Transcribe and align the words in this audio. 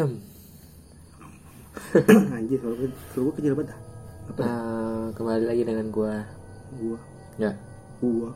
Hmm. 0.00 0.16
anjir 2.40 2.58
kalau 2.62 2.76
gue 2.80 2.88
kalau 3.12 3.22
gue 3.28 3.34
kecil 3.36 3.52
banget 3.52 3.68
dah. 3.76 3.80
apa 4.30 4.40
ya? 4.40 4.48
Eh, 4.48 5.06
kembali 5.18 5.44
lagi 5.44 5.62
dengan 5.66 5.86
gua. 5.92 6.14
gua 6.78 6.98
Ya, 7.36 7.52
gua 8.00 8.30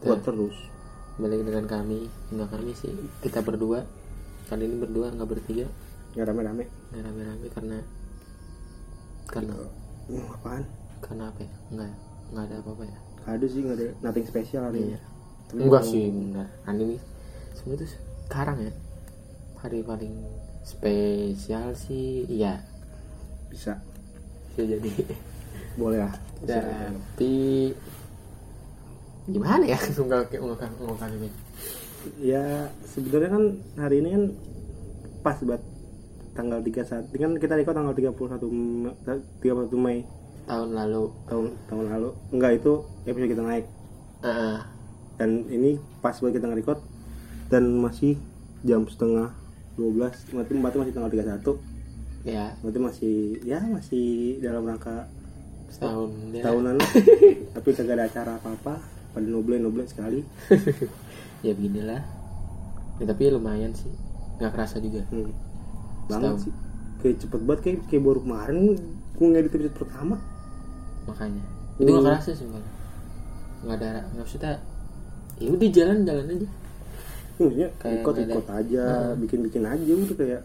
gua 0.00 0.16
terus 0.20 0.56
kembali 1.16 1.32
lagi 1.36 1.44
dengan 1.44 1.66
kami. 1.68 2.00
Enggak 2.32 2.48
kami 2.56 2.72
sih, 2.72 2.92
kita 3.20 3.44
berdua. 3.44 3.84
Kali 4.48 4.64
ini 4.64 4.76
berdua 4.80 5.12
nggak 5.12 5.28
bertiga, 5.28 5.68
nggak 6.16 6.24
rame-rame 6.28 6.64
nggak 6.92 7.02
rame-rame 7.04 7.46
karena 7.52 7.78
karena 9.28 9.54
oh, 9.56 10.24
apaan 10.36 10.64
karena 11.04 11.32
apa 11.32 11.40
ya? 11.44 11.52
Enggak, 11.72 11.92
enggak 12.32 12.44
ada 12.48 12.54
apa-apa 12.60 12.84
ya. 12.84 12.98
ada 13.24 13.46
sih 13.48 13.60
nggak 13.64 13.76
ada 13.80 13.86
nothing 14.04 14.26
spesial 14.28 14.68
hari 14.68 14.78
ini 14.80 14.88
Iya. 14.92 15.00
Enggak 15.54 15.82
sih, 15.84 16.08
benar. 16.12 16.48
Kan 16.64 16.76
ini 16.80 16.96
sebenarnya 17.56 17.80
tuh 17.84 17.90
sekarang 18.28 18.58
ya 18.64 18.72
hari 19.64 19.80
paling 19.80 20.14
spesial 20.64 21.76
sih, 21.76 22.24
iya. 22.26 22.64
Bisa. 23.52 23.78
Bisa 24.50 24.62
jadi. 24.64 24.90
boleh 25.80 26.00
lah. 26.02 26.14
Tapi 26.44 27.34
gimana 29.28 29.64
ya? 29.64 29.78
Nggak 29.78 30.32
ini? 31.16 31.28
ya 32.20 32.68
sebenarnya 32.84 33.30
kan 33.32 33.44
hari 33.80 34.04
ini 34.04 34.08
kan 34.12 34.24
pas 35.24 35.40
buat 35.40 35.56
tanggal 36.36 36.60
31 36.60 37.16
ini 37.16 37.22
kan 37.24 37.32
kita 37.40 37.54
record 37.56 37.76
tanggal 37.80 37.96
31 37.96 38.44
Me- 38.52 38.96
31 39.40 39.72
Mei. 39.80 40.04
Tahun 40.44 40.68
lalu. 40.76 41.08
tahun 41.24 41.56
tahun 41.72 41.84
lalu. 41.96 42.10
Enggak 42.36 42.52
itu 42.60 42.72
episode 43.08 43.32
kita 43.32 43.42
naik. 43.44 43.64
Ah, 44.20 44.68
dan 45.16 45.48
ini 45.48 45.80
pas 46.04 46.16
buat 46.20 46.32
kita 46.36 46.44
nge-record. 46.44 46.80
Dan 47.48 47.80
masih 47.80 48.20
jam 48.64 48.84
setengah 48.84 49.32
12 49.76 50.34
berarti 50.34 50.52
berarti 50.54 50.76
masih 50.80 50.92
tanggal 50.94 51.10
31 51.10 51.58
ya 52.24 52.44
berarti 52.62 52.78
masih 52.80 53.14
ya 53.44 53.60
masih 53.60 54.06
dalam 54.40 54.64
rangka 54.64 55.06
setahun 55.68 56.10
ya. 56.32 56.42
tahunan 56.46 56.74
lah. 56.78 56.90
tapi 57.58 57.68
kagak 57.74 57.94
ada 57.98 58.04
acara 58.06 58.30
apa-apa 58.38 58.74
pada 59.10 59.26
noble 59.26 59.58
noble 59.58 59.84
sekali 59.84 60.22
ya 61.46 61.52
beginilah. 61.52 62.02
Ya, 62.94 63.10
tapi 63.10 63.26
lumayan 63.26 63.74
sih, 63.74 63.90
nggak 64.38 64.54
kerasa 64.54 64.78
juga. 64.78 65.02
hmm. 65.10 65.34
banget 66.06 66.30
Setahun. 66.30 66.44
sih 66.46 66.52
kayak 67.02 67.16
cepet 67.20 67.40
banget 67.42 67.60
kayak, 67.60 67.78
kayak 67.90 68.02
baru 68.02 68.20
kemarin 68.22 68.56
gue 69.14 69.26
ngedit 69.28 69.52
episode 69.52 69.76
pertama 69.76 70.16
Makanya 71.04 71.44
itu 71.76 71.84
nggak 71.84 72.00
Hmm. 72.00 72.08
kerasa 72.16 72.30
sih. 72.32 72.46
Nggak 73.66 73.76
ada 73.76 73.88
nggak 73.90 74.04
maksudnya. 74.16 74.52
Ya 75.36 75.48
udah 75.50 75.68
jalan 75.68 75.96
jalan 76.06 76.26
aja. 76.30 76.48
Maksudnya 77.34 77.68
Kayak 77.76 77.94
ikut 77.98 78.14
ada- 78.14 78.26
ikut 78.28 78.46
aja, 78.48 78.84
bikin 79.16 79.40
bikin 79.42 79.64
aja 79.64 79.92
udah 79.92 80.16
kayak 80.16 80.42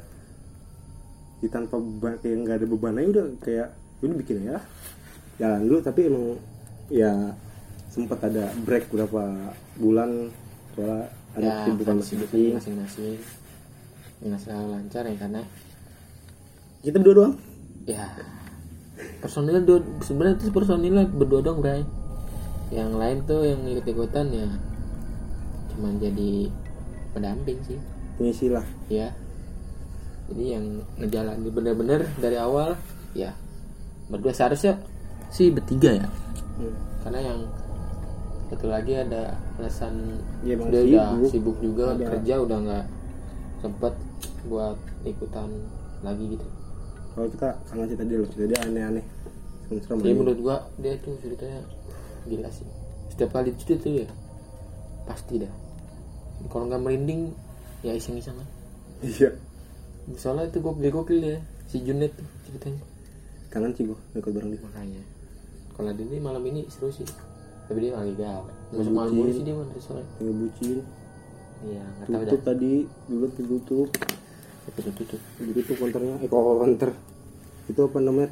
ya, 1.40 1.48
tanpa 1.48 1.76
beban 1.78 2.14
kayak 2.18 2.36
nggak 2.42 2.56
ada 2.58 2.68
beban 2.68 2.96
aja 2.96 3.08
udah 3.10 3.26
kayak 3.40 3.68
udah 4.02 4.18
bikin 4.18 4.36
aja 4.42 4.52
lah. 4.56 4.66
jalan 5.38 5.60
dulu 5.64 5.80
tapi 5.80 6.02
emang 6.06 6.26
ya 6.90 7.12
sempat 7.88 8.20
ada 8.22 8.52
break 8.60 8.90
beberapa 8.90 9.24
bulan 9.76 10.28
soalnya 10.74 11.08
ada 11.32 11.42
Ya 11.42 11.54
kesibukan 11.64 11.96
masing-masing 11.98 12.52
masing-masing. 12.54 13.16
Nggak 14.20 14.40
selalu 14.42 14.68
lancar 14.70 15.04
ya 15.06 15.16
karena 15.16 15.42
kita 16.80 16.96
berdua 16.98 17.16
doang 17.16 17.34
ya 17.86 18.04
personil 19.20 19.64
dua 19.64 19.80
sebenarnya 20.02 20.36
itu 20.38 20.50
personilnya 20.50 21.04
berdua 21.06 21.40
dong 21.40 21.60
bray 21.60 21.84
yang 22.70 22.92
lain 22.94 23.24
tuh 23.24 23.44
yang 23.44 23.64
ikut 23.64 23.86
ikutan 23.86 24.28
ya 24.30 24.48
cuman 25.72 25.96
jadi 25.98 26.52
pendamping 27.12 27.58
sih 27.64 27.80
pengisi 28.16 28.48
lah 28.48 28.66
ya 28.88 29.10
jadi 30.28 30.44
yang 30.56 30.66
ngejalanin 30.96 31.50
bener-bener 31.50 32.02
dari 32.16 32.38
awal 32.38 32.78
ya 33.12 33.34
berdua 34.08 34.32
seharusnya 34.32 34.78
sih 35.30 35.50
bertiga 35.50 35.94
ya 35.96 36.08
Hmm. 36.60 36.76
karena 37.00 37.20
yang 37.24 37.40
satu 38.46 38.68
lagi 38.68 38.92
ada 38.92 39.32
alasan 39.56 40.20
Ya, 40.44 40.60
dia 40.60 40.84
udah 40.84 40.84
sibuk. 41.16 41.30
sibuk 41.32 41.58
juga 41.60 41.96
Ada. 41.96 42.04
kerja 42.12 42.34
udah 42.38 42.58
nggak 42.60 42.86
sempet 43.60 43.94
buat 44.44 44.76
ikutan 45.04 45.48
lagi 46.02 46.26
gitu 46.30 46.44
kalau 47.10 47.28
kita 47.28 47.50
sama 47.64 47.88
cerita 47.88 48.04
dia 48.04 48.18
loh 48.18 48.28
dia 48.28 48.60
aneh-aneh 48.60 49.06
serem-serem 49.64 49.98
Jadi 50.00 50.14
menurut 50.14 50.40
gua 50.42 50.58
dia 50.76 50.94
tuh 50.98 51.16
ceritanya 51.18 51.60
gila 52.26 52.50
sih. 52.50 52.68
Setiap 53.08 53.30
kali 53.32 53.56
cerita 53.56 53.76
tuh 53.80 53.94
ya 53.98 54.08
pasti 55.06 55.34
dah. 55.40 55.54
Kalau 56.46 56.66
nggak 56.66 56.80
merinding 56.80 57.36
ya 57.82 57.92
iseng-iseng 57.92 58.34
kan. 58.34 58.48
iya 59.02 59.30
Soalnya 60.12 60.48
itu 60.48 60.60
gua 60.60 60.72
beli 60.72 60.90
gokil 60.90 61.20
ya 61.20 61.38
si 61.66 61.80
Junet 61.80 62.12
tuh 62.12 62.26
ceritanya. 62.44 62.82
kangen 63.50 63.74
sih 63.74 63.82
gue 63.84 63.98
ikut 64.14 64.30
bareng 64.30 64.50
dia 64.50 64.62
Makanya 64.62 65.02
kalau 65.74 65.90
dia 65.90 66.06
ini 66.06 66.18
malam 66.18 66.44
ini 66.44 66.68
seru 66.68 66.90
sih. 66.90 67.06
Tapi 67.66 67.80
dia 67.82 67.94
lagi 67.94 68.14
gawe. 68.14 68.50
Masuk 68.72 68.92
malam 68.92 69.12
mulu 69.12 69.32
sih 69.32 69.42
dia 69.42 69.54
mana 69.54 69.74
sore. 69.78 70.04
ngebucin 70.18 70.80
Iya 71.62 71.84
nggak 71.84 72.06
tahu 72.06 72.14
dah. 72.16 72.22
tutup 72.26 72.42
tadi 72.46 72.74
dulu 73.06 73.26
tutup 73.32 73.90
Tutup 74.70 74.94
tutup. 74.96 75.22
begitu 75.40 75.72
konternya 75.74 76.16
eh 76.18 76.26
kok 76.26 76.38
konter 76.38 76.92
itu 77.66 77.80
apa 77.80 77.98
namanya 78.00 78.30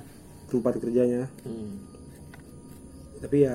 tempat 0.48 0.74
kerjanya 0.78 1.26
Hmm. 1.42 1.82
tapi 3.18 3.44
ya 3.44 3.54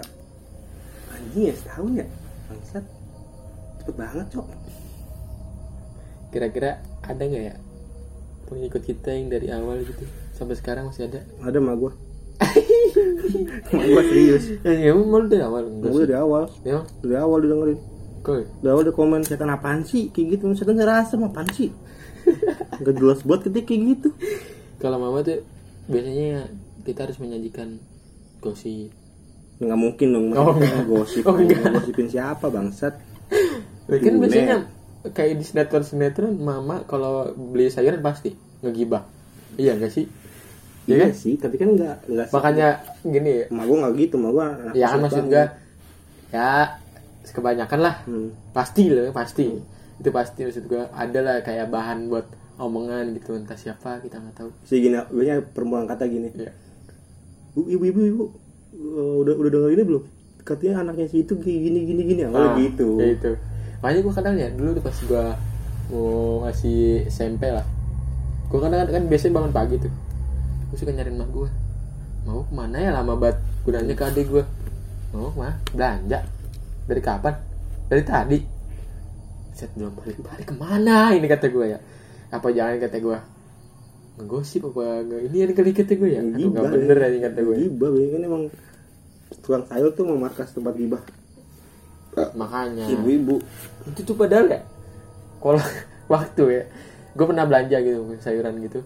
anjing 1.10 1.44
ya 1.46 1.54
setahun 1.54 1.92
ya 1.94 2.06
bangsat 2.46 2.84
cepet 3.82 3.94
banget 3.98 4.26
cok. 4.30 4.46
Kira-kira 6.30 6.70
ada 7.02 7.18
nggak 7.20 7.44
ya 7.44 7.56
pengikut 8.46 8.82
kita 8.84 9.10
yang 9.10 9.26
dari 9.26 9.48
awal 9.48 9.80
gitu 9.80 10.04
sampai 10.32 10.54
sekarang 10.54 10.88
masih 10.88 11.08
ada? 11.08 11.24
ada 11.40 11.58
mah 11.58 11.74
gue 11.74 11.92
mah 13.72 13.84
gue 13.84 14.02
serius. 14.10 14.44
Ya, 14.62 14.90
emang 14.90 15.06
malu 15.08 15.26
dari 15.26 15.42
awal? 15.42 15.62
Enggak 15.68 15.90
gue 15.90 16.02
dari 16.04 16.16
awal. 16.16 16.42
Emang? 16.62 16.84
dari 17.00 17.16
awal 17.16 17.38
didengerin. 17.40 17.78
Kok? 18.22 18.34
dari 18.60 18.70
awal 18.70 18.82
dia 18.82 18.94
komen 18.94 19.20
setan 19.22 19.50
apaan 19.50 19.82
sih? 19.82 20.10
Kayak 20.10 20.38
gitu. 20.38 20.44
Setan 20.54 20.74
ngerasa 20.74 21.14
mah 21.16 21.30
apaan 21.30 21.48
sih? 21.54 21.70
Gak 22.82 22.94
jelas 22.98 23.22
buat 23.22 23.42
ketika 23.42 23.70
kayak 23.70 23.82
gitu. 23.94 24.08
Kalau 24.78 24.98
mama 24.98 25.22
tuh 25.22 25.42
biasanya 25.86 26.50
kita 26.82 27.06
harus 27.06 27.18
menyajikan 27.18 27.78
gosip. 28.42 28.90
nggak 29.62 29.78
mungkin 29.78 30.08
dong 30.10 30.26
Oh, 30.34 30.58
gosip. 30.90 31.22
Oh, 31.22 31.38
gosipin 31.38 32.10
siapa 32.10 32.50
bangsat? 32.50 32.98
Ya 32.98 33.11
kan 33.88 34.14
biasanya 34.16 34.56
kayak 35.08 35.34
di 35.34 35.44
sinetron 35.44 35.82
sinetron 35.82 36.34
mama 36.36 36.82
kalau 36.84 37.12
beli 37.32 37.66
sayuran 37.66 37.98
pasti 37.98 38.32
ngegibah. 38.60 39.02
Iya 39.54 39.74
enggak 39.74 39.90
sih? 39.90 40.06
Iya 40.82 40.94
iya 40.96 41.04
kan? 41.04 41.10
sih 41.14 41.34
tapi 41.36 41.56
kan 41.56 41.68
nggak 41.72 41.96
nggak 42.06 42.26
sih 42.26 42.34
Makanya 42.34 42.68
gini 43.04 43.30
ya. 43.32 43.44
emak 43.48 43.64
gue 43.64 43.76
nggak 43.78 43.92
gitu 44.00 44.14
emak 44.16 44.30
gue 44.32 44.46
Ya 44.74 44.86
kan 44.88 44.98
maksud 44.98 45.24
gua 45.24 45.44
ya 46.28 46.50
kebanyakan 47.24 47.80
lah. 47.80 47.94
hmm. 48.04 48.28
Pasti 48.50 48.82
loh, 48.88 49.08
pasti. 49.10 49.46
Itu 49.94 50.10
pasti 50.10 50.42
maksud 50.42 50.64
gua 50.66 50.90
ada 50.90 51.18
lah 51.18 51.36
kayak 51.40 51.68
bahan 51.68 52.08
buat 52.08 52.26
omongan 52.54 53.14
gitu 53.14 53.34
entah 53.34 53.54
siapa 53.54 53.98
kita 53.98 54.16
nggak 54.16 54.36
tahu. 54.36 54.50
sih 54.62 54.78
gini 54.78 54.98
biasanya 55.04 55.42
perempuan 55.48 55.86
kata 55.86 56.04
gini 56.04 56.30
Iya. 56.32 56.52
Bu, 57.52 57.66
ibu 57.68 57.84
ibu 57.84 58.00
ibu 58.02 58.24
eh, 58.72 59.14
udah 59.20 59.34
udah 59.34 59.50
denger 59.50 59.70
ini 59.72 59.84
belum 59.84 60.02
katanya 60.42 60.74
anaknya 60.80 61.06
si 61.06 61.20
itu 61.20 61.34
gini 61.36 61.80
gini 61.82 62.02
gini 62.04 62.20
awalnya 62.24 62.48
Ah, 62.48 62.58
gitu 62.58 62.88
kayak 62.96 63.10
gitu 63.14 63.30
makanya 63.82 64.00
gue 64.06 64.14
kadang 64.14 64.34
ya 64.38 64.48
dulu 64.54 64.78
tuh 64.78 64.84
pas 64.86 64.96
gue 64.96 65.24
mau 65.90 66.46
ngasih 66.46 67.10
SMP 67.10 67.50
lah 67.50 67.66
gue 68.52 68.60
kadang 68.60 68.84
kan 68.84 69.04
biasanya 69.08 69.32
bangun 69.40 69.52
pagi 69.56 69.80
tuh. 69.80 69.92
Gue 70.68 70.76
suka 70.76 70.92
nyariin 70.92 71.16
mak 71.16 71.32
gue 71.32 71.48
mau 72.28 72.44
ke 72.44 72.52
mana 72.52 72.76
ya 72.76 72.92
lama 72.92 73.16
banget? 73.16 73.40
Gue 73.64 73.72
nanya 73.72 73.96
ke 73.96 74.04
adik 74.04 74.28
gue 74.28 74.44
mau 75.16 75.32
ke 75.32 75.38
mana? 75.40 75.56
Belanja? 75.72 76.20
Dari 76.84 77.00
kapan? 77.00 77.34
Dari 77.88 78.02
tadi. 78.04 78.38
Set 79.56 79.72
belum 79.72 79.96
balik 79.96 80.20
balik 80.20 80.46
ke 80.52 80.54
mana? 80.60 81.16
Ini 81.16 81.24
kata 81.24 81.48
gue 81.48 81.64
ya. 81.64 81.80
Apa 82.28 82.52
jangan 82.52 82.76
kata 82.76 82.96
gue 83.00 83.18
ngegosip 84.20 84.68
apa 84.68 85.08
nggak 85.08 85.20
ini 85.32 85.36
yang 85.40 85.56
kali 85.56 85.72
kata 85.72 85.92
gue 85.96 86.10
ya? 86.12 86.20
Aduh, 86.20 86.52
nggak 86.52 86.64
Gibah, 86.68 86.72
bener 86.76 86.96
ya. 87.00 87.06
ini 87.08 87.18
kata 87.24 87.38
gue 87.40 87.56
gibah 87.56 87.88
biasanya 87.88 88.12
kan 88.12 88.22
emang 88.28 88.42
tukang 89.40 89.64
sayur 89.64 89.90
tuh 89.96 90.04
memarkas 90.04 90.52
tempat 90.52 90.76
gibah 90.76 91.00
makanya. 92.36 92.84
Ibu-ibu. 92.92 93.40
Itu 93.88 94.00
tuh 94.04 94.16
padahal 94.16 94.46
ya 94.52 94.60
kalau 95.40 95.62
waktu 96.12 96.42
ya 96.48 96.62
gue 97.12 97.26
pernah 97.28 97.44
belanja 97.44 97.76
gitu 97.80 98.00
sayuran 98.20 98.60
gitu. 98.64 98.80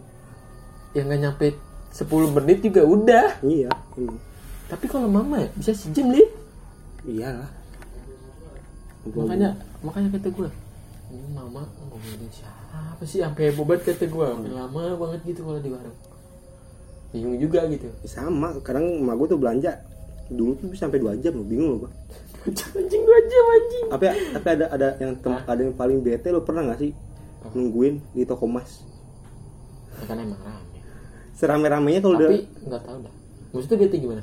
Yang 0.95 1.05
nggak 1.11 1.21
nyampe 1.21 1.47
10 1.93 2.37
menit 2.37 2.59
juga 2.63 2.83
udah. 2.87 3.27
Iya 3.43 3.71
emang. 3.97 4.19
tapi 4.67 4.91
kalau 4.91 5.07
mama 5.07 5.39
ya 5.39 5.49
bisa 5.55 5.71
sejam 5.71 6.11
nih 6.11 6.27
iyalah. 7.07 7.51
Makanya 9.07 9.55
makanya 9.79 10.19
kata 10.19 10.29
gue 10.35 10.49
ini 11.07 11.29
mama 11.31 11.63
ngomongin 11.87 12.27
siapa 12.35 13.03
sih? 13.07 13.23
Sampai 13.23 13.55
banget 13.55 13.95
kata 13.95 14.11
gue 14.11 14.25
sampai 14.27 14.51
lama 14.51 14.81
banget 14.99 15.21
gitu 15.23 15.47
kalau 15.47 15.63
di 15.63 15.71
warung. 15.71 15.99
Bingung 17.15 17.39
juga 17.39 17.63
gitu. 17.71 17.87
Sama 18.11 18.59
kadang 18.67 19.07
emak 19.07 19.15
gue 19.23 19.29
tuh 19.31 19.39
belanja. 19.39 19.73
Dulu 20.27 20.59
tuh 20.59 20.67
bisa 20.75 20.91
sampai 20.91 20.99
dua 20.99 21.15
jam 21.23 21.39
bingung 21.47 21.79
loh 21.79 21.87
gua 21.87 21.93
anjing 22.53 23.03
dua 23.03 23.19
jam 23.27 23.45
anjing. 23.51 23.87
Tapi 23.91 24.05
tapi 24.37 24.49
ada 24.55 24.67
ada 24.71 24.89
yang 25.03 25.13
tem- 25.19 25.45
ada 25.47 25.61
yang 25.61 25.75
paling 25.75 25.99
bete 26.01 26.29
lo 26.31 26.43
pernah 26.47 26.63
nggak 26.71 26.79
sih 26.79 26.93
nungguin 27.53 28.03
di 28.15 28.23
toko 28.27 28.47
emas? 28.47 28.83
Kan 30.05 30.19
emang 30.21 30.41
rame. 30.43 30.79
Serame-ramenya 31.37 32.01
kalau 32.01 32.15
udah 32.17 32.29
tapi 32.31 32.39
nggak 32.65 32.83
tahu 32.85 32.99
dah. 33.05 33.15
Maksudnya 33.55 33.87
tuh 33.89 33.99
gimana? 34.01 34.23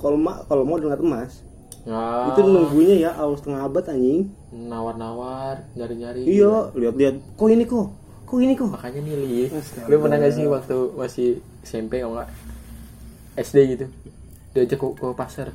Kalau 0.00 0.18
ma 0.18 0.32
kalau 0.48 0.62
mau 0.64 0.78
dengan 0.80 1.00
emas 1.00 1.44
Ah, 1.86 2.34
itu 2.34 2.42
nunggunya 2.42 2.98
ya 2.98 3.10
awal 3.14 3.38
setengah 3.38 3.62
abad 3.62 3.94
anjing. 3.94 4.26
Nawar-nawar 4.50 5.70
nyari-nyari. 5.78 6.26
Iya 6.26 6.74
lihat-lihat. 6.74 7.38
Kok 7.38 7.46
ini 7.46 7.62
kok? 7.62 7.94
Kok 8.26 8.38
ini 8.42 8.58
kok? 8.58 8.74
Makanya 8.74 9.00
nih 9.06 9.14
li 9.14 9.42
lu 9.86 9.94
pernah 10.02 10.18
gak 10.18 10.34
sih 10.34 10.50
waktu 10.50 10.76
masih 10.98 11.28
SMP 11.62 12.02
kalau 12.02 12.18
nggak 12.18 12.30
SD 13.38 13.56
gitu? 13.78 13.86
Diajak 14.50 14.78
ke, 14.82 14.86
ke 14.98 15.06
pasar 15.14 15.54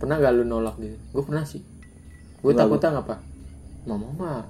pernah 0.00 0.16
gak 0.16 0.32
lu 0.32 0.44
nolak 0.48 0.80
gitu 0.80 0.96
gue 0.96 1.22
pernah 1.22 1.44
sih. 1.44 1.60
Gue 2.40 2.56
takutnya 2.56 2.96
ngapa? 2.96 3.20
Mama 3.84 4.08
mah 4.16 4.40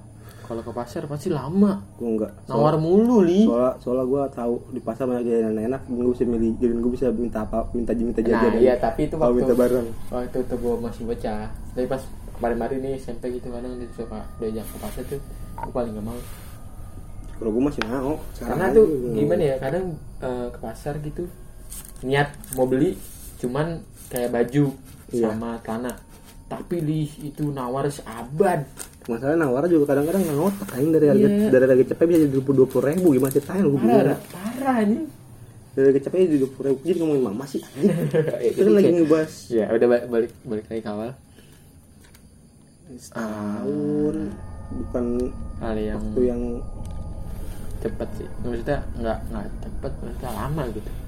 kalau 0.47 0.63
ke 0.63 0.71
pasar 0.71 1.07
pasti 1.11 1.27
lama. 1.27 1.83
Gue 1.99 2.07
enggak 2.15 2.31
nawar 2.47 2.79
mulu 2.79 3.19
li. 3.23 3.43
soalnya 3.43 3.71
soalnya 3.83 4.05
gue 4.07 4.21
tahu 4.31 4.53
di 4.71 4.81
pasar 4.83 5.03
banyak 5.11 5.23
jajanan 5.27 5.59
enak 5.67 5.81
gue 5.87 6.11
bisa 6.15 6.23
milih 6.23 6.49
jadi 6.55 6.73
gue 6.75 6.91
bisa 6.95 7.07
minta 7.11 7.43
apa 7.43 7.67
minta 7.75 7.91
minta 7.95 8.19
nah 8.23 8.27
jajan 8.27 8.51
iya 8.59 8.73
tapi 8.79 9.07
itu 9.07 9.15
waktu 9.19 9.35
minta 9.43 9.53
barang 9.55 9.87
waktu 10.11 10.37
itu 10.39 10.55
gue 10.55 10.73
masih 10.79 11.03
bocah. 11.03 11.43
Tapi 11.75 11.85
pas 11.87 12.01
kemarin-kemarin 12.39 12.79
nih 12.79 12.93
SMP 12.99 13.23
gitu 13.35 13.47
kadang 13.51 13.75
dia 13.75 13.87
suka 13.91 14.19
diajak 14.39 14.65
ke 14.65 14.77
pasar 14.79 15.03
tuh 15.07 15.19
gue 15.59 15.71
paling 15.75 15.91
gak 15.95 16.05
mau. 16.07 16.19
Kalau 17.39 17.51
gue 17.51 17.63
masih 17.67 17.83
mau 17.91 18.13
sekarang 18.35 18.55
karena 18.55 18.65
tuh 18.75 18.85
gimana 19.11 19.43
ya 19.43 19.55
kadang 19.59 19.85
eh, 20.23 20.47
ke 20.47 20.59
pasar 20.63 20.93
gitu 21.03 21.23
niat 22.01 22.33
mau 22.57 22.65
beli 22.65 22.97
cuman 23.37 23.81
kayak 24.09 24.33
baju 24.33 24.73
Iya. 25.11 25.27
sama 25.29 25.59
celana 25.61 25.93
tapi 26.47 26.83
li 26.83 27.07
itu 27.21 27.47
nawar 27.47 27.87
seabad. 27.87 28.67
Masalah 29.07 29.39
nawar 29.39 29.63
juga 29.65 29.95
kadang-kadang 29.95 30.19
nggak 30.21 30.35
ngotak 30.35 30.69
aing 30.75 30.91
dari 30.91 31.07
harga 31.07 31.23
Iya. 31.25 31.47
dari 31.47 31.63
harga 31.65 31.85
cepet 31.89 32.05
bisa 32.05 32.19
jadi 32.21 32.31
dua 32.31 32.67
puluh 32.67 32.83
ribu 32.83 33.07
gimana 33.11 33.31
ceritanya 33.31 33.61
gue 33.63 33.71
bingung 33.73 33.87
parah 33.97 34.19
parah 34.29 34.77
ini 34.83 34.97
dari 35.71 35.85
harga 35.87 36.01
cepet 36.05 36.17
jadi 36.21 36.37
dua 36.37 36.51
puluh 36.51 36.65
ribu 36.67 36.79
jadi 36.83 36.97
ngomongin 36.99 37.23
mama 37.23 37.45
sih 37.45 37.61
itu 38.51 38.59
kan 38.59 38.71
lagi 38.71 38.89
ngebahas. 38.93 39.31
Ya 39.49 39.65
udah 39.69 39.87
balik 39.87 40.05
balik, 40.07 40.31
balik 40.43 40.65
lagi 40.67 40.81
ke 40.81 40.89
awal. 40.89 41.09
Setahun 42.91 44.15
bukan 44.71 45.05
hal 45.59 45.75
yang 45.77 45.99
waktu 46.03 46.21
yang 46.27 46.41
cepet 47.79 48.09
sih. 48.19 48.27
Maksudnya 48.43 48.77
nggak 48.99 49.17
nggak 49.31 49.45
cepet 49.61 49.91
maksudnya 49.97 50.31
lama 50.31 50.63
gitu. 50.69 50.91
Dan 50.91 50.99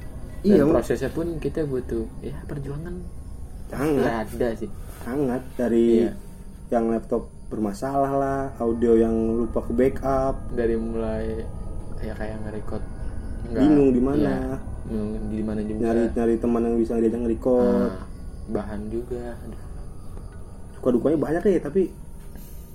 Iya, 0.44 0.64
prosesnya 0.66 1.08
pun 1.08 1.28
kita 1.38 1.64
butuh 1.64 2.04
ya 2.20 2.36
perjuangan 2.44 2.96
nggak 3.76 4.18
ada 4.28 4.48
sih. 4.54 4.70
Sangat 5.00 5.42
dari 5.54 5.86
Iya. 6.02 6.12
yang 6.72 6.90
laptop 6.90 7.28
bermasalah 7.48 8.12
lah 8.12 8.40
audio 8.58 8.94
yang 8.94 9.14
lupa 9.38 9.62
ke 9.62 9.72
backup. 9.72 10.36
Dari 10.52 10.74
mulai 10.74 11.44
kayak 11.98 12.16
kayak 12.18 12.38
nge-record. 12.42 12.84
Nggak- 13.46 13.62
Bingung 13.62 13.90
di 13.90 14.02
mana. 14.02 14.18
iya, 14.18 14.38
bingung 14.86 15.12
di 15.30 15.44
mana 15.44 15.60
juga. 15.62 15.80
Nyari 15.84 16.02
nyari 16.12 16.36
teman 16.38 16.62
yang 16.64 16.76
bisa 16.78 16.92
diajak 16.96 17.20
nge-record. 17.20 17.90
Ah, 17.90 18.04
bahan 18.50 18.82
juga. 18.88 19.26
Suka 20.74 20.90
dukanya 20.90 21.18
banyak 21.18 21.44
ya 21.48 21.60
tapi 21.60 21.84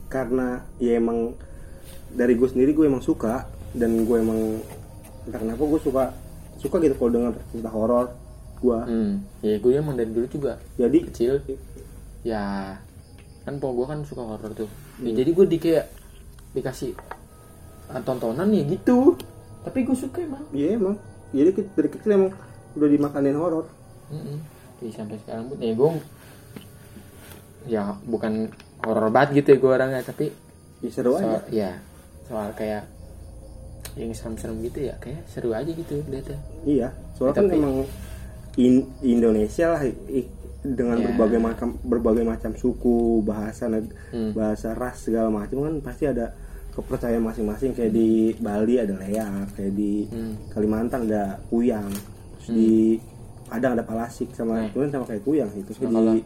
karena 0.09 0.49
ya 0.79 0.97
emang 0.97 1.37
dari 2.09 2.33
gue 2.33 2.49
sendiri 2.49 2.73
gue 2.73 2.85
emang 2.85 3.05
suka 3.05 3.45
dan 3.71 4.03
gue 4.03 4.17
emang 4.17 4.56
entah 5.23 5.37
kenapa 5.37 5.61
gue 5.61 5.77
suka 5.79 6.17
suka 6.56 6.81
gitu 6.81 6.97
kalau 6.97 7.12
dengar 7.12 7.33
cerita 7.53 7.69
horor 7.69 8.09
gue 8.59 8.79
hmm. 8.79 9.13
ya 9.47 9.57
gue 9.63 9.71
emang 9.75 9.95
dari 9.95 10.11
dulu 10.11 10.27
juga. 10.27 10.59
Jadi 10.75 10.99
kecil. 11.11 11.33
Ya 12.27 12.75
kan 13.47 13.57
po 13.63 13.73
gue 13.73 13.87
kan 13.87 14.03
suka 14.05 14.23
horor 14.23 14.53
tuh. 14.53 14.69
Ya, 15.01 15.15
jadi 15.15 15.31
gue 15.33 15.47
di 15.47 15.59
kayak 15.63 15.87
dikasih 16.53 16.93
ah, 17.91 18.03
tontonan 18.03 18.51
ya 18.51 18.67
gitu. 18.67 19.15
Tapi 19.63 19.87
gue 19.87 19.97
suka 19.97 20.21
emang. 20.23 20.45
Ya 20.51 20.75
emang. 20.75 20.99
Jadi 21.31 21.51
dari 21.77 21.89
kecil 21.89 22.11
emang 22.17 22.33
udah 22.79 22.89
dimakanin 22.89 23.37
horor 23.37 23.67
Mm-mm. 24.09 24.39
Jadi 24.81 24.91
sampai 24.95 25.17
sekarang 25.21 25.45
pun 25.51 25.59
ya 25.61 25.73
gue 25.75 25.91
ya 27.69 27.83
bukan 28.09 28.49
horor 28.87 29.09
banget 29.13 29.43
gitu 29.43 29.49
ya 29.53 29.59
gue 29.61 29.71
orangnya 29.75 30.01
tapi 30.07 30.33
ya 30.81 30.91
seru 30.95 31.19
aja. 31.19 31.27
soal, 31.27 31.41
ya 31.53 31.71
soal 32.25 32.49
kayak 32.57 32.87
yang 33.99 34.15
serem-serem 34.15 34.63
gitu 34.65 34.89
ya 34.89 34.95
kayak 35.03 35.27
seru 35.29 35.51
aja 35.53 35.69
gitu 35.69 36.01
lihatnya 36.07 36.39
iya 36.65 36.89
soalnya 37.19 37.35
kan 37.35 37.45
Tapi- 37.51 37.59
emang 37.59 37.75
in- 38.59 38.91
Indonesia 39.01 39.73
lah 39.73 39.83
i- 39.87 40.27
dengan 40.59 40.99
Ya. 40.99 41.05
berbagai 41.09 41.39
macam 41.39 41.69
berbagai 41.81 42.25
macam 42.27 42.53
suku 42.53 43.23
bahasa 43.23 43.71
Hmm. 44.11 44.35
bahasa 44.35 44.75
ras 44.75 45.01
segala 45.01 45.31
macam 45.31 45.63
kan 45.63 45.75
pasti 45.81 46.05
ada 46.05 46.35
kepercayaan 46.75 47.23
masing-masing 47.23 47.73
kayak 47.73 47.91
di 47.91 48.09
Bali 48.37 48.77
ada 48.77 48.93
leak 48.93 49.55
kayak 49.55 49.73
di 49.73 50.05
Hmm. 50.07 50.35
Kalimantan 50.49 51.07
ada 51.07 51.39
kuyang 51.49 51.89
terus 52.37 52.49
di 52.51 52.99
Padang 53.49 53.73
ada 53.73 53.83
palasik 53.83 54.29
sama 54.37 54.61
Nah. 54.61 54.69
cuman 54.69 54.93
sama 54.93 55.05
kayak 55.07 55.25
kuyang 55.25 55.49
itu 55.55 55.73
Nah, 55.81 56.13
di 56.13 56.21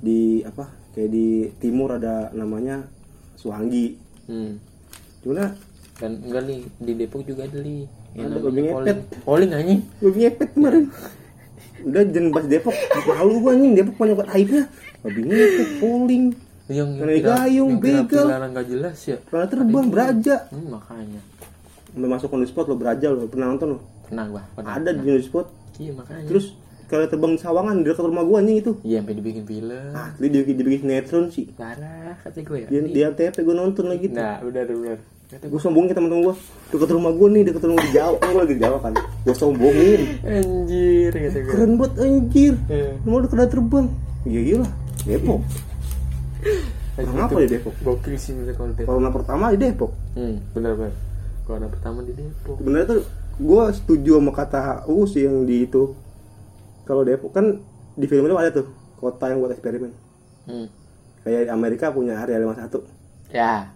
di 0.00 0.20
apa 0.40 0.64
kayak 0.94 1.10
di 1.10 1.26
timur 1.58 1.92
ada 1.92 2.32
namanya 2.32 2.88
Suanggi 3.34 3.98
hmm. 4.24 4.52
cuman 5.20 5.52
dan 5.94 6.12
enggak 6.20 6.42
nih 6.44 6.60
di 6.80 6.92
Depok 6.94 7.22
juga 7.22 7.44
ada 7.44 7.58
nih 7.60 7.84
yang 8.14 8.30
Ada, 8.30 8.38
babi 8.40 8.60
ngepet. 8.62 8.98
Poling 9.22 9.52
anjing 9.52 9.80
gue 10.00 10.10
ngepet 10.10 10.48
kemarin 10.54 10.84
udah 11.84 12.02
jangan 12.08 12.30
bahas 12.32 12.46
Depok. 12.48 12.76
Malu 13.08 13.34
gue 13.44 13.50
anjing 13.52 13.72
Depok 13.76 13.96
banyak 14.00 14.16
banget 14.16 14.30
aibnya. 14.34 14.64
Babi 15.04 15.20
ngepet 15.24 15.70
polling 15.82 16.26
yang 16.64 16.96
gayung, 16.96 17.76
begal. 17.76 18.24
nggak 18.24 18.66
jelas 18.72 18.96
ya? 19.04 19.20
Pernah 19.20 19.46
terbang 19.52 19.86
beraja. 19.92 20.48
Hmm, 20.48 20.72
makanya. 20.72 21.20
Sampai 21.92 22.08
masuk 22.08 22.32
spot 22.48 22.66
lo 22.66 22.74
beraja 22.74 23.06
lo 23.12 23.30
pernah 23.30 23.54
nonton 23.54 23.76
lo 23.76 23.78
pernah 24.08 24.24
gua 24.26 24.42
pernah. 24.56 24.80
Ada 24.80 24.90
di 24.96 25.06
on 25.06 25.20
the 25.20 25.24
spot. 25.24 25.46
Iya 25.78 25.92
makanya. 25.94 26.26
Terus 26.26 26.56
kalau 26.88 27.04
terbang 27.06 27.32
di 27.36 27.40
Sawangan 27.40 27.74
di 27.80 27.86
dekat 27.86 28.04
rumah 28.08 28.24
gue 28.26 28.36
anjing 28.40 28.58
itu. 28.64 28.72
Iya 28.82 28.98
sampai 29.04 29.14
dibikin 29.14 29.44
film. 29.44 29.92
Ah 29.94 30.10
dia 30.16 30.28
dibikin, 30.32 30.54
dibikin 30.58 30.80
sinetron 30.88 31.24
sih. 31.30 31.44
Parah 31.54 32.16
kata 32.24 32.40
gue 32.42 32.58
ya. 32.64 32.68
Dia 32.72 32.80
di 32.82 33.00
ATP 33.04 33.36
gue 33.44 33.56
nonton 33.56 33.84
lagi 33.86 34.10
tuh. 34.10 34.18
Nah 34.18 34.40
benar 34.42 34.66
benar 34.66 34.98
kata 35.24 35.44
gue 35.48 35.60
sombongin 35.60 35.88
ke 35.90 35.96
teman-teman 35.96 36.22
gue 36.30 36.34
dekat 36.70 36.90
rumah 36.92 37.12
gue 37.16 37.28
nih 37.32 37.42
dekat 37.48 37.62
rumah 37.66 37.82
di 37.82 37.92
Jawa. 37.96 38.16
Gue 38.20 38.38
lagi 38.38 38.54
di 38.54 38.62
Jawa 38.62 38.78
kan. 38.78 38.92
Gue 39.24 39.34
sombongin. 39.34 40.00
Anjir 40.22 41.10
kata 41.10 41.38
gue 41.40 41.50
keren 41.50 41.72
banget 41.80 41.92
anjir. 42.04 42.54
Iya. 42.68 42.90
rumah 43.02 43.16
udah 43.24 43.30
kena 43.32 43.44
terbang. 43.48 43.86
Iya 44.24 44.40
iya 44.40 44.56
lah 44.64 44.70
Depok 45.04 45.40
Kenapa 46.96 47.36
di 47.44 47.48
Depok? 47.52 47.74
gokil 47.84 48.16
sih 48.16 48.32
menurut 48.32 48.56
kalau 48.56 48.70
Depok. 48.72 48.88
Corona 48.88 49.10
pertama 49.12 49.44
di 49.52 49.58
Depok. 49.60 49.90
Hmm 50.16 50.36
benar 50.52 50.72
benar 50.76 50.94
corona 51.44 51.68
pertama 51.68 51.98
di 52.00 52.12
Depok. 52.16 52.56
Sebenarnya 52.60 52.86
tuh 52.88 53.00
gue 53.34 53.62
setuju 53.76 54.12
sama 54.20 54.32
kata 54.32 54.60
U 54.88 55.04
sih 55.04 55.28
yang 55.28 55.44
di 55.44 55.68
itu. 55.68 55.92
Kalau 56.88 57.04
Depok 57.04 57.32
kan 57.36 57.60
di 57.94 58.06
film 58.08 58.24
itu 58.28 58.36
ada 58.36 58.50
tuh 58.52 58.66
kota 58.96 59.28
yang 59.28 59.40
buat 59.44 59.52
eksperimen. 59.52 59.92
Hmm. 60.44 60.68
kayak 61.24 61.48
Amerika 61.48 61.88
punya 61.88 62.20
area 62.20 62.36
51 62.36 62.84
ya 63.32 63.72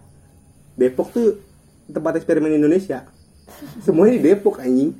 Depok 0.79 1.11
tuh 1.11 1.35
tempat 1.87 2.15
eksperimen 2.15 2.49
Indonesia. 2.49 3.03
Semuanya 3.81 4.15
di 4.15 4.23
Depok 4.23 4.57
anjing. 4.57 4.95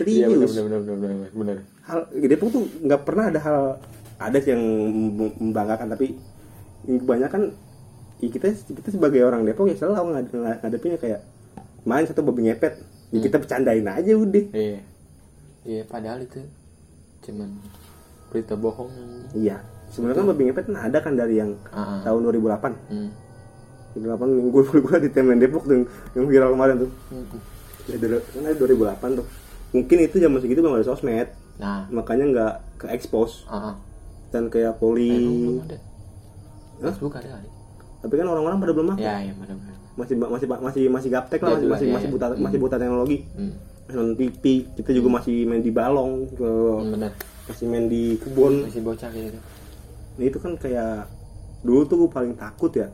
Iya 0.00 0.26
benar 0.26 0.46
serius. 0.46 0.52
benar 0.60 0.80
benar 0.80 0.96
benar 0.96 1.30
benar 1.32 1.56
hal 1.82 2.00
di 2.12 2.26
Depok 2.26 2.48
tuh 2.50 2.62
nggak 2.80 3.02
pernah 3.02 3.24
ada 3.26 3.38
hal 3.38 3.58
ada 4.16 4.38
sih 4.38 4.50
yang 4.50 4.62
mem- 5.12 5.34
membanggakan 5.40 5.86
tapi 5.88 6.14
kebanyakan 6.84 7.54
ya 8.18 8.28
kita 8.28 8.46
kita 8.54 8.88
sebagai 8.88 9.20
orang 9.20 9.42
Depok 9.42 9.66
ya 9.66 9.74
selalu 9.74 9.94
ngad- 10.12 10.30
ngad- 10.32 10.60
ngadepinnya 10.62 10.98
kayak 10.98 11.20
main 11.82 12.04
satu 12.04 12.22
babi 12.22 12.46
ngepet 12.46 12.74
ya 13.10 13.18
kita 13.20 13.36
bercandain 13.36 13.82
aja 13.84 14.12
udah. 14.14 14.44
Iya. 14.50 14.80
Iya 15.62 15.82
padahal 15.84 16.22
itu 16.22 16.42
cuman 17.22 17.48
berita 18.28 18.54
bohong. 18.54 18.90
Iya. 19.32 19.62
Sebenarnya 19.88 20.18
kan 20.18 20.26
babi 20.28 20.42
ngepet 20.44 20.64
kan 20.64 20.76
ada 20.80 20.98
kan 20.98 21.14
dari 21.14 21.34
yang 21.36 21.54
Ah, 21.68 21.98
ah. 21.98 22.00
tahun 22.02 22.20
2008. 22.24 22.74
hmm. 22.88 23.08
2008 23.94 24.24
yang 24.24 24.48
gue 24.48 24.62
gue 24.80 24.96
di 25.00 25.10
timeline 25.10 25.40
Depok 25.40 25.62
tuh 25.64 25.74
yang, 26.14 26.26
viral 26.26 26.50
kemarin 26.52 26.74
tuh. 26.78 26.90
Hmm. 27.10 27.26
Ya, 27.84 27.96
dari- 27.96 28.22
kan 28.22 28.42
ada 28.42 28.56
2008 28.56 29.10
tuh. 29.18 29.26
Mungkin 29.72 29.96
itu 30.00 30.16
zaman 30.16 30.38
segitu 30.38 30.60
belum 30.60 30.76
ada 30.76 30.84
sosmed, 30.84 31.28
nah 31.56 31.88
makanya 31.88 32.24
nggak 32.28 32.52
ke 32.76 32.86
expose 32.90 33.44
ah, 33.46 33.72
ah. 33.72 33.74
dan 34.28 34.46
kayak 34.46 34.76
poli. 34.76 35.58
Hah? 36.78 36.90
Facebook 36.90 37.14
ada 37.14 37.28
kali 37.30 37.48
Tapi 38.02 38.14
kan 38.16 38.26
orang-orang 38.26 38.58
pada 38.58 38.72
belum 38.74 38.88
pakai. 38.92 39.04
ya 39.04 39.16
ya 39.30 39.34
Masih 39.92 40.14
masih 40.18 40.46
masih 40.50 40.82
masih 40.88 41.08
gaptek 41.08 41.40
lah, 41.40 41.52
masih 41.52 41.62
Jadul 41.62 41.72
masih, 41.72 41.86
masih 41.88 42.08
ya. 42.08 42.12
buta 42.12 42.26
Hmm. 42.28 42.40
masih 42.40 42.58
buta 42.58 42.76
teknologi. 42.76 43.18
hmm. 43.32 43.52
Masih 43.82 43.96
Nonton 43.98 44.16
TV, 44.16 44.44
kita 44.72 44.90
juga 44.92 45.08
masih 45.10 45.36
main 45.42 45.60
di 45.60 45.68
balong, 45.68 46.12
ke 46.30 46.48
hmm, 46.48 47.12
masih 47.44 47.64
main 47.66 47.84
di 47.86 48.16
kebun. 48.16 48.66
masih 48.66 48.80
bocah 48.80 49.10
gitu 49.10 49.40
Nah, 50.12 50.24
itu 50.28 50.36
kan 50.36 50.52
kayak 50.54 51.08
dulu 51.62 51.88
tuh 51.88 51.96
gue 51.98 52.10
paling 52.10 52.34
takut 52.36 52.68
ya 52.70 52.92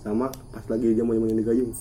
sama 0.00 0.26
pas 0.48 0.64
lagi 0.66 0.92
zaman 0.92 1.12
zaman 1.14 1.34
di 1.34 1.44
Gayung. 1.44 1.72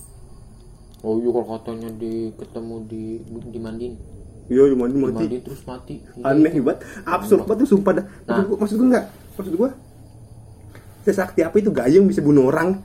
oh 1.00 1.16
iya 1.18 1.30
kalau 1.30 1.48
katanya 1.54 1.90
di 1.94 2.14
ketemu 2.36 2.76
di 2.86 3.04
dimandiin 3.50 3.96
Iya, 4.50 4.66
cuma 4.74 4.84
mati. 4.84 4.98
dimandiin 4.98 5.42
terus 5.42 5.62
mati 5.64 5.96
Aneh 6.20 6.58
banget, 6.58 6.82
absurd 7.06 7.46
banget 7.46 7.62
tuh 7.62 7.70
sumpah 7.70 7.94
dah. 7.94 8.06
Maksud 8.26 8.26
Nah. 8.26 8.44
gua, 8.44 8.58
maksud 8.58 8.76
gua 8.76 8.88
enggak, 8.88 9.06
maksud 9.38 9.54
gua 9.56 9.70
sesakti 11.00 11.40
apa 11.40 11.56
itu 11.56 11.70
gayung 11.70 12.06
bisa 12.06 12.20
bunuh 12.20 12.46
orang? 12.46 12.82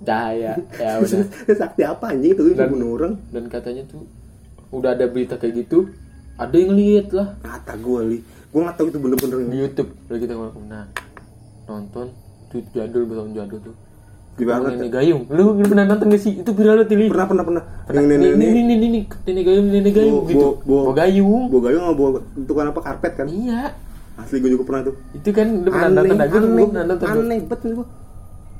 dah 0.00 0.30
ya 0.36 0.52
ya 0.74 1.00
udah 1.00 1.20
sesakti 1.44 1.80
apa 1.80 2.04
anjing 2.08 2.32
itu 2.32 2.42
bisa 2.46 2.64
Dan- 2.64 2.70
bunuh 2.70 2.88
orang? 2.92 3.12
dan 3.30 3.44
katanya 3.46 3.82
tuh 3.84 4.04
udah 4.70 4.92
ada 4.92 5.06
berita 5.06 5.34
kayak 5.34 5.64
gitu 5.64 5.88
ada 6.34 6.52
yang 6.52 6.72
lihat 6.72 7.08
lah 7.10 7.34
kata 7.40 7.74
gue 7.74 8.00
li 8.04 8.18
gue 8.22 8.60
nggak 8.60 8.74
tahu 8.74 8.86
itu 8.88 8.98
bener-bener 8.98 9.38
di 9.48 9.58
YouTube 9.58 9.90
lagi 10.06 10.20
kita 10.20 10.34
ngomong 10.34 10.66
nah 10.66 10.84
nonton 11.64 12.10
itu 12.46 12.62
jadul 12.70 13.06
belum 13.06 13.32
jadul 13.32 13.58
tuh 13.62 13.74
gimana 14.34 14.66
nenek 14.74 14.90
gayung. 14.90 15.22
Lu 15.30 15.54
lu 15.54 15.64
pernah 15.64 15.86
nonton 15.86 16.10
gak 16.10 16.22
sih? 16.22 16.42
Itu 16.42 16.50
viral 16.52 16.82
tuh 16.84 16.98
li 16.98 17.06
pernah 17.06 17.26
pernah 17.30 17.44
pernah. 17.46 17.62
Yang 17.86 18.04
ini 18.04 18.14
nenek 18.18 18.48
ini 18.50 18.60
ini 18.60 18.74
ini 18.74 19.00
nenek 19.06 19.44
gayung 19.46 19.66
nenek 19.70 19.92
gayung 19.94 20.16
Bo- 20.18 20.26
gitu. 20.26 20.38
bo- 20.38 20.56
bo- 20.66 20.84
bawa 20.90 20.94
gayung. 20.98 21.42
bawa 21.50 21.60
gayung 21.70 21.82
sama 21.86 21.94
bawa 21.94 22.08
tukang 22.42 22.66
apa? 22.70 22.80
Karpet 22.82 23.12
kan? 23.14 23.26
Iya. 23.30 23.60
Asli 24.14 24.38
gue 24.38 24.50
juga 24.54 24.64
pernah 24.66 24.82
tuh. 24.90 24.94
Itu 25.14 25.30
kan 25.30 25.46
lu 25.62 25.68
pernah 25.70 25.90
nonton 25.90 26.16
aneh, 26.18 26.26
gue 26.26 26.40
pernah 26.42 26.84
nonton 26.86 27.06
aneh 27.06 27.38
banget 27.46 27.70
gue 27.74 27.86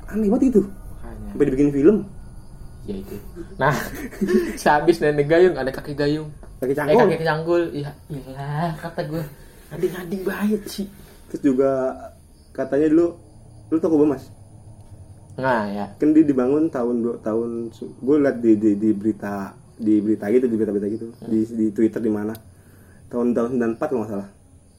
aneh 0.05 0.27
banget 0.31 0.43
itu. 0.51 0.61
Sampai 1.31 1.45
dibikin 1.51 1.69
film. 1.75 1.97
Ya 2.87 2.95
itu. 2.95 3.15
Nah 3.59 3.73
sehabis 4.61 4.97
nenek 5.03 5.27
gayung 5.27 5.55
ada 5.59 5.71
kakek 5.71 5.95
gayung. 5.95 6.27
Kaki 6.59 6.71
eh 6.71 6.75
cangkul 6.75 6.99
kakek 7.07 7.27
canggul. 7.27 7.63
Iya 7.75 7.91
iya 8.07 8.71
kata 8.79 9.01
gue 9.11 9.23
adik 9.75 9.91
adik 9.91 10.21
banget 10.23 10.61
sih. 10.71 10.87
Terus 11.31 11.41
juga 11.43 11.71
katanya 12.55 12.87
dulu 12.95 13.07
lu 13.73 13.77
tau 13.81 13.91
gue 13.91 14.07
mas 14.07 14.23
nah 15.35 15.67
ya. 15.67 15.85
Kan 15.99 16.15
dia 16.15 16.23
dibangun 16.23 16.71
tahun 16.71 16.95
dua 17.03 17.15
tahun 17.19 17.71
gue 17.75 18.15
liat 18.23 18.37
di, 18.39 18.51
di 18.55 18.71
di 18.79 18.89
berita 18.95 19.51
di 19.75 19.99
berita 19.99 20.31
gitu 20.31 20.45
di 20.47 20.55
berita-berita 20.55 20.87
gitu. 20.91 21.07
Di 21.27 21.39
di 21.51 21.65
Twitter 21.75 21.99
di 21.99 22.11
mana. 22.11 22.33
Tahun 23.11 23.35
tahun 23.35 23.49
94 23.77 23.79
kalau 23.79 23.99
nggak 24.03 24.11
salah. 24.11 24.29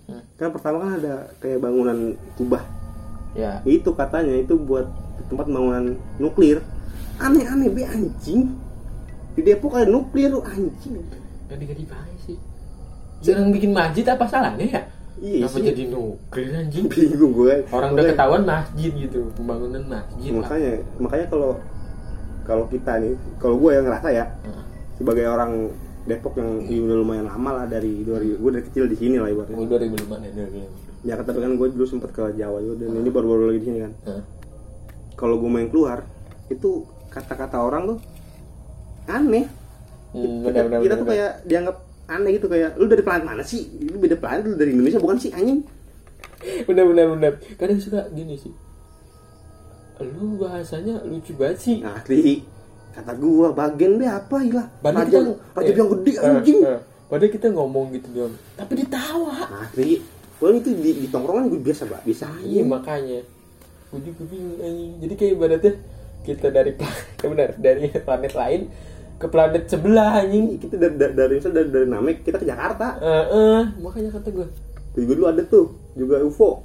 Hmm. 0.06 0.22
kan 0.38 0.54
pertama 0.54 0.76
kan 0.86 0.90
ada 1.02 1.14
kayak 1.42 1.58
bangunan 1.58 2.14
kubah. 2.38 2.62
Ya. 3.34 3.60
Itu 3.66 3.92
katanya 3.92 4.38
itu 4.38 4.54
buat 4.56 4.86
tempat 5.28 5.50
bangunan 5.50 5.98
nuklir. 6.16 6.62
Aneh-aneh 7.18 7.68
be 7.72 7.82
anjing. 7.84 8.54
Di 9.36 9.40
Depok 9.44 9.76
ada 9.76 9.90
nuklir 9.90 10.32
lu 10.32 10.40
anjing. 10.46 11.02
Gak 11.46 11.58
diganti 11.58 11.84
banget 11.84 12.18
sih. 12.24 12.38
Jarang 13.20 13.50
bikin 13.50 13.74
masjid 13.74 14.06
apa 14.08 14.24
salahnya 14.28 14.66
ya 14.66 14.82
Iya 15.16 15.48
Kenapa 15.48 15.56
sih. 15.56 15.64
jadi 15.72 15.82
nuklir 15.88 16.48
anjing? 16.52 16.84
Bingung 16.92 17.32
gue 17.32 17.54
orang 17.72 17.90
udah 17.96 18.04
ketahuan 18.04 18.42
masjid 18.44 18.92
gitu 18.92 19.20
pembangunan 19.32 19.82
masjid. 19.88 20.28
Lah. 20.28 20.36
makanya 20.44 20.72
makanya 21.00 21.26
kalau 21.32 21.50
kalau 22.44 22.64
kita 22.68 22.92
nih 23.00 23.14
kalau 23.40 23.56
gue 23.56 23.70
yang 23.72 23.84
ngerasa 23.88 24.08
ya 24.12 24.24
Nah, 24.44 24.62
sebagai 24.96 25.24
orang 25.28 25.72
Depok 26.06 26.38
yang 26.38 26.62
udah 26.62 26.96
lumayan 27.02 27.26
lama 27.26 27.50
lah 27.62 27.66
dari 27.66 28.06
2000 28.06 28.38
gue 28.38 28.50
dari 28.54 28.64
kecil 28.70 28.84
di 28.86 28.94
sini 28.94 29.18
lah 29.18 29.26
ibaratnya. 29.26 29.58
Oh, 29.58 29.66
2005 29.66 30.06
ya 30.22 30.30
2005 30.46 31.02
Jakarta 31.02 31.28
tapi 31.34 31.42
kan 31.42 31.52
gue 31.58 31.68
dulu 31.74 31.86
sempet 31.86 32.10
ke 32.14 32.22
Jawa 32.38 32.58
juga 32.62 32.86
dan 32.86 33.02
ini 33.02 33.10
baru-baru 33.10 33.42
lagi 33.50 33.60
di 33.62 33.66
sini 33.66 33.78
kan. 33.82 33.92
Nah, 34.06 34.22
kalau 35.18 35.42
gue 35.42 35.50
main 35.50 35.66
keluar 35.66 36.06
itu 36.46 36.86
kata-kata 37.10 37.58
orang 37.58 37.82
tuh 37.90 37.98
aneh. 39.10 39.50
Hmm, 40.14 40.46
kita, 40.46 40.60
benar 40.62 40.78
kita 40.78 40.94
tuh 40.94 41.06
kayak 41.10 41.32
dianggap 41.42 41.76
aneh 42.06 42.30
gitu 42.32 42.46
kayak 42.46 42.74
lu 42.74 42.86
dari 42.86 43.00
planet 43.00 43.24
mana 43.24 43.42
sih? 43.42 43.62
Lu 43.82 43.96
beda 43.96 44.14
planet 44.14 44.44
lu 44.44 44.54
dari 44.54 44.70
Indonesia 44.70 44.96
bukan 44.96 45.16
sih 45.16 45.30
anjing? 45.30 45.62
Benar 46.62 46.84
benar 46.86 47.06
benar 47.10 47.32
kadang 47.54 47.76
suka 47.76 48.06
gini 48.10 48.34
sih. 48.34 48.52
Lu 49.98 50.36
bahasanya 50.36 51.00
lucu 51.02 51.32
banget 51.32 51.58
sih. 51.58 51.76
Asli. 51.80 52.44
Kata 52.92 53.12
gua 53.12 53.50
bagian 53.50 53.96
deh 53.96 54.06
apa 54.06 54.40
ilah 54.40 54.66
Padahal 54.78 55.04
kita- 55.04 55.36
raja 55.52 55.66
eh, 55.66 55.74
yang 55.74 55.88
gede 55.90 56.12
eh, 56.12 56.24
anjing. 56.26 56.58
eh, 56.62 56.80
padahal 57.06 57.30
kita 57.30 57.46
ngomong 57.50 57.86
gitu 57.92 58.08
doang. 58.10 58.34
Tapi 58.54 58.72
ditawa 58.76 59.34
asli. 59.62 60.00
Walaupun 60.36 60.60
itu 60.60 60.70
di, 60.74 60.90
di 61.00 61.08
tongkrongan 61.08 61.48
gue 61.48 61.60
biasa 61.60 61.82
mbak. 61.84 62.00
Bisa 62.04 62.28
iya 62.40 62.60
makanya. 62.62 63.24
Gue 63.88 64.00
juga 64.02 64.22
bingung 64.26 64.58
anjing. 64.58 64.92
Jadi 65.00 65.12
kayak 65.14 65.32
ibaratnya 65.32 65.72
kita 66.22 66.46
dari 66.50 66.72
pla- 66.72 66.92
ya 67.20 67.26
benar 67.26 67.50
dari 67.56 67.84
planet 67.88 68.32
lain 68.32 68.60
ke 69.16 69.26
planet 69.32 69.64
sebelah 69.68 70.20
anjing. 70.20 70.60
Kita 70.60 70.76
dari 70.76 70.96
dari 70.96 71.14
dari, 71.14 71.36
dari, 71.40 71.68
dari 71.72 71.86
Namek 71.88 72.22
kita 72.24 72.36
ke 72.40 72.46
Jakarta. 72.46 73.00
Eh 73.00 73.24
eh, 73.32 73.62
makanya 73.80 74.10
kata 74.16 74.28
gue 74.32 74.46
juga 74.96 75.12
dulu 75.12 75.26
ada 75.28 75.42
tuh 75.44 75.76
juga 75.92 76.24
UFO 76.24 76.64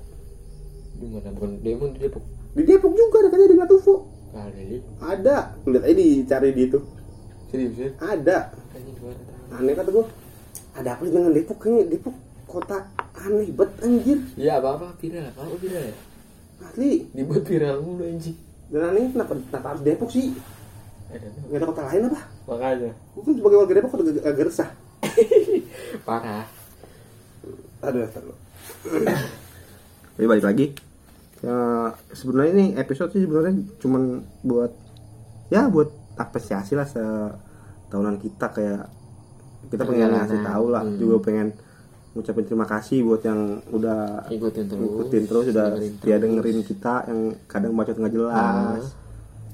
di 1.02 1.08
mana 1.12 1.34
bukan 1.36 1.52
dia 1.60 1.76
emang 1.76 1.92
di 1.92 2.00
Depok 2.00 2.24
di 2.56 2.62
Depok 2.64 2.92
juga 2.96 3.26
ada 3.26 3.30
katanya 3.34 3.50
dengan 3.52 3.68
UFO 3.68 3.96
kali 4.32 4.80
ada. 5.04 5.38
Lihat 5.68 5.84
aja 5.84 5.96
dicari 5.96 6.50
di 6.56 6.62
itu. 6.64 6.80
Serius 7.52 7.76
ya? 7.76 7.90
Ada. 8.00 8.38
Ada 8.56 9.60
aneh 9.60 9.76
kata 9.76 9.90
gue 9.92 10.06
ada 10.72 10.90
apa 10.96 11.02
dengan 11.04 11.36
Depok 11.36 11.58
kayaknya 11.60 11.84
Depok 11.92 12.16
kota 12.48 12.88
aneh 13.20 13.52
banget 13.52 13.72
anjir. 13.84 14.20
Iya 14.40 14.64
apa 14.64 14.80
apa 14.80 14.88
viral 15.04 15.28
apa 15.36 15.40
apa 15.44 15.56
viral 15.60 15.84
ya? 15.92 15.96
Asli. 16.64 16.92
Dibuat 17.12 17.44
viral 17.44 17.84
mulu 17.84 18.08
anjing. 18.08 18.38
Dan 18.72 18.82
aneh 18.88 19.12
kenapa 19.12 19.36
kenapa 19.36 19.68
harus 19.76 19.84
Depok 19.84 20.10
sih? 20.16 20.32
ada. 20.32 20.61
Nggak 21.20 21.60
ada 21.60 21.66
kota 21.68 21.82
lain 21.92 22.02
apa? 22.08 22.22
Makanya. 22.48 22.92
Kan 22.96 23.34
sebagai 23.36 23.58
warga 23.60 23.74
Depok 23.76 24.00
agak, 24.00 24.24
agak 24.24 24.46
resah. 24.48 24.70
Parah. 26.08 26.46
Ada 27.82 28.06
lo 28.22 28.36
Jadi 30.16 30.26
balik 30.30 30.46
lagi. 30.46 30.66
Ya, 31.42 31.58
sebenarnya 32.14 32.52
ini 32.54 32.66
episode 32.78 33.10
sih 33.18 33.26
sebenarnya 33.26 33.58
cuman 33.82 34.22
buat 34.46 34.72
ya 35.50 35.66
buat 35.66 35.90
apresiasi 36.14 36.78
lah 36.78 36.86
setahunan 36.86 38.22
kita 38.22 38.54
kayak 38.54 38.86
kita 39.74 39.84
pengen 39.90 40.14
ngasih 40.14 40.40
tahu 40.46 40.66
lah. 40.70 40.86
Hmm. 40.86 40.98
juga 41.02 41.18
pengen 41.26 41.58
ngucapin 42.12 42.46
terima 42.46 42.68
kasih 42.68 43.02
buat 43.08 43.24
yang 43.24 43.64
udah 43.72 44.30
ikutin 44.30 44.68
terus. 44.68 44.80
Ngikutin 44.84 45.24
terus 45.26 45.46
udah 45.50 45.68
setia 45.80 46.20
terus. 46.20 46.22
dengerin 46.22 46.60
kita 46.62 46.94
yang 47.10 47.20
kadang 47.50 47.74
bacot 47.74 47.98
nggak 47.98 48.14
jelas 48.14 49.01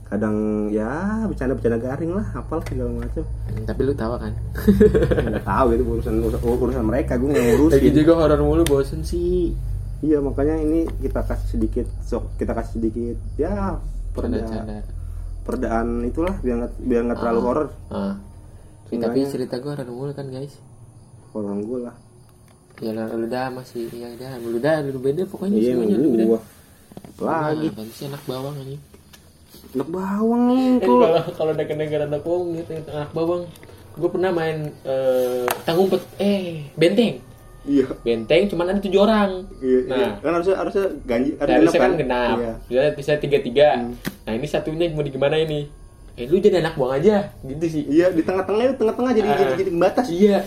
kadang 0.08 0.36
ya 0.72 0.88
bercanda-bercanda 1.28 1.84
garing 1.84 2.16
lah 2.16 2.24
apal 2.32 2.64
segala 2.64 2.96
macam 2.96 3.28
tapi 3.68 3.82
lu 3.84 3.92
tahu 3.92 4.16
kan? 4.16 4.32
Nggak 5.28 5.44
tahu 5.44 5.68
itu 5.76 5.84
urusan 5.84 6.16
urusan, 6.24 6.84
mereka 6.88 7.20
gue 7.20 7.28
nggak 7.28 7.44
lagi 7.44 7.56
ngurusin 7.60 7.92
juga 7.92 8.14
horor 8.16 8.40
mulu 8.40 8.64
bosen 8.64 9.04
sih. 9.04 9.52
Iya 10.00 10.24
makanya 10.24 10.56
ini 10.64 10.88
kita 11.04 11.26
kasih 11.28 11.60
sedikit 11.60 11.88
sok 12.08 12.40
kita 12.40 12.56
kasih 12.56 12.80
sedikit 12.80 13.18
ya 13.36 13.76
perda- 14.16 14.86
perdaan 15.44 15.88
itulah 16.08 16.36
biar 16.40 16.56
nggak 16.64 16.74
biar 16.88 17.02
nggak 17.12 17.20
terlalu 17.20 17.42
horor. 17.44 17.68
ah. 17.92 18.16
Ya, 18.88 19.04
tapi 19.04 19.28
cerita 19.28 19.60
gue 19.60 19.72
horor 19.76 19.90
mulu 19.92 20.12
kan 20.16 20.32
guys. 20.32 20.56
Orang 21.36 21.68
gue 21.68 21.84
lah. 21.84 21.96
Ya 22.80 22.96
lu 22.96 23.28
dah 23.28 23.52
masih 23.52 23.92
ya 23.92 24.08
dah. 24.16 24.40
Lu 24.40 24.56
dah 24.64 24.80
lu 24.80 25.04
beda 25.04 25.28
pokoknya 25.28 25.58
iya 25.60 25.76
semuanya 25.76 25.98
lu 26.00 26.10
beda 26.16 26.26
gua 26.32 26.40
lagi. 27.18 27.68
Nah, 27.74 27.84
sih 27.92 28.06
anak 28.08 28.22
bawang 28.24 28.56
anjing 28.56 28.82
anak 29.70 29.90
bawang 29.90 30.42
nih 30.48 30.66
Eh, 30.74 30.80
kok 30.82 30.96
kalau 30.98 31.22
kalau 31.34 31.52
udah 31.52 31.66
kena 31.66 31.82
negara 31.82 32.04
anak 32.06 32.22
bawang 32.22 32.48
gitu 32.56 32.72
anak 32.88 33.12
bawang. 33.12 33.44
Gue 33.94 34.10
pernah 34.10 34.30
main 34.30 34.58
eh 34.84 35.46
tanggung 35.64 35.88
pet 35.88 36.04
eh 36.18 36.70
benteng. 36.74 37.20
Iya. 37.64 37.86
Benteng 38.00 38.48
cuman 38.48 38.70
ada 38.70 38.80
tujuh 38.80 39.02
orang. 39.02 39.44
Iya 39.58 39.80
nah. 39.86 39.98
Iya. 39.98 40.10
kan 40.18 40.32
harusnya 40.34 40.56
harusnya 40.56 40.86
ganji 41.04 41.30
harus 41.36 41.52
harusnya 41.52 41.82
kan 41.82 41.92
genap. 41.96 42.38
Iya. 42.38 42.54
bisa 42.64 42.82
bisa 42.94 43.12
tiga 43.18 43.38
tiga 43.40 43.68
Hmm. 43.76 43.94
nah 44.24 44.34
ini 44.34 44.46
satunya 44.46 44.88
mau 44.88 45.02
di 45.02 45.10
gimana 45.10 45.36
ini? 45.36 45.68
Eh 46.14 46.26
lu 46.26 46.38
jadi 46.38 46.60
anak 46.60 46.76
buang 46.76 46.94
aja. 46.94 47.30
Gitu 47.42 47.66
sih. 47.68 47.84
Iya 47.86 48.10
di 48.10 48.22
tengah-tengah 48.22 48.64
itu 48.66 48.76
tengah-tengah 48.76 49.12
jadi 49.14 49.28
Ah. 49.28 49.38
jadi 49.38 49.54
jadi 49.58 49.70
pembatas. 49.70 50.06
Iya. 50.08 50.38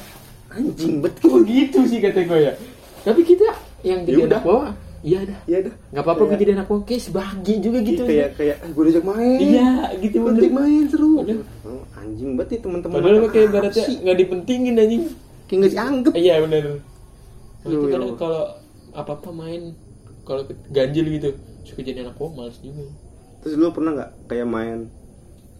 Anjing. 0.48 0.98
Bet 0.98 1.14
kok 1.16 1.40
gitu 1.42 1.78
sih 1.84 1.98
kata 1.98 2.20
gue 2.24 2.38
ya. 2.40 2.52
Tapi 3.00 3.20
kita 3.22 3.46
yang 3.82 4.02
jadi 4.02 4.16
Ya 4.16 4.24
udah. 4.26 4.38
anak 4.38 4.44
bawang 4.44 4.70
iya 5.00 5.20
dah. 5.24 5.38
Iya 5.48 5.58
dah. 5.68 5.74
Nggak 5.92 6.02
apa-apa 6.04 6.20
gue 6.20 6.28
Kayak- 6.28 6.40
jadi 6.40 6.52
anak 6.56 6.66
kayak 6.84 7.02
sebagai 7.02 7.54
juga 7.60 7.78
gitu. 7.80 8.02
kayak 8.04 8.28
kayak 8.36 8.56
gue 8.68 8.82
diajak 8.84 9.04
main. 9.06 9.38
Iya 9.40 9.70
gitu. 10.00 10.16
Gue 10.20 10.32
diajak 10.36 10.54
main 10.54 10.82
seru. 10.88 11.10
Oh, 11.20 11.82
anjing 11.96 12.30
banget 12.36 12.50
ya 12.52 12.58
teman-teman 12.64 12.94
padahal 13.00 13.16
gue 13.20 13.30
kayak 13.32 13.46
ibaratnya 13.48 13.84
sih? 13.84 13.96
nggak 14.00 14.16
dipentingin 14.18 14.74
anjing. 14.76 15.02
Kayak 15.48 15.58
nggak 15.58 15.72
dianggap 15.72 16.12
iya 16.14 16.34
bener. 16.44 16.64
Nah, 17.60 17.68
itu 17.68 17.76
yo. 17.76 17.92
kadang 17.92 18.12
kalau 18.16 18.42
apa 18.90 19.12
apa 19.16 19.30
main 19.30 19.62
kalau 20.24 20.42
ganjil 20.70 21.06
gitu 21.06 21.30
suka 21.64 21.80
jadi 21.84 22.02
anak 22.04 22.16
bawang 22.16 22.34
males 22.36 22.56
juga. 22.60 22.88
Terus 23.44 23.54
lu 23.56 23.68
pernah 23.72 23.92
nggak 23.96 24.10
kayak 24.28 24.48
main 24.48 24.88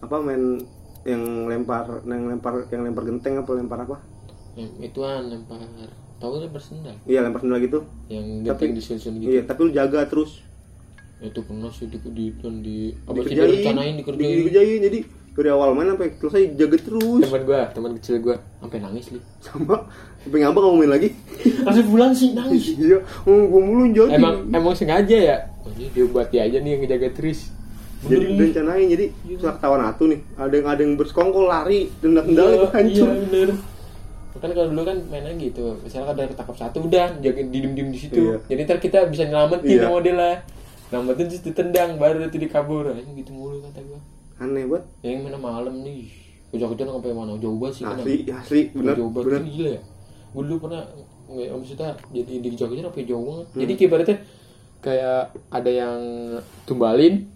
apa 0.01 0.15
main 0.17 0.61
yang 1.01 1.49
lempar 1.49 2.05
yang 2.05 2.29
lempar 2.29 2.65
yang 2.69 2.81
lempar 2.85 3.03
genteng 3.05 3.41
apa 3.41 3.51
lempar 3.57 3.79
apa? 3.85 3.97
Yang 4.57 4.91
ituan 4.91 5.29
lempar 5.29 5.61
tahu 6.21 6.37
lempar 6.37 6.61
sendal 6.61 6.95
iya 7.09 7.25
lempar 7.25 7.41
sendal 7.41 7.57
gitu. 7.59 7.79
Yang 8.07 8.25
Tapi- 8.45 8.73
disusun 8.77 9.13
gitu. 9.17 9.31
iya 9.33 9.41
tapi 9.41 9.59
lu 9.65 9.71
jaga 9.73 10.05
terus. 10.05 10.45
Itu 11.21 11.45
pernah 11.45 11.69
sih 11.69 11.85
di 11.89 11.97
di 12.01 12.25
di, 12.61 12.77
apa 13.05 13.21
sih 13.25 13.37
direncanain 13.37 13.93
dikerjain. 13.97 14.25
dikerjain 14.41 14.79
jadi 14.85 14.99
dari 15.31 15.49
awal 15.53 15.73
main 15.77 15.93
sampai 15.93 16.13
selesai 16.17 16.43
jaga 16.57 16.77
terus. 16.81 17.21
Teman 17.25 17.41
gua 17.45 17.61
teman 17.73 17.91
kecil 17.97 18.15
gua 18.21 18.35
sampai 18.61 18.77
nangis 18.81 19.05
li. 19.13 19.19
Sama 19.41 19.85
sampai 20.21 20.37
ngambek 20.45 20.61
kamu 20.61 20.75
main 20.77 20.91
lagi. 20.93 21.09
Langsung 21.65 21.87
pulang 21.89 22.13
sih 22.13 22.33
nangis. 22.37 22.77
Iya 22.77 23.01
oh, 23.25 23.41
gua 23.49 23.61
mulu 23.61 23.83
jadi. 23.89 24.17
Emang 24.17 24.45
emang 24.49 24.73
sengaja 24.77 25.17
ya? 25.17 25.37
Oh, 25.61 25.69
ini 25.77 25.89
dia 25.93 26.05
buat 26.09 26.29
dia 26.29 26.45
aja 26.45 26.57
nih 26.57 26.69
yang 26.77 26.81
ngejaga 26.85 27.09
terus 27.17 27.53
jadi 28.01 28.25
Bener 28.25 28.33
nih. 28.33 28.45
rencanain 28.49 28.87
jadi 28.89 29.05
setelah 29.37 29.53
ketahuan 29.61 29.83
atu 29.85 30.03
nih 30.09 30.19
ada 30.33 30.53
yang 30.57 30.67
ada 30.73 30.81
yang 30.81 30.93
bersekongkol 30.97 31.45
lari 31.45 31.79
tendang 32.01 32.25
iya, 32.33 32.65
hancur. 32.73 33.07
iya 33.13 33.21
bener 33.29 33.49
kan 34.39 34.49
kalau 34.53 34.67
dulu 34.71 34.83
kan 34.87 34.97
mainan 35.11 35.35
gitu. 35.35 35.75
Misalnya 35.83 36.15
ada 36.15 36.23
ketangkap 36.29 36.55
satu 36.55 36.87
udah 36.87 37.19
jaga 37.19 37.41
diem 37.49 37.73
diem 37.75 37.89
di 37.91 37.99
situ. 37.99 38.21
Iya. 38.21 38.37
jadi 38.47 38.59
ntar 38.69 38.77
kita 38.79 39.09
bisa 39.11 39.27
nyelamatin 39.27 39.67
Iya. 39.67 40.13
lah 40.15 40.35
nyelamatin 40.91 41.25
terus 41.27 41.43
ditendang 41.43 41.99
baru 41.99 42.23
nanti 42.23 42.37
dikabur 42.39 42.91
Anjing 42.91 43.15
gitu 43.19 43.31
mulu 43.35 43.59
kata 43.65 43.79
gua. 43.83 43.99
Aneh 44.39 44.63
banget. 44.69 44.83
Yang 45.03 45.19
mana 45.27 45.39
malam 45.39 45.75
nih. 45.83 46.07
Kejar-kejaran 46.51 46.91
sampai 46.99 47.15
mana? 47.15 47.31
Jauh 47.39 47.57
banget 47.59 47.73
sih 47.79 47.83
kan 47.87 47.95
asli 47.99 48.15
asli 48.27 48.61
bener 48.75 48.95
jauh 48.99 49.11
banget 49.11 49.27
bener. 49.27 49.41
Ini 49.43 49.51
gila 49.55 49.69
ya? 49.71 49.81
Gue 50.31 50.43
dulu 50.47 50.57
pernah 50.67 50.83
nggak 51.31 51.47
maksudnya 51.55 51.89
jadi 52.11 52.33
dikejar-kejar 52.43 52.83
sampai 52.91 53.03
jauh 53.07 53.23
banget. 53.23 53.45
Hmm. 53.47 53.59
jadi 53.63 53.71
kayak 53.71 53.87
ibaratnya 53.87 54.17
kayak 54.81 55.21
ada 55.47 55.71
yang 55.71 55.99
tumbalin 56.67 57.29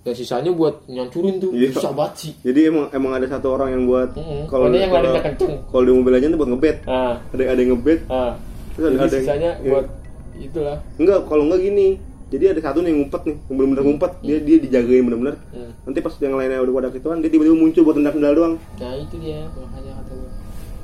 yang 0.00 0.16
sisanya 0.16 0.50
buat 0.50 0.86
nyancurin 0.86 1.36
tuh. 1.36 1.52
Iya. 1.52 1.76
susah 1.76 1.92
banget 1.92 2.14
sih. 2.16 2.32
Jadi 2.40 2.60
emang 2.68 2.88
emang 2.90 3.12
ada 3.14 3.26
satu 3.26 3.52
orang 3.52 3.68
yang 3.70 3.84
buat 3.84 4.16
Mm-mm. 4.16 4.48
kalau 4.48 4.66
ada 4.66 4.76
yang 4.76 4.88
kalau- 4.88 5.04
larinya 5.06 5.22
kenceng. 5.22 5.54
kalau 5.68 5.82
di 5.82 5.92
mobil 5.92 6.12
aja 6.14 6.26
tuh 6.26 6.38
buat 6.38 6.50
ngebet. 6.50 6.76
Ah. 6.84 7.14
Ada 7.30 7.42
ada 7.46 7.60
yang 7.60 7.70
ngebet. 7.74 8.00
Ah. 8.08 8.32
Terus 8.72 8.84
ada, 8.84 8.90
jadi 8.90 8.96
ada 8.96 9.04
yang- 9.10 9.24
sisanya 9.24 9.50
iya. 9.58 9.68
buat 9.68 9.86
itulah. 10.34 10.76
Enggak 10.96 11.18
kalau 11.26 11.42
enggak 11.44 11.60
gini. 11.60 11.88
Jadi 12.30 12.44
ada 12.46 12.60
satu 12.62 12.78
nih 12.78 12.88
yang 12.88 12.98
ngumpet 13.02 13.22
nih 13.26 13.36
yang 13.42 13.56
benar-benar 13.58 13.84
ngumpet. 13.84 14.12
Dia 14.22 14.36
dia 14.38 14.56
dijagain 14.56 15.02
benar-benar 15.02 15.36
Hmm. 15.50 15.70
nanti 15.82 15.98
pas 15.98 16.14
yang 16.16 16.34
lainnya 16.34 16.58
udah 16.60 16.74
pada 16.74 16.88
kituan 16.88 17.18
dia 17.18 17.28
tiba-tiba 17.28 17.52
muncul 17.54 17.82
buat 17.82 17.96
tendang 17.98 18.14
sendal 18.14 18.32
doang. 18.32 18.54
Nah 18.78 18.92
itu 18.94 19.16
dia 19.18 19.44
makanya 19.50 19.92
kata 19.96 20.12
gue 20.14 20.30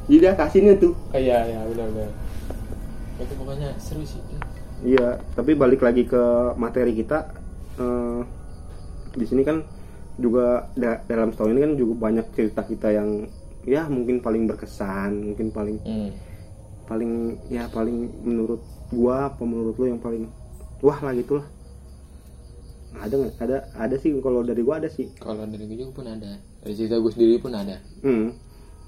jadi 0.06 0.18
dia 0.20 0.32
kasihnya 0.34 0.74
tuh. 0.76 0.92
Oh, 0.92 1.16
iya 1.16 1.38
iya 1.42 1.60
benar 1.64 1.86
benar 1.88 2.10
itu 3.16 3.32
pokoknya 3.34 3.70
seru 3.76 4.02
sih 4.02 4.20
iya 4.84 5.16
tapi 5.32 5.54
balik 5.54 5.80
lagi 5.80 6.04
ke 6.04 6.20
materi 6.54 6.92
kita 6.92 7.32
eh, 7.76 8.20
di 9.16 9.26
sini 9.26 9.42
kan 9.42 9.64
juga 10.16 10.70
da- 10.76 11.02
dalam 11.04 11.32
setahun 11.32 11.52
ini 11.52 11.60
kan 11.60 11.72
juga 11.76 11.92
banyak 12.08 12.26
cerita 12.32 12.62
kita 12.64 12.88
yang 12.92 13.28
ya 13.66 13.88
mungkin 13.90 14.22
paling 14.22 14.46
berkesan 14.46 15.32
mungkin 15.32 15.50
paling 15.50 15.76
hmm. 15.82 16.10
paling 16.86 17.12
ya 17.50 17.66
paling 17.68 18.08
menurut 18.22 18.62
gua 18.94 19.32
apa 19.32 19.42
menurut 19.42 19.74
lo 19.76 19.84
yang 19.90 20.00
paling 20.00 20.30
wah 20.80 21.00
lah 21.02 21.12
gitu 21.16 21.42
lah 21.42 21.46
ada 22.96 23.12
nggak 23.12 23.34
ada 23.42 23.56
ada 23.76 23.96
sih 24.00 24.14
kalau 24.22 24.40
dari 24.40 24.62
gua 24.62 24.80
ada 24.80 24.88
sih 24.88 25.10
kalau 25.20 25.44
dari 25.44 25.66
gue 25.68 25.76
juga 25.76 25.92
pun 25.92 26.06
ada 26.08 26.40
dari 26.64 26.74
cerita 26.74 26.96
gue 26.96 27.12
sendiri 27.12 27.38
pun 27.42 27.52
ada 27.52 27.76
Hmm. 28.00 28.34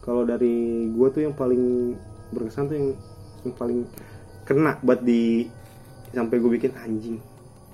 Kalau 0.02 0.24
dari 0.24 0.88
gue 0.88 1.08
tuh 1.12 1.20
yang 1.20 1.36
paling 1.36 1.92
berkesan 2.32 2.70
tuh 2.70 2.76
yang 2.80 2.88
yang 3.44 3.54
paling 3.54 3.80
kena 4.48 4.80
buat 4.80 5.04
di 5.04 5.44
sampai 6.16 6.40
gue 6.40 6.50
bikin 6.56 6.72
anjing. 6.80 7.20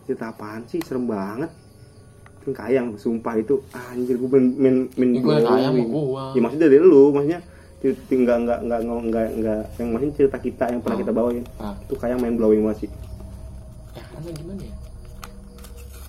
Cerita 0.03 0.35
apaan 0.35 0.67
sih? 0.67 0.83
Serem 0.83 1.07
banget. 1.07 1.53
Kan 2.45 2.53
kayang, 2.53 2.87
sumpah 2.95 3.35
itu 3.35 3.57
anjir 3.73 4.15
gue 4.15 4.29
main 4.29 4.47
main 4.55 4.77
main 4.93 5.11
Ini 5.11 5.19
gue 5.19 5.33
yang 5.33 5.45
kaya 5.45 5.65
sama 5.65 5.75
blowing. 5.75 5.89
gua. 5.91 6.25
Ya 6.31 6.41
maksudnya 6.41 6.67
dari 6.67 6.79
lu, 6.79 7.05
maksudnya 7.11 7.41
cerita 7.81 8.13
nggak 8.37 8.59
nggak 8.63 8.81
nggak 8.81 9.29
nggak 9.35 9.61
yang 9.75 9.89
maksudnya 9.91 10.15
cerita 10.15 10.39
kita 10.39 10.65
yang 10.69 10.81
pernah 10.81 10.97
Oh. 10.97 11.03
kita 11.03 11.13
bawain. 11.13 11.45
ah 11.59 11.75
Itu 11.79 11.95
kayak 11.95 12.17
main 12.17 12.35
blowing 12.35 12.63
banget 12.63 12.79
sih. 12.81 12.91
ya 13.93 14.03
karena 14.05 14.31
gimana 14.35 14.63
ya 14.63 14.75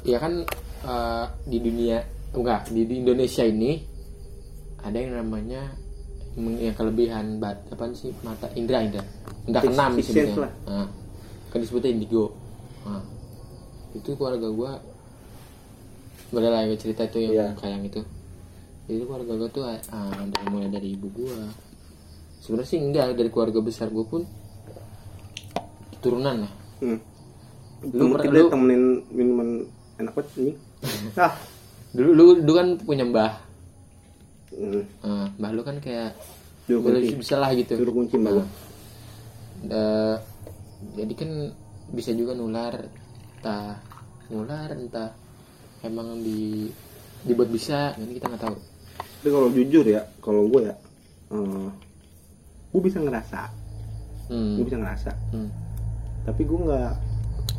ya 0.06 0.18
kan 0.18 0.34
eh, 0.82 1.25
di 1.46 1.58
dunia 1.60 1.98
enggak 2.32 2.62
di, 2.68 2.82
di 2.84 2.96
Indonesia 3.00 3.44
ini 3.44 3.72
ada 4.80 4.98
yang 4.98 5.13
namanya 5.15 5.62
yang 6.36 6.74
kelebihan 6.74 7.38
bat 7.38 7.63
apa 7.70 7.89
sih 7.92 8.12
mata 8.22 8.50
indra 8.54 8.82
indra 8.82 9.01
indra 9.46 9.62
keenam 9.62 9.96
disebutnya 9.96 10.36
lah. 10.46 10.54
nah, 10.65 10.88
kan 11.48 11.58
disebutnya 11.58 11.89
indigo 11.89 12.36
nah, 12.84 13.01
itu 13.94 14.10
keluarga 14.13 14.48
gua 14.48 14.72
boleh 16.36 16.50
lah 16.50 16.62
ya 16.62 16.75
cerita 16.75 17.01
itu 17.04 17.18
yang 17.22 17.32
Iya. 17.32 17.48
kayak 17.56 17.80
itu 17.86 18.01
jadi 18.86 19.01
keluarga 19.01 19.34
gua 19.34 19.50
tuh 19.50 19.63
ah, 19.65 19.80
dari 20.25 20.48
mulai 20.48 20.68
dari 20.68 20.88
ibu 20.92 21.08
gua 21.10 21.48
sebenarnya 22.38 22.68
sih 22.68 22.77
enggak 22.77 23.15
dari 23.15 23.30
keluarga 23.30 23.60
besar 23.60 23.88
gua 23.88 24.04
pun 24.04 24.22
turunan 26.00 26.44
lah 26.44 26.54
Hmm. 26.75 27.00
Lu 27.81 27.96
Temen 27.98 28.12
per- 28.12 28.24
kita 28.25 28.36
lu- 28.36 28.51
temenin 28.51 28.83
minuman 29.09 29.48
enak 29.96 30.12
banget 30.12 30.27
ini. 30.38 30.53
ah. 31.18 31.31
dulu 31.90 32.12
lu, 32.12 32.25
lu 32.42 32.51
kan 32.51 32.68
punya 32.77 33.03
mbah 33.03 33.33
Hmm. 34.51 34.83
Nah, 35.01 35.27
mbah 35.33 35.51
lu 35.51 35.62
kan 35.62 35.79
kayak 35.79 36.16
Juru 36.66 36.83
kunci. 36.86 37.16
bisa 37.16 37.36
lah 37.36 37.51
gitu 37.51 37.75
Juru 37.75 37.92
kunci 37.94 38.16
gua. 38.18 38.44
Nah, 39.66 40.16
jadi 40.94 41.14
kan 41.14 41.31
bisa 41.90 42.12
juga 42.12 42.31
nular 42.31 42.75
entah 43.36 43.79
nular 44.27 44.70
entah 44.74 45.12
emang 45.85 46.19
di 46.25 46.69
dibuat 47.25 47.50
bisa 47.50 47.98
ini 47.98 48.17
kita 48.17 48.29
nggak 48.29 48.43
tahu 48.45 48.57
Tapi 49.25 49.29
kalau 49.33 49.50
jujur 49.50 49.85
ya, 49.89 50.05
kalau 50.21 50.45
gue 50.45 50.69
ya, 50.69 50.75
eh 51.33 51.69
gue 52.69 52.81
bisa 52.83 53.01
ngerasa, 53.01 53.50
hmm. 54.29 54.61
gue 54.61 54.65
bisa 54.69 54.77
ngerasa. 54.77 55.11
Hmm. 55.33 55.50
Tapi 56.29 56.45
gue 56.45 56.59
nggak 56.61 56.91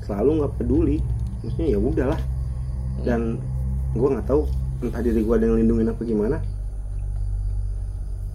selalu 0.06 0.30
nggak 0.38 0.52
peduli. 0.62 0.96
Maksudnya 1.42 1.68
ya 1.74 1.78
udahlah. 1.82 2.20
Dan 3.02 3.42
gue 3.98 4.08
nggak 4.14 4.30
tahu 4.30 4.46
entah 4.86 5.02
diri 5.02 5.26
gue 5.26 5.34
ada 5.34 5.50
yang 5.50 5.58
lindungin 5.58 5.90
apa 5.90 6.02
gimana. 6.06 6.38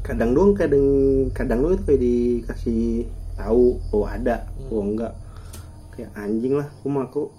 Kadang 0.04 0.36
doang, 0.36 0.52
kadang 0.52 0.86
kadang 1.32 1.60
doang 1.64 1.80
itu 1.80 1.84
kayak 1.88 2.02
dikasih 2.04 3.08
tahu 3.40 3.80
oh 3.96 4.04
ada, 4.04 4.44
oh 4.68 4.84
enggak. 4.84 5.16
Kayak 5.96 6.12
anjing 6.20 6.60
lah, 6.60 6.68
gue 6.68 6.92
mah 6.92 7.08
kok 7.08 7.32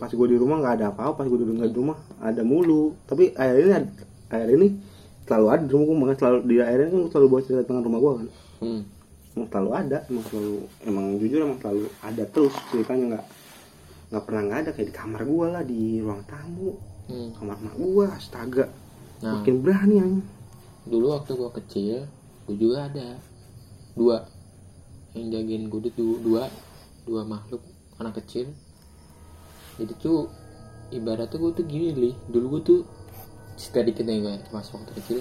pas 0.00 0.08
gue 0.08 0.26
di 0.26 0.34
rumah 0.34 0.56
nggak 0.58 0.74
ada 0.74 0.86
apa-apa, 0.90 1.12
pas 1.14 1.26
gue 1.26 1.36
di 1.36 1.46
rumah 1.46 1.94
ada 2.18 2.40
mulu. 2.40 2.96
Tapi 3.04 3.36
akhir 3.36 3.54
ini 3.60 3.72
akhir 4.26 4.48
ini 4.50 4.68
selalu 5.22 5.46
ada 5.46 5.62
di 5.62 5.70
rumah 5.70 5.84
gue 5.84 5.96
makanya 5.96 6.18
selalu 6.18 6.36
di 6.42 6.54
akhirnya 6.58 6.88
kan 6.88 6.98
gua 6.98 7.10
selalu 7.12 7.26
bawa 7.28 7.40
cerita 7.40 7.62
tentang 7.62 7.84
rumah 7.84 8.00
gue 8.00 8.12
kan 8.16 8.28
Hmm. 8.60 8.82
emang 9.32 9.48
selalu 9.48 9.70
ada 9.72 9.98
emang 10.04 10.24
selalu 10.26 10.54
emang 10.84 11.04
jujur 11.16 11.38
emang 11.40 11.58
selalu 11.58 11.82
ada 12.00 12.22
terus 12.26 12.54
ceritanya 12.68 13.04
nggak 13.08 13.24
nggak 14.10 14.22
pernah 14.26 14.42
nggak 14.42 14.58
ada 14.58 14.70
kayak 14.74 14.88
di 14.90 14.94
kamar 14.94 15.20
gue 15.22 15.46
lah 15.46 15.62
di 15.62 15.82
ruang 16.00 16.22
tamu 16.24 16.70
Hmm. 17.06 17.30
kamar 17.34 17.56
mak 17.58 17.74
gue 17.74 18.06
astaga 18.06 18.66
Nah. 19.20 19.36
makin 19.36 19.54
berani 19.60 19.96
anjing 19.98 20.26
dulu 20.82 21.06
waktu 21.12 21.30
gua 21.34 21.50
kecil 21.52 22.08
gua 22.44 22.56
juga 22.56 22.76
ada 22.88 23.06
dua 23.92 24.16
yang 25.12 25.28
jagain 25.28 25.68
gua 25.68 25.80
itu 25.82 26.06
dua 26.18 26.42
dua 27.04 27.22
makhluk 27.22 27.62
anak 27.96 28.18
kecil 28.18 28.48
jadi 29.80 29.92
tuh 29.96 30.28
ibaratnya 30.92 31.36
gua 31.40 31.52
tuh 31.56 31.64
gini 31.64 31.88
li. 31.96 32.10
Dulu 32.28 32.46
gua 32.52 32.60
tuh 32.60 32.80
cerita 33.56 33.80
dikit 33.84 34.04
nih 34.04 34.20
gue 34.20 34.34
pas 34.52 34.64
waktu 34.64 34.92
kecil. 35.00 35.18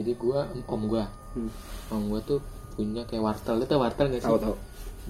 Jadi 0.00 0.12
gua 0.16 0.48
om 0.66 0.82
gua. 0.88 1.04
Hmm. 1.36 1.52
om 1.92 2.08
gua 2.08 2.20
tuh 2.24 2.40
punya 2.72 3.04
kayak 3.04 3.20
wartel. 3.20 3.60
Tau 3.68 3.80
wartel 3.80 4.08
gak 4.08 4.24
sih? 4.24 4.28
Tahu 4.28 4.40
tahu 4.40 4.56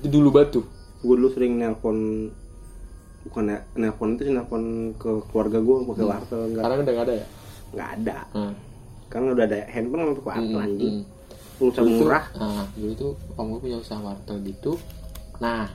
itu 0.01 0.09
dulu 0.09 0.29
batu 0.33 0.61
gue 1.03 1.15
dulu 1.19 1.29
sering 1.35 1.59
nelpon 1.59 2.31
bukan 3.27 3.45
ya 3.51 3.59
nelpon 3.77 4.15
itu 4.17 4.31
sih 4.31 4.35
nelpon 4.35 4.95
ke 4.97 5.11
keluarga 5.31 5.59
gue 5.61 5.77
pakai 5.93 6.07
wartel 6.07 6.41
nggak. 6.49 6.63
Sekarang 6.63 6.79
udah 6.79 6.93
gak 6.95 7.05
ada 7.05 7.15
ya? 7.15 7.27
Nggak 7.73 7.89
ada. 7.99 8.17
Nah, 8.33 8.55
karena 9.13 9.29
udah 9.37 9.45
ada 9.45 9.59
handphone 9.69 10.03
untuk 10.15 10.25
wartel 10.25 10.57
hmm, 10.57 10.65
anjing. 10.65 10.97
hmm. 11.03 11.05
pulsa 11.61 11.81
Dulu 11.85 11.91
tuh- 11.91 12.01
murah. 12.01 12.25
nah 12.39 12.65
dulu 12.75 12.93
tuh 12.97 13.13
om 13.37 13.45
gue 13.53 13.61
punya 13.61 13.77
usaha 13.83 14.01
wartel 14.01 14.37
gitu. 14.47 14.73
Nah 15.43 15.67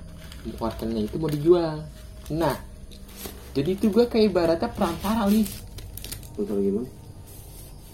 wartelnya 0.57 1.01
itu 1.03 1.15
mau 1.19 1.29
dijual 1.29 1.83
nah 2.27 2.55
jadi 3.55 3.73
itu 3.73 3.89
gue 3.89 4.05
kayak 4.05 4.31
ibaratnya 4.31 4.69
perantara 4.69 5.25
nih 5.27 5.47
Bentar 6.37 6.57
gimana 6.59 6.89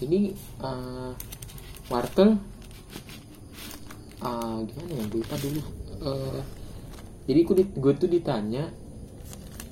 ini 0.04 0.36
eh, 0.60 1.12
wartel 1.88 2.36
ah, 4.20 4.58
gimana 4.64 4.92
ya 4.92 5.04
gue 5.08 5.20
lupa 5.22 5.38
dulu 5.40 5.62
Eh, 6.04 6.42
jadi 7.32 7.40
gue, 7.48 7.56
di- 7.64 7.74
gue 7.80 7.94
tuh 7.96 8.12
ditanya 8.12 8.68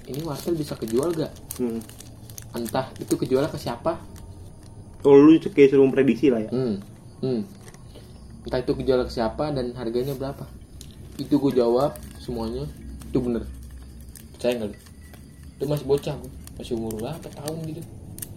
ini 0.08 0.24
wartel 0.24 0.56
bisa 0.56 0.80
kejual 0.80 1.12
gak 1.12 1.34
hmm. 1.60 1.84
entah 2.56 2.88
itu 3.04 3.20
kejual 3.20 3.52
ke 3.52 3.60
siapa 3.60 4.00
kalau 5.04 5.18
lu 5.20 5.36
kayak 5.44 5.76
suruh 5.76 5.84
memprediksi 5.84 6.32
lah 6.32 6.48
ya 6.48 6.52
Hmm. 6.54 6.76
Hmm. 7.20 7.42
Entah 8.42 8.58
itu 8.58 8.74
kejual 8.74 9.06
ke 9.06 9.14
siapa 9.14 9.54
dan 9.54 9.70
harganya 9.78 10.18
berapa. 10.18 10.50
Itu 11.22 11.38
gue 11.38 11.54
jawab 11.54 11.94
semuanya. 12.18 12.66
Itu 13.10 13.22
bener. 13.22 13.46
Percaya 14.42 14.58
nggak 14.58 14.74
lu? 14.74 14.78
Itu 15.54 15.64
masih 15.70 15.86
bocah 15.86 16.16
gue. 16.18 16.32
Masih 16.58 16.74
umur 16.74 16.98
berapa 16.98 17.30
tahun 17.30 17.62
gitu. 17.62 17.82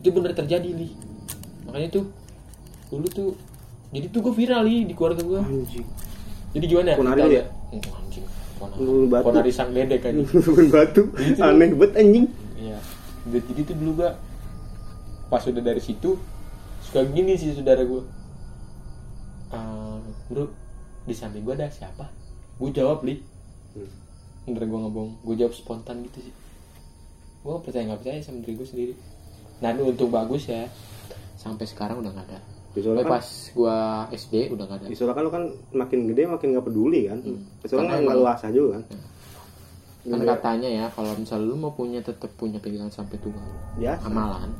Itu 0.04 0.08
bener 0.12 0.36
terjadi 0.36 0.68
li. 0.68 0.92
Makanya 1.64 1.88
tuh 1.90 2.04
dulu 2.92 3.08
tuh 3.08 3.28
jadi 3.88 4.12
tuh 4.12 4.20
gue 4.20 4.34
viral 4.36 4.68
li 4.68 4.84
di 4.84 4.92
keluarga 4.92 5.24
gue. 5.24 5.40
anjing 5.40 5.86
Jadi 6.52 6.64
gimana? 6.68 6.92
Ponari 6.92 7.16
lu 7.16 7.24
ada- 7.24 7.36
ya? 7.40 7.44
Oh, 7.72 7.96
anjing. 7.96 8.24
Ponari. 8.54 8.84
Batu. 9.08 9.24
Ponari 9.24 9.48
sang 9.50 9.72
dedek 9.72 10.00
kan. 10.02 10.12
bukan 10.20 10.66
batu 10.76 11.02
Itu. 11.16 11.40
aneh 11.40 11.72
banget 11.72 11.92
anjing 11.96 12.26
Iya. 12.54 12.76
Jadi 13.24 13.60
tuh 13.64 13.74
dulu 13.74 14.04
gak 14.04 14.14
pas 15.26 15.40
udah 15.40 15.64
dari 15.64 15.80
situ 15.80 16.20
suka 16.84 17.00
gini 17.08 17.32
sih 17.34 17.56
saudara 17.56 17.80
gue. 17.80 18.04
"Eh, 19.48 19.96
bro 20.28 20.52
di 21.02 21.16
samping 21.16 21.40
gue 21.40 21.54
ada 21.54 21.64
siapa? 21.66 22.12
Gue 22.54 22.68
jawab 22.70 23.00
li. 23.02 23.24
Hmm. 23.72 24.03
Bener 24.44 24.62
gue 24.62 24.78
ngomong, 24.78 25.08
gue 25.20 25.34
jawab 25.34 25.52
spontan 25.52 26.04
gitu 26.04 26.20
sih. 26.22 26.34
Gue 27.40 27.56
percaya 27.60 27.84
nggak 27.84 28.00
percaya 28.00 28.18
sama 28.20 28.40
diri 28.40 28.54
gue 28.54 28.68
sendiri. 28.68 28.94
Nah 29.60 29.70
untung 29.78 30.08
bagus 30.08 30.46
ya. 30.46 30.68
Sampai 31.34 31.64
sekarang 31.64 32.00
udah 32.00 32.10
nggak 32.10 32.26
ada. 32.28 32.40
Ya, 32.74 32.80
soalnya 32.82 33.00
Tapi 33.00 33.08
kan- 33.08 33.16
pas 33.16 33.28
gue 33.54 33.76
SD 34.18 34.34
udah 34.50 34.64
nggak 34.66 34.78
ada. 34.80 34.86
Ya, 34.86 34.96
soalnya 34.96 35.14
kan 35.14 35.22
lu 35.22 35.30
kan 35.30 35.44
makin 35.72 35.98
gede 36.06 36.22
makin 36.26 36.48
nggak 36.52 36.66
peduli 36.66 37.00
kan. 37.06 37.18
Hmm. 37.20 37.40
Soalnya 37.62 37.90
kan 37.90 38.00
emang- 38.02 38.18
luasa 38.18 38.46
juga 38.48 38.78
kan. 38.78 38.84
Kan 40.04 40.20
Iya. 40.20 40.36
katanya 40.36 40.68
ya 40.68 40.86
kalau 40.92 41.16
misalnya 41.16 41.48
lu 41.48 41.56
mau 41.56 41.72
punya 41.72 42.04
tetap 42.04 42.28
punya 42.36 42.60
pegangan 42.60 42.92
sampai 42.92 43.16
tua 43.24 43.40
Biasa. 43.80 44.04
amalan 44.04 44.52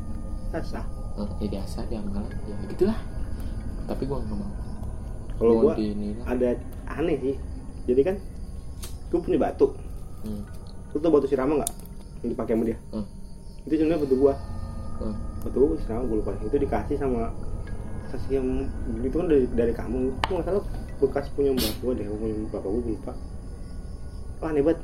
Biasa. 0.49 0.81
oh, 1.21 1.29
ya 1.37 1.49
biasa 1.53 1.85
dia 1.85 2.01
malah 2.01 2.25
ya 2.49 2.57
gitulah 2.65 2.97
tapi 3.85 4.09
gue 4.09 4.17
nggak 4.17 4.39
mau 4.41 4.49
kalau 5.37 5.53
gua 5.61 5.77
ada 6.25 6.49
aneh 6.89 7.17
sih 7.21 7.37
jadi 7.85 8.01
kan 8.09 8.17
gue 9.15 9.23
punya 9.23 9.39
batu. 9.39 9.71
Hmm. 10.27 10.43
lu 10.91 10.99
tau 10.99 11.15
batu 11.15 11.31
sirama 11.31 11.63
nggak? 11.63 11.71
Yang 12.27 12.31
dipakai 12.35 12.53
sama 12.59 12.65
dia? 12.67 12.79
Hmm. 12.91 13.07
itu 13.65 13.75
sebenarnya 13.79 14.03
batu 14.03 14.15
gua. 14.19 14.35
Hmm. 14.99 15.15
batu 15.47 15.57
gua 15.63 15.79
sirama 15.79 16.03
gue 16.11 16.17
lupa. 16.19 16.31
Itu 16.43 16.57
dikasih 16.59 16.97
sama 16.99 17.31
kasih 18.11 18.43
yang 18.43 18.49
itu 19.07 19.15
kan 19.15 19.27
dari 19.31 19.47
dari 19.55 19.71
kamu. 19.71 20.11
Itu 20.19 20.31
nggak 20.35 20.47
salah 20.51 20.65
bekas 20.99 21.27
punya 21.39 21.55
mbak 21.55 21.75
gua 21.79 21.93
deh. 21.95 22.07
Punya 22.11 22.35
bapak 22.51 22.67
gua 22.67 22.81
gua 22.83 22.93
lupa. 22.99 23.13
Wah 24.43 24.51
aneh 24.51 24.63
banget. 24.67 24.81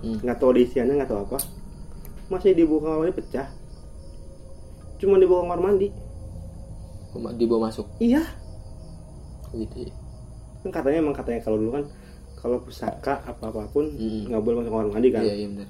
Hmm. 0.00 0.18
nggak 0.24 0.36
tahu 0.40 0.48
ada 0.56 0.60
isiannya 0.64 0.94
nggak 1.04 1.10
tahu 1.12 1.20
apa. 1.28 1.38
Masih 2.32 2.56
dibawa 2.56 2.80
kamar 2.80 2.98
mandi 3.04 3.14
pecah. 3.20 3.48
Cuma 4.96 5.20
dibawa 5.20 5.44
kamar 5.44 5.60
mandi. 5.60 5.88
Dibawa 7.36 7.68
masuk? 7.68 7.86
Iya. 8.00 8.24
Gitu 9.52 9.86
ya. 9.86 9.94
kan 10.64 10.80
katanya 10.80 11.04
emang 11.04 11.12
katanya 11.12 11.44
kalau 11.44 11.60
dulu 11.60 11.76
kan 11.76 11.84
kalau 12.44 12.60
pusaka 12.60 13.24
apa 13.24 13.48
apa 13.48 13.64
pun 13.72 13.88
Mm. 13.88 14.28
nggak 14.28 14.42
boleh 14.44 14.56
masuk 14.60 14.70
kamar 14.70 14.86
mandi 14.92 15.08
kan? 15.08 15.24
Iya 15.24 15.34
iya 15.34 15.46
benar 15.48 15.68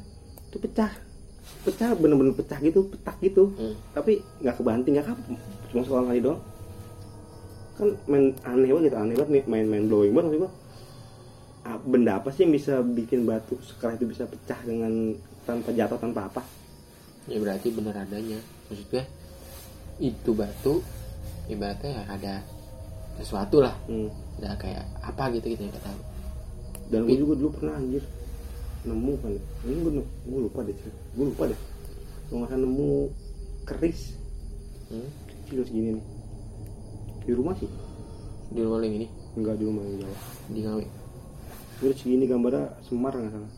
itu 0.51 0.59
pecah. 0.59 0.93
Pecah 1.63 1.91
bener-bener 1.95 2.35
pecah 2.35 2.59
gitu 2.59 2.91
petak 2.91 3.17
gitu. 3.23 3.55
Hmm. 3.55 3.75
tapi 3.95 4.19
nggak 4.43 4.59
kebanting 4.59 4.99
nggak 4.99 5.07
kapok 5.07 5.39
cuma 5.71 5.83
soal 5.87 6.03
kali 6.05 6.19
doang. 6.19 6.43
Kan 7.79 7.95
main 8.07 8.35
aneh 8.43 8.71
banget 8.71 8.91
gitu 8.91 8.99
aneh 8.99 9.15
banget 9.15 9.31
nih 9.31 9.45
main-main 9.47 9.85
blowing 9.87 10.13
banget 10.13 10.31
maksud 10.35 10.53
benda 11.85 12.21
apa 12.21 12.29
sih 12.29 12.45
yang 12.45 12.53
bisa 12.53 12.85
bikin 12.85 13.25
batu 13.25 13.57
sekarang 13.65 13.97
itu 13.97 14.05
bisa 14.11 14.29
pecah 14.29 14.61
dengan 14.67 15.17
tanpa 15.47 15.71
jatuh 15.71 15.97
tanpa 15.97 16.27
apa? 16.27 16.43
Ya 17.31 17.39
berarti 17.41 17.71
benar 17.71 18.03
adanya. 18.03 18.37
Maksudnya 18.69 19.05
itu 20.03 20.31
batu 20.35 20.83
ibaratnya 21.47 21.91
ya 21.93 22.03
ada 22.09 22.35
sesuatu 23.17 23.63
lah. 23.63 23.75
Hmm. 23.87 24.11
ada 24.43 24.59
kayak 24.59 24.85
apa 25.01 25.31
gitu 25.39 25.55
gitu 25.55 25.63
nggak 25.71 25.79
tahu 25.79 26.01
dan 26.92 27.09
gue 27.09 27.16
juga 27.16 27.35
dulu 27.38 27.51
pernah 27.57 27.75
anjir 27.81 28.05
nemu 28.85 29.12
kan 29.25 29.33
ini 29.64 29.79
gue 29.81 29.92
gue 30.05 30.40
lupa 30.44 30.61
deh 30.66 30.77
gue 31.16 31.25
lupa 31.25 31.44
deh 31.49 31.61
kalau 32.29 32.44
nggak 32.44 32.59
nemu 32.61 32.92
keris 33.64 34.01
hmm? 34.92 35.09
kecil 35.29 35.64
segini 35.64 35.90
nih 35.97 36.07
di 37.25 37.33
rumah 37.33 37.55
sih 37.57 37.70
di 38.53 38.61
rumah 38.61 38.85
yang 38.85 39.01
ini 39.01 39.09
enggak 39.35 39.57
di 39.57 39.64
rumah 39.64 39.83
yang 39.88 40.05
Jawa 40.05 40.16
di 40.53 40.61
ngawi 40.61 40.87
Terus 41.85 41.99
segini 41.99 42.31
gambarnya 42.31 42.70
Semar 42.87 43.12
nggak 43.18 43.35
salah. 43.35 43.53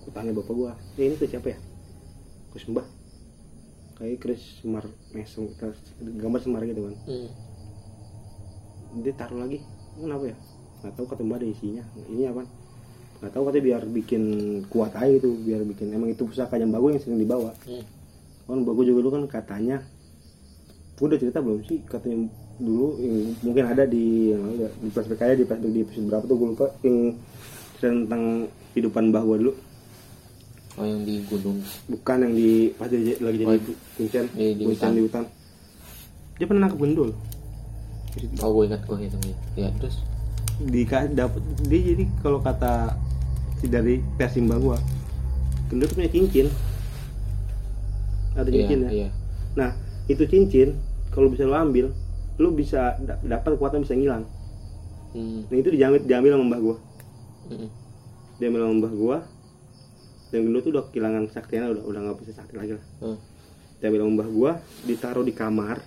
Aku 0.00 0.08
tanya 0.12 0.32
bapak 0.36 0.54
gua, 0.58 0.72
eh 1.00 1.06
ini 1.08 1.16
tuh 1.16 1.28
siapa 1.28 1.52
ya? 1.52 1.58
Kus 2.52 2.66
Mbah. 2.68 2.82
Kayak 3.94 4.16
Chris 4.20 4.42
Semar 4.60 4.84
Mesem, 5.14 5.48
gambar 6.18 6.40
Semar 6.42 6.66
gitu 6.66 6.88
kan. 6.88 6.94
hmm. 7.06 7.28
Dia 9.06 9.14
taruh 9.14 9.38
lagi, 9.38 9.62
kenapa 9.94 10.34
ya? 10.34 10.36
Nggak 10.84 10.92
tahu 11.00 11.04
Mbah 11.24 11.38
ada 11.40 11.48
isinya. 11.48 11.82
Ini 12.12 12.28
apa? 12.28 12.44
Nggak 13.24 13.32
tahu 13.32 13.42
katanya 13.48 13.64
biar 13.64 13.82
bikin 13.88 14.22
kuat 14.68 14.92
aja 14.92 15.08
gitu, 15.08 15.32
biar 15.40 15.64
bikin 15.64 15.96
emang 15.96 16.12
itu 16.12 16.28
pusaka 16.28 16.60
yang 16.60 16.68
bagus 16.68 17.00
yang 17.00 17.02
sering 17.02 17.20
dibawa. 17.24 17.56
Hmm. 17.64 17.80
Kan 18.44 18.68
bagus 18.68 18.84
juga 18.84 19.00
dulu 19.00 19.10
kan 19.16 19.24
katanya, 19.24 19.80
gua 21.00 21.06
udah 21.08 21.18
cerita 21.18 21.40
belum 21.40 21.64
sih 21.64 21.80
katanya 21.88 22.28
dulu 22.54 23.00
yang 23.00 23.16
mungkin 23.42 23.64
ada 23.66 23.82
di 23.82 24.30
yang 24.30 24.44
ada 24.46 24.70
di 24.70 24.88
flashback 24.92 25.26
aja 25.26 25.34
di 25.34 25.42
flashback 25.42 25.72
di 25.72 25.80
episode 25.82 26.06
berapa 26.06 26.22
tuh 26.22 26.36
gue 26.38 26.48
lupa 26.54 26.66
yang 26.86 26.98
tentang 27.82 28.22
kehidupan 28.70 29.10
mbah 29.10 29.26
gua 29.26 29.36
dulu 29.42 29.52
oh 30.78 30.84
yang 30.86 31.02
di 31.02 31.18
gunung 31.26 31.58
bukan 31.90 32.16
yang 32.22 32.32
di 32.32 32.70
pas 32.78 32.86
dia 32.86 33.18
lagi 33.18 33.42
jadi 33.42 33.50
Oh, 33.50 33.58
kuncen 33.98 34.24
di- 34.30 34.54
di 34.54 34.64
hutan. 34.70 34.90
di 34.94 35.02
hutan 35.02 35.24
dia 36.38 36.46
pernah 36.46 36.60
nangkep 36.66 36.78
gendul 36.78 37.10
oh 38.38 38.50
gue 38.54 38.64
ingat 38.70 38.82
gue 38.86 38.96
itu 39.02 39.18
ya 39.58 39.68
terus 39.82 39.98
di 40.62 40.86
dapat 40.86 41.42
dia 41.66 41.80
jadi 41.94 42.04
kalau 42.22 42.38
kata 42.38 42.94
si 43.58 43.66
dari 43.66 43.98
versi 44.14 44.38
mbak 44.38 44.58
gua 44.62 44.78
gendul 45.72 45.88
tuh 45.88 45.96
punya 45.98 46.12
cincin. 46.12 46.46
Ada 48.38 48.48
iya 48.50 48.54
cincin 48.62 48.78
ya 48.86 48.90
iya. 48.92 49.08
Nah 49.58 49.70
itu 50.06 50.22
cincin 50.28 50.78
kalau 51.10 51.32
bisa 51.32 51.48
lo 51.48 51.56
ambil 51.56 51.90
lo 52.38 52.50
bisa 52.54 52.98
da- 53.02 53.18
dapat 53.22 53.58
kekuatan 53.58 53.82
bisa 53.82 53.94
ngilang. 53.98 54.24
Hmm. 55.14 55.46
nah 55.46 55.56
itu 55.58 55.70
diambil 55.70 56.02
diambil 56.02 56.30
sama 56.34 56.44
mbah 56.50 56.60
gua. 56.60 56.76
Hmm. 57.50 57.68
diambil 58.38 58.60
sama 58.66 58.74
mbah 58.82 58.94
gua 58.94 59.16
dan 60.34 60.38
gendul 60.42 60.60
tuh 60.66 60.70
udah 60.74 60.84
kehilangan 60.90 61.30
kesaktiannya 61.30 61.68
udah 61.78 61.82
udah 61.86 62.00
nggak 62.02 62.16
bisa 62.22 62.32
sakti 62.34 62.54
lagi 62.58 62.72
lah. 62.78 62.84
Hmm. 63.02 63.18
diambil 63.82 64.00
sama 64.06 64.12
mbah 64.18 64.28
gua 64.30 64.52
ditaruh 64.86 65.24
di 65.26 65.34
kamar. 65.34 65.78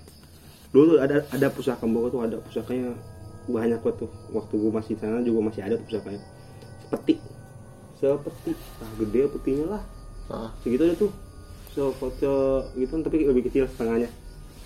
Dulu 0.75 0.84
tuh 0.95 0.99
ada 0.99 1.23
ada 1.32 1.47
pusaka 1.51 1.84
mbah 1.88 1.99
gua 2.08 2.12
tuh 2.12 2.21
ada 2.23 2.36
pusakanya 2.43 2.91
banyak 3.51 3.79
tuh. 3.83 4.10
Waktu 4.36 4.53
gua 4.60 4.71
masih 4.79 4.95
di 4.95 5.01
sana 5.01 5.23
juga 5.23 5.39
masih 5.47 5.62
ada 5.63 5.75
tuh 5.79 5.86
pusakanya 5.88 6.21
sepeti. 6.88 7.15
Sepeti. 7.99 8.51
Ah 8.79 8.91
gede 8.95 9.21
petinya 9.27 9.65
lah. 9.77 9.83
Ah. 10.31 10.49
segitu 10.63 10.83
aja 10.88 10.95
tuh. 10.95 11.12
Sefoto 11.75 12.38
gitu 12.73 12.93
tapi 13.03 13.27
lebih 13.27 13.43
kecil 13.51 13.67
setengahnya. 13.67 14.10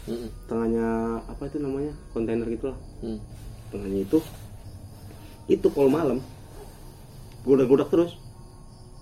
Hmm. 0.06 0.30
setengahnya 0.46 0.88
apa 1.26 1.42
itu 1.50 1.58
namanya? 1.58 1.94
Kontainer 2.14 2.48
gitu 2.50 2.66
lah. 2.70 2.80
Hmm. 3.02 3.20
setengahnya 3.68 4.00
itu. 4.06 4.20
Itu 5.50 5.68
kalau 5.74 5.90
malam 5.90 6.18
godak-godak 7.44 7.90
terus. 7.90 8.14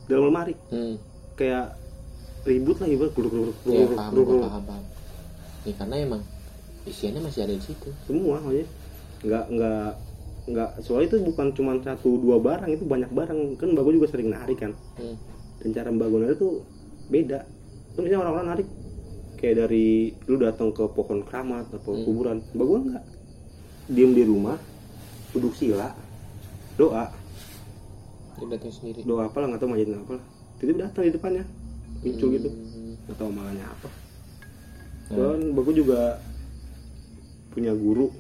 Dalam 0.07 0.31
lemari. 0.31 0.55
Hmm. 0.71 0.95
kayak 1.39 1.79
ribut 2.43 2.75
lah 2.83 2.87
ibarat 2.91 3.15
guduk 3.15 3.31
guduk 3.31 3.55
ya 3.63 3.87
gue 3.87 3.95
paham 4.43 4.63
paham. 4.67 4.83
Ya 5.63 5.73
karena 5.79 5.95
emang 6.03 6.21
isiannya 6.83 7.23
masih 7.23 7.47
ada 7.47 7.55
di 7.55 7.63
situ. 7.63 7.95
Semua 8.03 8.43
maksudnya 8.43 8.67
nggak 9.21 9.45
nggak 9.51 9.89
nggak. 10.49 10.69
Soalnya 10.82 11.08
itu 11.13 11.17
bukan 11.23 11.47
cuma 11.53 11.71
satu 11.79 12.17
dua 12.17 12.38
barang 12.39 12.71
itu 12.71 12.84
banyak 12.84 13.12
barang. 13.12 13.39
Kan 13.60 13.75
bagus 13.75 13.93
juga 13.95 14.08
sering 14.10 14.29
narik 14.32 14.60
kan. 14.60 14.73
Hmm. 14.99 15.15
dan 15.60 15.75
cara 15.75 15.91
mbak 15.91 16.08
narik 16.08 16.38
tuh 16.39 16.63
beda. 17.12 17.43
Kan 17.95 17.99
biasanya 18.08 18.21
orang-orang 18.23 18.47
narik 18.55 18.67
kayak 19.36 19.55
dari 19.60 20.15
lu 20.27 20.39
datang 20.39 20.71
ke 20.71 20.84
pohon 20.88 21.19
keramat 21.27 21.67
atau 21.71 21.95
Hmm. 21.95 22.03
kuburan 22.08 22.38
mbak 22.55 22.65
gua 22.65 22.79
enggak 22.79 23.03
diem 23.91 24.12
di 24.15 24.23
rumah 24.23 24.55
duduk 25.36 25.51
sila 25.53 25.91
doa. 26.79 27.12
Dia 28.39 28.47
datang 28.55 28.71
sendiri. 28.71 29.03
Doa 29.03 29.27
apa 29.27 29.38
lah 29.43 29.47
nggak 29.51 29.60
tahu 29.60 29.69
majikan 29.75 29.99
apa 29.99 30.13
lah. 30.15 30.25
Tiba 30.60 30.71
datang 30.79 31.03
di 31.03 31.12
depannya. 31.12 31.43
Muncul 31.99 32.27
gitu. 32.39 32.49
Hmm. 32.49 32.93
nggak 33.03 33.17
tahu 33.19 33.29
malahnya 33.36 33.65
apa. 33.67 33.89
Nah, 35.10 35.15
dan 35.36 35.39
bagus 35.58 35.75
juga 35.75 36.21
punya 37.49 37.73
guru 37.75 38.13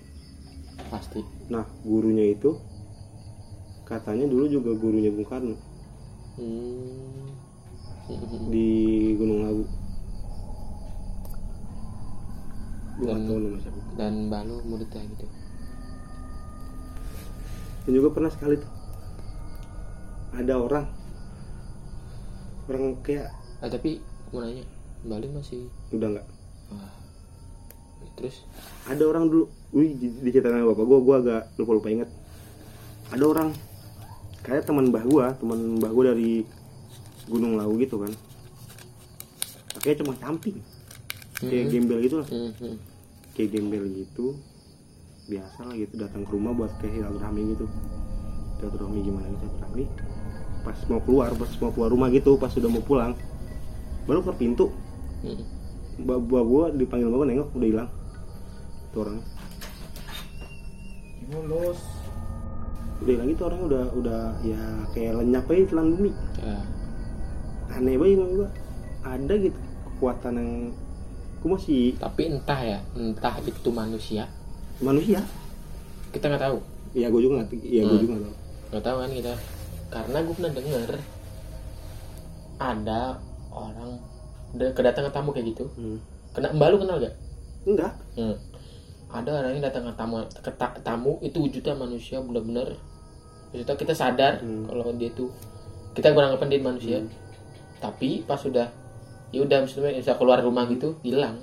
pasti. 0.89 1.21
Nah 1.53 1.65
gurunya 1.85 2.33
itu 2.33 2.57
katanya 3.85 4.25
dulu 4.29 4.45
juga 4.49 4.73
gurunya 4.75 5.13
Bung 5.13 5.25
Karno. 5.29 5.55
Hmm. 6.37 7.29
Di 8.49 8.69
Gunung 9.15 9.39
Lawu. 9.45 9.63
Dan- 12.99 13.63
dan 13.95 14.13
balu 14.27 14.59
muridnya 14.67 14.99
gitu. 15.15 15.25
Dan 17.85 17.91
juga 17.95 18.09
pernah 18.11 18.31
sekali 18.33 18.59
tuh 18.59 18.71
ada 20.35 20.53
orang 20.55 20.85
orang 22.69 23.01
kayak 23.01 23.33
ah 23.59 23.69
tapi 23.69 23.97
mau 24.29 24.45
nanya 24.45 24.61
Bali 25.03 25.25
masih 25.31 25.71
udah 25.95 26.07
nggak? 26.15 26.27
Wah 26.75 26.93
terus? 28.19 28.43
Ada 28.85 29.03
orang 29.07 29.31
dulu 29.31 29.47
wih 29.71 29.95
di, 29.95 30.11
di 30.11 30.29
cerita 30.29 30.51
bapak 30.51 30.83
gue 30.83 30.99
gue 30.99 31.15
agak 31.15 31.41
lupa 31.55 31.71
lupa 31.77 31.87
inget 31.87 32.09
ada 33.09 33.23
orang 33.23 33.49
kayak 34.41 34.65
teman 34.65 34.89
mbah 34.89 35.01
gue 35.01 35.25
teman 35.39 35.59
mbah 35.77 35.89
gue 35.89 36.03
dari 36.05 36.31
Gunung 37.25 37.55
Lawu 37.55 37.77
gitu 37.77 38.01
kan. 38.01 38.09
Pakainya 39.73 40.01
cuma 40.01 40.13
camping 40.17 40.57
kayak 41.39 41.65
Mhm. 41.65 41.71
gembel 41.71 41.99
gitu 42.03 42.15
lah. 42.19 42.27
Hmm, 42.27 42.51
hmm. 42.51 42.75
kayak 43.31 43.49
gembel 43.55 43.83
gitu 43.87 44.35
biasa 45.29 45.59
lah 45.63 45.75
gitu 45.77 45.93
datang 45.95 46.25
ke 46.25 46.31
rumah 46.33 46.51
buat 46.51 46.71
kayak 46.81 46.99
silaturahmi 46.99 47.41
gitu. 47.53 47.65
Silaturahmi 48.59 48.99
gimana 48.99 49.25
gitu 49.29 49.45
silaturahmi? 49.45 49.85
Pas 50.59 50.77
mau 50.89 50.99
keluar 50.99 51.29
pas 51.31 51.51
mau 51.61 51.71
keluar 51.71 51.89
rumah 51.89 52.09
gitu 52.09 52.31
pas 52.35 52.51
sudah 52.51 52.67
mau 52.67 52.81
pulang 52.81 53.13
baru 54.03 54.25
ke 54.25 54.33
pintu. 54.35 54.73
Hmm. 55.21 55.43
mbak 55.99 56.15
buah 56.25 56.43
gua 56.43 56.65
dipanggil 56.71 57.11
mbak 57.11 57.19
gua 57.19 57.27
nengok 57.27 57.49
udah 57.53 57.67
hilang 57.67 57.89
itu 58.89 58.97
orangnya 58.97 59.25
mulus. 61.29 61.79
Udah 62.99 63.11
hilang 63.13 63.29
itu 63.29 63.41
orangnya 63.41 63.65
udah 63.69 63.85
udah 63.95 64.21
ya 64.41 64.61
kayak 64.91 65.13
lenyap 65.21 65.45
aja 65.45 65.63
telan 65.69 65.87
bumi 65.93 66.11
ya. 66.41 66.57
Aneh 67.69 67.95
banget 67.95 68.17
menurut 68.17 68.33
gua. 68.35 68.49
Ada 68.99 69.33
gitu 69.39 69.59
kekuatan 69.85 70.33
yang 70.35 70.51
gua 71.39 71.49
masih 71.55 71.95
tapi 71.95 72.21
entah 72.27 72.59
ya 72.59 72.79
entah 72.93 73.35
itu 73.39 73.69
manusia. 73.69 74.25
Manusia? 74.81 75.21
Kita 76.09 76.27
nggak 76.27 76.43
tahu. 76.43 76.57
Ya 76.91 77.07
gua 77.07 77.21
juga 77.21 77.33
nggak 77.39 77.49
ya 77.61 77.83
gua 77.83 77.93
Hmm. 77.93 78.01
juga 78.01 78.11
nggak 78.11 78.25
tahu. 78.25 78.35
Nggak 78.69 78.83
tahu 78.83 78.97
kan 78.97 79.11
kita. 79.13 79.33
Karena 79.89 80.17
gue 80.21 80.33
pernah 80.37 80.53
denger 80.53 80.91
ada 82.59 83.01
orang 83.49 83.91
da- 84.53 84.69
kedatangan 84.69 85.09
tamu 85.09 85.29
kayak 85.31 85.49
gitu. 85.49 85.65
Hmm. 85.73 85.97
kena 86.29 86.53
mbak 86.53 86.69
lu 86.69 86.77
kenal 86.77 87.01
gak 87.01 87.15
enggak. 87.65 87.93
Hmm. 88.13 88.37
Ada 89.09 89.29
orang 89.35 89.51
yang 89.51 89.63
datang 89.63 89.83
ke 89.83 89.93
tamu, 89.95 90.15
ke 90.21 90.51
ta- 90.53 90.77
tamu 90.79 91.17
itu 91.19 91.37
wujudnya 91.39 91.73
manusia 91.73 92.17
benar-benar. 92.19 92.77
Maksudnya 93.49 93.75
kita 93.75 93.93
sadar 93.93 94.37
Hmm. 94.39 94.65
kalau 94.65 94.93
dia 94.93 95.09
tuh 95.11 95.33
kita 95.91 96.13
beranggapan 96.13 96.47
dia 96.47 96.61
manusia. 96.61 96.97
Tapi 97.79 98.21
pas 98.23 98.37
sudah 98.37 98.69
ya 99.29 99.41
udah 99.41 99.61
maksudnya 99.61 99.93
bisa 99.95 100.13
keluar 100.13 100.39
rumah 100.39 100.65
gitu 100.65 100.93
hilang. 101.01 101.41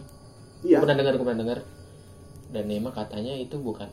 iya 0.62 0.79
Gue 0.79 0.87
pernah 0.87 0.96
dengar, 0.96 1.12
gue 1.12 1.24
pernah 1.24 1.42
dengar. 1.42 1.59
Dan 2.46 2.64
emang 2.68 2.92
katanya 2.92 3.35
itu 3.35 3.59
bukan 3.59 3.90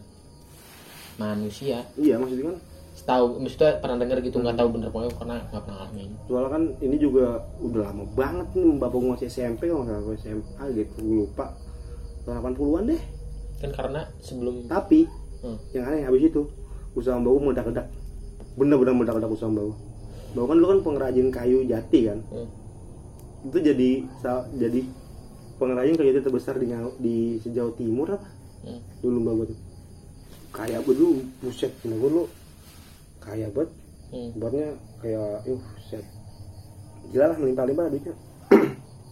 manusia. 1.15 1.81
iya 1.95 2.17
maksudnya 2.17 2.51
kan 2.51 2.57
Tahu, 2.93 3.41
maksudnya 3.41 3.81
pernah 3.81 3.97
dengar 3.97 4.21
gitu 4.21 4.38
nggak 4.38 4.53
tahu 4.53 4.69
bener 4.71 4.88
pokoknya 4.88 5.12
karena 5.17 5.36
nggak 5.43 5.63
pernah 5.65 5.77
ngalamin. 5.81 6.09
soalnya 6.23 6.49
kan 6.51 6.63
ini 6.79 6.95
juga 6.95 7.25
udah 7.59 7.81
lama 7.83 8.05
banget 8.07 8.47
nih 8.53 8.77
bapak 8.77 8.95
gue 8.95 9.09
masih 9.09 9.27
SMP 9.27 9.62
kalau 9.65 9.81
nggak 9.81 9.97
gua 9.99 10.15
SMA 10.15 10.63
gitu 10.71 10.93
gue 10.95 11.17
lupa 11.25 11.45
tahun 12.23 12.53
80-an 12.53 12.83
deh 12.88 13.01
Kan 13.63 13.71
karena 13.71 14.02
sebelum 14.19 14.67
tapi 14.67 15.08
Hmm. 15.39 15.60
yang 15.71 15.84
aneh 15.86 16.04
habis 16.04 16.23
itu 16.26 16.47
usaha 16.93 17.15
gue 17.17 17.41
meledak-ledak. 17.41 17.88
Bener-bener 18.54 18.91
meledak-ledak 18.93 19.28
usaha 19.30 19.47
mbak 19.47 19.63
gua 19.65 19.76
kan 20.45 20.56
dulu 20.56 20.67
kan 20.67 20.80
pengrajin 20.84 21.28
kayu 21.30 21.63
jati 21.63 21.99
kan? 22.06 22.19
Hmm. 22.28 22.47
itu 23.43 23.58
jadi 23.60 23.89
sa- 24.17 24.47
jadi 24.49 24.88
pengrajin 25.58 25.93
kayu 25.93 26.10
jati 26.12 26.23
terbesar 26.23 26.56
di 26.56 26.67
di 26.97 27.15
sejauh 27.38 27.71
timur 27.73 28.08
apa? 28.10 28.28
Hmm. 28.62 28.80
dulu 28.99 29.17
mbak 29.19 29.34
gue 29.34 29.47
tuh 29.47 29.60
kaya 30.49 30.80
banget 30.80 30.93
dulu 30.93 31.12
buset 31.39 31.71
mbak 31.82 31.97
gue 31.97 32.10
dulu. 32.10 32.26
Kaya 33.19 33.47
banget 33.49 33.69
Hmm. 34.10 34.30
Kayak 34.99 35.43
uh 35.43 35.63
set 35.82 36.06
gila 37.10 37.26
lah 37.26 37.36
melimpah-limpah 37.36 37.89
duitnya. 37.89 38.15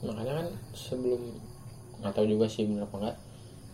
Makanya 0.02 0.34
kan 0.34 0.48
sebelum 0.72 1.22
nggak 2.00 2.14
tahu 2.14 2.26
juga 2.26 2.46
sih 2.46 2.64
bener 2.64 2.84
apa 2.84 2.96
enggak 2.98 3.18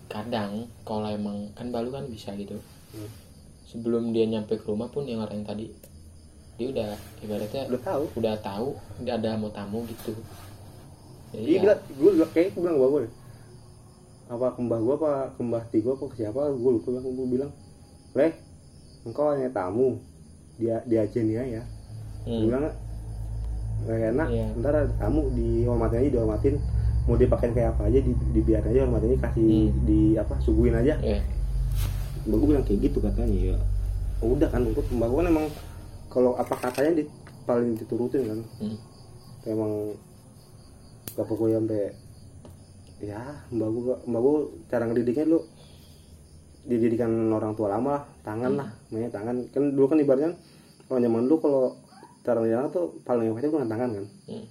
kadang 0.08 0.72
kalau 0.88 1.08
emang 1.12 1.52
kan 1.54 1.72
balu 1.72 1.91
kan 1.91 2.08
bisa 2.08 2.34
gitu. 2.36 2.60
Hmm. 2.88 3.12
sebelum 3.67 4.15
dia 4.15 4.24
nyampe 4.24 4.56
ke 4.56 4.63
rumah 4.63 4.88
pun 4.88 5.04
yang 5.04 5.20
orang 5.20 5.43
yang 5.43 5.48
tadi 5.52 5.67
dia 6.56 6.67
udah 6.72 6.89
ibaratnya 7.20 7.67
udah 7.67 7.82
tahu. 7.84 8.04
udah 8.15 8.36
tahu 8.39 8.67
dia 9.04 9.13
ada 9.20 9.36
mau 9.36 9.52
tamu 9.52 9.84
gitu. 9.91 10.15
Jadi 11.36 11.60
iya. 11.60 11.76
ya, 11.76 11.76
gue 11.76 12.26
kayak 12.32 12.56
gue 12.56 12.63
bilang 12.63 12.80
gue 12.80 13.12
apa 14.28 14.56
ke 14.56 14.60
mbah 14.63 14.80
gue 14.80 14.96
apa 14.96 15.12
ke 15.36 15.41
mbah 15.43 15.63
tigo 15.70 16.00
apa 16.00 16.08
siapa? 16.15 16.41
Gue 16.56 16.80
lupa 16.80 16.96
bilang 16.96 17.06
gue 17.12 17.28
bilang 17.28 17.52
leh 18.15 18.34
engkau 19.04 19.36
hanya 19.36 19.52
tamu. 19.52 20.00
Dia 20.58 20.82
dia 20.88 21.04
aja 21.04 21.20
nih 21.20 21.36
ya. 21.36 21.63
Gue 22.24 22.32
hmm, 22.34 22.46
bilang 22.48 22.63
nggak 23.86 24.00
enak 24.15 24.28
Iya. 24.34 24.48
ntar 24.58 24.74
ada 24.74 24.91
tamu 24.98 25.30
dihormatin 25.38 25.98
aja 26.02 26.10
dihormatin 26.17 26.56
mau 27.08 27.15
dipakai 27.15 27.56
kayak 27.56 27.80
apa 27.80 27.88
aja 27.88 28.00
di, 28.04 28.12
dibiarin 28.36 28.67
aja 28.67 28.84
hormatinnya 28.84 29.20
kasih 29.24 29.72
Hmm. 29.72 29.88
di 29.88 30.00
apa 30.20 30.36
suguhin 30.43 30.76
aja. 30.76 31.00
Mbak 32.28 32.36
gue 32.36 32.48
bilang 32.52 32.65
kayak 32.67 32.80
gitu 32.84 33.00
katanya 33.00 33.56
ya. 33.56 33.58
Udah 34.20 34.52
kan 34.52 34.67
untuk 34.67 34.84
gue 35.08 35.20
kan 35.24 35.28
emang 35.32 35.48
kalau 36.12 36.36
apa 36.36 36.54
katanya 36.60 37.00
di, 37.00 37.04
paling 37.48 37.80
diturutin 37.80 38.28
kan. 38.28 38.39
Hmm, 38.60 38.78
emang 39.48 39.96
bapak 41.15 41.34
gue 41.34 41.50
sampai 41.56 41.84
ya 42.98 43.22
mbak 43.50 43.70
gue 43.72 43.96
mbak 44.10 44.20
gue 44.20 44.36
cara 44.67 44.84
ngedidiknya 44.89 45.26
lu 45.30 45.39
dididikan 46.67 47.10
orang 47.32 47.56
tua 47.56 47.72
lama 47.72 48.02
lah 48.02 48.04
tangan 48.28 48.52
lah 48.60 48.70
namanya 48.91 49.10
tangan. 49.15 49.36
Kan 49.56 49.63
dulu 49.72 49.86
kan 49.88 50.04
ibaratnya 50.04 50.36
kalau 50.91 51.00
zaman 51.00 51.24
dulu 51.24 51.38
kalau 51.39 51.63
cara 52.28 52.43
ngedidiknya 52.43 52.67
tuh 52.67 53.00
paling 53.08 53.32
efektif 53.32 53.56
dengan 53.56 53.72
tangan 53.72 53.89
kan. 53.96 54.06
Hmm, 54.28 54.46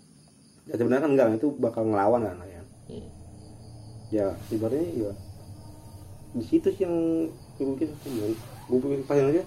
ya 0.67 0.75
sebenarnya 0.75 1.05
kan 1.07 1.13
enggak 1.15 1.29
itu 1.39 1.49
bakal 1.63 1.83
ngelawan 1.87 2.27
kan 2.27 2.37
ya 2.43 2.63
hmm. 2.91 3.09
ya 4.11 4.27
ibaratnya 4.51 4.91
ya 4.93 5.13
di 6.37 6.45
situ 6.45 6.69
sih 6.69 6.85
yang 6.85 6.97
gue 7.57 7.67
pikir 7.81 7.89
gue 8.69 8.79
pikir 8.85 9.01
pas 9.09 9.17
aja. 9.17 9.45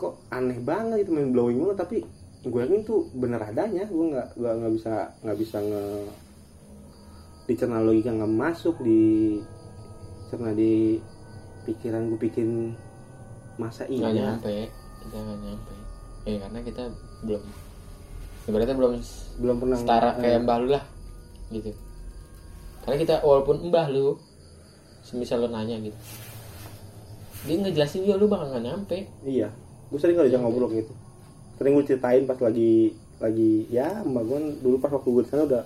Kok 0.00 0.14
aneh 0.32 0.58
banget 0.64 1.04
itu 1.04 1.10
main 1.12 1.30
blowing 1.30 1.60
banget 1.60 1.78
tapi 1.84 1.96
gue 2.42 2.60
yakin 2.64 2.82
tuh 2.88 3.12
bener 3.12 3.44
adanya. 3.44 3.84
Gue 3.84 4.16
nggak 4.16 4.40
nggak 4.40 4.54
nggak 4.56 4.72
bisa 4.72 4.92
nggak 5.20 5.38
bisa 5.38 5.56
nge 5.60 5.84
dicerna 7.44 7.84
logika 7.84 8.10
nggak 8.14 8.32
masuk 8.32 8.80
di 8.80 9.42
cerna 10.32 10.56
di 10.56 10.96
pikiran 11.68 12.08
gue 12.08 12.18
bikin 12.18 12.72
masa 13.60 13.84
nggak 13.84 14.12
iya. 14.16 14.32
nyampe 14.32 14.72
kita 15.04 15.16
nggak 15.20 15.38
nyampe. 15.44 15.72
Ya 16.24 16.36
karena 16.40 16.58
kita 16.64 16.82
belum 17.26 17.44
ibaratnya 18.42 18.74
belum 18.74 18.92
belum 19.38 19.56
pernah 19.62 19.76
setara 19.78 20.10
eh, 20.18 20.20
kayak 20.20 20.38
mbah 20.42 20.56
lu 20.58 20.68
lah 20.74 20.84
gitu. 21.50 21.70
Karena 22.82 22.96
kita 22.98 23.14
walaupun 23.22 23.70
mbah 23.70 23.86
lu 23.88 24.18
semisal 25.02 25.42
lu 25.42 25.48
nanya 25.50 25.78
gitu 25.78 25.98
dia 27.42 27.58
ngejelasin 27.58 28.06
juga 28.06 28.22
lu 28.22 28.30
bakal 28.30 28.54
nggak 28.54 28.64
nyampe. 28.64 28.98
Iya 29.26 29.50
gue 29.92 29.98
sering 30.00 30.16
kali 30.16 30.30
aja 30.32 30.38
ngobrol 30.38 30.70
gitu. 30.72 30.94
Sering 31.58 31.74
gue 31.74 31.84
ceritain 31.84 32.22
pas 32.24 32.38
lagi 32.38 32.94
lagi 33.18 33.66
ya 33.68 34.02
mbak 34.06 34.22
gue 34.24 34.38
dulu 34.62 34.76
pas 34.78 34.90
waktu 34.94 35.08
gue 35.10 35.22
di 35.26 35.30
sana 35.30 35.42
udah 35.46 35.62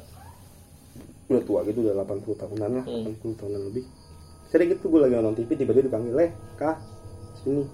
udah 1.26 1.42
tua 1.44 1.60
gitu 1.68 1.84
udah 1.84 1.94
80 2.00 2.42
tahunan 2.42 2.70
lah 2.80 2.84
Hmm. 2.88 3.12
80 3.12 3.40
tahunan 3.40 3.60
lebih. 3.70 3.84
Sering 4.48 4.72
gitu 4.72 4.88
gue 4.88 5.00
lagi 5.04 5.14
nonton 5.14 5.36
TV 5.36 5.52
tiba-tiba 5.52 5.84
dipanggil 5.92 6.16
eh 6.16 6.30
kak 6.56 6.76
sini. 7.44 7.64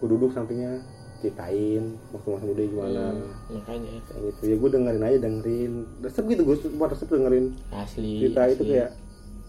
Gue 0.00 0.08
duduk 0.08 0.32
sampingnya 0.32 0.80
ceritain 1.24 1.96
waktu 2.12 2.28
masa 2.28 2.44
muda 2.44 2.62
gimana. 2.68 3.04
Hmm, 3.16 3.56
makanya. 3.56 3.92
Kayak 4.04 4.20
gitu. 4.28 4.40
Ya 4.44 4.54
gue 4.60 4.70
dengerin 4.76 5.04
aja 5.08 5.18
dengerin. 5.24 5.72
Resep 6.04 6.24
gitu 6.28 6.42
gue 6.44 6.56
sempat 6.60 6.88
resep 6.92 7.08
dengerin. 7.08 7.46
Asli 7.72 8.12
cerita 8.20 8.42
itu 8.52 8.62
asli. 8.68 8.72
kayak 8.76 8.90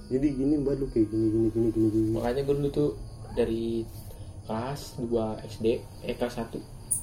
jadi 0.06 0.28
gini 0.32 0.54
mbak 0.64 0.74
lu 0.80 0.86
kayak 0.88 1.08
gini 1.12 1.28
gini 1.28 1.48
gini 1.52 1.68
gini 1.76 1.88
gini. 1.92 2.10
Makanya 2.16 2.42
gue 2.48 2.56
dulu 2.56 2.70
tuh 2.72 2.90
dari 3.36 3.84
kelas 4.48 5.04
2 5.04 5.52
SD 5.52 5.66
eh 6.08 6.16
kelas 6.16 6.40
1 6.40 6.56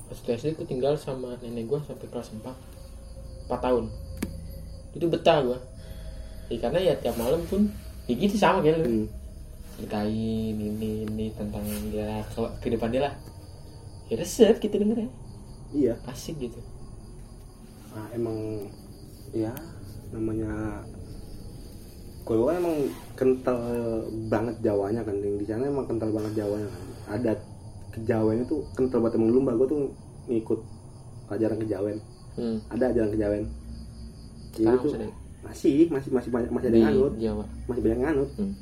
kelas 0.09 0.21
1 0.25 0.41
SD 0.41 0.49
gue 0.57 0.67
tinggal 0.67 0.97
sama 0.97 1.37
nenek 1.45 1.69
gue 1.69 1.79
sampai 1.85 2.09
kelas 2.09 2.33
4 2.33 3.53
4 3.53 3.53
tahun. 3.53 3.85
Itu 4.97 5.13
betah 5.13 5.45
gue 5.45 5.59
ya, 6.49 6.57
karena 6.65 6.79
ya 6.81 6.95
tiap 6.97 7.21
malam 7.21 7.45
pun 7.45 7.69
ya 8.09 8.15
gitu 8.17 8.41
sama 8.41 8.65
kayak 8.65 8.81
lu. 8.81 8.89
Hmm. 8.89 9.07
ceritain 9.73 10.53
ini 10.53 11.09
ini 11.09 11.27
tentang 11.33 11.65
dia 11.89 12.21
ke 12.29 12.45
kehidupan 12.61 12.93
dia 12.93 13.09
lah 13.09 13.15
ya 14.11 14.15
resep 14.19 14.57
kita 14.59 14.81
denger 14.81 15.07
ya. 15.07 15.11
Iya. 15.73 15.95
Asik 16.09 16.39
gitu. 16.41 16.59
Ah, 17.93 18.09
emang 18.17 18.67
ya 19.37 19.53
namanya 20.13 20.83
kalau 22.23 22.49
kan 22.49 22.61
emang 22.63 22.77
kental 23.19 23.59
banget 24.31 24.57
Jawanya 24.63 25.03
kan 25.03 25.17
yang 25.19 25.37
di 25.41 25.47
sana 25.49 25.67
emang 25.69 25.89
kental 25.91 26.11
banget 26.15 26.45
Jawanya 26.45 26.69
kan. 26.69 26.85
Adat 27.19 27.39
kejawen 27.93 28.49
itu 28.49 28.65
kental 28.73 29.05
banget 29.05 29.21
emang 29.21 29.29
dulu 29.33 29.41
mbak 29.45 29.55
gue 29.61 29.69
tuh 29.69 29.81
ngikut 30.33 30.61
pelajaran 31.29 31.59
kejawen 31.61 31.97
hmm. 32.41 32.57
ada 32.73 32.85
ajaran 32.89 33.11
kejawen 33.13 33.45
jadi 34.53 34.65
sekarang 34.65 34.81
itu 34.81 34.89
masih 34.89 35.01
ada 35.03 35.09
masih 35.43 35.73
masih 35.91 36.11
masih 36.15 36.31
banyak 36.31 36.51
masih 36.55 36.69
ada 36.71 36.77
yang 36.77 36.87
nganut. 36.87 37.13
Jawa. 37.19 37.45
Masih 37.67 37.83
banyak 37.83 37.97
yang 37.99 38.05
nganut. 38.07 38.31
Hmm. 38.39 38.53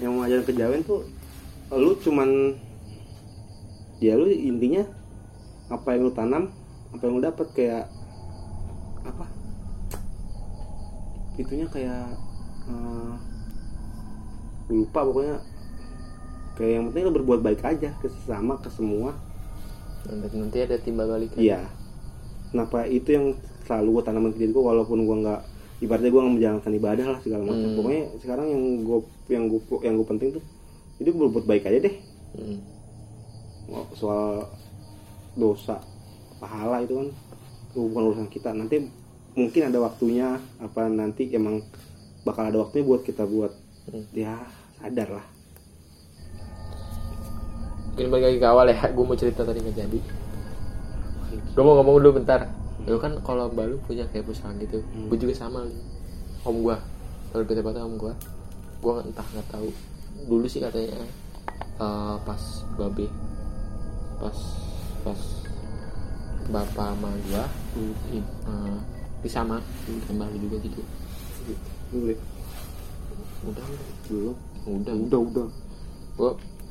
yang 0.00 0.10
mau 0.16 0.22
ajaran 0.24 0.44
kejawen 0.44 0.80
tuh 0.84 1.00
lu 1.70 1.92
cuman 2.02 2.28
ya 4.00 4.16
lu 4.16 4.26
intinya 4.26 4.88
apa 5.68 5.94
yang 5.94 6.08
lu 6.08 6.12
tanam 6.16 6.50
apa 6.90 7.02
yang 7.06 7.12
lu 7.20 7.22
dapat 7.22 7.46
kayak 7.54 7.84
apa? 9.06 9.24
Itunya 11.38 11.68
kayak 11.70 12.16
gua 12.66 13.16
lupa 14.70 15.00
pokoknya. 15.06 15.36
Kayak 16.58 16.72
yang 16.76 16.84
penting 16.90 17.02
lu 17.08 17.12
berbuat 17.16 17.40
baik 17.40 17.62
aja 17.64 17.94
ke 18.02 18.06
sesama 18.10 18.58
ke 18.60 18.68
semua. 18.68 19.16
Nanti, 20.08 20.36
nanti 20.36 20.58
ada 20.64 20.76
timbal 20.80 21.06
balik 21.12 21.36
iya. 21.36 21.68
Kenapa 22.50 22.88
itu 22.88 23.08
yang 23.14 23.26
selalu 23.68 24.00
gue 24.00 24.02
tanamin 24.02 24.32
ke 24.34 24.38
diri 24.42 24.50
gue 24.50 24.64
walaupun 24.64 25.06
gue 25.06 25.16
nggak 25.22 25.40
ibaratnya 25.84 26.10
gue 26.10 26.20
nggak 26.20 26.34
menjalankan 26.40 26.72
ibadah 26.74 27.06
lah 27.14 27.18
segala 27.22 27.42
macam. 27.46 27.68
Hmm. 27.70 27.76
pokoknya 27.78 28.04
sekarang 28.18 28.46
yang 28.50 28.62
gue 28.82 28.98
yang 29.30 29.44
gue 29.46 29.60
yang 29.86 29.94
gue 29.94 30.06
penting 30.08 30.28
tuh 30.34 30.44
itu 30.98 31.10
berbuat 31.14 31.44
baik 31.46 31.64
aja 31.70 31.78
deh. 31.86 31.94
Hmm. 32.34 32.58
Soal 33.94 34.48
dosa 35.38 35.78
pahala 36.40 36.82
itu 36.82 36.96
kan 36.96 37.08
itu 37.70 37.78
bukan 37.86 38.02
urusan 38.10 38.28
kita. 38.32 38.50
Nanti 38.56 38.88
mungkin 39.36 39.62
ada 39.70 39.78
waktunya 39.78 40.40
apa 40.58 40.90
nanti 40.90 41.30
emang 41.30 41.62
bakal 42.26 42.50
ada 42.50 42.58
waktunya 42.66 42.84
buat 42.86 43.02
kita 43.06 43.24
buat. 43.28 43.52
Hmm. 43.90 44.06
ya 44.12 44.36
sadar 44.78 45.08
lah. 45.18 45.26
Mungkin 47.90 48.06
balik 48.12 48.24
lagi 48.32 48.38
ke 48.38 48.46
awal 48.46 48.66
ya 48.70 48.78
gue 48.86 49.04
mau 49.04 49.18
cerita 49.18 49.42
tadi 49.42 49.58
nggak 49.60 49.76
jadi. 49.76 49.98
Gue 51.56 51.62
mau 51.64 51.74
ngomong 51.80 52.00
dulu 52.00 52.22
bentar. 52.22 52.46
Lu 52.86 52.96
kan 52.96 53.18
kalau 53.20 53.50
mbak 53.52 53.66
lu 53.70 53.76
punya 53.84 54.08
kayak 54.08 54.24
perusahaan 54.30 54.56
gitu 54.56 54.80
Hmm. 54.94 55.08
gue 55.12 55.18
juga 55.20 55.34
sama 55.36 55.68
om 56.40 56.56
gue 56.64 56.76
kalau 57.30 57.44
kita 57.44 57.60
kata 57.60 57.84
om 57.84 57.94
gue 58.00 58.12
gue 58.80 58.92
entah 59.04 59.26
nggak 59.36 59.48
tahu. 59.52 59.68
Dulu 60.28 60.46
sih 60.48 60.60
katanya 60.60 60.96
eh, 61.80 62.16
pas 62.24 62.42
babe 62.76 63.08
pas 64.20 64.36
pas 65.00 65.20
bapak 66.50 66.88
sama 66.92 67.08
gue 67.24 67.44
hmm. 67.78 68.76
di 69.22 69.28
sama 69.30 69.56
lu 70.28 70.36
juga 70.44 70.56
gitu. 70.64 70.82
Boleh 71.90 72.18
udah 73.40 73.64
belum. 74.08 74.36
Udah 74.68 74.94
udah 75.08 75.20
udah. 75.24 75.48
Gue 76.20 76.30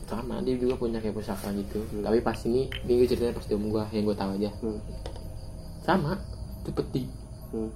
sama 0.10 0.42
dia 0.42 0.58
juga 0.58 0.74
punya 0.78 0.98
kayak 1.02 1.18
pusaka 1.18 1.50
gitu. 1.54 1.82
Tapi 2.02 2.22
pas 2.22 2.38
ini 2.46 2.70
ini 2.86 2.92
gue 3.02 3.08
ceritanya 3.10 3.34
pas 3.34 3.46
di 3.46 3.54
om 3.58 3.66
gue 3.70 3.84
yang 3.94 4.04
gue 4.06 4.18
tahu 4.18 4.32
aja. 4.38 4.52
Hmm. 4.62 4.80
sama 5.80 6.14
itu 6.62 6.70
peti. 6.76 7.04
Hmm. 7.50 7.72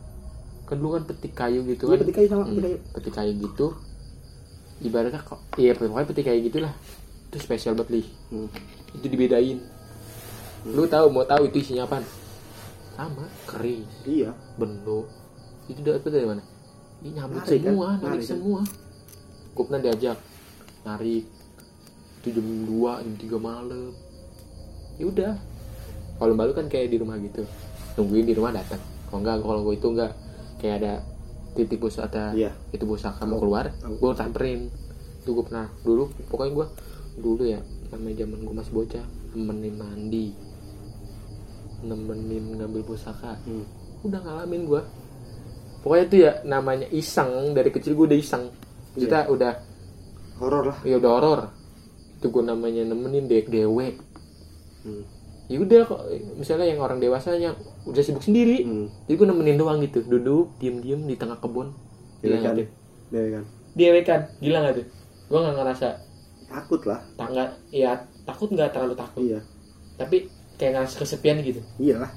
kan 0.64 0.78
dulu 0.78 0.96
kan 0.96 1.04
peti 1.10 1.28
kayu 1.34 1.66
gitu 1.66 1.90
Iya, 1.90 1.98
kan. 1.98 2.00
peti 2.06 2.14
kayu 2.14 2.28
sama, 2.30 2.44
Hmm, 2.46 2.56
peti 2.56 2.62
kayu. 2.62 2.78
peti 2.94 3.10
kayu 3.10 3.32
gitu. 3.42 3.68
Ibaratnya 4.84 5.22
kok 5.24 5.40
iya 5.58 5.72
pokoknya 5.74 6.08
peti 6.08 6.22
kayu 6.22 6.40
gitulah. 6.46 6.74
Itu 7.32 7.38
spesial 7.42 7.74
banget 7.74 7.90
li 7.90 8.02
Hmm. 8.30 8.50
Itu 8.94 9.06
dibedain. 9.06 9.58
Lu 10.64 10.88
tahu 10.88 11.12
mau 11.12 11.26
tahu 11.28 11.50
itu 11.52 11.60
isinya 11.60 11.84
apa 11.84 12.00
sama 12.94 13.26
keris 13.50 13.90
iya. 14.06 14.32
Bendo 14.56 15.10
itu 15.66 15.82
dapat 15.82 16.08
dari 16.08 16.28
mana? 16.30 16.44
Ini 17.04 17.10
nyambut 17.20 17.42
Narik, 17.42 17.50
kan? 17.50 17.58
semua 17.68 17.88
narik, 17.90 18.04
Narik, 18.06 18.22
kan? 18.22 18.30
semua. 18.30 18.62
Gue 19.54 19.64
pernah 19.68 19.82
diajak 19.82 20.18
narik 20.84 21.24
itu 22.24 22.28
jam 22.40 22.48
2 22.68 23.04
jam 23.04 23.14
3 23.20 23.40
malam. 23.42 23.92
Ya 24.96 25.06
udah. 25.10 25.34
Kalau 26.14 26.34
baru 26.38 26.52
kan 26.56 26.70
kayak 26.72 26.94
di 26.94 26.98
rumah 27.02 27.18
gitu. 27.20 27.44
Nungguin 28.00 28.24
di 28.30 28.36
rumah 28.38 28.54
datang. 28.56 28.80
Kalau 29.10 29.20
enggak 29.20 29.36
kalau 29.44 29.62
gue 29.68 29.76
itu 29.76 29.88
enggak 29.92 30.12
kayak 30.62 30.76
ada 30.80 30.94
titik 31.54 31.78
pusaka 31.78 32.34
Iya. 32.34 32.50
itu 32.74 32.82
pusaka 32.88 33.28
mau 33.28 33.38
keluar 33.42 33.74
gue 33.84 34.10
samperin. 34.16 34.72
Itu 35.26 35.36
gue 35.36 35.44
pernah 35.44 35.68
dulu 35.84 36.08
pokoknya 36.32 36.52
gue 36.56 36.68
dulu 37.20 37.44
ya 37.46 37.60
namanya 37.94 38.26
zaman 38.26 38.40
gue 38.42 38.56
masih 38.58 38.74
bocah. 38.74 39.06
Nemenin 39.38 39.76
mandi. 39.78 40.28
Nemenin 41.86 42.46
ngambil 42.58 42.82
pusaka. 42.84 43.38
Hmm. 43.46 43.66
udah 44.04 44.20
ngalamin 44.20 44.68
gue 44.68 44.84
pokoknya 45.80 46.04
itu 46.12 46.16
ya 46.28 46.32
namanya 46.44 46.88
iseng. 46.92 47.54
Dari 47.56 47.70
kecil 47.72 47.96
gue 47.96 48.06
udah 48.10 48.20
iseng. 48.20 48.52
Kita 48.98 49.30
udah 49.30 49.54
horor 50.42 50.74
lah. 50.74 50.80
Ya 50.84 51.00
udah 51.00 51.12
horor. 51.14 51.42
Itu 52.20 52.34
gue 52.34 52.44
namanya 52.44 52.84
nemenin 52.84 53.30
dek 53.30 53.48
dewek 53.48 54.00
hmm. 54.84 55.04
ya 55.52 55.60
udah 55.60 55.82
kok 55.84 56.02
misalnya 56.40 56.72
yang 56.72 56.80
orang 56.80 57.00
dewasanya 57.00 57.56
udah 57.88 58.02
sibuk 58.04 58.24
sendiri. 58.24 58.64
Hmm. 58.64 58.88
jadi 59.08 59.16
gue 59.20 59.28
nemenin 59.28 59.58
doang 59.60 59.80
gitu. 59.84 60.04
Duduk 60.04 60.56
diem 60.60 60.80
diem 60.80 61.02
di 61.04 61.16
tengah 61.16 61.40
kebun. 61.40 61.72
Dewe 62.24 62.40
kan 62.40 62.56
tuh? 62.56 62.70
Dewe 63.12 63.28
kan. 63.32 63.44
Dewekan 63.74 64.22
gila 64.40 64.58
nggak 64.64 64.76
tuh? 64.80 64.88
Gue 65.28 65.40
nggak 65.42 65.56
ngerasa 65.60 65.88
takut 66.54 66.82
lah 66.84 67.02
tangga 67.14 67.44
ya 67.68 67.98
takut 68.24 68.48
nggak 68.48 68.70
terlalu 68.70 68.94
takut. 68.94 69.20
Iya. 69.20 69.40
Tapi 69.96 70.30
kayak 70.56 70.72
ngerasa 70.76 70.96
kesepian 70.96 71.42
gitu. 71.42 71.62
Iyalah. 71.78 72.12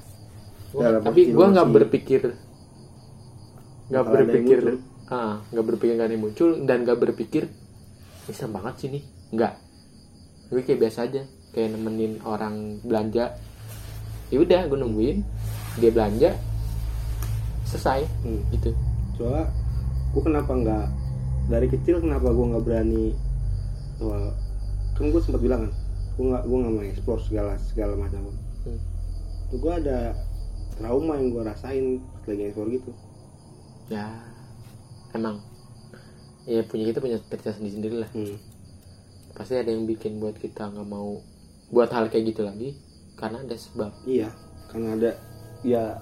Gua- 0.67 0.83
Dalam 0.83 1.01
tapi 1.01 1.21
gue 1.27 1.45
nggak 1.47 1.63
emosi. 1.63 1.75
berpikir 1.75 2.21
nggak 3.87 4.03
berpikir 4.05 4.59
ah 5.07 5.39
nggak 5.47 5.65
berpikir 5.65 5.93
nggak 5.95 6.05
ada 6.05 6.13
yang 6.13 6.21
muncul 6.21 6.49
dan 6.61 6.83
nggak 6.83 6.99
berpikir 6.99 7.43
serem 8.27 8.51
banget 8.51 8.73
sih 8.77 8.89
nih. 8.89 9.03
Nggak. 9.31 9.53
Gue 10.47 10.61
kayak 10.61 10.79
biasa 10.81 10.99
aja 11.03 11.21
kayak 11.51 11.69
nemenin 11.73 12.19
orang 12.21 12.55
belanja. 12.81 13.33
Ya 14.27 14.37
udah 14.37 14.61
gue 14.63 14.77
nungguin 14.77 15.17
dia 15.77 15.89
belanja 15.89 16.35
selesai 17.63 18.03
Hmm. 18.21 18.43
gitu. 18.49 18.71
Soalnya 19.15 19.47
gue 20.09 20.21
kenapa 20.21 20.51
nggak 20.53 20.85
dari 21.47 21.67
kecil 21.69 21.99
kenapa 21.99 22.27
gue 22.27 22.45
nggak 22.45 22.63
berani 22.63 23.05
soal 23.97 24.33
kan 24.97 25.13
gue 25.13 25.21
sempat 25.21 25.41
bilang 25.41 25.69
kan 25.69 25.71
gue 26.17 26.25
nggak 26.33 26.43
gue 26.49 26.57
nggak 26.57 26.73
mau 26.73 26.85
explore 26.85 27.21
segala 27.21 27.53
segala 27.61 27.93
macam. 27.93 28.33
Hmm. 28.65 28.81
tuh 29.53 29.57
gue 29.61 29.73
ada 29.73 30.17
trauma 30.75 31.13
yang 31.21 31.29
gue 31.29 31.43
rasain 31.45 31.85
pas 32.01 32.23
lagi 32.25 32.43
explore 32.49 32.69
gitu. 32.73 32.91
Ya 33.93 34.25
emang. 35.13 35.45
Ya 36.49 36.65
punya 36.65 36.89
kita 36.89 36.99
punya 37.03 37.17
cerita 37.29 37.53
sendiri 37.53 37.73
sendiri 37.77 37.95
lah. 38.01 38.11
Hmm. 38.13 38.37
pasti 39.37 39.53
ada 39.53 39.69
yang 39.69 39.85
bikin 39.85 40.17
buat 40.17 40.33
kita 40.41 40.73
nggak 40.73 40.89
mau 40.89 41.21
buat 41.69 41.93
hal 41.93 42.09
kayak 42.09 42.33
gitu 42.33 42.41
lagi 42.41 42.73
karena 43.13 43.45
ada 43.45 43.53
sebab. 43.53 43.93
Iya 44.09 44.33
karena 44.73 44.97
ada 44.97 45.11
ya 45.61 46.01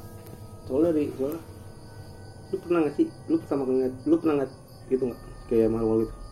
soalnya 0.64 0.96
dari 0.96 1.12
soalnya 1.20 1.42
lu 2.54 2.56
pernah 2.64 2.80
nggak 2.88 2.96
sih 2.96 3.08
lu 3.28 3.36
pertama 3.44 3.62
kali 3.68 3.76
ngeliat 3.76 3.96
lu 4.08 4.16
pernah 4.16 4.36
nggak 4.40 4.52
gitu 4.88 5.04
nggak? 5.12 5.22
Kayak 5.52 5.70
malu 5.76 6.08
gitu 6.08 6.25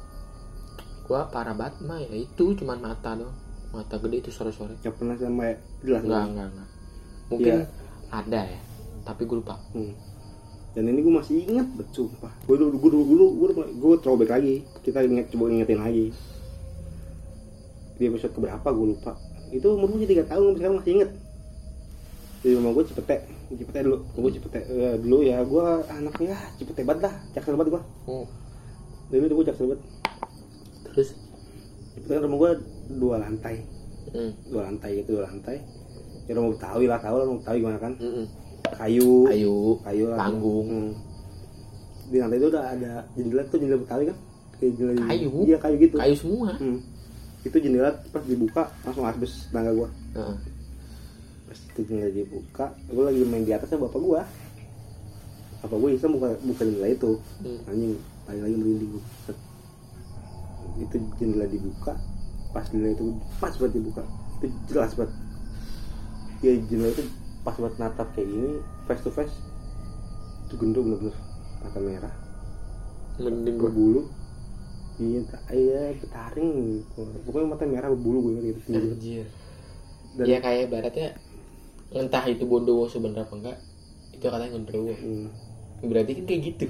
gua 1.03 1.27
parah 1.27 1.51
banget 1.51 1.75
mah 1.81 1.99
ya 1.99 2.13
itu 2.13 2.45
cuman 2.53 2.79
mata 2.79 3.13
doang 3.13 3.35
mata 3.69 3.95
gede 3.97 4.17
itu 4.19 4.29
sore 4.29 4.49
sore 4.49 4.75
ya 4.81 4.89
pernah 4.89 5.13
sampai 5.13 5.57
jelas 5.81 6.01
enggak 6.01 6.07
nggak? 6.07 6.25
enggak 6.29 6.47
enggak 6.49 6.69
mungkin 7.27 7.53
Iya. 7.53 7.65
ada 8.09 8.41
ya 8.45 8.59
tapi 9.03 9.21
gue 9.23 9.37
lupa 9.37 9.55
Hmm. 9.71 9.93
Dan 10.73 10.89
ini 10.89 11.05
gue 11.05 11.13
masih 11.13 11.45
inget, 11.45 11.69
bet, 11.77 11.85
sumpah. 11.93 12.33
Gue 12.49 12.57
dulu, 12.57 12.81
gue 12.81 12.89
dulu, 12.89 13.05
dulu, 13.05 13.25
gue 13.29 13.49
gue 13.77 13.93
throwback 14.01 14.33
lagi. 14.33 14.65
Kita 14.81 15.05
inget, 15.05 15.29
coba 15.29 15.53
ingetin 15.53 15.77
lagi. 15.77 16.09
Di 17.93 18.09
episode 18.09 18.33
keberapa 18.33 18.67
gue 18.73 18.87
lupa. 18.89 19.13
Itu 19.53 19.77
umur 19.77 19.93
gue 19.93 20.09
tiga 20.09 20.25
tahun, 20.25 20.57
sekarang 20.57 20.81
masih 20.81 20.91
inget. 20.97 21.09
Di 22.41 22.57
rumah 22.57 22.73
gue 22.73 22.89
Cipete, 22.89 23.21
Cipete 23.53 23.79
dulu. 23.85 24.01
Gue 24.17 24.31
Cipete 24.33 24.65
Eh, 24.65 24.97
dulu 24.97 25.21
ya, 25.21 25.45
gue 25.45 25.65
anaknya 25.87 26.33
Cipete 26.57 26.81
banget 26.81 27.05
lah, 27.05 27.13
jaksel 27.37 27.53
banget 27.53 27.77
gue. 27.77 27.83
oh. 28.09 28.25
Dulu 29.13 29.29
gue 29.29 29.45
jaksel 29.45 29.65
banget. 29.69 29.81
Terus 30.93 31.09
kan 32.03 32.21
rumah 32.21 32.37
gue 32.39 32.51
dua 32.95 33.15
lantai, 33.17 33.65
mm. 34.09 34.31
dua 34.49 34.61
lantai 34.65 34.91
itu 34.99 35.09
dua 35.13 35.25
lantai. 35.25 35.57
Ya 36.23 36.33
rumah 36.33 36.55
Betawi 36.55 36.85
lah, 36.85 36.99
tahu 36.99 37.15
lah 37.17 37.25
rumah 37.25 37.39
Betawi 37.41 37.57
gimana 37.59 37.79
kan? 37.79 37.93
Mm-mm. 37.97 38.25
Kayu, 38.73 39.27
ayo 39.27 39.55
kayu 39.81 40.05
lah. 40.07 40.17
Panggung. 40.19 40.67
Hmm. 40.67 40.91
di 42.03 42.19
lantai 42.19 42.37
itu 42.37 42.47
udah 42.47 42.63
ada 42.67 42.91
jendela 43.15 43.41
tuh 43.47 43.57
jendela 43.57 43.79
betawi 43.79 44.03
kan 44.05 44.17
kayak 44.53 44.71
jendela 44.75 45.01
Kayu? 45.07 45.29
iya 45.47 45.57
kayu 45.57 45.75
gitu 45.79 45.95
kayu 45.97 46.13
semua 46.13 46.51
Hmm. 46.55 46.77
itu 47.41 47.57
jendela 47.57 47.89
pas 48.11 48.21
dibuka 48.21 48.63
langsung 48.83 49.07
asbes 49.07 49.49
tangga 49.49 49.71
gua 49.71 49.89
Heeh. 50.13 50.35
pas 51.43 51.57
itu 51.57 51.79
jendela 51.83 52.11
dibuka 52.11 52.65
gua 52.87 53.03
lagi 53.07 53.23
main 53.23 53.41
di 53.41 53.55
atasnya 53.55 53.79
bapak 53.79 53.97
gua 53.97 54.21
bapak 55.59 55.77
gua 55.79 55.89
iseng 55.89 56.11
buka 56.11 56.27
buka 56.37 56.61
jendela 56.61 56.87
itu 56.91 57.11
Hmm. 57.41 57.59
anjing 57.65 57.93
lagi 58.27 58.39
lagi 58.43 58.55
merinding 58.57 58.89
gua 58.93 59.03
Set. 59.25 59.37
Itu 60.79 60.95
jendela 61.19 61.45
dibuka. 61.49 61.93
Pas 62.53 62.65
jendela 62.69 62.93
itu 62.93 63.05
pas 63.37 63.53
banget 63.57 63.73
dibuka. 63.81 64.03
Itu 64.39 64.45
jelas 64.71 64.93
banget. 64.97 65.13
Ya 66.41 66.51
jendela 66.57 66.89
itu 66.93 67.03
pas 67.43 67.55
banget 67.59 67.75
natap 67.81 68.07
kayak 68.15 68.27
gini 68.31 68.51
face 68.87 69.03
to 69.03 69.11
face 69.11 69.35
itu 70.47 70.53
gendut 70.59 70.83
bener-bener. 70.85 71.15
Mata 71.65 71.79
merah. 71.79 72.13
Mending 73.19 73.57
berbulu. 73.57 74.01
Iya 75.01 75.25
iya 75.49 75.81
betaring 75.97 76.85
pokoknya 77.25 77.47
mata 77.49 77.65
merah 77.65 77.89
berbulu 77.89 78.29
gue 78.29 78.53
gitu. 78.53 78.59
Anjir. 78.77 79.25
Dan 80.13 80.25
ya 80.29 80.37
kayak 80.37 80.69
baratnya 80.69 81.17
entah 81.93 82.25
itu 82.25 82.45
bondowo 82.45 82.89
sebenarnya 82.89 83.25
apa 83.25 83.33
enggak 83.37 83.57
itu 84.13 84.25
katanya 84.25 84.49
gondrowo 84.57 84.93
hmm, 84.93 85.27
berarti 85.85 86.11
kan 86.17 86.25
kayak 86.25 86.41
gitu. 86.53 86.65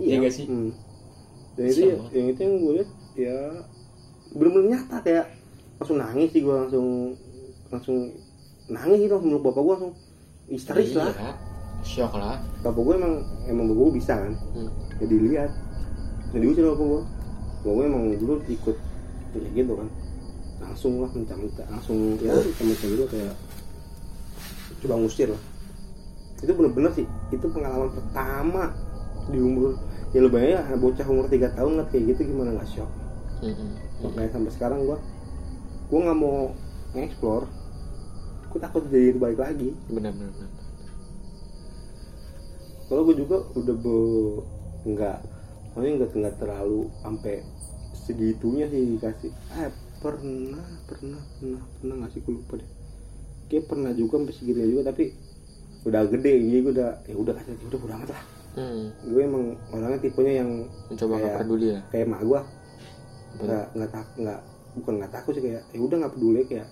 Iya 0.00 0.14
nggak 0.22 0.34
sih? 0.34 0.46
hmm. 0.48 0.72
dan 1.58 1.64
itu 1.66 1.80
ya, 1.82 1.96
yang 2.14 2.26
itu 2.30 2.40
yang 2.40 2.54
gue 2.62 2.72
lihat 2.80 2.90
ya 3.18 3.66
bener-bener 4.30 4.78
nyata 4.78 5.02
kayak 5.02 5.26
langsung 5.82 5.98
nangis 5.98 6.28
sih 6.30 6.42
gue 6.44 6.54
langsung 6.54 6.88
langsung 7.70 7.98
nangis 8.70 8.98
gitu 9.02 9.12
langsung 9.18 9.30
meluk 9.34 9.44
bapak 9.50 9.62
gue 9.62 9.74
langsung 9.74 9.94
histeris 10.50 10.94
lah. 10.94 11.10
iya 11.14 11.32
shock 11.80 12.12
lah. 12.12 12.36
Bapak 12.60 12.80
gue 12.80 12.94
emang 12.96 13.14
emang 13.48 13.72
bapak 13.72 13.80
gue 13.80 13.92
bisa 13.96 14.12
kan? 14.20 14.34
Hmm. 14.52 14.70
ya 15.00 15.06
dilihat. 15.08 15.50
Ya 16.30 16.38
diusir 16.38 16.62
sama 16.62 16.76
bapak 16.76 16.86
gue 16.86 17.02
bapak 17.60 17.72
gue 17.72 17.84
emang 17.88 18.02
dulu 18.20 18.34
ikut 18.46 18.76
kayak 19.32 19.50
gitu 19.56 19.72
kan. 19.74 19.88
Langsung 20.60 20.92
lah 21.00 21.10
mencah-mencah 21.10 21.66
langsung 21.72 21.98
ya 22.20 22.36
mencah 22.36 22.88
gitu 22.88 23.04
kayak 23.08 23.34
coba 24.84 24.94
ngusir 25.00 25.28
lah. 25.32 25.42
Itu 26.40 26.52
bener-bener 26.56 26.92
sih 26.92 27.06
itu 27.32 27.46
pengalaman 27.48 27.90
pertama 27.92 28.62
di 29.28 29.38
umur 29.38 29.76
ya 30.10 30.18
lu 30.24 30.30
bayangin 30.32 30.64
ya 30.64 30.76
bocah 30.80 31.06
umur 31.06 31.26
3 31.28 31.54
tahun 31.54 31.70
ngeliat 31.76 31.88
kayak 31.92 32.04
gitu 32.14 32.20
gimana 32.32 32.56
nggak 32.56 32.70
shock. 32.70 32.90
Mm-mm. 33.40 33.72
makanya 34.04 34.36
sampai 34.36 34.52
sekarang 34.52 34.84
gua 34.84 35.00
gua 35.88 35.98
nggak 36.08 36.18
mau 36.18 36.52
nge-explore. 36.96 37.46
Gua 38.50 38.60
takut 38.60 38.82
jadi 38.88 39.16
balik 39.16 39.40
lagi. 39.40 39.72
Benar 39.88 40.12
benar 40.16 40.32
benar. 40.34 40.52
kalau 42.90 43.06
gue 43.06 43.22
juga 43.22 43.46
udah 43.54 43.76
be 43.78 43.98
nggak 44.82 45.18
soalnya 45.70 46.02
nggak 46.02 46.10
nggak 46.10 46.36
terlalu 46.42 46.90
sampai 46.98 47.46
segitunya 47.94 48.66
sih 48.66 48.98
dikasih. 48.98 49.30
Eh 49.62 49.70
pernah 50.02 50.66
pernah 50.90 51.22
pernah 51.38 51.62
pernah 51.78 51.96
ngasih 52.02 52.18
gue 52.26 52.34
lupa 52.34 52.58
deh. 52.58 52.70
Kayak 53.46 53.70
pernah 53.70 53.94
juga 53.94 54.18
sampai 54.18 54.34
segitunya 54.34 54.68
juga 54.74 54.90
tapi 54.90 55.14
udah 55.86 56.02
gede 56.12 56.32
jadi 56.44 56.58
gue 56.60 56.72
udah 56.76 56.90
ya 57.08 57.14
udah 57.16 57.32
kasih 57.40 57.56
udah 57.72 57.78
udah 57.80 57.96
amat 58.02 58.10
lah 58.12 58.22
hmm. 58.56 58.84
gue 59.10 59.22
emang 59.22 59.44
orangnya 59.70 59.98
tipenya 60.02 60.32
yang 60.42 60.50
mencoba 60.90 61.14
nggak 61.20 61.38
peduli 61.44 61.66
ya? 61.76 61.80
kayak 61.92 62.04
emak 62.08 62.20
gue 62.24 62.40
nggak 63.40 63.66
nggak 63.76 63.90
tak 63.90 64.06
nggak 64.18 64.40
bukan 64.78 64.92
nggak 65.02 65.12
takut 65.12 65.32
sih 65.34 65.42
kayak 65.44 65.62
ya 65.70 65.78
udah 65.80 65.96
nggak 66.02 66.14
peduli 66.14 66.40
kayak 66.46 66.68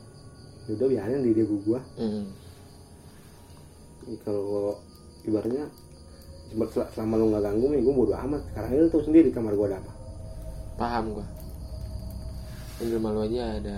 ya 0.68 0.70
udah 0.74 0.86
biarin 0.90 1.20
di 1.24 1.30
dia 1.32 1.46
gue 1.46 1.80
Mm-mm. 1.98 2.24
kalau 4.24 4.76
ibaratnya 5.24 5.64
sel- 6.72 6.90
selama 6.96 7.14
lu 7.20 7.24
nggak 7.28 7.44
ganggu 7.44 7.66
nih 7.76 7.80
gue 7.84 7.92
bodo 7.92 8.14
amat. 8.16 8.40
Sekarang 8.48 8.68
lu 8.72 8.88
tahu 8.88 9.04
sendiri 9.04 9.28
kamar 9.28 9.52
gue 9.52 9.66
ada 9.68 9.84
apa. 9.84 9.92
Paham 10.80 11.04
gua. 11.12 11.26
Yang 12.80 12.86
di 12.88 12.94
rumah 12.96 13.10
lu 13.12 13.20
aja 13.28 13.42
ada 13.60 13.76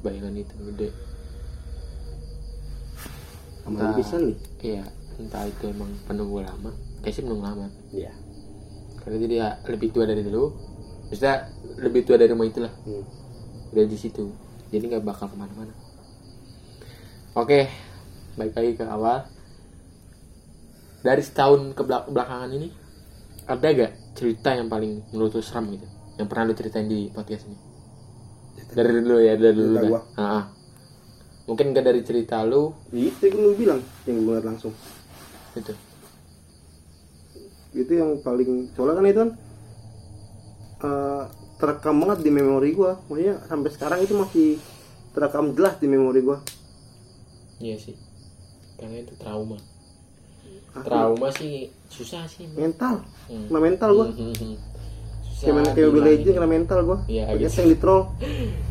bayangan 0.00 0.32
itu 0.32 0.54
gede. 0.72 0.88
Nah. 3.70 3.94
bisa 3.94 4.16
nih? 4.18 4.36
iya 4.66 4.84
entah 5.20 5.46
itu 5.46 5.70
emang 5.70 5.92
penunggu 6.08 6.42
lama 6.42 6.72
sih 7.08 7.24
penunggu 7.24 7.44
lama. 7.44 7.66
Iya. 7.96 8.12
Karena 9.00 9.16
dia 9.24 9.28
dia 9.28 9.46
lebih 9.72 9.88
tua 9.88 10.04
dari 10.04 10.20
lu. 10.28 10.52
Maksudnya 11.08 11.48
lebih 11.80 12.04
tua 12.04 12.20
dari 12.20 12.30
rumah 12.30 12.46
itulah 12.46 12.72
hmm. 12.84 13.72
udah 13.72 13.84
di 13.88 13.96
situ. 13.96 14.28
Jadi 14.68 14.84
nggak 14.92 15.04
bakal 15.04 15.32
ke 15.32 15.36
mana-mana. 15.40 15.72
Oke. 17.34 17.72
Baik 18.36 18.52
lagi 18.52 18.72
ke 18.76 18.84
awal. 18.84 19.24
Dari 21.00 21.22
setahun 21.24 21.72
ke 21.72 21.82
belak- 21.82 22.12
belakangan 22.12 22.52
ini 22.52 22.68
ada 23.48 23.66
gak 23.72 23.92
cerita 24.14 24.52
yang 24.52 24.68
paling 24.68 25.00
menurut 25.16 25.32
lu 25.32 25.42
seram 25.42 25.64
gitu? 25.72 25.88
Yang 26.20 26.28
pernah 26.28 26.44
lu 26.44 26.54
ceritain 26.54 26.86
di 26.86 27.08
podcast 27.08 27.48
ini? 27.48 27.58
Dari 28.76 28.90
dulu 29.00 29.16
ya 29.18 29.34
dari 29.40 29.56
dulu 29.56 29.74
dah. 29.80 29.88
gua. 29.88 30.00
Ah, 30.14 30.22
ah. 30.22 30.44
mungkin 31.48 31.72
gak 31.72 31.88
dari 31.88 32.04
cerita 32.04 32.44
lu. 32.44 32.76
Itu 32.92 33.32
yang 33.32 33.36
lu 33.40 33.50
bilang 33.56 33.80
yang 34.04 34.20
gue 34.28 34.36
langsung. 34.44 34.76
Gitu 35.56 35.89
itu 37.70 37.92
yang 37.94 38.18
paling 38.22 38.70
soalnya 38.74 38.98
kan 38.98 39.06
itu 39.06 39.18
kan 39.22 39.30
eh, 40.80 41.22
terekam 41.60 41.96
banget 42.00 42.18
di 42.24 42.30
memori 42.32 42.70
gua. 42.72 42.96
Makanya 43.06 43.44
sampai 43.46 43.70
sekarang 43.70 43.98
itu 44.00 44.14
masih 44.16 44.48
terekam 45.12 45.52
jelas 45.52 45.76
di 45.76 45.86
memori 45.86 46.20
gua. 46.24 46.40
Iya 47.60 47.76
sih. 47.76 47.96
Karena 48.80 49.04
itu 49.04 49.14
trauma. 49.20 49.60
Asli. 50.70 50.86
trauma 50.86 51.28
sih 51.34 51.54
susah 51.92 52.24
sih. 52.24 52.48
Mental. 52.56 53.04
Hmm. 53.28 53.46
kena 53.52 53.60
mental 53.60 53.90
gua. 53.92 54.06
Hmm, 54.08 54.16
hmm, 54.16 54.34
hmm. 54.40 54.56
Susah 55.20 55.44
kayak 55.44 55.54
main 55.54 55.68
kayak 55.76 55.88
Mobile. 55.92 56.06
Legends 56.08 56.34
kena 56.34 56.48
mental 56.48 56.78
gua. 56.88 56.98
Iya, 57.04 57.22
Pakai 57.28 57.38
gitu. 57.44 57.56
yang 57.60 57.68
di 57.68 57.78
troll 57.78 58.02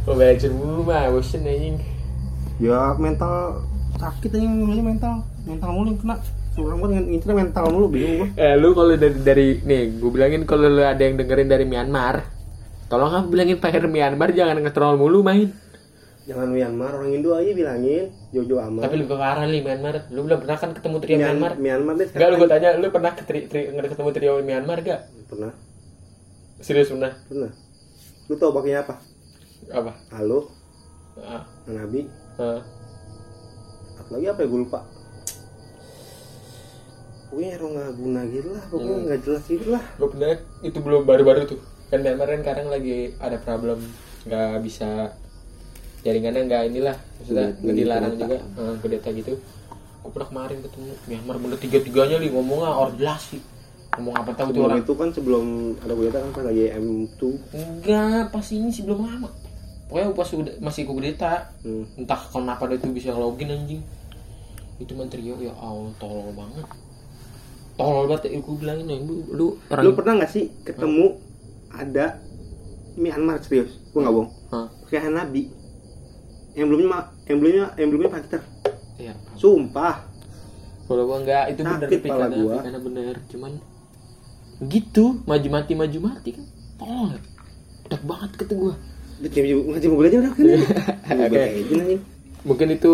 Mobile 0.10 0.28
Legends 0.34 0.56
mulu 0.58 0.82
mah 0.82 1.04
bosen 1.14 1.41
anjing. 1.45 1.78
Ya 2.60 2.82
mental 2.97 3.36
sakit 4.00 4.32
aja 4.32 4.47
mental 4.80 5.14
mental 5.43 5.70
mulu 5.76 5.88
yang 5.91 6.00
kena 6.00 6.16
Orang 6.60 6.78
gua 6.84 6.89
ngincer 6.91 7.32
mental 7.32 7.66
mulu 7.72 7.88
bingung 7.88 8.16
gua. 8.20 8.28
Eh 8.36 8.53
lu 8.60 8.76
kalau 8.76 8.93
dari 8.99 9.18
dari 9.24 9.47
nih 9.64 9.82
gue 9.99 10.12
bilangin 10.12 10.43
kalau 10.43 10.68
lu 10.68 10.84
ada 10.84 10.99
yang 10.99 11.16
dengerin 11.16 11.47
dari 11.47 11.66
Myanmar 11.66 12.28
tolong 12.89 13.14
aku 13.14 13.28
bilangin 13.32 13.62
player 13.62 13.86
Myanmar 13.86 14.34
jangan 14.34 14.60
nge-troll 14.60 14.97
mulu 14.99 15.22
main. 15.22 15.53
Jangan 16.30 16.49
Myanmar 16.53 16.93
orang 16.93 17.10
Indo 17.16 17.34
aja 17.34 17.49
bilangin 17.49 18.14
Jojo 18.30 18.62
aman 18.62 18.86
tapi 18.86 19.01
lebih 19.01 19.18
parah 19.18 19.45
nih 19.49 19.62
Myanmar. 19.66 20.05
Lu 20.14 20.20
belum 20.26 20.38
pernah 20.45 20.57
kan 20.60 20.72
ketemu 20.76 20.97
trio 21.01 21.18
Myanmar? 21.18 21.51
Myanmar 21.57 21.93
deh 21.97 22.07
Enggak 22.12 22.28
lu 22.30 22.36
gue 22.38 22.49
tanya 22.49 22.70
lu 22.78 22.86
pernah 22.93 23.12
ketri, 23.18 23.39
tri, 23.49 23.62
ketemu 23.74 24.10
trio 24.14 24.34
Myanmar 24.45 24.78
gak? 24.86 25.01
pernah. 25.30 25.53
Serius 26.60 26.89
pernah? 26.91 27.14
pernah. 27.30 27.51
Lu 28.30 28.34
tau 28.38 28.51
pakainya 28.51 28.86
apa? 28.86 28.95
Apa? 29.70 29.91
halo? 30.14 30.49
Ah, 31.20 31.43
Nabi? 31.68 32.07
Ah. 32.39 32.62
lagi 34.10 34.26
apa 34.26 34.41
ya 34.41 34.47
gue 34.49 34.60
lupa 34.66 34.89
pokoknya 37.30 37.61
orang 37.61 37.71
nggak 37.77 37.93
guna 37.93 38.21
gitu 38.34 38.49
lah 38.57 38.63
pokoknya 38.73 38.95
Hmm. 38.97 39.05
nggak 39.05 39.21
jelas 39.21 39.43
gitu 39.45 39.65
lah. 39.69 39.84
Gue 40.01 40.07
pernah 40.09 40.30
itu 40.65 40.77
belum 40.82 41.01
baru-baru 41.05 41.41
tuh. 41.45 41.59
Kan 41.93 42.01
kan 42.01 42.17
sekarang 42.17 42.67
lagi 42.73 43.13
ada 43.21 43.38
problem 43.38 43.80
nggak 44.25 44.61
bisa 44.65 45.13
jaringannya 46.01 46.41
nggak 46.49 46.63
inilah 46.73 46.97
maksudnya 47.21 47.47
Iya, 47.53 47.61
nggak 47.61 47.75
dilarang 47.77 48.13
kudeta. 48.17 48.23
juga 48.25 48.38
eh, 48.41 48.75
kudeta 48.82 49.09
gitu. 49.13 49.32
Gue 49.99 50.11
pernah 50.15 50.27
kemarin 50.34 50.57
ketemu 50.65 50.89
Myanmar 51.05 51.36
bener 51.38 51.57
tiga 51.61 51.77
tiganya 51.86 52.17
li 52.17 52.27
ngomongnya 52.34 52.71
ordelas 52.73 53.21
sih. 53.30 53.41
Ngomong 53.97 54.15
apa 54.15 54.32
tahu 54.34 54.49
tuh 54.53 54.63
orang. 54.65 54.82
itu 54.82 54.93
kan 54.97 55.09
sebelum 55.13 55.45
ada 55.86 55.93
kudeta 55.93 56.17
kan 56.25 56.32
pas 56.34 56.43
lagi 56.49 56.63
M2 56.71 57.21
enggak 57.53 58.23
pas 58.34 58.45
ini 58.49 58.69
sih 58.73 58.84
belum 58.89 59.05
lama. 59.05 59.30
Pokoknya 59.89 60.13
pas 60.17 60.30
udah 60.34 60.55
masih 60.61 60.84
kudeta 60.86 61.34
hmm. 61.61 62.05
entah 62.05 62.21
kenapa 62.34 62.65
dia 62.69 62.77
tuh 62.82 62.89
bisa 62.89 63.13
login 63.13 63.53
anjing. 63.53 63.82
Itu 64.82 64.95
trio 65.11 65.36
ya 65.43 65.53
Allah 65.59 65.91
tolol 65.99 66.32
banget 66.34 66.89
tolol 67.80 68.05
banget 68.11 68.27
ya 68.27 68.39
gue 68.43 68.55
bilangin 68.59 68.86
ya 68.91 68.97
lu, 68.99 69.15
lu 69.32 69.47
orang 69.71 69.84
lu 69.88 69.91
pernah 69.95 70.13
nggak 70.19 70.32
sih 70.36 70.51
ketemu 70.67 71.15
ada 71.71 72.19
Myanmar 72.99 73.39
serius 73.39 73.71
gue 73.95 73.99
nggak 74.03 74.11
bohong 74.11 74.32
Hah? 74.51 74.67
kayak 74.91 75.15
Nabi 75.15 75.47
emblemnya 76.59 77.07
emblemnya 77.23 77.71
emblemnya 77.80 78.11
Pakistan 78.11 78.43
Iya. 78.99 79.15
sumpah 79.39 80.11
Kalau 80.89 81.05
gua 81.05 81.21
enggak 81.21 81.53
itu 81.53 81.61
bener 81.61 81.80
pala 81.80 81.88
pikirannya, 81.88 82.38
gua. 82.41 82.53
pikirannya 82.59 82.82
bener, 82.82 83.15
cuman 83.30 83.51
gitu 84.67 85.05
maju 85.23 85.47
mati 85.53 85.73
maju 85.77 85.97
mati 86.01 86.30
kan 86.34 86.45
tolol. 86.82 87.13
Udah 87.86 87.99
banget 88.09 88.32
kata 88.41 88.53
gua. 88.57 88.73
Ngaji 89.21 89.86
mobil 89.86 90.05
aja 90.09 90.17
udah 90.25 90.34
kan 90.38 90.45
Mungkin 92.41 92.67
itu 92.73 92.93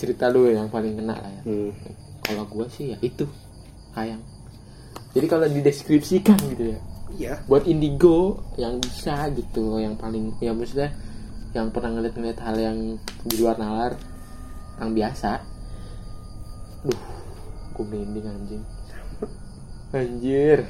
cerita 0.00 0.32
lu 0.32 0.48
yang 0.48 0.72
paling 0.72 0.96
kena 0.96 1.12
lah 1.12 1.28
ya. 1.30 1.42
hmm. 1.44 1.70
Kalau 2.24 2.48
gua 2.48 2.66
sih 2.72 2.96
ya 2.96 2.98
itu 3.04 3.28
hayang. 3.96 4.22
Jadi 5.16 5.26
kalau 5.26 5.48
dideskripsikan 5.48 6.36
gitu 6.52 6.76
ya, 6.76 6.78
iya 7.16 7.34
buat 7.48 7.64
indigo 7.64 8.44
yang 8.60 8.76
bisa 8.78 9.32
gitu, 9.32 9.80
yang 9.80 9.96
paling 9.96 10.36
ya 10.38 10.52
maksudnya 10.52 10.92
yang 11.56 11.72
pernah 11.72 11.96
ngeliat-ngeliat 11.96 12.36
hal 12.36 12.56
yang 12.60 12.78
di 13.24 13.34
luar 13.40 13.56
nalar, 13.56 13.96
yang 14.76 14.92
biasa. 14.92 15.40
Duh, 16.84 17.00
gue 17.74 17.84
merinding 17.88 18.26
anjing. 18.28 18.64
Anjir. 19.96 20.60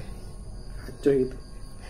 kacau 0.87 1.11
itu 1.11 1.37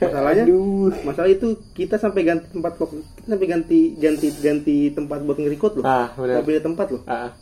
masalahnya 0.00 0.44
Aduh. 0.48 0.88
masalah 1.04 1.28
itu 1.28 1.48
kita 1.76 2.00
sampai 2.00 2.24
ganti 2.24 2.48
tempat 2.48 2.80
kok 2.80 2.88
kita 3.16 3.36
sampai 3.36 3.48
ganti 3.48 3.80
ganti 3.96 4.26
ganti 4.40 4.76
tempat 4.92 5.20
buat 5.20 5.36
nge-record 5.36 5.72
loh 5.80 5.84
Ah, 5.84 6.12
beda 6.16 6.60
tempat 6.64 6.86
loh 6.96 7.02
Ah. 7.04 7.32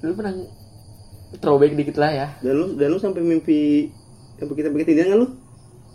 Lu 0.00 0.16
pernah 0.16 0.32
throwback 1.38 1.72
dikit 1.74 1.96
lah 1.98 2.10
ya. 2.12 2.26
dan 2.42 2.52
lu 2.54 2.66
dan 2.78 2.88
lu 2.92 2.98
sampai 2.98 3.20
mimpi 3.22 3.90
sampai 4.38 4.54
kita 4.58 4.68
bikin 4.70 4.86
tindian 4.94 5.08
kan 5.14 5.18
lu? 5.22 5.28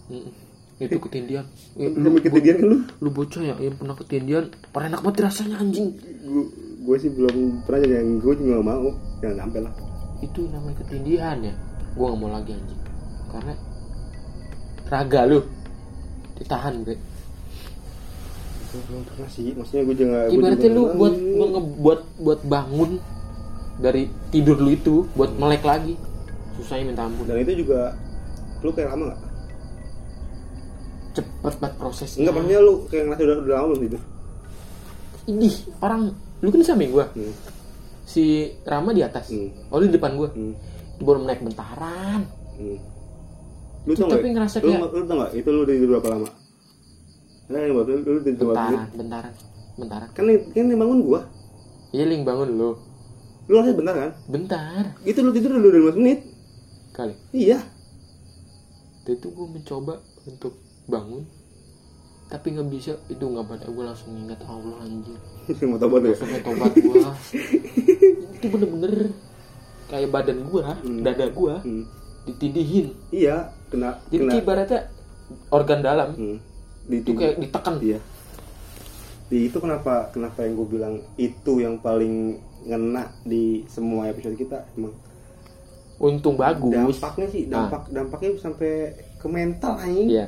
Mm. 0.09 0.29
Itu 0.79 0.97
ketindian. 1.03 1.45
Eh, 1.79 1.91
lu 1.91 2.09
bikin 2.15 2.31
tindian 2.39 2.55
kan 2.59 2.67
lu? 2.67 2.77
Lu 3.03 3.09
bocah 3.11 3.43
ya 3.43 3.55
yang 3.59 3.75
pernah 3.75 3.95
ketindian. 3.95 4.51
Pernah 4.71 4.87
enak 4.95 5.01
banget 5.03 5.17
rasanya 5.27 5.59
anjing. 5.59 5.95
Gue 6.23 6.43
gue 6.79 6.95
sih 6.97 7.11
belum 7.11 7.67
pernah 7.67 7.79
jadi 7.83 7.95
yang 8.01 8.09
gue 8.23 8.33
juga 8.39 8.51
gak 8.59 8.67
mau. 8.67 8.89
Jangan 9.19 9.37
sampai 9.47 9.59
lah. 9.67 9.73
Itu 10.19 10.41
namanya 10.51 10.75
ketindihan 10.83 11.37
ya. 11.43 11.55
Gua 11.95 12.05
nggak 12.11 12.19
mau 12.19 12.29
lagi 12.31 12.51
anjing. 12.55 12.81
Karena 13.31 13.53
raga 14.87 15.21
lu. 15.27 15.39
Ditahan 16.39 16.73
bre. 16.83 16.95
Gua 18.69 18.81
belum 18.87 19.01
pernah 19.07 19.29
sih. 19.31 19.51
Maksudnya 19.55 19.83
gue 19.87 19.95
juga 19.95 20.17
ibaratnya 20.31 20.69
lu 20.71 20.83
buat 20.95 21.15
buat 21.79 21.99
buat 22.19 22.39
bangun 22.47 22.91
dari 23.79 24.03
tidur 24.29 24.59
lu 24.59 24.69
itu 24.69 25.07
buat 25.13 25.31
melek 25.33 25.63
lagi 25.63 25.95
susahnya 26.55 26.83
minta 26.85 27.03
ampun 27.03 27.23
dan 27.23 27.39
itu 27.39 27.63
juga 27.63 27.95
lu 28.59 28.69
kayak 28.69 28.91
lama 28.91 29.03
gak? 29.09 29.19
cepet 31.09 31.53
banget 31.57 31.75
prosesnya 31.75 32.19
enggak 32.21 32.35
maksudnya 32.35 32.59
lu 32.59 32.73
kayak 32.85 33.03
ngerasa 33.07 33.23
udah, 33.23 33.37
udah 33.41 33.55
lama 33.55 33.67
belum 33.69 33.81
tidur 33.81 34.01
Idih, 35.29 35.55
orang 35.79 36.01
lu 36.39 36.49
kan 36.49 36.61
samping 36.63 36.89
gua 36.89 37.05
hmm. 37.11 37.33
si 38.03 38.23
Rama 38.63 38.91
di 38.91 39.01
atas 39.01 39.29
Hmm. 39.29 39.49
oh 39.69 39.77
lu 39.77 39.85
di 39.85 39.95
depan 39.95 40.13
gua 40.15 40.29
Hmm. 40.29 40.53
Baru 40.99 41.23
naik 41.23 41.39
bentaran 41.39 42.27
Hmm. 42.55 42.77
lu 43.85 43.93
tau 43.95 44.11
tapi 44.11 44.27
gak? 44.27 44.33
ngerasa 44.35 44.55
lu, 44.59 44.67
kayak- 44.69 44.91
lu 44.91 45.03
tau 45.05 45.15
gak 45.17 45.31
itu 45.33 45.49
lu 45.49 45.61
tidur 45.63 45.87
berapa 45.95 46.09
lama 46.13 46.29
Nah, 47.49 47.57
yang 47.57 47.73
buat 47.73 47.87
lu, 47.87 47.97
lu 47.97 48.21
tidur 48.21 48.45
bentaran 48.51 48.85
bentaran 48.93 49.33
bentaran 49.73 50.09
Kan 50.11 50.23
kan 50.27 50.65
yang 50.67 50.77
bangun 50.77 50.99
gua. 51.01 51.21
iya 51.89 52.03
ling 52.05 52.21
bangun 52.21 52.49
lu 52.51 52.71
Lu 53.49 53.57
harusnya 53.57 53.75
bentar 53.75 53.95
kan? 53.97 54.11
bentar 54.27 54.83
Itu 55.01 55.19
lu 55.19 55.31
tidur 55.31 55.57
udah 55.57 55.71
15 55.89 55.97
menit. 55.97 56.19
kali 56.91 57.13
Iya. 57.31 57.59
itu 59.07 59.25
gue 59.25 59.47
mencoba 59.49 59.97
untuk 60.23 60.53
bangun 60.85 61.25
tapi 62.27 62.51
nggak 62.51 62.69
bisa 62.69 62.93
itu 63.07 63.17
nggak 63.19 63.41
pada 63.43 63.65
gue 63.65 63.83
langsung 63.83 64.13
ingat 64.15 64.37
Allah 64.43 64.77
anjir 64.79 65.17
Mau 65.65 65.75
tobat 65.75 66.01
ya? 66.03 66.13
langsung 66.13 66.29
tobat 66.39 66.71
gue 66.71 67.01
itu 68.35 68.45
bener-bener 68.45 69.09
kayak 69.87 70.09
badan 70.09 70.45
gue 70.45 70.61
dada 71.01 71.25
gue 71.27 71.53
Hmm. 71.59 71.83
ditindihin 72.23 72.93
Iya, 73.09 73.49
kena 73.67 73.97
jadi 74.07 74.21
kena. 74.23 74.33
ibaratnya 74.37 74.79
organ 75.49 75.79
dalam 75.81 76.09
Hmm. 76.13 76.37
Itu 76.85 77.13
kayak 77.13 77.37
ditekan 77.39 77.75
Iya. 77.79 77.97
Di 79.25 79.45
itu 79.45 79.57
kenapa 79.57 80.09
kenapa 80.09 80.41
yang 80.41 80.53
gue 80.55 80.67
bilang 80.69 80.95
itu 81.15 81.51
yang 81.57 81.77
paling 81.77 82.37
ngena 82.61 83.03
di 83.21 83.63
semua 83.65 84.07
episode 84.07 84.35
kita 84.35 84.65
emang 84.73 84.91
untung 85.97 86.35
bagus 86.35 86.71
dampaknya 86.97 87.27
sih 87.27 87.43
Nah. 87.45 87.67
dampak 87.67 87.83
dampaknya 87.89 88.29
sampai 88.37 88.71
ke 89.15 89.27
mental 89.27 89.75
anjing. 89.75 90.07
Iya. 90.09 90.25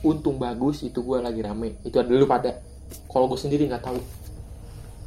Untung 0.00 0.38
bagus 0.38 0.80
itu 0.80 0.96
gue 0.96 1.18
lagi 1.18 1.40
rame. 1.40 1.74
Itu 1.82 1.98
ada 1.98 2.06
dulu 2.06 2.24
pada. 2.24 2.62
Kalau 3.06 3.26
gue 3.26 3.36
sendiri 3.36 3.66
nggak 3.66 3.82
tahu. 3.82 3.98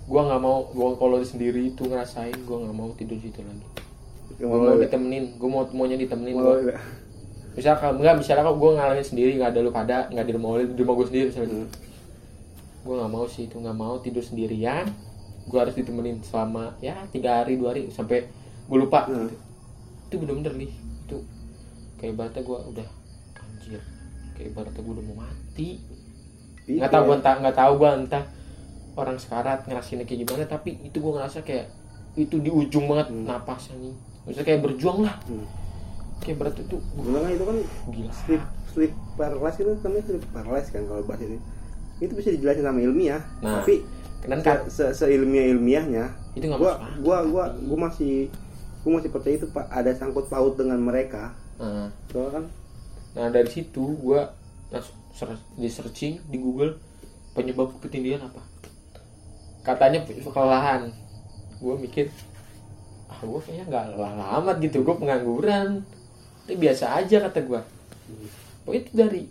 Gue 0.06 0.22
nggak 0.22 0.38
mau. 0.38 0.68
Gue 0.70 0.92
kalau 0.94 1.18
sendiri 1.20 1.72
itu 1.72 1.82
ngerasain 1.82 2.36
gue 2.36 2.58
nggak 2.60 2.76
mau 2.76 2.92
tidur 2.94 3.16
situ 3.18 3.40
lagi. 3.40 3.64
Gue 4.36 4.46
mau 4.46 4.60
mau 4.62 4.76
ditemenin. 4.76 5.40
Gue 5.40 5.50
mau 5.50 5.64
maunya 5.72 5.96
ditemenin. 5.96 6.36
mau 6.36 6.54
Gua. 6.54 6.76
misalkan 7.54 7.96
enggak 7.96 8.18
misalnya 8.18 8.44
kalau 8.44 8.58
gue 8.58 8.72
ngalamin 8.74 9.06
sendiri 9.06 9.32
nggak 9.38 9.50
ada 9.54 9.60
lu 9.62 9.70
pada 9.70 9.98
nggak 10.10 10.26
di 10.26 10.34
rumah 10.34 10.50
lu 10.58 10.64
di 10.68 10.82
rumah 10.82 10.96
gue 10.98 11.08
sendiri 11.08 11.26
misalnya 11.30 11.54
Hmm. 11.54 11.70
gue 12.82 12.94
nggak 12.98 13.12
mau 13.14 13.26
sih 13.26 13.44
itu 13.46 13.56
nggak 13.56 13.78
mau 13.78 13.96
tidur 13.98 14.20
sendirian 14.20 14.86
gue 15.44 15.60
harus 15.60 15.74
ditemenin 15.74 16.20
selama 16.22 16.76
ya 16.80 16.96
tiga 17.10 17.42
hari 17.42 17.56
dua 17.56 17.72
hari 17.72 17.88
sampai 17.88 18.28
gue 18.64 18.78
lupa 18.78 19.06
Hmm. 19.06 19.28
gitu. 19.28 19.36
itu 20.08 20.16
bener-bener 20.20 20.54
nih 20.58 20.72
itu 20.72 21.18
kayak 21.96 22.12
ibaratnya 22.14 22.42
gue 22.42 22.60
udah 22.70 22.88
anjir 23.36 23.82
kayak 24.34 24.48
ibaratnya 24.50 24.82
gue 24.82 24.94
udah 24.94 25.06
mau 25.06 25.18
mati 25.20 25.70
Iya, 26.64 26.80
nggak 26.80 26.92
tahu 26.92 27.04
gue 27.04 27.16
entah 27.18 27.36
nggak 27.38 27.58
tahu 27.58 27.72
gue 27.76 27.90
entah 27.98 28.24
orang 28.94 29.18
sekarat 29.18 29.60
ngerasain 29.64 30.00
kayak 30.00 30.20
gimana 30.22 30.44
tapi 30.46 30.80
itu 30.80 30.96
gue 30.96 31.12
ngerasa 31.12 31.42
kayak 31.42 31.68
itu 32.14 32.36
di 32.38 32.48
ujung 32.48 32.88
banget 32.88 33.10
Hmm. 33.10 33.26
napasnya 33.26 33.76
nih 33.80 33.94
maksudnya 34.24 34.46
kayak 34.46 34.62
berjuang 34.62 35.00
lah 35.02 35.16
Hmm. 35.24 35.44
kayak 36.20 36.38
berat 36.38 36.56
itu 36.56 36.78
Bener 36.96 37.20
kan 37.20 37.32
itu 37.32 37.44
kan 37.44 37.58
gila 37.90 38.12
sleep 38.16 38.44
sleep 38.66 38.92
paralysis 39.14 39.60
itu 39.60 39.72
kan 39.76 39.92
sleep 40.00 40.24
paralysis 40.32 40.70
kan 40.72 40.84
kalau 40.86 41.04
bahas 41.04 41.22
ini 41.22 41.38
itu 42.00 42.14
bisa 42.14 42.30
dijelasin 42.32 42.64
sama 42.64 42.80
ilmiah 42.80 43.22
Nah, 43.40 43.60
tapi 43.60 43.84
kan 44.24 44.40
se, 44.40 44.46
kan 44.48 44.60
se, 44.72 44.86
seilmiah 44.96 45.52
ilmiahnya 45.52 46.06
itu 46.34 46.48
gua 46.48 46.80
masuk 46.80 47.04
gua 47.04 47.18
gua 47.28 47.46
gua 47.60 47.78
masih 47.92 48.32
gua 48.82 48.92
masih 49.00 49.12
percaya 49.12 49.36
itu 49.36 49.48
pak. 49.52 49.66
Ada 49.68 49.92
sangkut 49.96 50.32
paut 50.32 50.56
dengan 50.56 50.80
mereka. 50.80 51.36
Nah, 51.60 51.92
soalnya 52.12 52.32
kan? 52.40 52.46
Nah 53.14 53.28
dari 53.30 53.50
situ 53.52 53.84
ser- 55.14 55.44
di 55.60 55.70
searching 55.70 56.24
di 56.28 56.38
Google 56.40 56.80
penyebab 57.36 57.76
ketindihan 57.84 58.26
apa? 58.26 58.42
Katanya 59.64 60.04
kelelahan. 60.08 60.92
Gue 61.62 61.76
mikir 61.80 62.12
ah 63.08 63.20
gue 63.22 63.40
kayaknya 63.40 63.66
nggak 63.70 63.86
lelah 63.96 64.42
amat 64.42 64.56
gitu 64.60 64.84
gue 64.84 64.96
pengangguran. 64.98 65.84
Itu 66.44 66.60
biasa 66.60 67.00
aja 67.00 67.24
kata 67.30 67.40
gue 67.44 67.62
pokoknya 68.64 68.80
itu 68.80 68.92
dari 68.96 69.22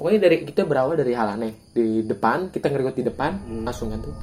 pokoknya 0.00 0.20
dari 0.22 0.36
kita 0.42 0.64
berawal 0.64 0.96
dari 0.96 1.12
hal 1.12 1.28
aneh 1.30 1.52
di 1.70 2.00
depan 2.02 2.48
kita 2.48 2.66
ngerekod 2.66 2.96
di 2.96 3.04
depan 3.04 3.36
Hmm. 3.38 3.62
langsung 3.62 3.92
kan 3.92 4.00
tuh 4.00 4.16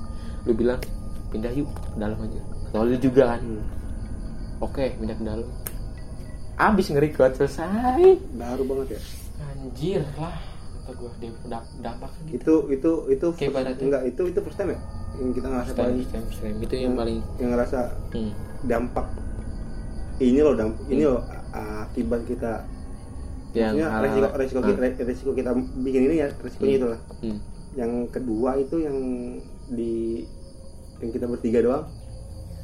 lu 0.43 0.53
bilang 0.53 0.81
pindah 1.29 1.53
yuk 1.53 1.69
ke 1.69 1.95
dalam 1.95 2.17
aja 2.17 2.41
atau 2.67 2.81
lu 2.81 2.97
juga 2.97 3.29
kan 3.29 3.41
hmm, 3.41 3.61
oke 4.59 4.85
pindah 4.97 5.13
ke 5.13 5.23
dalam 5.23 5.47
abis 6.57 6.85
ngerekod 6.89 7.31
selesai 7.35 8.01
baru 8.33 8.63
banget 8.65 8.87
ya 8.89 9.01
Anjir 9.37 10.01
lah 10.15 10.33
kata 10.79 10.91
gue 10.95 11.11
dia 11.19 11.29
damp 11.45 11.65
dampak 11.77 12.11
gitu. 12.25 12.33
itu 12.33 12.53
itu 12.71 12.91
itu 13.11 13.25
Kayak 13.29 13.37
first- 13.37 13.51
ibaratnya. 13.53 13.83
enggak 13.83 14.03
itu 14.07 14.21
itu 14.25 14.39
first 14.41 14.57
time 14.57 14.71
ya 14.71 14.79
yang 15.15 15.31
kita 15.31 15.47
ngerasa 15.47 15.69
Stem, 15.69 15.79
paling 15.79 15.97
stem, 16.03 16.23
stem. 16.31 16.55
itu 16.57 16.73
yang 16.75 16.93
paling 16.95 17.17
yang 17.37 17.49
ngerasa 17.51 17.79
hmm. 18.11 18.31
dampak 18.63 19.07
ini 20.17 20.39
loh 20.39 20.55
dampak 20.55 20.83
ini 20.87 21.01
Hmm. 21.01 21.11
loh 21.11 21.21
a- 21.51 21.85
akibat 21.85 22.21
kita 22.23 22.51
yang 23.55 23.75
maksudnya 23.75 24.29
resiko 24.35 24.59
resiko, 24.59 24.59
Ah. 24.59 24.79
re- 24.79 24.99
resiko 25.07 25.31
kita 25.33 25.51
bikin 25.55 26.01
ini 26.11 26.15
ya 26.19 26.27
resikonya 26.35 26.67
Hmm. 26.67 26.79
itu 26.79 26.87
lah 26.87 27.01
hmm. 27.23 27.37
yang 27.77 27.91
kedua 28.09 28.49
itu 28.57 28.75
yang 28.81 28.97
di 29.67 30.23
yang 30.97 31.09
kita 31.13 31.25
bertiga 31.29 31.59
doang. 31.61 31.85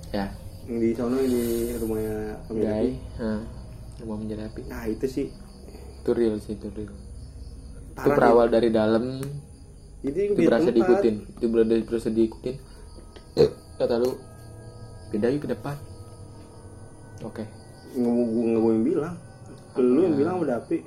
Ya. 0.09 0.33
Yang 0.65 0.77
di 0.79 0.89
sono 0.97 1.17
di 1.21 1.43
rumahnya 1.77 2.17
pemilik 2.49 2.97
nah, 3.19 3.41
rumah 4.01 4.17
menjadi 4.17 4.41
api. 4.49 4.61
Nah 4.65 4.83
itu 4.89 5.05
sih. 5.05 5.27
Itu 6.01 6.11
real 6.17 6.41
sih 6.41 6.57
itu 6.57 6.67
real. 6.73 6.93
Itu 7.93 8.09
berawal 8.09 8.49
dari 8.49 8.73
dalam. 8.73 9.21
Itu, 10.01 10.17
itu 10.17 10.33
berasa 10.43 10.73
tempat. 10.73 10.77
diikutin. 10.81 11.15
Itu 11.37 11.45
berasa 11.51 11.73
berasa 11.85 12.09
diikutin. 12.09 12.55
Kata 13.79 13.95
lu 14.01 14.17
pindah 15.13 15.29
yuk 15.29 15.45
ke 15.45 15.49
depan. 15.53 15.77
Oke. 17.21 17.43
Nggak 17.93 18.09
mau 18.09 18.59
gue 18.65 18.75
bilang 18.81 19.15
lu 19.81 20.05
yang 20.05 20.15
bilang 20.19 20.37
udah 20.43 20.61
api 20.61 20.85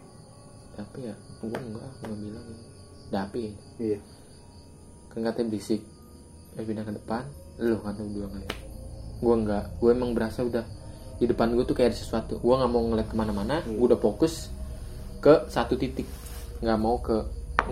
tapi 0.76 1.08
ya? 1.08 1.16
Gue 1.40 1.56
enggak. 1.56 1.88
Gue 2.04 2.06
nggak 2.12 2.20
bilang. 2.20 2.44
Dapi. 3.08 3.44
Iya. 3.80 3.98
Kan 5.08 5.24
katanya 5.24 5.48
berisik. 5.56 5.82
Eh 6.60 6.64
pindah 6.64 6.84
ke 6.84 6.92
depan 6.94 7.24
lu 7.56 7.80
kan 7.80 7.96
lu 7.96 8.12
bilang 8.12 8.36
ya 8.36 8.48
gue 9.16 9.32
enggak 9.32 9.64
gue 9.80 9.90
emang 9.96 10.12
berasa 10.12 10.44
udah 10.44 10.60
di 11.16 11.24
depan 11.24 11.56
gue 11.56 11.64
tuh 11.64 11.72
kayak 11.72 11.96
ada 11.96 11.96
sesuatu. 11.96 12.36
Gue 12.36 12.52
nggak 12.52 12.68
mau 12.68 12.84
ngeliat 12.84 13.08
ke 13.08 13.16
mana-mana. 13.16 13.64
Hmm. 13.64 13.80
gue 13.80 13.86
udah 13.88 13.96
fokus 13.96 14.52
ke 15.24 15.48
satu 15.48 15.80
titik. 15.80 16.04
Nggak 16.60 16.76
mau 16.76 17.00
ke 17.00 17.16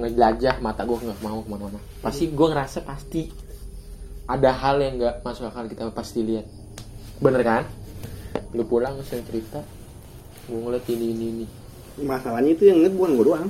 ngejelajah 0.00 0.64
mata 0.64 0.88
gue 0.88 0.96
nggak 0.96 1.20
mau 1.20 1.44
ke 1.44 1.48
mana-mana. 1.52 1.78
Pasti 2.00 2.32
gue 2.32 2.46
ngerasa 2.48 2.80
pasti 2.88 3.28
ada 4.24 4.56
hal 4.56 4.80
yang 4.80 4.96
nggak 4.96 5.20
masuk 5.20 5.52
akal 5.52 5.68
kita 5.68 5.92
pasti 5.92 6.24
lihat. 6.24 6.48
Bener 7.20 7.44
kan? 7.44 7.68
Lu 8.56 8.64
pulang 8.64 8.96
sering 9.04 9.28
cerita 9.28 9.60
gue 10.44 10.58
ngeliat 10.58 10.86
ini 10.88 11.06
ini 11.10 11.24
ini. 11.30 11.46
Masalahnya 12.00 12.50
itu 12.52 12.64
yang 12.64 12.78
inget 12.80 12.92
bukan 12.92 13.14
gue 13.14 13.26
doang. 13.26 13.48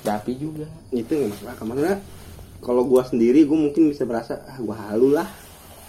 Dapi 0.00 0.32
juga. 0.34 0.66
Itu 0.90 1.10
nggak 1.10 1.30
masalah. 1.32 1.54
Ke 1.54 1.64
mana 1.64 1.90
kalau 2.60 2.82
gue 2.82 3.02
sendiri 3.02 3.44
gue 3.44 3.58
mungkin 3.58 3.88
bisa 3.88 4.04
berasa 4.04 4.40
ah 4.44 4.56
gue 4.56 4.76
halu 4.76 5.12
lah. 5.12 5.28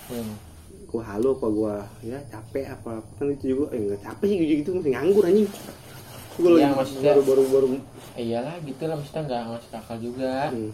Hmm. 0.05 0.37
gue 0.85 1.03
halu 1.03 1.35
apa 1.35 1.47
gue 1.49 1.75
ya 2.07 2.17
capek 2.31 2.71
apa 2.71 3.03
kan 3.19 3.27
itu 3.27 3.51
juga 3.51 3.75
eh 3.75 3.83
nggak 3.83 3.99
capek 3.99 4.25
sih 4.31 4.37
gitu 4.39 4.53
gitu 4.55 4.69
masih 4.79 4.91
nganggur 4.95 5.23
anjing. 5.27 5.49
Gue 6.35 6.49
Iya, 6.51 6.55
lagi 6.55 6.71
maksudnya- 6.71 7.03
baru 7.11 7.21
baru 7.25 7.43
baru 7.51 7.67
iyalah 8.15 8.55
gitu 8.63 8.83
lah 8.87 8.95
maksudnya 8.95 9.21
nggak 9.27 9.41
masuk 9.49 9.71
akal 9.75 9.97
juga. 9.99 10.33
Hmm. 10.55 10.71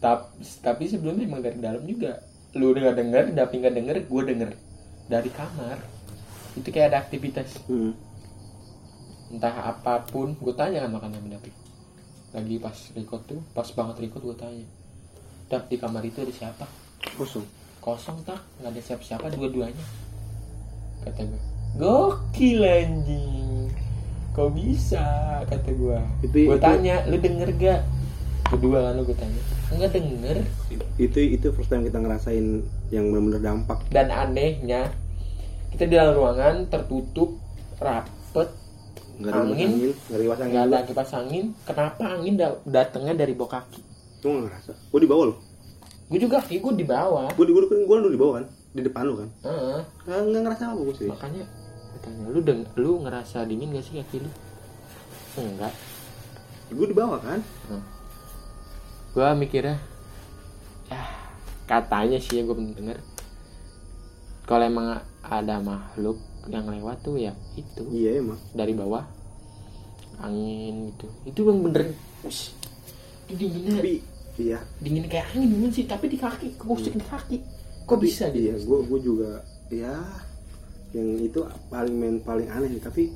tapi 0.00 0.26
tapi 0.60 0.82
sebelumnya 0.84 1.24
emang 1.24 1.40
dari 1.40 1.58
dalam 1.60 1.80
juga. 1.84 2.20
Lu 2.52 2.72
udah 2.72 2.92
denger 2.92 3.24
Dapi 3.32 3.54
nggak 3.56 3.74
denger 3.74 3.96
gue 4.04 4.22
denger 4.26 4.50
dari 5.08 5.30
kamar. 5.32 5.78
Itu 6.60 6.68
kayak 6.68 6.86
ada 6.92 6.98
aktivitas. 7.00 7.48
Hmm. 7.72 7.96
Entah 9.30 9.54
apa 9.54 10.02
pun 10.04 10.34
gue 10.34 10.54
tanya 10.54 10.82
kan 10.84 10.90
makanya 10.90 11.22
sama 11.22 11.30
Dapi 11.38 11.50
lagi 12.30 12.54
pas 12.58 12.76
record 12.94 13.22
tuh 13.26 13.40
pas 13.50 13.66
banget 13.66 13.96
record 14.06 14.22
gue 14.22 14.38
tanya. 14.38 14.66
Dap 15.50 15.66
di 15.66 15.74
kamar 15.74 16.02
itu 16.02 16.22
ada 16.22 16.30
siapa? 16.30 16.62
Kosong. 17.18 17.42
Kosong 17.82 18.22
tak? 18.22 18.38
Nggak 18.62 18.70
ada 18.70 18.80
siapa-siapa 18.86 19.26
dua-duanya. 19.34 19.82
Kata 21.02 21.26
gue 21.26 21.42
gokil 21.74 22.62
anjing. 22.62 23.66
Kok 24.30 24.50
bisa? 24.54 25.02
Kata 25.42 25.70
gue 25.74 25.98
Itu- 26.22 26.46
gue 26.46 26.54
itu- 26.54 26.62
tanya 26.62 27.02
lu 27.10 27.18
denger 27.18 27.50
gak? 27.58 27.80
Kedua 28.46 28.78
kan 28.78 28.92
lu 28.94 29.02
gue 29.02 29.18
tanya. 29.18 29.42
Nggak 29.74 29.90
denger. 29.90 30.36
Itu 31.02 31.18
itu 31.18 31.46
first 31.50 31.66
time 31.66 31.82
kita 31.82 31.98
ngerasain 31.98 32.62
yang 32.94 33.10
benar-benar 33.10 33.42
dampak. 33.42 33.78
Dan 33.90 34.06
anehnya 34.06 34.94
kita 35.74 35.82
di 35.82 35.94
dalam 35.98 36.14
ruangan 36.14 36.70
tertutup 36.70 37.34
rapet 37.82 38.54
Angin. 39.20 39.36
angin. 39.36 39.70
angin 39.70 39.92
nggak 40.08 40.16
ada 40.16 40.24
kipas 40.24 40.40
angin. 40.40 40.50
Nggak 40.50 40.64
ada 40.64 40.78
kipas 40.88 41.10
angin. 41.12 41.44
Kenapa 41.68 42.02
angin 42.08 42.34
da- 42.40 42.60
datangnya 42.64 43.14
dari 43.20 43.32
bawah 43.36 43.60
kaki? 43.60 43.80
Gue 44.24 44.30
nggak 44.32 44.44
ngerasa? 44.48 44.72
Gue 44.88 45.00
di 45.04 45.10
bawah 45.10 45.26
loh 45.34 45.38
gue 46.10 46.18
juga 46.18 46.42
kaki 46.42 46.58
gue 46.58 46.74
di 46.74 46.86
bawah. 46.90 47.30
Gue 47.38 47.46
di 47.46 47.54
gue 47.54 47.62
gue 47.70 48.10
di 48.10 48.18
bawah 48.18 48.42
kan? 48.42 48.46
Di 48.74 48.82
depan 48.82 49.02
lu 49.06 49.14
kan? 49.22 49.28
Heeh. 49.46 49.80
nggak 50.10 50.18
nggak 50.26 50.42
ngerasa 50.42 50.62
apa 50.74 50.80
gue 50.82 50.94
sih. 50.98 51.06
Makanya 51.06 51.42
gue 51.90 52.00
tanya 52.02 52.26
lu 52.34 52.40
deng 52.42 52.60
lu 52.74 52.90
ngerasa 53.06 53.46
dingin 53.46 53.70
gak 53.70 53.86
sih 53.86 53.94
kaki 54.02 54.26
lu? 54.26 54.30
Enggak. 55.38 55.70
Gue 56.74 56.86
di 56.90 56.96
bawah 56.98 57.22
kan? 57.22 57.38
Gue 59.14 59.26
mikirnya 59.38 59.78
ya 60.90 61.06
katanya 61.70 62.18
sih 62.18 62.42
ya 62.42 62.42
gue 62.42 62.56
denger 62.74 62.98
kalau 64.42 64.66
emang 64.66 64.98
ada 65.22 65.62
makhluk 65.62 66.18
yang 66.48 66.64
lewat 66.70 67.04
tuh 67.04 67.20
ya 67.20 67.36
itu. 67.58 67.82
Iya 67.92 68.24
emang. 68.24 68.40
Dari 68.56 68.72
bawah 68.72 69.04
angin 70.20 70.92
gitu. 70.94 71.06
Itu 71.28 71.38
emang 71.44 71.68
bener. 71.68 71.92
Ush, 72.24 72.52
itu 73.28 73.48
dinginnya 73.48 73.80
tapi 73.80 73.94
iya. 74.40 74.58
Dingin 74.80 75.04
kayak 75.08 75.32
angin 75.32 75.48
dingin 75.52 75.70
sih 75.72 75.84
tapi 75.88 76.06
di 76.08 76.16
kaki 76.20 76.56
kemusik 76.56 76.96
di 76.96 77.04
kaki. 77.04 77.38
Kok 77.88 77.98
bisa 77.98 78.30
iya 78.30 78.54
dia 78.54 78.62
gue 78.62 78.78
gue 78.86 79.00
juga 79.02 79.42
ya 79.72 79.96
yang 80.94 81.08
itu 81.18 81.40
paling 81.72 81.96
main 81.96 82.16
paling 82.20 82.48
aneh. 82.52 82.76
Tapi 82.80 83.10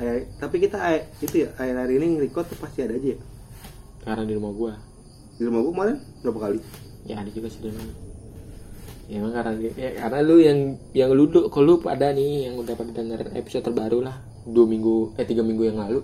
eh, 0.00 0.28
tapi 0.40 0.56
kita 0.58 0.76
eh, 0.96 1.08
itu 1.20 1.46
ya 1.46 1.48
air 1.60 1.76
air 1.76 1.90
ini 1.96 2.16
record 2.18 2.48
tuh 2.48 2.58
pasti 2.58 2.84
ada 2.84 2.96
aja 2.96 3.14
ya? 3.14 3.18
Karena 4.02 4.24
di 4.24 4.34
rumah 4.34 4.52
gua. 4.56 4.72
Di 5.36 5.44
rumah 5.44 5.60
gue 5.62 5.72
kemarin 5.72 5.96
berapa 6.24 6.40
kali? 6.48 6.60
Ya 7.04 7.20
ada 7.20 7.30
juga 7.30 7.52
sih 7.52 7.60
di 7.60 7.70
rumah 7.70 8.07
ya 9.08 9.24
emang 9.24 9.32
karena 9.32 9.52
ya, 9.72 9.88
karena 10.04 10.18
lu 10.20 10.36
yang 10.36 10.58
yang 10.92 11.10
lu 11.16 11.32
kalau 11.48 11.64
lu 11.64 11.74
pada 11.80 12.12
nih 12.12 12.52
yang 12.52 12.60
udah 12.60 12.76
pada 12.76 12.92
denger 12.92 13.32
episode 13.32 13.64
terbaru 13.64 14.04
lah 14.04 14.20
dua 14.48 14.64
minggu 14.68 15.16
eh 15.20 15.26
tiga 15.28 15.44
minggu 15.44 15.64
yang 15.68 15.78
lalu. 15.80 16.00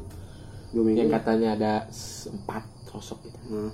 Dua 0.73 0.83
minggu? 0.85 1.01
Yang 1.05 1.11
katanya 1.21 1.49
ada 1.57 1.73
empat 2.29 2.65
sosok 2.89 3.29
gitu. 3.29 3.39
Nah, 3.53 3.73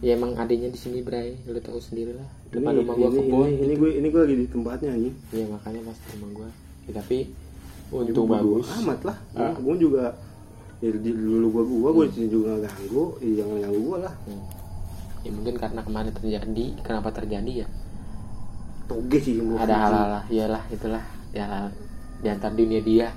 ya 0.00 0.16
emang 0.16 0.34
adanya 0.36 0.72
di 0.72 0.78
sini 0.78 1.04
Bray. 1.04 1.36
Lu 1.44 1.60
tahu 1.60 1.80
sendiri 1.80 2.16
lah. 2.16 2.28
Ini, 2.48 2.54
depan 2.60 2.72
rumah 2.80 2.94
gua 2.96 3.08
ini, 3.08 3.18
kebun 3.20 3.46
ini, 3.48 3.56
ini 3.60 3.74
gue 3.76 3.90
ini 4.00 4.06
gue 4.08 4.20
lagi 4.24 4.36
di 4.36 4.46
tempatnya 4.48 4.90
anjing. 4.96 5.16
Ya 5.36 5.44
makanya 5.48 5.80
pas 5.84 5.96
di 6.00 6.08
rumah 6.16 6.30
gua. 6.32 6.48
Ya, 6.88 6.92
tapi 6.96 7.18
untung 7.92 8.26
gua 8.28 8.40
bagus. 8.40 8.66
amat 8.84 9.00
lah. 9.04 9.16
Ah. 9.36 9.52
gue 9.52 9.74
juga 9.76 10.04
ya, 10.80 10.88
di, 10.92 11.10
dulu 11.12 11.46
gue 11.52 11.64
gue 11.64 11.90
gue 11.92 12.04
sini 12.14 12.28
juga 12.32 12.56
nggak 12.56 12.72
ganggu. 12.72 13.04
Ya, 13.20 13.30
jangan 13.44 13.56
ganggu 13.68 13.80
gue 13.84 13.98
lah. 14.04 14.14
Hmm. 14.24 14.44
ya 15.26 15.34
mungkin 15.34 15.58
karena 15.58 15.82
kemarin 15.82 16.14
terjadi 16.14 16.66
kenapa 16.78 17.10
terjadi 17.10 17.66
ya 17.66 17.68
toge 18.88 19.18
sih 19.20 19.36
gua 19.38 19.62
ada 19.62 19.76
hal-hal 19.76 20.08
lah 20.18 20.24
iyalah 20.32 20.62
itulah. 20.72 21.04
Ya 21.30 21.68
di 22.18 22.26
antar 22.26 22.50
dunia 22.56 22.80
dia. 22.80 23.08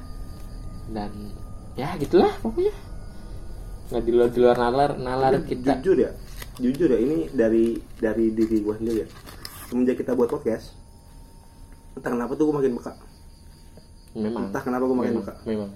Dan 0.92 1.32
ya 1.74 1.96
gitulah 1.96 2.36
pokoknya. 2.44 2.76
Nggak 3.90 4.04
di 4.04 4.12
luar 4.12 4.30
di 4.30 4.40
luar 4.40 4.58
nalar 4.60 4.92
nalar 5.00 5.32
Ju- 5.42 5.48
kita. 5.48 5.80
jujur 5.80 5.98
ya 6.00 6.12
jujur 6.62 6.94
ya 6.94 7.00
ini 7.00 7.32
dari 7.32 7.80
dari 7.98 8.30
diri 8.36 8.60
gue 8.60 8.76
sendiri 8.76 8.98
ya. 9.02 9.08
Semenjak 9.72 9.98
kita 9.98 10.14
buat 10.14 10.28
podcast 10.28 10.76
entah 11.92 12.12
kenapa 12.12 12.36
tuh 12.36 12.52
gue 12.52 12.56
makin 12.56 12.74
peka. 12.80 12.94
Memang. 14.16 14.44
Entah 14.52 14.64
kenapa 14.64 14.84
gue 14.88 14.98
makin 15.00 15.14
memang, 15.16 15.26
peka. 15.28 15.36
memang. 15.48 15.72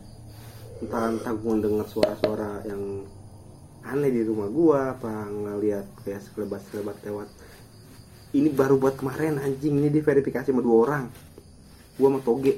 entah 0.75 1.03
entah 1.07 1.33
gue 1.33 1.53
dengar 1.63 1.87
suara-suara 1.87 2.67
yang 2.67 3.07
aneh 3.85 4.11
di 4.11 4.21
rumah 4.27 4.51
gue 4.51 4.75
apa 4.75 5.13
ngeliat 5.31 5.87
kayak 6.03 6.19
sekelebat 6.19 6.59
sekelebat 6.67 6.99
lewat 7.07 7.29
ini 8.35 8.49
baru 8.51 8.75
buat 8.75 8.99
kemarin 8.99 9.39
anjing. 9.39 9.79
Ini 9.79 9.87
diverifikasi 9.87 10.51
sama 10.51 10.59
dua 10.59 10.77
orang. 10.83 11.03
Gue 11.95 12.07
sama 12.11 12.19
toge. 12.19 12.53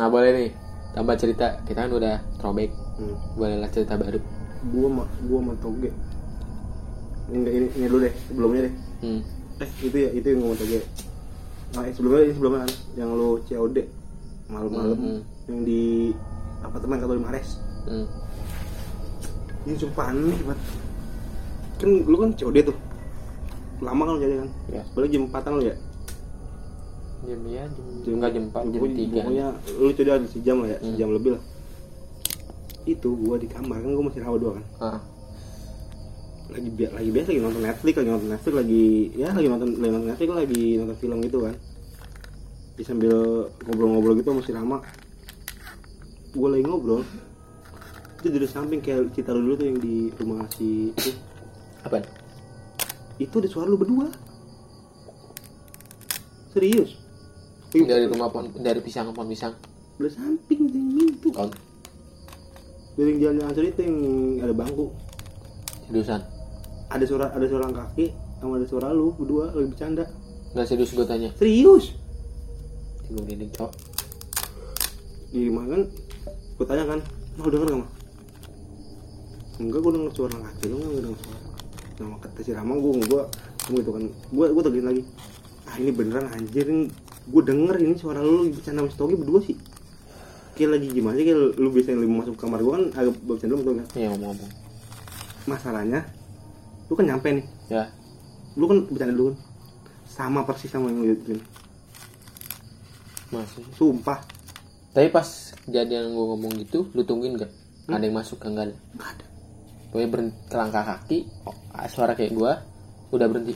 Nah 0.00 0.08
boleh 0.08 0.30
nih. 0.32 0.50
Tambah 0.96 1.14
cerita. 1.20 1.60
Kita 1.68 1.84
kan 1.84 1.92
udah 1.92 2.14
throwback. 2.40 2.72
Hmm. 2.92 3.16
bolehlah 3.36 3.68
cerita 3.72 3.96
baru. 4.00 4.20
Gue 4.68 4.86
sama 4.88 5.04
gue 5.04 5.38
sama 5.44 5.54
toge. 5.60 5.90
Ini, 7.32 7.48
ini, 7.48 7.66
ini 7.76 7.86
dulu 7.88 8.00
deh. 8.08 8.14
Sebelumnya 8.32 8.60
deh. 8.68 8.74
Hmm. 9.04 9.20
eh 9.60 9.70
itu 9.84 9.96
ya 9.96 10.10
itu 10.16 10.26
yang 10.32 10.40
ngomong 10.40 10.58
toge. 10.58 10.80
Nah 11.76 11.82
eh, 11.84 11.92
sebelumnya 11.92 12.20
ini 12.24 12.34
sebelumnya 12.34 12.60
kan. 12.64 12.72
Yang 12.96 13.10
lo 13.12 13.28
COD 13.44 13.76
malam-malam. 14.48 14.96
Hmm, 14.96 15.04
hmm. 15.04 15.20
yang 15.52 15.58
di 15.68 15.82
apartemen 16.64 16.96
atau 17.00 17.16
di 17.16 17.24
Mares. 17.24 17.48
Hmm. 17.82 18.06
ini 19.66 19.74
sumpah 19.74 20.10
aneh 20.10 20.38
banget 20.42 20.58
kan 21.82 21.90
lu 22.06 22.16
kan 22.18 22.30
COD 22.38 22.56
tuh 22.62 22.76
lama 23.82 24.02
kan 24.04 24.12
lu 24.12 24.20
jadi 24.20 24.34
kan? 24.38 24.48
Ya 24.70 24.82
balik 24.92 25.10
jam 25.10 25.22
4 25.26 25.52
lu 25.52 25.62
ya? 25.64 25.76
Jam 27.22 27.40
ya 27.46 27.64
jam 28.02 28.14
nggak 28.16 28.30
jam 28.32 28.44
empat 28.44 28.62
jam 28.66 28.82
tiga. 28.88 29.14
pokoknya 29.16 29.46
lu 29.72 29.88
COD 29.92 30.08
ada 30.08 30.26
sejam 30.26 30.56
lah 30.58 30.68
ya 30.68 30.76
Hmm. 30.76 30.86
sejam 30.88 31.08
lebih 31.12 31.30
lah. 31.32 31.42
Itu 32.82 33.08
gua 33.14 33.36
di 33.36 33.46
kamar 33.46 33.78
kan 33.78 33.90
gua 33.90 34.04
masih 34.04 34.20
rawat 34.20 34.38
dua 34.38 34.52
kan. 34.52 34.64
Ah. 34.80 34.98
Lagi 36.48 36.68
bi- 36.68 36.90
lagi 36.90 37.10
biasa 37.10 37.28
lagi 37.28 37.40
nonton 37.40 37.62
Netflix 37.62 37.94
lagi 37.96 38.10
nonton 38.10 38.28
Netflix 38.28 38.54
lagi 38.56 38.84
ya 39.14 39.28
lagi 39.30 39.48
nonton 39.48 39.68
lagi 39.72 39.90
nonton 39.90 40.08
Netflix 40.08 40.28
lagi 40.32 40.62
nonton 40.76 40.96
film 40.96 41.18
gitu 41.20 41.38
kan. 41.40 41.54
Jadi 42.72 42.82
sambil 42.82 43.14
ngobrol-ngobrol 43.62 44.14
gitu 44.16 44.30
masih 44.32 44.52
lama. 44.52 44.82
Gue 46.32 46.48
lagi 46.48 46.64
ngobrol. 46.64 47.06
Itu 48.18 48.28
dari 48.28 48.46
samping 48.46 48.80
kayak 48.80 49.14
cerita 49.14 49.30
lu 49.30 49.42
dulu 49.42 49.54
tuh 49.56 49.66
yang 49.68 49.78
di 49.78 49.94
rumah 50.12 50.42
si 50.50 50.90
itu. 50.90 51.10
Apa 51.82 52.02
itu 53.22 53.34
ada 53.38 53.48
suara 53.48 53.66
lu 53.70 53.78
berdua. 53.78 54.10
Serius? 56.52 56.98
Lagi- 57.72 57.88
dari 57.88 58.04
rumah 58.04 58.28
pohon 58.28 58.52
dari 58.60 58.80
pisang 58.84 59.08
ke 59.08 59.12
pohon 59.16 59.28
pisang. 59.30 59.54
Dari 59.96 60.10
samping 60.12 60.68
yang 60.68 61.08
itu 61.08 61.28
kau 61.30 61.48
dari 62.92 63.16
yang 63.16 63.40
jalan 63.40 63.56
jalan 63.56 63.70
itu 63.72 63.80
yang 63.80 63.98
ada 64.44 64.52
bangku. 64.52 64.86
Seriusan? 65.88 66.20
Ada 66.92 67.04
suara 67.08 67.26
ada 67.32 67.46
suara 67.48 67.72
kaki 67.72 68.06
sama 68.42 68.60
ada 68.60 68.66
suara 68.68 68.92
lu 68.92 69.16
berdua 69.16 69.54
lagi 69.56 69.72
bercanda. 69.72 70.04
Nggak 70.52 70.66
serius 70.68 70.92
gue 70.92 71.06
tanya. 71.08 71.32
Serius? 71.40 71.96
Gue 73.08 73.24
gini 73.24 73.48
cok. 73.48 73.72
Di 75.32 75.48
rumah 75.48 75.64
kan 75.64 75.88
gue 76.62 76.66
tanya 76.68 76.84
kan 76.84 77.00
mau 77.40 77.48
denger 77.48 77.68
gak 77.72 77.80
mah 77.80 77.90
enggak 79.58 79.80
gue 79.80 79.92
denger 79.98 80.12
suara 80.12 80.36
kaki 80.36 80.64
lu 80.68 80.76
nggak 80.78 81.02
denger 81.02 81.18
suara 81.24 81.41
nama 82.02 82.18
kata 82.18 82.42
si 82.42 82.50
Rama 82.50 82.74
gue 82.78 82.90
gue 83.06 83.22
gitu 83.70 83.90
kan. 83.94 84.04
Gue 84.34 84.46
gue 84.50 84.62
tegain 84.66 84.86
lagi. 84.86 85.02
Ah 85.70 85.78
ini 85.78 85.90
beneran 85.94 86.26
anjir 86.28 86.66
gue 87.22 87.42
denger 87.46 87.76
ini 87.78 87.94
suara 87.94 88.18
lu 88.18 88.50
bercanda 88.50 88.82
sama 88.82 88.90
si 88.90 89.14
berdua 89.14 89.40
sih. 89.40 89.56
Kayak 90.58 90.70
lagi 90.78 90.86
gimana 90.90 91.14
sih? 91.16 91.24
Kayak 91.30 91.38
lu 91.56 91.68
biasanya 91.70 91.96
lebih 92.02 92.14
masuk 92.18 92.34
kamar 92.34 92.58
gue 92.60 92.72
kan 92.74 92.84
agak 92.98 93.14
bercanda 93.22 93.54
betul 93.56 93.74
kan 93.78 93.86
iya 93.94 94.06
ngomong-ngomong 94.10 94.52
masalahnya 95.42 96.00
lu 96.90 96.94
kan 96.98 97.06
nyampe 97.06 97.28
nih. 97.30 97.46
Ya. 97.70 97.84
Lu 98.58 98.66
kan 98.66 98.78
bercanda 98.90 99.14
dulu 99.14 99.32
kan. 99.32 99.38
Sama 100.10 100.44
persis 100.44 100.68
sama 100.68 100.92
yang 100.92 101.00
lu 101.00 101.14
liatin 101.14 101.40
masih 103.32 103.64
sumpah. 103.78 104.20
Tapi 104.92 105.08
pas 105.08 105.24
kejadian 105.64 106.12
gue 106.12 106.24
ngomong 106.26 106.52
gitu 106.60 106.92
lu 106.92 107.00
tungguin 107.08 107.40
gak 107.40 107.62
Hmm? 107.82 107.98
ada 107.98 108.04
yang 108.06 108.14
masuk 108.14 108.38
kan 108.38 108.54
nggak? 108.54 108.70
Ada 108.70 108.76
nggak 108.94 109.08
ada. 109.10 109.26
Pokoknya 109.90 110.08
berhenti 110.08 110.54
langkah 110.54 110.84
kaki 110.86 111.18
oh, 111.44 111.56
suara 111.88 112.12
kayak 112.12 112.32
gue 112.36 112.52
udah 113.12 113.26
berhenti. 113.28 113.54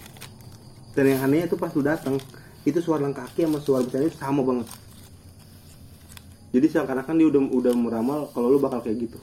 Dan 0.96 1.04
yang 1.12 1.20
anehnya 1.28 1.52
itu 1.52 1.56
pas 1.60 1.72
lu 1.76 1.84
datang 1.84 2.16
itu 2.66 2.78
suara 2.80 3.04
langkah 3.04 3.28
kaki 3.28 3.46
sama 3.46 3.58
suara 3.60 3.82
bercanda 3.84 4.08
itu 4.08 4.18
sama 4.18 4.40
banget. 4.42 4.68
Jadi 6.56 6.66
seakan-akan 6.72 7.14
dia 7.20 7.28
udah 7.28 7.42
udah 7.52 7.72
meramal 7.76 8.20
kalau 8.32 8.48
lu 8.48 8.58
bakal 8.58 8.80
kayak 8.80 9.04
gitu. 9.04 9.20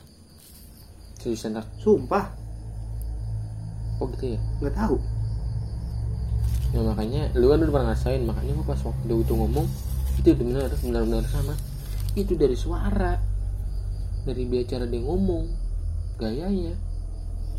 Seriusan 1.18 1.58
Tar? 1.58 1.66
sumpah. 1.82 2.30
Oh 3.98 4.06
gitu 4.14 4.38
ya? 4.38 4.40
Nggak 4.62 4.76
tahu. 4.78 4.98
Ya 6.74 6.80
makanya 6.86 7.22
lu 7.34 7.50
kan 7.50 7.58
udah 7.66 7.74
pernah 7.74 7.88
ngerasain 7.94 8.22
makanya 8.26 8.52
gue 8.54 8.66
pas 8.66 8.82
waktu 8.86 9.14
itu 9.14 9.34
ngomong 9.34 9.68
itu 10.22 10.30
benar 10.38 10.70
benar-benar 10.78 11.26
sama. 11.26 11.58
Itu 12.14 12.38
dari 12.38 12.54
suara. 12.54 13.18
Dari 14.24 14.46
bicara 14.46 14.86
dia 14.86 15.02
ngomong 15.02 15.50
gayanya 16.22 16.93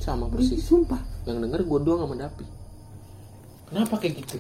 sama 0.05 0.29
Ini 0.29 0.33
persis. 0.37 0.61
sumpah. 0.61 1.01
Yang 1.25 1.49
denger 1.49 1.61
gue 1.65 1.79
doang 1.81 2.01
sama 2.05 2.15
Dapi. 2.21 2.45
Kenapa 3.73 3.95
kayak 3.97 4.15
gitu? 4.21 4.37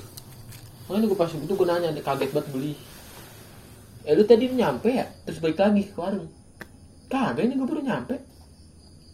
Makanya 0.84 1.06
gue 1.08 1.18
pas 1.18 1.30
itu 1.32 1.54
gue 1.56 1.66
nanya 1.66 1.88
kaget 2.04 2.30
banget 2.36 2.48
beli. 2.52 2.72
Eh 4.04 4.12
lu 4.12 4.22
tadi 4.28 4.52
nyampe 4.52 4.92
ya? 4.92 5.08
Terus 5.24 5.40
balik 5.40 5.56
lagi 5.56 5.88
ke 5.88 5.96
warung. 5.96 6.28
Kagak 7.08 7.48
ini 7.48 7.56
gue 7.56 7.64
baru 7.64 7.80
nyampe. 7.80 8.14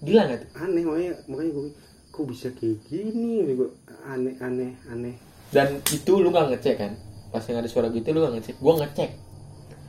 Gila 0.02 0.22
gak 0.26 0.38
tuh? 0.42 0.48
Aneh 0.58 0.82
makanya 0.82 1.12
makanya 1.30 1.50
gue 1.54 1.64
kok 2.10 2.24
bisa 2.26 2.48
kayak 2.58 2.82
gini? 2.90 3.46
Gue 3.54 3.70
aneh 4.10 4.34
aneh 4.42 4.74
aneh. 4.90 5.14
Dan 5.54 5.78
itu 5.86 6.12
lu 6.18 6.34
gak 6.34 6.50
ngecek 6.50 6.74
kan? 6.74 6.92
Pas 7.30 7.46
yang 7.46 7.62
ada 7.62 7.70
suara 7.70 7.86
gitu 7.94 8.10
lu 8.10 8.26
gak 8.26 8.34
ngecek. 8.42 8.56
Gue 8.58 8.74
ngecek. 8.82 9.10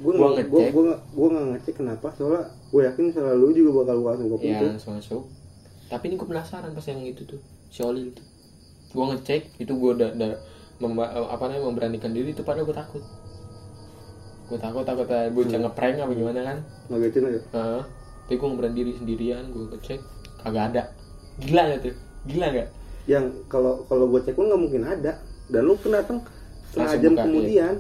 Gue 0.02 0.14
gue 0.14 0.30
ngecek. 0.38 0.70
gue 0.70 0.84
gue 0.94 1.28
nggak 1.34 1.48
ngecek 1.58 1.74
kenapa. 1.82 2.14
Soalnya 2.14 2.46
gue 2.70 2.82
yakin 2.86 3.06
selalu 3.10 3.46
juga 3.58 3.72
bakal 3.82 3.98
langsung 4.06 4.30
ke 4.30 4.38
ya 4.38 4.42
pintu. 4.62 4.66
langsung 4.78 4.94
masuk 5.02 5.24
tapi 5.92 6.08
ini 6.08 6.16
gue 6.16 6.24
penasaran 6.24 6.72
pas 6.72 6.86
yang 6.88 7.04
itu 7.04 7.28
tuh 7.28 7.44
si 7.68 7.84
Oli 7.84 8.16
itu 8.16 8.24
gue 8.96 9.06
ngecek 9.12 9.60
itu 9.60 9.72
gue 9.76 9.92
udah, 10.00 10.10
udah 10.16 10.32
memba- 10.80 11.12
apa 11.28 11.52
namanya 11.52 11.68
memberanikan 11.68 12.12
diri 12.12 12.34
itu 12.34 12.42
padahal 12.44 12.68
gue 12.68 12.76
takut. 12.76 13.04
Gue 14.50 14.60
takut 14.60 14.84
takut 14.84 15.08
ada 15.08 15.32
bocah 15.32 15.60
ngeprank 15.64 15.96
apa 16.04 16.12
gimana 16.12 16.40
kan. 16.44 16.58
Ngagetin 16.92 17.28
aja? 17.30 17.42
Heeh. 17.56 17.84
tapi 18.22 18.40
gue 18.40 18.48
ngeberani 18.48 18.76
diri 18.80 18.92
sendirian 18.96 19.44
gue 19.52 19.64
ngecek 19.76 20.00
kagak 20.44 20.64
ada. 20.72 20.84
Gila 21.44 21.62
gak 21.68 21.80
tuh? 21.84 21.96
Gila 22.28 22.48
gak 22.56 22.70
yang 23.10 23.26
kalau 23.50 23.84
kalau 23.90 24.08
gue 24.14 24.22
cek 24.24 24.38
pun 24.38 24.48
nggak 24.48 24.62
mungkin 24.62 24.84
ada. 24.88 25.20
Dan 25.52 25.68
lu 25.68 25.76
kan 25.76 26.00
datang 26.00 26.24
setengah 26.72 26.96
jam 27.02 27.12
buka, 27.12 27.20
iya. 27.20 27.26
kemudian. 27.28 27.74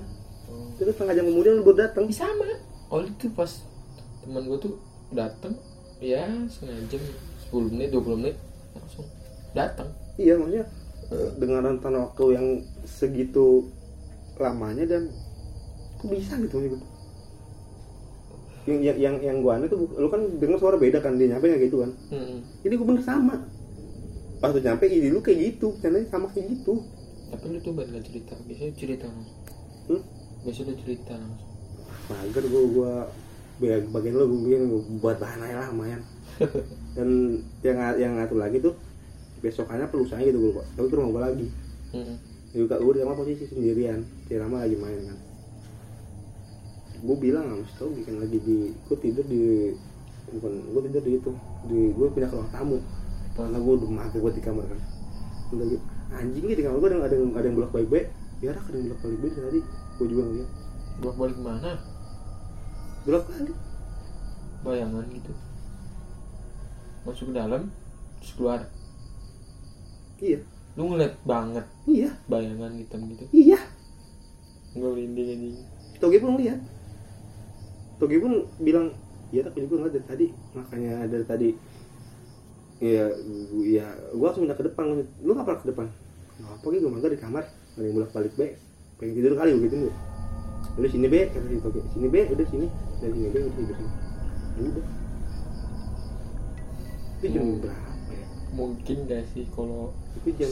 Itu 0.76 0.91
setengah 0.91 1.14
jam 1.16 1.26
kemudian 1.32 1.53
lu 1.59 1.64
baru 1.64 1.78
datang 1.88 2.05
sama. 2.12 2.47
Oli 2.91 3.12
tuh 3.16 3.32
pas 3.32 3.51
teman 4.22 4.43
gue 4.45 4.59
tuh 4.59 4.76
datang 5.16 5.55
ya 6.03 6.28
setengah 6.51 6.78
jam 6.91 7.01
10 7.52 7.68
menit 7.76 7.91
20 7.91 8.20
menit 8.24 8.36
langsung 8.72 9.08
datang. 9.52 9.91
Iya 10.16 10.39
maksudnya 10.39 10.66
eh, 11.12 11.30
dengan 11.36 11.60
rentan 11.68 11.93
waktu 11.99 12.26
yang 12.39 12.47
segitu 12.88 13.68
lamanya 14.39 14.88
dan 14.88 15.12
kok 15.99 16.08
bisa 16.08 16.39
gitu 16.39 16.56
maksud 16.58 16.80
gua? 16.80 16.82
yang 18.62 18.78
yang 18.86 18.97
yang, 19.02 19.16
yang 19.20 19.38
gua 19.41 19.58
aneh 19.58 19.68
tuh 19.68 19.89
lu 19.97 20.08
kan 20.08 20.22
dengar 20.38 20.62
suara 20.62 20.78
beda 20.78 21.02
kan 21.02 21.18
dia 21.18 21.34
nyampe 21.34 21.49
kayak 21.49 21.68
gitu 21.68 21.82
kan? 21.84 21.91
Hmm. 22.14 22.39
ini 22.64 22.74
gua 22.80 22.88
bener 22.93 23.04
sama. 23.04 23.36
Pas 24.39 24.49
tuh 24.54 24.62
nyampe 24.64 24.86
ide 24.88 25.10
lu 25.12 25.20
kayak 25.22 25.58
gitu 25.58 25.76
caranya 25.82 26.08
sama 26.10 26.30
kayak 26.32 26.47
gitu. 26.58 26.82
Tapi 27.34 27.45
lu 27.52 27.60
tuh 27.60 27.72
nggak 27.76 28.04
cerita 28.06 28.34
biasanya 28.47 28.74
cerita 28.78 29.06
langsung. 29.10 29.39
Hmm? 29.91 30.02
biasanya 30.45 30.66
lu 30.72 30.76
cerita 30.80 31.14
langsung. 31.18 31.49
Mager 32.08 32.43
gua 32.47 32.64
gua 32.70 32.91
bag- 33.62 33.89
bagian 33.89 34.14
lu 34.16 34.26
bikin 34.45 34.62
gua 34.70 34.82
buat 35.02 35.18
bahan 35.20 35.39
aja 35.45 35.56
lah 35.66 35.68
lumayan 35.74 36.02
dan 36.96 37.10
yang 37.62 37.78
yang 37.98 38.12
ngatur 38.18 38.38
lagi 38.42 38.58
tuh 38.60 38.76
besokannya 39.42 39.89
pelusanya 39.89 40.30
gitu 40.30 40.54
gua 40.54 40.64
tapi 40.78 40.88
ke 40.89 40.96
rumah 40.96 41.12
gua 41.14 41.24
lagi 41.32 41.50
Hmm. 41.92 42.16
juga 42.56 42.80
gue 42.80 42.92
di 42.96 43.00
kamar 43.04 43.16
posisi 43.20 43.44
sendirian. 43.52 44.00
Si 44.28 44.39
Rama 44.39 44.64
lagi 44.64 44.80
main 44.80 45.12
kan. 45.12 45.18
Gue 47.04 47.18
bilang 47.20 47.52
sama 47.52 47.64
si 47.68 47.74
Togi 47.76 48.02
kan 48.08 48.16
lagi 48.16 48.39
di 48.39 48.72
gue 48.72 48.98
tidur 49.00 49.26
di 49.28 49.76
bukan 50.32 50.52
gue 50.72 50.82
tidur 50.88 51.04
di 51.04 51.12
itu. 51.20 51.32
Di 51.68 51.80
gue 51.92 52.08
pindah 52.16 52.32
ke 52.32 52.36
ruang 52.39 52.52
tamu. 52.56 52.80
Karena 53.36 53.60
gue 53.60 53.74
udah 53.76 53.89
mager 53.92 54.20
gue 54.24 54.32
di 54.39 54.44
kamar 54.44 54.66
kan. 54.72 54.80
Udah 55.52 55.66
gitu. 55.68 55.84
Anjing 56.16 56.44
gitu 56.48 56.58
di 56.60 56.64
kamar 56.64 56.78
gue 56.80 56.89
ada 56.96 56.98
ada 57.12 57.16
yang 57.20 57.32
ada 57.36 57.46
yang 57.52 57.56
bolak 57.60 57.72
balik 57.76 57.89
baik 57.92 58.08
biar 58.39 58.56
ada 58.56 58.72
yang 58.74 58.88
bolak 58.88 59.02
balik 59.04 59.20
baik 59.20 59.34
tadi 59.36 59.60
gue 60.00 60.08
juga 60.08 60.24
ngeliat. 60.32 60.50
Bolak 61.04 61.16
balik 61.20 61.38
mana? 61.44 61.72
Bolak 63.04 63.24
balik 63.28 63.58
bayangan 64.62 65.06
gitu 65.12 65.34
masuk 67.08 67.32
ke 67.32 67.34
dalam 67.34 67.72
terus 68.22 68.32
keluar 68.38 68.60
iya 70.22 70.39
lu 70.78 70.82
ngeliat 70.93 71.16
banget 71.26 71.66
iya 71.89 72.10
bayangan 72.30 72.78
hitam 72.78 73.02
gitu 73.12 73.24
iya 73.34 73.60
gue 74.72 74.88
merinding 74.88 75.30
anjing 75.36 75.58
Togi 75.99 76.18
pun 76.18 76.38
ngeliat 76.38 76.60
Togi 77.99 78.18
pun 78.22 78.34
bilang 78.62 78.93
iya 79.34 79.41
tapi 79.45 79.66
gue 79.66 79.78
nggak 79.78 79.93
dari 79.93 80.06
tadi 80.08 80.28
makanya 80.56 80.93
dari 81.10 81.26
tadi 81.28 81.49
Iya, 82.82 83.14
iya, 83.62 83.86
gue 84.10 84.26
langsung 84.26 84.41
pindah 84.41 84.58
ke 84.58 84.66
depan. 84.66 85.06
Lu 85.22 85.38
ngapa 85.38 85.62
ke 85.62 85.70
depan? 85.70 85.86
Nggak 86.41 86.49
apa 86.49 86.66
gue 86.66 86.89
mager 86.89 87.14
di 87.14 87.22
kamar, 87.22 87.45
ada 87.45 87.86
yang 87.86 87.93
bolak 87.93 88.10
balik 88.10 88.34
be. 88.34 88.58
Pengen 88.97 89.22
tidur 89.22 89.38
kali 89.38 89.54
begitu 89.54 89.86
gue. 89.86 89.93
Udah 90.82 90.89
sini 90.89 91.06
be, 91.06 91.30
kata 91.30 91.45
si 91.45 91.62
Toge. 91.62 91.82
Sini 91.93 92.10
be, 92.10 92.26
udah 92.34 92.45
sini. 92.49 92.68
Dari 92.97 93.14
sini 93.14 93.30
be, 93.30 93.39
udah 93.45 93.54
sini. 93.54 93.91
Ya 94.58 94.64
Udah. 94.66 94.86
Itu 97.22 97.28
jam 97.30 97.45
Hmm. 97.45 97.61
berapa 97.61 98.11
ya? 98.11 98.26
mungkin 98.51 98.97
gak 99.07 99.24
sih 99.32 99.45
kalau 99.53 99.93
Itu 100.17 100.30
jam, 100.36 100.51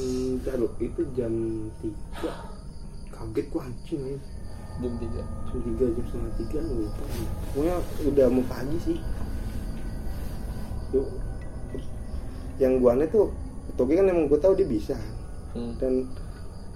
loh, 0.55 0.71
itu 0.79 1.01
jam 1.13 1.33
3 1.81 2.31
Kaget 3.11 3.45
gua 3.51 3.61
anjing 3.67 4.01
ya. 4.05 4.17
jam 4.79 4.93
tiga 4.95 5.21
Jam 5.49 5.59
3, 5.65 5.85
jam 5.91 6.05
setengah 6.07 6.33
3 6.39 6.59
lupa. 6.63 7.03
Pokoknya 7.51 7.75
udah 8.07 8.27
mau 8.31 8.45
pagi 8.47 8.77
sih. 8.79 8.97
Tuh. 10.89 11.09
Yang 12.57 12.73
gua 12.79 12.91
aneh 12.95 13.07
tuh 13.09 13.27
Toge 13.75 13.95
kan 13.95 14.07
emang 14.07 14.27
gue 14.27 14.35
tahu 14.35 14.59
dia 14.59 14.67
bisa 14.67 14.97
hmm. 15.55 15.79
dan 15.79 16.03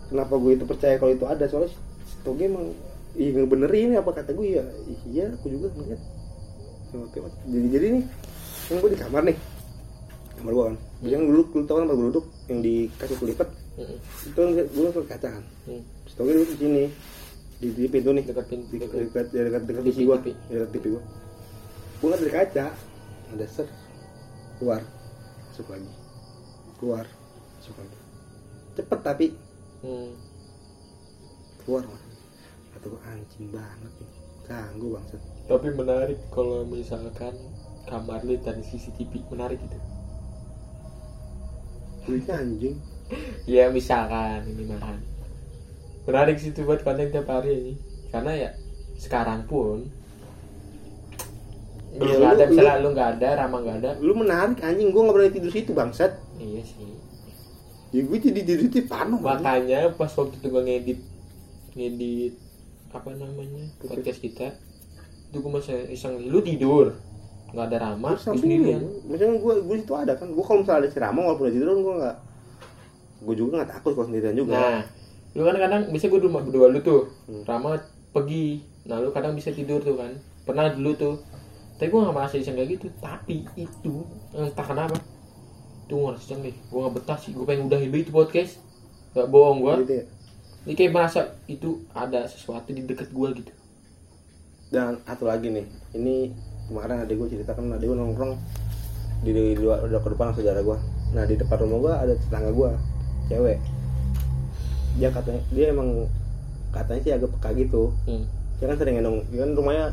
kenapa 0.08 0.40
gue 0.40 0.56
itu 0.56 0.64
percaya 0.64 0.96
kalau 0.96 1.12
itu 1.12 1.26
ada 1.28 1.44
soalnya 1.52 1.68
si 1.68 1.78
Toge 2.24 2.48
emang 2.48 2.72
iya 3.14 3.36
ngebenerin 3.36 4.00
apa 4.00 4.16
kata 4.16 4.32
gue 4.32 4.48
ya 4.56 4.64
iya 5.04 5.28
aku 5.36 5.52
juga 5.52 5.68
ngeliat 5.76 6.00
oke 6.96 7.18
Mas. 7.20 7.36
jadi 7.44 7.68
jadi 7.68 7.86
nih 8.00 8.04
yang 8.72 8.78
gue 8.80 8.92
di 8.96 9.00
kamar 9.04 9.22
nih 9.28 9.38
kamar 10.44 10.54
gue 10.54 10.66
kan. 10.68 10.78
Yang 11.08 11.24
duduk 11.32 11.48
lu 11.56 11.62
tau 11.64 11.76
kan 11.80 11.86
gue 11.88 11.98
duduk 12.12 12.26
yang 12.52 12.60
di 12.60 12.76
kasur 13.00 13.18
kulipat 13.18 13.50
Hmm. 13.74 13.98
itu 14.30 14.38
kan 14.38 14.50
gue 14.54 14.84
langsung 14.86 15.08
kaca 15.10 15.28
kan. 15.40 15.44
Hmm. 15.66 15.82
Toge 16.14 16.32
duduk 16.36 16.50
di 16.54 16.58
sini? 16.62 16.84
Di, 17.58 17.68
di 17.74 17.84
pintu 17.90 18.14
nih. 18.14 18.22
Dekat 18.28 18.46
pintu 18.46 18.70
dekat 18.78 19.10
dekat 19.10 19.28
ya, 19.34 19.42
dekat 19.50 19.62
dekat 19.66 19.84
TV, 19.88 19.98
gue 20.06 20.18
TV. 20.22 20.28
dekat 20.52 20.70
TV 20.76 20.86
gue 20.94 21.04
gue 22.04 22.12
ngeliat 22.12 22.20
dari 22.20 22.34
kaca 22.36 22.66
ada 23.32 23.46
ser 23.48 23.68
keluar 24.60 24.84
masuk 25.50 25.68
lagi. 25.72 25.92
Keluar 26.78 27.06
masuk 27.58 27.76
lagi. 27.80 27.98
Cepet 28.76 29.00
tapi. 29.02 29.28
Hmm. 29.82 30.12
keluar 31.64 31.88
mas. 31.88 32.04
Atau 32.76 32.92
gua 32.92 33.02
anjing 33.08 33.48
banget 33.56 33.92
nih. 34.04 34.12
Ganggu 34.44 34.88
bangsat. 35.00 35.22
Tapi 35.48 35.68
menarik 35.72 36.20
kalau 36.36 36.68
misalkan 36.68 37.32
kamar 37.88 38.20
lu 38.28 38.36
dari 38.44 38.60
CCTV 38.64 39.24
menarik 39.32 39.60
gitu 39.64 39.80
duitnya 42.04 42.36
anjing. 42.36 42.76
Ya 43.46 43.70
misalkan 43.70 44.48
ini 44.48 44.64
malahan 44.66 45.00
menarik 46.04 46.36
sih 46.36 46.50
itu 46.50 46.62
buat 46.62 46.82
konten 46.82 47.08
tiap 47.08 47.26
hari 47.26 47.52
ini. 47.56 47.74
Karena 48.10 48.32
ya 48.34 48.50
sekarang 48.96 49.46
pun 49.46 49.88
lu 51.94 52.02
Ya, 52.02 52.16
nggak 52.18 52.20
lu- 52.20 52.26
ada 52.28 52.44
lu- 52.44 52.50
misalnya 52.50 52.76
lu 52.80 52.90
nggak 52.92 53.10
ada 53.14 53.30
Rama 53.38 53.58
nggak 53.60 53.78
ada. 53.80 53.92
Lu 54.00 54.14
menarik 54.14 54.60
anjing. 54.60 54.90
Gua 54.90 55.02
nggak 55.04 55.16
berani 55.16 55.32
tidur 55.32 55.52
situ 55.52 55.72
bangsat. 55.72 56.12
Iya 56.36 56.62
sih. 56.62 56.90
Ya 57.94 58.02
gue 58.02 58.18
jadi 58.18 58.40
tidur 58.42 58.66
situ 58.66 58.80
panuh 58.84 59.22
anjing. 59.22 59.30
makanya 59.30 59.80
pas 59.94 60.10
waktu 60.10 60.36
itu 60.36 60.48
gua 60.50 60.64
ngedit 60.64 61.00
ngedit 61.74 62.34
apa 62.90 63.10
namanya 63.10 63.66
podcast 63.80 64.18
kita 64.18 64.48
itu 65.30 65.38
gua 65.38 65.58
masih 65.58 65.90
iseng 65.90 66.18
lu 66.20 66.42
tidur 66.42 66.98
nggak 67.54 67.66
ada 67.70 67.78
Rama 67.80 68.10
sendirian 68.18 68.82
misalnya 69.06 69.38
gue 69.38 69.54
gue 69.62 69.76
situ 69.80 69.94
ada 69.94 70.14
kan 70.18 70.28
gue 70.28 70.44
kalau 70.44 70.60
misalnya 70.66 70.80
ada 70.84 70.90
si 70.90 70.98
Rama 70.98 71.20
walaupun 71.22 71.46
ada 71.48 71.54
tidur 71.54 71.70
gue 71.78 71.96
nggak 72.02 72.18
gue 73.24 73.36
juga 73.38 73.52
nggak 73.62 73.72
takut 73.78 73.92
kalau 73.94 74.08
sendirian 74.10 74.36
juga 74.36 74.58
Nah, 74.58 74.82
lu 75.34 75.42
kan 75.46 75.58
kadang 75.58 75.82
bisa 75.90 76.06
gue 76.06 76.22
rumah 76.22 76.46
berdua 76.46 76.70
lu 76.70 76.78
tuh. 76.86 77.10
Hmm. 77.26 77.42
Rama 77.42 77.74
pergi. 78.14 78.62
Nah, 78.86 79.02
lu 79.02 79.10
kadang 79.10 79.34
bisa 79.34 79.50
tidur 79.50 79.82
tuh 79.82 79.98
kan. 79.98 80.14
Pernah 80.46 80.70
dulu 80.70 80.94
tuh. 80.94 81.16
Tapi 81.82 81.90
gue 81.90 82.00
gak 82.06 82.14
merasa 82.14 82.38
iseng 82.38 82.54
kayak 82.54 82.78
gitu. 82.78 82.86
Tapi 83.02 83.42
itu 83.58 84.06
entah 84.30 84.62
kenapa. 84.62 84.94
Tuh 85.90 85.96
gue 85.98 86.06
ngerasa 86.06 86.38
deh. 86.38 86.54
Gue 86.70 86.80
gak 86.86 86.94
betah 87.02 87.18
sih. 87.18 87.34
Gue 87.34 87.50
pengen 87.50 87.66
udahin 87.66 87.90
dulu 87.90 87.98
itu 87.98 88.14
podcast. 88.14 88.62
Gak 89.18 89.26
bohong 89.26 89.66
gue. 89.66 89.74
gitu 89.82 89.94
ya 89.98 90.06
Ini 90.70 90.74
kayak 90.78 90.92
merasa 90.94 91.20
itu 91.50 91.82
ada 91.98 92.30
sesuatu 92.30 92.70
di 92.70 92.86
deket 92.86 93.10
gue 93.10 93.30
gitu. 93.34 93.54
dan 94.70 94.98
satu 95.06 95.26
lagi 95.26 95.50
nih 95.50 95.66
ini 95.94 96.34
kemarin 96.72 97.04
adik 97.04 97.16
gue 97.20 97.28
ceritakan 97.38 97.76
adik 97.76 97.88
gue 97.92 97.98
nongkrong 97.98 98.34
di, 99.24 99.56
luar 99.56 99.88
udah 99.88 100.00
ke 100.04 100.10
depan 100.12 100.36
saudara 100.36 100.60
gue 100.60 100.78
nah 101.16 101.24
di 101.24 101.36
depan 101.40 101.58
rumah 101.64 101.78
gue 101.80 101.94
ada 101.94 102.14
tetangga 102.18 102.52
gue 102.52 102.72
cewek. 103.28 103.60
Dia 105.00 105.10
katanya 105.10 105.42
dia 105.50 105.66
emang 105.74 106.06
katanya 106.74 107.02
sih 107.02 107.14
agak 107.14 107.30
peka 107.38 107.50
gitu. 107.58 107.94
Hmm. 108.10 108.26
dia 108.62 108.70
kan 108.70 108.80
sering 108.80 108.96
gendong 109.02 109.28
dia 109.28 109.44
kan 109.44 109.52
rumahnya 109.60 109.86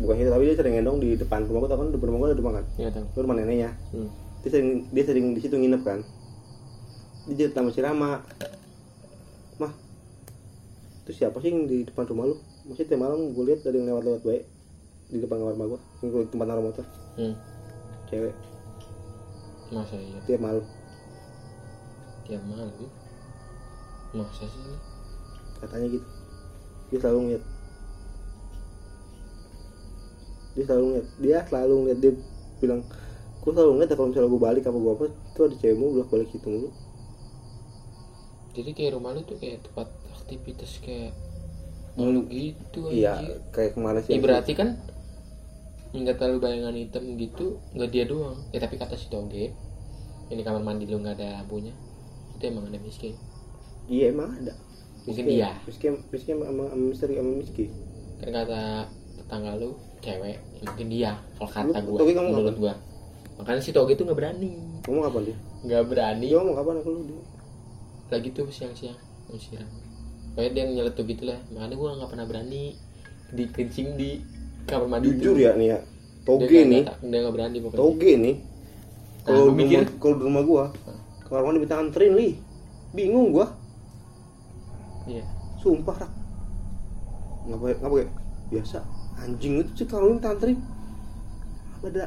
bukan 0.00 0.16
itu 0.16 0.30
tapi 0.32 0.42
dia 0.48 0.56
sering 0.56 0.74
gendong 0.80 0.96
di 0.96 1.08
depan 1.18 1.44
rumah 1.44 1.60
gue 1.66 1.70
tau 1.70 1.78
kan? 1.82 1.88
Depan 1.92 2.06
rumah 2.08 2.18
gue 2.20 2.28
ada 2.30 2.38
rumah 2.38 2.52
kan? 2.60 2.64
Iya 2.80 2.88
tahu. 2.94 3.04
itu 3.04 3.18
rumah 3.20 3.36
neneknya. 3.36 3.70
Hmm. 3.92 4.08
dia 4.44 4.50
sering 4.52 4.68
dia 4.92 5.04
sering 5.04 5.26
di 5.32 5.40
situ 5.42 5.54
nginep 5.56 5.82
kan? 5.84 6.00
Dia 7.28 7.34
cerita 7.48 7.60
sama 7.60 7.70
si 7.72 7.80
Rama 7.80 8.10
mah 9.54 9.72
itu 11.04 11.12
siapa 11.20 11.36
sih 11.44 11.52
yang 11.52 11.68
di 11.68 11.84
depan 11.84 12.08
rumah 12.08 12.32
lu? 12.32 12.36
Masih 12.64 12.88
tiap 12.88 13.00
malam 13.02 13.36
gue 13.36 13.44
lihat 13.44 13.60
yang 13.68 13.86
lewat-lewat 13.92 14.22
baik 14.24 14.44
di 15.12 15.18
depan 15.20 15.36
kamar 15.36 15.54
rumah 15.54 15.68
gue 15.76 15.80
di 16.04 16.30
tempat 16.30 16.46
naruh 16.48 16.64
motor 16.64 16.84
Hmm. 17.14 17.34
cewek 18.08 18.34
Masa 19.70 19.96
iya? 19.96 20.18
tiap 20.26 20.40
malam 20.42 20.64
Tiap 22.24 22.40
malam. 22.48 22.68
Masa 24.12 24.44
sih? 24.48 24.76
katanya 25.60 25.86
gitu 25.88 26.06
dia 26.90 26.98
selalu 27.00 27.18
ngeliat 27.24 27.44
dia 30.54 30.64
selalu 30.68 30.84
ngeliat 30.86 31.06
dia 31.18 31.38
selalu 31.48 31.74
ngeliat 31.82 31.98
dia 31.98 32.12
bilang 32.60 32.80
gue 33.42 33.50
selalu 33.52 33.70
ngeliat 33.74 33.90
kalau 33.92 34.08
misalnya 34.08 34.30
gue 34.30 34.42
balik 34.42 34.64
apa 34.64 34.78
gue 34.78 34.92
apa 34.92 35.04
tuh 35.34 35.42
ada 35.48 35.54
cewek 35.58 35.76
mulu 35.76 35.90
bolak 35.98 36.08
balik 36.10 36.28
situ 36.30 36.48
mulu 36.48 36.68
Jadi 38.54 38.70
kayak 38.70 38.94
rumah 38.94 39.10
lu 39.10 39.26
tuh 39.26 39.34
kayak 39.34 39.66
tempat 39.66 39.90
aktivitas 40.14 40.78
kayak 40.78 41.10
malu 41.98 42.22
gitu 42.30 42.86
iya 42.94 43.18
kayak 43.50 43.74
ke 43.74 43.78
mana 43.82 43.98
sih 43.98 44.14
Ya 44.14 44.22
berarti 44.22 44.52
kan 44.54 44.78
nggak 45.94 46.18
terlalu 46.18 46.38
bayangan 46.42 46.74
hitam 46.74 47.04
gitu 47.14 47.62
nggak 47.72 47.90
dia 47.94 48.04
doang. 48.04 48.34
Ya 48.50 48.58
tapi 48.58 48.74
kata 48.76 48.98
si 48.98 49.06
Toge 49.06 49.54
ini 50.32 50.42
kamar 50.42 50.64
mandi 50.64 50.88
lu 50.90 50.98
nggak 50.98 51.20
ada 51.20 51.44
lampunya 51.44 51.70
itu 52.34 52.42
emang 52.50 52.66
ada 52.66 52.80
miskin 52.82 53.14
iya 53.86 54.10
emang 54.10 54.32
ada. 54.40 54.56
Mungkin 55.04 55.24
Miski- 55.28 55.36
dia. 55.36 55.50
Miski 55.68 55.86
Miski 56.10 56.30
sama 56.32 56.64
misteri 56.74 57.14
sama 57.20 57.30
Miski. 57.36 57.64
Kan 58.18 58.28
kata 58.32 58.88
tetangga 59.20 59.52
lu 59.60 59.76
cewek 60.00 60.36
ya 60.36 60.38
mungkin 60.64 60.86
dia 60.88 61.12
kalau 61.36 61.50
kata 61.52 61.78
kamu 61.84 62.30
menurut 62.32 62.56
gua. 62.56 62.74
Makanya 63.36 63.60
si 63.60 63.70
Toge 63.70 63.94
tuh 63.94 64.08
nggak 64.08 64.18
berani. 64.18 64.50
Ngomong 64.88 65.04
kapan 65.06 65.22
dia 65.28 65.36
nggak 65.64 65.84
berani. 65.92 66.26
Dia 66.26 66.36
ngomong 66.40 66.56
kapan 66.56 66.74
aku 66.80 66.90
lu 66.90 67.02
dia 67.06 67.22
lagi 68.12 68.28
tuh 68.32 68.48
siang-siang 68.48 68.98
mau 69.28 69.36
siram. 69.36 69.68
Kayak 70.34 70.50
dia 70.56 70.62
nyeletuk 70.72 71.06
gitu 71.06 71.28
lah. 71.28 71.38
Makanya 71.52 71.76
gua 71.76 71.90
nggak 72.00 72.10
pernah 72.10 72.26
berani. 72.26 72.64
Dikencing 73.34 73.88
di 74.00 74.10
kamar 74.64 74.88
mandi 74.88 75.06
jujur 75.12 75.36
ya 75.36 75.52
nih 75.54 75.68
ya 75.72 75.78
toge 76.24 76.48
nggak- 76.48 76.68
nih. 76.72 76.82
nggak- 76.88 77.00
dia 77.04 77.18
nggak 77.20 77.34
berani 77.36 77.56
pokoknya. 77.60 77.80
Toge 77.80 78.12
nih. 78.16 78.34
Nah, 78.34 79.24
kalau 79.24 79.40
gua 79.44 79.52
di 79.52 79.56
mikir- 79.60 79.80
rumah 79.84 79.98
kalau 80.00 80.14
di 80.16 80.22
rumah 80.24 80.42
gua 80.42 80.64
kamar 81.24 81.42
mandi 81.44 81.58
minta 81.60 81.76
anterin 81.76 82.12
li. 82.16 82.28
Bingung 82.94 83.28
gua. 83.30 83.46
Iya. 85.04 85.24
Sumpah 85.60 85.96
rak 86.00 86.12
ngapain 87.44 87.76
ngapain 87.76 88.08
biasa. 88.48 88.78
Anjing 89.20 89.60
itu 89.60 89.70
sih 89.76 89.86
kalau 89.86 90.16
minta 90.16 90.32
anterin. 90.32 90.56
Apa 91.76 91.86
ada 91.92 92.04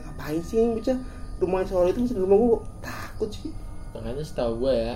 ngapain 0.00 0.40
sih 0.40 0.56
yang 0.56 0.72
bisa? 0.72 0.96
Rumah 1.38 1.62
soal 1.62 1.92
itu 1.92 2.02
masih 2.02 2.16
di 2.16 2.22
rumah 2.24 2.38
gua. 2.40 2.58
Takut 2.80 3.28
sih. 3.28 3.52
Makanya 3.92 4.24
setahu 4.24 4.64
gue 4.64 4.72
ya 4.72 4.94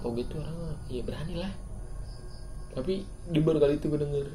Toge 0.00 0.22
tuh 0.28 0.38
orang 0.38 0.56
ya 0.88 1.02
berani 1.02 1.34
lah. 1.36 1.52
Tapi 2.72 3.02
di 3.26 3.40
baru 3.40 3.58
kali 3.58 3.76
itu 3.76 3.88
gue 3.88 3.98
denger 3.98 4.28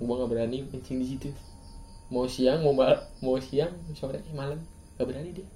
gue 0.00 0.14
nggak 0.14 0.30
berani 0.30 0.66
kencing 0.70 0.98
di 1.00 1.06
situ. 1.06 1.28
Mau 2.10 2.26
siang 2.28 2.62
mau 2.62 2.74
mal 2.76 3.00
mau 3.24 3.38
siang 3.40 3.72
sore 3.94 4.20
malam 4.34 4.60
nggak 4.96 5.06
berani 5.06 5.30
dia. 5.34 5.46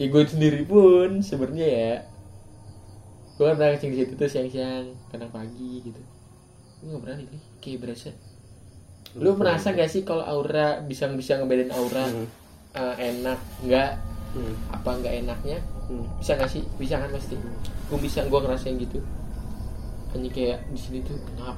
Ya 0.00 0.06
gue 0.08 0.22
sendiri 0.24 0.64
pun 0.64 1.20
sebenarnya 1.20 1.66
ya 1.68 1.92
gue 3.32 3.44
kan 3.48 3.56
pernah 3.56 3.72
kencing 3.76 3.92
di 3.92 3.98
situ 4.04 4.12
tuh 4.14 4.28
siang-siang 4.28 4.92
kadang 5.08 5.32
pagi 5.32 5.82
gitu. 5.82 6.00
Gue 6.80 6.86
nggak 6.92 7.02
berani 7.02 7.22
nih 7.28 7.42
kayak 7.60 7.78
berasa. 7.82 8.10
Lu 9.12 9.36
merasa 9.36 9.76
gak 9.76 9.92
sih 9.92 10.08
kalau 10.08 10.24
aura 10.24 10.80
bisa 10.80 11.04
bisa 11.12 11.36
ngebedain 11.36 11.68
aura 11.76 12.08
Hmm. 12.08 12.24
eh, 12.72 12.94
enak 13.12 13.40
nggak? 13.60 13.90
Hmm. 14.32 14.56
apa 14.72 14.90
nggak 14.96 15.14
enaknya? 15.20 15.60
Hmm. 15.92 16.08
bisa 16.16 16.40
gak 16.40 16.48
sih? 16.48 16.64
Bisa 16.80 16.96
kan 16.96 17.12
pasti. 17.12 17.36
Gue 17.92 17.98
bisa 18.00 18.24
gue 18.24 18.38
ngerasain 18.40 18.80
gitu. 18.80 19.04
Hanya 20.16 20.28
kayak 20.32 20.64
di 20.72 20.80
sini 20.80 20.98
tuh 21.04 21.16
ngap 21.36 21.56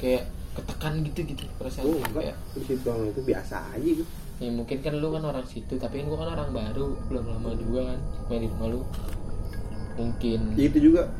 kayak 0.00 0.24
ketekan 0.50 1.04
gitu 1.04 1.20
gitu 1.24 1.44
perasaan 1.54 1.86
Oh, 1.86 2.00
kayak. 2.10 2.34
Di 2.52 2.62
situ 2.64 2.82
itu 2.82 3.20
biasa 3.22 3.56
aja 3.70 3.80
gitu. 3.84 4.04
ya 4.40 4.48
mungkin 4.48 4.80
kan 4.80 4.96
lu 4.96 5.08
kan 5.10 5.20
orang 5.22 5.44
situ 5.44 5.76
tapi 5.76 6.00
kan 6.00 6.08
gue 6.08 6.16
kan 6.16 6.32
orang 6.32 6.48
baru 6.50 6.96
belum 7.06 7.24
lama 7.28 7.50
juga 7.54 7.80
kan 7.86 7.98
main 8.26 8.40
di 8.40 8.48
rumah 8.48 8.68
lu 8.68 8.80
mungkin 9.94 10.40
Ya, 10.56 10.64
itu 10.66 10.78
juga. 10.82 11.12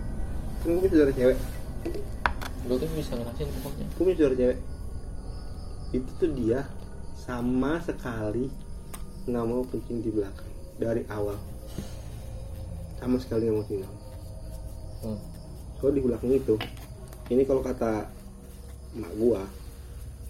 Kan 0.59 0.67
gue 0.71 0.81
punya 0.81 0.91
saudara 0.91 1.13
cewek. 1.13 1.39
gue 2.61 2.77
tuh 2.77 2.89
bisa 2.93 3.13
ngerasain 3.15 3.49
pokoknya 3.55 3.87
Gue 3.91 4.03
punya 4.03 4.17
saudara 4.17 4.37
cewek. 4.37 4.59
Itu 5.93 6.11
tuh 6.17 6.31
dia 6.33 6.61
sama 7.15 7.77
sekali 7.79 8.49
nggak 9.23 9.45
mau 9.45 9.63
kencing 9.65 10.01
di 10.01 10.11
belakang 10.11 10.49
dari 10.75 11.05
awal 11.07 11.37
sama 12.97 13.17
sekali 13.17 13.47
nggak 13.47 13.55
mau 13.55 13.65
tinggal 13.65 13.93
Hmm. 15.01 15.17
soalnya 15.77 15.97
di 15.97 16.03
belakang 16.03 16.31
itu 16.31 16.55
ini 17.29 17.43
kalau 17.43 17.61
kata 17.61 18.05
emak 18.97 19.13
gua. 19.17 19.43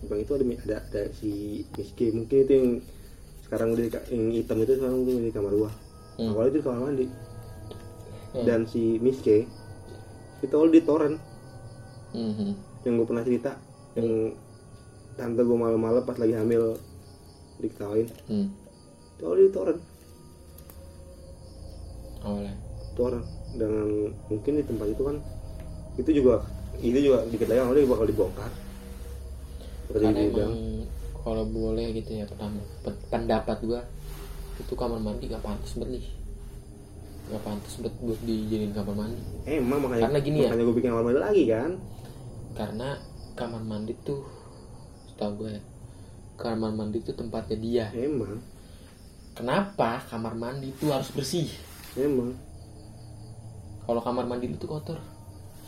Belakang 0.01 0.21
itu 0.25 0.33
ada 0.33 0.45
ada, 0.45 0.77
ada 0.81 1.03
si 1.13 1.31
Miski 1.77 2.07
mungkin 2.13 2.37
itu 2.41 2.53
yang 2.53 2.69
sekarang 3.45 3.69
udah 3.75 3.85
yang 4.09 4.25
hitam 4.33 4.57
itu 4.63 4.73
sekarang 4.77 4.97
mungkin 5.05 5.25
di 5.25 5.33
kamar 5.33 5.53
gua. 5.53 5.71
Hmm. 6.17 6.33
awalnya 6.37 6.51
itu 6.51 6.59
di 6.61 6.65
kamar 6.65 6.81
mandi. 6.83 7.07
Hmm. 8.31 8.45
dan 8.47 8.61
si 8.63 8.83
Miske 9.03 9.49
itu 10.41 10.55
awal 10.55 10.71
di 10.71 10.81
toren 10.81 11.19
Mhm. 12.11 12.51
yang 12.83 12.99
gue 12.99 13.07
pernah 13.07 13.23
cerita 13.23 13.55
yang 13.95 14.35
tante 15.15 15.43
gue 15.43 15.55
malam-malam 15.55 16.03
pas 16.03 16.19
lagi 16.19 16.35
hamil 16.35 16.75
diketawain. 17.59 18.09
Hmm. 18.27 18.51
itu 19.15 19.23
awal 19.23 19.39
di 19.39 19.51
toren 19.51 19.79
awalnya. 22.21 22.55
Toren 22.95 23.23
dengan 23.57 23.89
mungkin 24.29 24.53
di 24.59 24.65
tempat 24.67 24.87
itu 24.91 25.03
kan 25.03 25.17
itu 25.97 26.11
juga 26.15 26.45
itu 26.81 26.99
juga 26.99 27.25
dikit 27.29 27.47
lagi 27.53 27.61
awalnya 27.61 27.89
bakal 27.89 28.07
dibongkar. 28.09 28.51
Seperti 29.87 30.05
karena 30.05 30.47
kalau 31.21 31.45
boleh 31.45 31.87
gitu 31.93 32.11
ya 32.17 32.25
pendapat 33.13 33.59
gua 33.65 33.85
itu 34.61 34.73
kamar 34.77 35.01
mandi 35.01 35.29
gak 35.29 35.45
pantas 35.45 35.73
banget 35.77 36.01
nih. 36.01 36.07
Gak 37.33 37.43
pantas 37.45 37.73
buat 37.81 37.95
buat 38.01 38.21
dijadiin 38.25 38.73
kamar 38.73 38.95
mandi. 39.07 39.21
Eh, 39.49 39.61
emang 39.61 39.81
makanya 39.85 40.09
Karena 40.09 40.19
gini 40.21 40.39
ya. 40.45 40.49
makanya 40.53 40.65
gue 40.69 40.77
bikin 40.77 40.91
kamar 40.93 41.05
mandi 41.09 41.21
lagi 41.21 41.45
kan? 41.49 41.71
Karena 42.57 42.89
kamar 43.37 43.63
mandi 43.65 43.93
tuh 44.05 44.21
setahu 45.09 45.45
gue 45.45 45.51
ya 45.57 45.63
kamar 46.41 46.73
mandi 46.73 47.05
itu 47.05 47.13
tempatnya 47.13 47.57
dia. 47.61 47.87
Emang. 47.93 48.41
Kenapa 49.37 50.01
kamar 50.09 50.33
mandi 50.33 50.73
itu 50.73 50.89
harus 50.89 51.13
bersih? 51.13 51.53
Emang. 51.95 52.33
Kalau 53.85 54.01
kamar 54.01 54.25
mandi 54.25 54.49
itu 54.49 54.65
kotor 54.65 54.97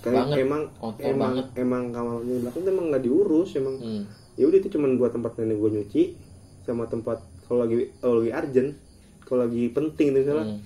kayak 0.02 0.14
Banget. 0.18 0.36
emang 0.40 0.62
emang 1.00 1.20
banget. 1.32 1.46
emang 1.56 1.82
kamar 1.88 2.12
mandi 2.18 2.34
belakang 2.38 2.60
tuh 2.60 2.70
emang 2.70 2.86
nggak 2.88 3.02
diurus 3.02 3.50
emang 3.54 3.76
hmm. 3.76 4.02
ya 4.34 4.44
udah 4.44 4.58
itu 4.58 4.68
cuman 4.68 4.90
buat 4.96 5.10
tempat 5.10 5.32
nenek 5.36 5.56
gue 5.56 5.70
nyuci 5.72 6.02
sama 6.60 6.84
tempat 6.84 7.18
kalau 7.44 7.62
lagi 7.62 7.74
kalau 7.96 8.18
lagi 8.18 8.30
urgent 8.32 8.70
kalau 9.22 9.40
lagi 9.42 9.62
penting 9.68 10.06
tuh 10.08 10.20
misalnya 10.20 10.46
Hmm. 10.48 10.60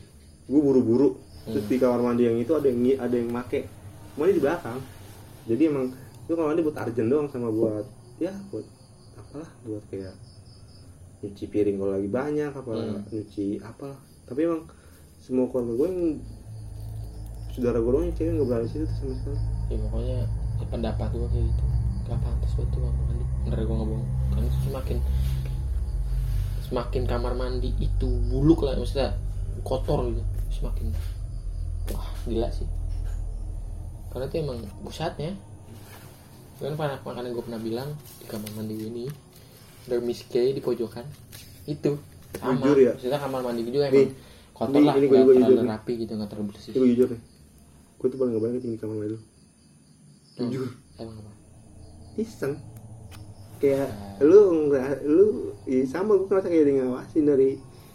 gue 0.47 0.61
buru-buru 0.61 1.09
terus 1.45 1.64
di 1.64 1.76
kamar 1.76 2.01
mandi 2.01 2.22
yang 2.24 2.37
itu 2.37 2.53
ada 2.53 2.64
yang 2.64 2.80
ada 2.97 3.14
yang 3.14 3.28
make 3.28 3.66
mandi 4.14 4.32
di 4.32 4.41
belakang 4.41 4.78
jadi 5.45 5.62
emang 5.68 5.87
itu 6.20 6.32
kamar 6.32 6.49
mandi 6.49 6.62
buat 6.62 6.76
urgent 6.76 7.09
doang 7.09 7.28
sama 7.28 7.49
buat 7.49 7.87
ya 8.16 8.32
buat 8.49 8.66
apalah 9.16 9.51
buat 9.62 9.84
kayak 9.87 10.14
nyuci 11.18 11.45
piring 11.47 11.76
kalau 11.76 11.93
lagi 11.93 12.09
banyak 12.09 12.51
apa 12.51 12.70
Hmm. 12.70 13.01
nyuci 13.07 13.59
apalah 13.61 13.99
tapi 14.24 14.41
emang 14.43 14.64
semua 15.18 15.47
keluarga 15.47 15.72
gue 15.74 15.89
yang 15.89 16.03
saudara 17.57 17.80
gue 17.80 17.88
doang 17.88 18.04
yang 18.04 18.14
cewek 18.14 18.32
nggak 18.36 18.46
berani 18.46 18.68
situ 18.68 18.84
tuh 18.84 18.92
sama 18.92 19.14
sekali. 19.16 19.38
Ya 19.66 19.76
pokoknya 19.80 20.18
ya 20.52 20.64
pendapat 20.68 21.09
gue 21.11 21.28
kayak 21.32 21.44
gitu. 21.48 21.64
Gak 22.07 22.18
pantas 22.20 22.50
buat 22.54 22.68
tuh 22.68 22.78
kamar 22.78 23.02
mandi 23.02 23.24
bener 23.42 23.59
gue 23.59 23.74
nggak 23.74 23.88
bohong 23.88 24.07
karena 24.28 24.50
semakin 24.61 24.96
semakin 26.62 27.02
kamar 27.04 27.32
mandi 27.32 27.70
itu 27.78 28.09
buluk 28.28 28.61
lah 28.61 28.74
maksudnya 28.74 29.16
kotor 29.62 30.04
gitu. 30.07 30.22
Semakin 30.52 30.86
wah 31.90 32.09
gila 32.24 32.48
sih. 32.50 32.68
Karena 34.11 34.24
itu 34.26 34.36
emang 34.38 34.59
pusatnya. 34.82 35.32
Kan 36.57 36.72
pada 36.74 36.96
makanya 37.00 37.30
gue 37.30 37.42
pernah 37.42 37.61
bilang 37.61 37.88
di 38.16 38.26
kamar 38.26 38.50
mandi 38.52 38.74
ini 38.76 39.04
ada 39.86 39.96
Miss 40.00 40.22
K 40.22 40.52
di 40.52 40.61
pojokan. 40.61 41.04
Itu 41.64 41.98
sama 42.36 42.61
Jujur 42.61 42.76
ya? 42.76 42.92
maksudnya 42.92 43.18
kamar 43.18 43.40
mandi 43.40 43.61
juga 43.64 43.88
Nih, 43.88 44.07
emang 44.07 44.12
kotor 44.52 44.76
ini- 44.76 44.86
lah 44.86 44.94
ini 44.94 45.07
nggak 45.07 45.11
gue 45.16 45.32
terlalu 45.32 45.40
jujur 45.46 45.59
nih. 45.59 45.70
rapi 45.70 45.92
gitu 45.96 46.12
nggak 46.12 46.28
terlalu 46.28 46.46
bersih 46.50 46.70
gue 46.70 46.88
jujur 46.92 47.09
nih 47.11 47.20
gue 47.97 48.07
tuh 48.12 48.18
paling 48.20 48.36
gak 48.36 48.61
tinggi 48.61 48.76
di 48.76 48.80
kamar 48.80 48.97
mandi 48.97 49.11
lu 49.14 49.20
jujur 50.36 50.68
emang 51.01 51.16
apa? 51.20 51.32
Iseng. 52.16 52.55
Kayak 53.57 53.88
lu 54.20 54.68
nggak 54.68 55.05
lu 55.09 55.26
ya 55.64 55.80
sama 55.88 56.12
gue 56.16 56.28
ngerasa 56.28 56.49
kayak 56.53 56.64
dia 56.68 56.74
ngawasin 56.84 57.24
dari 57.24 57.51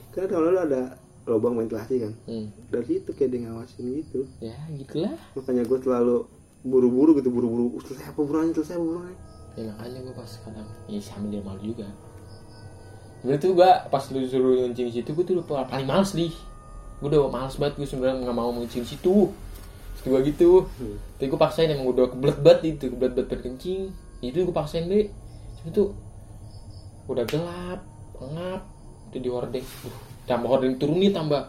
kan 0.10 0.26
kalau 0.26 0.50
lu 0.50 0.58
ada 0.58 0.98
lubang 1.30 1.54
ventilasi 1.54 2.02
kan? 2.02 2.14
Hmm. 2.26 2.50
dari 2.74 2.86
situ 2.98 3.10
kayak 3.14 3.30
dia 3.30 3.42
ngawasin 3.46 3.86
gitu. 4.02 4.26
Ya 4.42 4.58
gitulah. 4.74 5.14
Makanya 5.38 5.70
gue 5.70 5.80
selalu 5.86 6.18
buru-buru 6.62 7.18
gitu 7.18 7.30
buru-buru 7.30 7.78
"Uh, 7.78 7.82
selesai 7.86 8.14
apa 8.14 8.22
buruan 8.22 8.54
selesai 8.54 8.78
apa 8.78 8.86
buruan 8.86 9.16
ya 9.58 9.66
makanya 9.68 10.00
gue 10.06 10.16
pas 10.16 10.32
kadang 10.46 10.70
ya 10.86 11.00
sambil 11.02 11.30
dia 11.34 11.42
malu 11.46 11.62
juga. 11.62 11.88
Sebenernya 13.22 13.38
tuh 13.42 13.52
gue 13.54 13.70
pas 13.94 14.04
lu 14.10 14.18
suruh 14.26 14.54
ngencing 14.66 14.88
di 14.90 14.94
situ 14.98 15.10
gue 15.14 15.26
tuh 15.26 15.34
udah 15.42 15.66
paling 15.70 15.86
males 15.86 16.14
nih 16.18 16.34
gue 17.02 17.08
udah 17.10 17.30
males 17.34 17.58
banget 17.58 17.82
gue 17.82 17.88
sebenarnya 17.90 18.26
nggak 18.26 18.38
mau 18.38 18.50
ngencing 18.54 18.82
di 18.86 18.90
situ 18.98 19.30
gue 20.02 20.20
gitu. 20.26 20.66
Hmm. 20.82 20.98
tapi 21.16 21.30
gue 21.30 21.40
paksain 21.40 21.70
emang 21.70 21.94
udah 21.94 22.10
kebelet 22.10 22.40
banget 22.42 22.62
itu 22.74 22.86
kebelet 22.90 23.14
banget 23.14 23.28
pengen 23.30 23.44
kencing 23.54 23.82
itu 24.22 24.38
gue 24.42 24.56
paksain 24.56 24.86
deh 24.86 25.10
Cuma 25.62 25.70
tuh 25.70 25.88
udah 27.06 27.26
gelap 27.30 27.80
pengap 28.18 28.62
udah 29.12 29.20
di 29.20 29.30
hordeng. 29.30 29.66
Duh, 29.84 29.94
tambah 30.26 30.48
hordeng 30.50 30.74
turun 30.78 30.98
nih 30.98 31.14
tambah. 31.14 31.42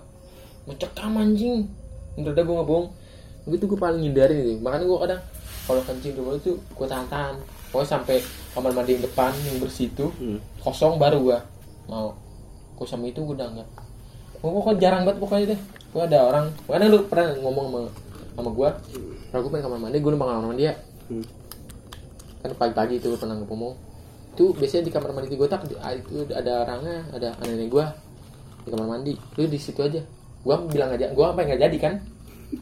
Mencekam 0.68 1.16
anjing. 1.16 1.64
Bener 2.12 2.36
dah 2.36 2.44
gue 2.44 2.54
nggak 2.54 2.68
bohong 2.68 2.88
itu 3.42 3.64
gue 3.66 3.78
paling 3.80 4.02
hindarin 4.04 4.36
itu. 4.38 4.54
Makanya 4.60 4.84
gue 4.84 4.98
kadang 5.00 5.20
kalau 5.62 5.80
kencing 5.82 6.12
dulu 6.12 6.36
itu 6.36 6.52
gue 6.60 6.86
tahan-tahan. 6.86 7.40
Pokoknya 7.72 7.88
sampai 7.88 8.16
kamar 8.52 8.76
mandi 8.76 9.00
yang 9.00 9.04
depan 9.08 9.32
yang 9.48 9.56
bersih 9.64 9.88
itu 9.88 10.12
Hmm. 10.20 10.38
kosong 10.60 11.00
baru 11.00 11.18
gue 11.24 11.38
mau. 11.88 12.12
Gue 12.76 12.84
sama 12.84 13.08
itu 13.08 13.24
gue 13.24 13.32
udah 13.32 13.48
nggak. 13.48 13.68
Gue 14.42 14.60
kok 14.60 14.76
jarang 14.76 15.08
banget 15.08 15.18
pokoknya 15.24 15.46
deh. 15.56 15.60
Gue 15.92 16.02
ada 16.04 16.18
orang 16.28 16.46
karena 16.68 16.84
lu 16.88 17.00
pernah 17.08 17.32
ngomong 17.40 17.66
sama 17.68 17.80
sama 18.32 18.50
gue 18.50 18.68
kalau 19.28 19.40
gue 19.44 19.50
pengen 19.52 19.64
kamar 19.68 19.80
mandi 19.88 19.98
gue 20.00 20.10
numpang 20.12 20.30
kamar 20.30 20.46
mandi 20.52 20.64
ya 20.70 20.76
Hmm. 21.02 21.26
kan 22.40 22.54
pagi-pagi 22.56 23.02
itu 23.02 23.10
pernah 23.18 23.36
ngomong 23.36 23.74
itu 24.32 24.54
biasanya 24.56 24.88
di 24.88 24.92
kamar 24.94 25.10
mandi 25.12 25.34
gue 25.34 25.50
tak 25.50 25.66
itu 25.68 26.24
ada 26.32 26.64
orangnya 26.64 27.04
ada 27.12 27.36
nenek 27.44 27.68
gue 27.68 27.84
di 28.64 28.68
kamar 28.70 28.86
mandi. 28.88 29.12
Lu 29.36 29.44
di 29.46 29.58
situ 29.58 29.80
aja. 29.82 30.00
Gue 30.42 30.54
bilang 30.70 30.94
aja 30.94 31.10
gue 31.12 31.26
apa 31.26 31.44
nggak 31.44 31.60
jadi 31.60 31.76
kan? 31.78 31.94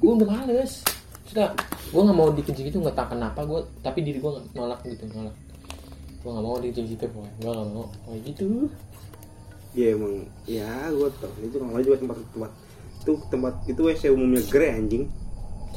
Gue 0.01 0.11
udah 0.19 0.29
males. 0.29 0.83
Sudah 1.29 1.55
gue 1.91 2.01
nggak 2.01 2.17
mau 2.17 2.29
dikencing 2.35 2.69
itu 2.75 2.79
nggak 2.81 2.97
tahu 2.97 3.15
kenapa 3.15 3.41
gue 3.47 3.61
tapi 3.85 4.03
diri 4.03 4.19
gue 4.19 4.33
nolak 4.57 4.81
gitu 4.83 5.07
nolak. 5.15 5.37
Gue 6.21 6.31
nggak 6.35 6.45
mau 6.45 6.57
dikencing 6.59 6.89
situ 6.91 7.07
pokoknya. 7.07 7.33
Gue 7.39 7.51
nggak 7.55 7.69
mau 7.71 7.87
oh 7.87 8.15
gitu. 8.25 8.47
Ya 9.77 9.87
emang. 9.95 10.15
Ya 10.51 10.91
gue 10.91 11.09
tau. 11.23 11.31
Itu 11.39 11.57
mandi 11.63 11.87
juga 11.87 11.99
tempat 12.03 12.19
tempat 12.35 12.53
itu 13.01 13.13
tempat 13.33 13.55
itu 13.65 13.81
wc 13.81 14.03
umumnya 14.13 14.45
grey 14.53 14.77
anjing 14.77 15.09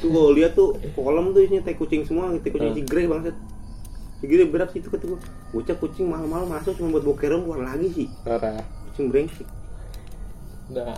tuh 0.04 0.12
gue 0.12 0.44
lihat 0.44 0.52
tuh 0.60 0.76
kolam 1.00 1.32
tuh 1.32 1.40
isinya 1.48 1.64
tai 1.64 1.80
kucing 1.80 2.04
semua 2.04 2.36
tai 2.36 2.52
kucing 2.52 2.76
Hmm. 2.76 2.76
isi 2.76 2.84
grey 2.84 3.08
banget 3.08 3.36
Gila 4.24 4.48
berat 4.48 4.72
sih 4.72 4.80
itu 4.80 4.88
kata 4.88 5.04
gue 5.04 5.20
Bocah 5.52 5.76
kucing 5.84 6.08
malam-malam 6.08 6.48
masuk 6.48 6.80
cuma 6.80 6.96
buat 6.96 7.04
bokeran 7.04 7.44
keluar 7.44 7.60
lagi 7.60 7.92
sih? 7.92 8.08
Parah. 8.24 8.64
Kucing 8.88 9.12
brengsek. 9.12 9.44
Udah 10.72 10.96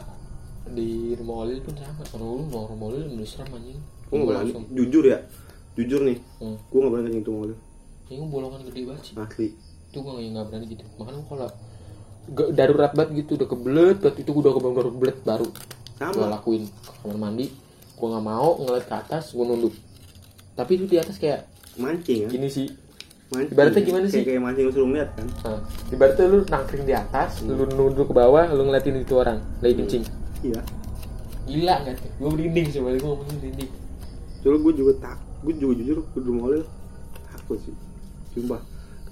di 0.69 1.17
rumah 1.17 1.41
Olil 1.41 1.57
pun 1.65 1.73
sama. 1.73 2.05
Kalau 2.05 2.37
lu 2.37 2.45
mau 2.45 2.69
rumah 2.69 2.93
Olil 2.93 3.09
lebih 3.09 3.25
serem 3.25 3.49
anjing. 3.49 3.81
Gue 3.81 4.17
gak 4.21 4.29
berani, 4.29 4.51
jujur 4.77 5.03
ya 5.09 5.25
Jujur 5.73 6.05
nih, 6.05 6.21
hmm. 6.37 6.57
gue 6.69 6.79
gak 6.85 6.91
berani 6.93 7.07
kencing 7.09 7.25
tuh 7.25 7.33
mobil 7.33 7.57
ini 8.05 8.21
gue 8.21 8.29
bolongan 8.29 8.61
gede 8.69 8.81
banget 8.85 9.01
sih. 9.01 9.13
Asli. 9.17 9.47
Itu 9.89 9.97
gue 10.05 10.13
nggak 10.13 10.45
berani 10.45 10.65
gitu. 10.69 10.83
Makanya 11.01 11.21
kalau 11.25 11.49
gak 12.29 12.49
darurat 12.53 12.91
banget 12.93 13.25
gitu 13.25 13.31
udah 13.41 13.47
kebelet 13.49 13.97
banget 13.97 14.15
itu 14.21 14.29
gua 14.29 14.41
udah 14.45 14.53
kebelet 14.53 14.75
baru. 14.77 14.89
Kebelet 14.93 15.19
baru 15.25 15.45
gue 15.49 15.65
Sama 15.97 16.25
lakuin 16.29 16.63
ke 16.69 16.91
kamar 17.01 17.17
mandi 17.17 17.45
gue 17.95 18.07
nggak 18.11 18.25
mau 18.25 18.59
ngeliat 18.59 18.85
ke 18.85 18.95
atas 18.95 19.31
gue 19.31 19.45
nunduk. 19.47 19.73
Tapi 20.55 20.71
itu 20.79 20.85
di 20.87 20.97
atas 20.99 21.15
kayak 21.15 21.55
Mancing 21.75 22.19
ya 22.23 22.27
gini 22.31 22.47
sih. 22.47 22.67
Mancing. 23.31 23.51
Ibaratnya 23.51 23.81
gimana 23.83 24.05
sih? 24.07 24.23
Kayak, 24.23 24.27
kayak 24.31 24.41
mancing 24.47 24.63
lu 24.63 24.71
suruh 24.71 24.87
ngeliat 24.87 25.09
kan? 25.11 25.27
Nah, 25.27 25.59
ibaratnya 25.91 26.25
lu 26.31 26.37
nangkring 26.47 26.83
di 26.87 26.93
atas 26.95 27.31
lu 27.43 27.53
nunduk 27.67 28.05
ke 28.07 28.13
bawah 28.15 28.45
lu 28.55 28.63
ngeliatin 28.63 28.95
itu 29.03 29.13
orang 29.19 29.43
lagi 29.59 29.75
kencing. 29.75 30.03
Iya. 30.39 30.61
Gila 31.45 31.75
nggak 31.83 31.95
tuh 31.99 32.09
gue 32.15 32.29
merinding 32.31 32.65
sih 32.71 32.79
gue 32.79 32.91
ngomongin 33.03 33.35
merinding. 33.43 33.71
Soalnya 34.39 34.59
gue 34.61 34.73
juga 34.77 34.93
tak 35.01 35.17
Gue 35.45 35.53
juga 35.61 35.73
jujur 35.77 35.97
gue 36.01 36.21
di 36.23 36.27
rumah 36.31 36.43
mobil 36.49 36.63
Takut 37.29 37.59
sih. 37.59 37.75
Sumpah. 38.33 38.61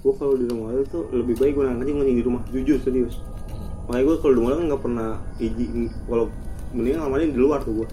Gue 0.00 0.12
kalau 0.16 0.34
di 0.40 0.46
rumah 0.48 0.72
mobil 0.72 0.84
tuh 0.88 1.02
lebih 1.12 1.34
baik 1.36 1.52
gue 1.52 1.64
nangkring 1.68 1.96
ngencing 2.00 2.18
di 2.18 2.24
rumah. 2.24 2.42
Jujur 2.48 2.78
serius. 2.80 3.20
Makanya 3.86 4.04
gue 4.08 4.16
kalau 4.24 4.32
di 4.32 4.38
rumah 4.40 4.50
mobil 4.56 4.72
gak 4.72 4.82
pernah 4.82 5.10
izin 5.36 5.92
Kalau 6.08 6.26
mendingan 6.72 7.06
mandi 7.12 7.30
di 7.30 7.38
luar 7.38 7.60
tuh 7.62 7.84
gue 7.84 7.88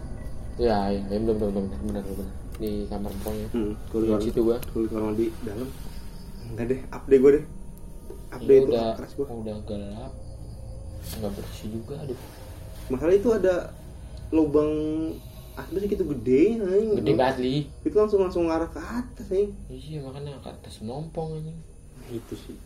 ya 0.60 0.78
ya 0.92 1.00
ya 1.08 1.18
bener 1.20 1.36
bener 1.38 1.52
bener 1.52 1.80
bener 1.80 2.04
bener. 2.04 2.30
Di 2.62 2.72
kamar 2.86 3.12
pokoknya 3.22 3.48
hmm, 3.56 3.74
Kalau 3.90 4.02
di 4.02 4.06
di 4.06 4.12
kamar 4.12 4.22
situ 4.22 4.40
gue 4.44 4.58
Kalau 4.60 4.82
di 4.84 4.90
kamar 4.92 5.04
mandi 5.10 5.28
dalam. 5.42 5.70
Enggak 6.52 6.66
deh 6.68 6.80
Up 6.92 7.04
deh 7.08 7.18
gue 7.20 7.32
deh. 7.32 7.46
Up 8.32 8.42
deh 8.44 8.56
ini 8.56 8.64
itu 8.64 8.72
udah 8.72 8.88
keras 9.00 9.12
gue 9.16 9.26
udah 9.26 9.56
gelap. 9.66 10.14
Nggak 11.18 11.32
bersih 11.38 11.68
juga 11.72 11.96
aduh. 12.04 12.20
Masalah 12.92 13.16
itu 13.16 13.30
ada 13.32 13.56
lubang 14.32 14.72
asbes 15.60 15.84
gitu 15.84 16.04
gede 16.08 16.60
anjing. 16.64 16.92
gede 17.04 17.12
banget 17.16 17.38
li. 17.44 17.56
Itu 17.84 17.96
langsung 18.00 18.20
langsung 18.24 18.48
ngarah 18.48 18.72
ke 18.72 18.80
atas 18.80 19.28
nih. 19.28 19.50
iya 19.68 20.00
makanya 20.00 20.40
ke 20.40 20.50
atas 20.50 20.80
nompong 20.84 21.40
anjing. 21.40 21.60
Itu 22.12 22.36
sih. 22.36 22.58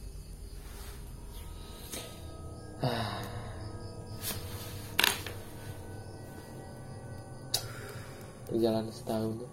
Perjalanan 8.47 8.91
setahun 8.93 9.41
tuh. 9.41 9.51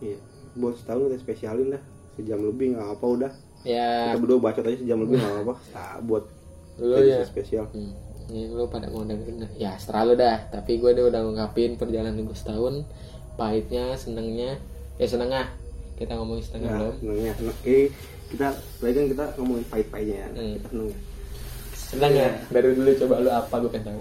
Iya 0.00 0.18
buat 0.56 0.74
setahun 0.80 1.12
udah 1.12 1.18
spesialin 1.20 1.68
dah. 1.76 1.82
Sejam 2.16 2.40
lebih 2.40 2.74
nggak 2.74 2.88
apa 2.96 3.06
udah. 3.06 3.32
Ya. 3.62 4.16
Kita 4.16 4.20
berdua 4.24 4.38
bacot 4.40 4.64
aja 4.64 4.78
sejam 4.80 4.98
lebih 5.04 5.20
nggak 5.20 5.44
apa 5.44 5.54
nah, 5.76 5.96
buat 6.08 6.24
lu 6.80 6.96
ya. 7.04 7.24
spesial. 7.24 7.68
Hmm. 7.72 7.92
ini 8.26 8.50
lu 8.50 8.66
pada 8.66 8.90
mau 8.90 9.06
dengerin 9.06 9.46
dah. 9.46 9.50
ya 9.54 9.72
setelah 9.78 10.02
lu 10.12 10.14
dah. 10.18 10.38
Tapi 10.50 10.82
gue 10.82 10.90
udah 10.96 11.04
udah 11.12 11.20
ngungkapin 11.22 11.78
perjalanan 11.78 12.24
gue 12.24 12.36
setahun. 12.36 12.82
Pahitnya 13.38 13.94
senengnya. 13.94 14.58
Ya 14.96 15.06
senengnya 15.06 15.52
kita 15.96 16.16
ngomongin 16.16 16.44
setengah 16.44 16.68
nah, 16.72 16.78
belum? 16.80 16.94
senengnya. 17.00 17.32
Seneng 17.38 17.56
eh 17.68 17.86
kita 18.26 18.48
tadi 18.52 18.92
kan 18.92 19.06
kita 19.12 19.24
ngomongin 19.38 19.64
pahit-pahitnya 19.70 20.16
ya. 20.16 20.28
Hmm. 20.32 20.52
kita 20.58 20.68
seneng 20.72 20.88
ya 20.90 20.98
seneng 21.86 22.12
ya 22.18 22.30
dari 22.50 22.74
dulu 22.74 22.90
coba 22.98 23.14
lu 23.22 23.30
apa 23.30 23.54
gue 23.62 23.70
pengen 23.70 23.86
tahu? 23.94 24.00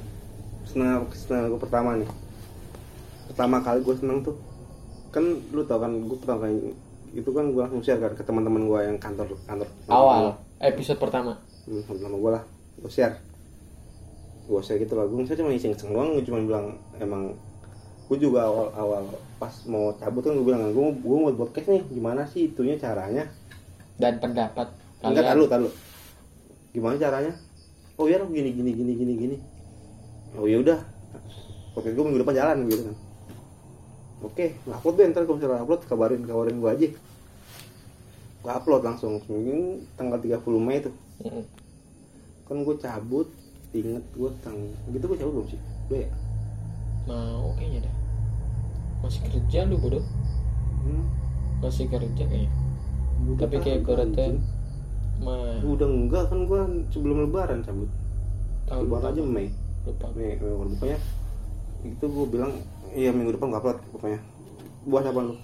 Seneng 0.65 1.05
seneng 1.13 1.43
gue 1.53 1.59
pertama 1.61 1.89
nih 2.01 2.09
pertama 3.35 3.59
kali 3.59 3.83
gue 3.83 3.95
seneng 3.99 4.23
tuh. 4.23 4.39
Kan 5.11 5.43
lu 5.51 5.67
tau 5.67 5.83
kan 5.83 5.91
gue 5.91 6.17
pertama 6.23 6.47
kali 6.47 6.71
itu 7.11 7.29
kan 7.35 7.51
gue 7.51 7.59
langsung 7.59 7.83
share 7.83 7.99
kan 7.99 8.15
ke 8.15 8.23
teman-teman 8.23 8.63
gue 8.63 8.79
yang 8.87 8.95
kantor 8.95 9.35
kantor. 9.43 9.67
Awal 9.91 10.39
episode 10.63 10.95
pertama. 10.95 11.35
Hmm, 11.67 11.83
sama 11.83 12.15
gue 12.15 12.31
lah 12.31 12.43
gue 12.79 12.87
share. 12.87 13.19
Gue 14.47 14.63
share 14.63 14.79
gitu 14.79 14.95
lah 14.95 15.03
gue 15.03 15.19
saya 15.27 15.35
cuma 15.43 15.51
iseng-iseng 15.51 15.91
doang 15.91 16.15
gue 16.15 16.23
cuma 16.23 16.39
bilang 16.47 16.79
emang 16.95 17.35
gue 18.07 18.17
juga 18.23 18.47
awal 18.47 18.71
awal 18.71 19.03
pas 19.35 19.51
mau 19.67 19.91
cabut 19.99 20.23
kan 20.23 20.31
gue 20.31 20.45
bilang 20.47 20.71
gue 20.71 20.83
gue 20.95 21.17
mau 21.19 21.27
buat 21.35 21.51
podcast 21.51 21.75
nih 21.75 21.83
gimana 21.91 22.23
sih 22.23 22.55
itunya 22.55 22.79
caranya? 22.79 23.27
Dan 23.99 24.23
pendapat 24.23 24.71
enggak 25.03 25.27
kalian. 25.27 25.43
tahu 25.43 25.51
tahu 25.51 25.67
gimana 26.71 26.95
caranya? 26.95 27.35
Oh 27.99 28.07
ya 28.07 28.15
gini 28.23 28.55
gini 28.55 28.71
gini 28.71 28.91
gini 28.95 29.13
gini. 29.19 29.37
Oh 30.39 30.47
ya 30.47 30.63
udah 30.63 30.79
podcast 31.75 31.99
gue 31.99 32.03
minggu 32.07 32.23
depan 32.23 32.35
jalan 32.39 32.57
gitu 32.71 32.83
kan 32.87 32.95
oke 34.23 34.45
upload 34.69 34.95
deh 34.95 35.05
ntar 35.11 35.23
kalau 35.27 35.37
misalnya 35.39 35.63
upload 35.63 35.81
kabarin 35.89 36.23
kabarin 36.23 36.57
gue 36.61 36.71
aja. 36.71 36.87
Gue 38.45 38.51
upload 38.53 38.83
langsung 38.85 39.19
mungkin 39.25 39.89
tanggal 39.97 40.21
30 40.21 40.39
Mei 40.61 40.79
tuh. 40.83 40.95
Mm-mm. 41.25 41.45
kan 42.45 42.61
gue 42.61 42.75
cabut 42.77 43.25
inget 43.73 44.05
gue 44.13 44.29
tang 44.45 44.69
gitu 44.93 45.05
gue 45.09 45.17
cabut 45.17 45.33
belum 45.41 45.47
sih? 45.49 45.61
Udah 45.89 45.99
ya? 46.05 46.09
Mau 47.09 47.57
kayaknya 47.57 47.89
dah 47.89 47.95
masih 49.05 49.21
kerja 49.29 49.59
lu 49.69 49.77
bodoh. 49.77 50.05
Hmm. 50.85 51.05
masih 51.61 51.89
kerja 51.89 52.23
kayaknya. 52.25 52.51
Tapi 53.41 53.55
kayak 53.61 53.85
ibaratnya 53.85 54.37
mah 55.23 55.63
udah 55.63 55.87
enggak 55.87 56.29
kan 56.29 56.45
gue 56.45 56.61
sebelum 56.93 57.25
lebaran 57.29 57.65
cabut. 57.65 57.89
Tahun 58.69 58.85
lebaran 58.85 59.13
aja 59.13 59.21
Mei. 59.25 59.49
Lupa. 59.85 60.07
Mei 60.13 60.37
Mei 60.37 60.53
pokoknya 60.77 60.99
itu 61.85 62.05
gue 62.09 62.25
bilang 62.29 62.53
iya 62.95 63.11
minggu 63.11 63.35
depan 63.35 63.51
gue 63.51 63.59
upload 63.59 63.79
pokoknya. 63.91 64.19
Buat 64.87 65.03
apa 65.11 65.19
lu? 65.19 65.35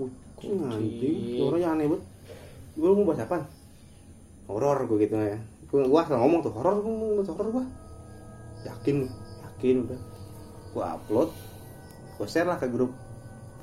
Kucing 0.00 0.64
anjing 0.64 1.16
orangnya 1.44 1.68
aneh 1.76 1.86
banget. 1.92 2.04
Gue 2.80 2.90
mau 2.96 3.04
bahas 3.04 3.20
apa 3.28 3.36
horor 4.48 4.78
gue 4.88 4.98
gitu 5.04 5.14
ya. 5.20 5.38
Gue 5.68 5.86
gua 5.86 6.02
asal 6.02 6.18
ngomong 6.18 6.40
tuh 6.40 6.52
horor 6.56 6.80
gue 6.80 6.90
mau 6.90 7.20
horor 7.20 7.48
gue 7.52 7.64
yakin 8.64 8.96
yakin 9.44 9.76
udah. 9.84 10.00
Gue 10.72 10.84
upload 10.88 11.30
gue 12.16 12.26
share 12.26 12.48
lah 12.48 12.56
ke 12.56 12.72
grup. 12.72 12.96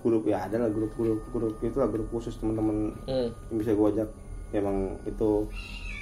Grup 0.05 0.30
ya 0.30 0.45
ada 0.45 0.62
lah 0.62 0.70
grup 0.70 0.93
grup 0.93 1.26
grup 1.34 1.58
itu 1.66 1.74
lah 1.82 1.89
grup 1.89 2.08
khusus 2.14 2.38
teman-teman 2.38 2.93
hmm. 3.10 3.30
yang 3.49 3.58
bisa 3.58 3.74
gue 3.74 3.88
ajak. 3.97 4.10
Emang 4.53 5.01
itu 5.10 5.49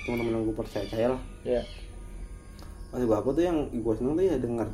teman-teman 0.04 0.32
yang 0.36 0.44
gue 0.52 0.56
percaya 0.60 1.08
lah. 1.16 1.22
Ya 1.48 1.64
pas 2.96 3.04
gue 3.04 3.12
upload 3.12 3.36
tuh 3.36 3.44
yang 3.44 3.60
gue 3.76 3.94
seneng 4.00 4.16
tuh 4.16 4.24
ya 4.24 4.40
denger 4.40 4.68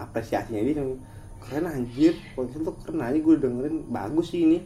apresiasinya 0.00 0.60
dia 0.62 0.80
yang 0.80 0.98
keren 1.42 1.66
anjir. 1.68 2.14
Podcast 2.34 2.62
tuh 2.64 2.74
keren 2.84 3.02
aja 3.02 3.18
gue 3.18 3.34
dengerin. 3.38 3.76
Bagus 3.90 4.32
sih 4.32 4.46
ini. 4.46 4.58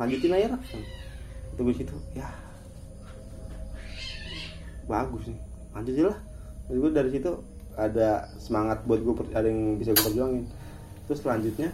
Lanjutin 0.00 0.32
aja 0.32 0.56
lah 0.56 0.62
itu 1.52 1.60
gue 1.60 1.74
situ. 1.76 1.96
Ya. 2.16 2.28
Bagus 4.88 5.28
nih. 5.28 5.38
Lanjut 5.76 5.92
aja 5.92 6.04
lah. 6.16 6.18
Terus 6.66 6.78
gue 6.80 6.90
dari 6.90 7.10
situ 7.12 7.30
ada 7.76 8.28
semangat 8.40 8.84
buat 8.88 9.00
gue 9.04 9.14
ada 9.36 9.46
yang 9.48 9.76
bisa 9.76 9.92
gue 9.92 10.04
perjuangin. 10.04 10.44
Terus 11.08 11.20
selanjutnya 11.20 11.70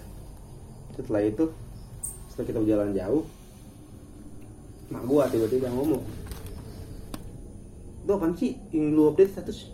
setelah 0.98 1.22
itu 1.22 1.54
setelah 2.26 2.46
kita 2.50 2.58
berjalan 2.58 2.90
jauh 2.90 3.22
mak 4.88 5.04
gue 5.04 5.22
tiba-tiba 5.36 5.68
ngomong 5.70 6.02
itu 8.08 8.16
apaan 8.16 8.32
sih? 8.40 8.56
Yang 8.72 8.86
lu 8.96 9.02
update 9.12 9.32
status? 9.36 9.68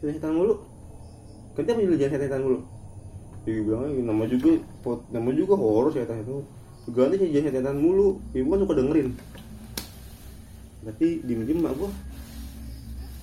Setan 0.00 0.32
mulu 0.34 0.65
kan 1.56 1.64
dia 1.64 1.72
menjadi 1.72 2.12
jangan 2.12 2.20
setan 2.20 2.40
mulu 2.44 2.60
dia 3.46 3.62
bilang 3.62 3.86
"Eh, 3.88 4.02
nama 4.02 4.22
juga 4.26 4.50
pot- 4.82 5.06
nama 5.14 5.30
juga 5.30 5.54
horor 5.54 5.94
setan 5.94 6.18
itu. 6.20 6.42
Ganti 6.90 7.14
sih 7.18 7.30
jangan 7.30 7.50
setan 7.54 7.76
mulu. 7.78 8.18
Ibu 8.34 8.46
kan 8.50 8.58
suka 8.66 8.74
dengerin. 8.74 9.08
Berarti 10.82 11.08
diem 11.22 11.40
diem 11.46 11.58
mak 11.62 11.74
gua 11.78 11.90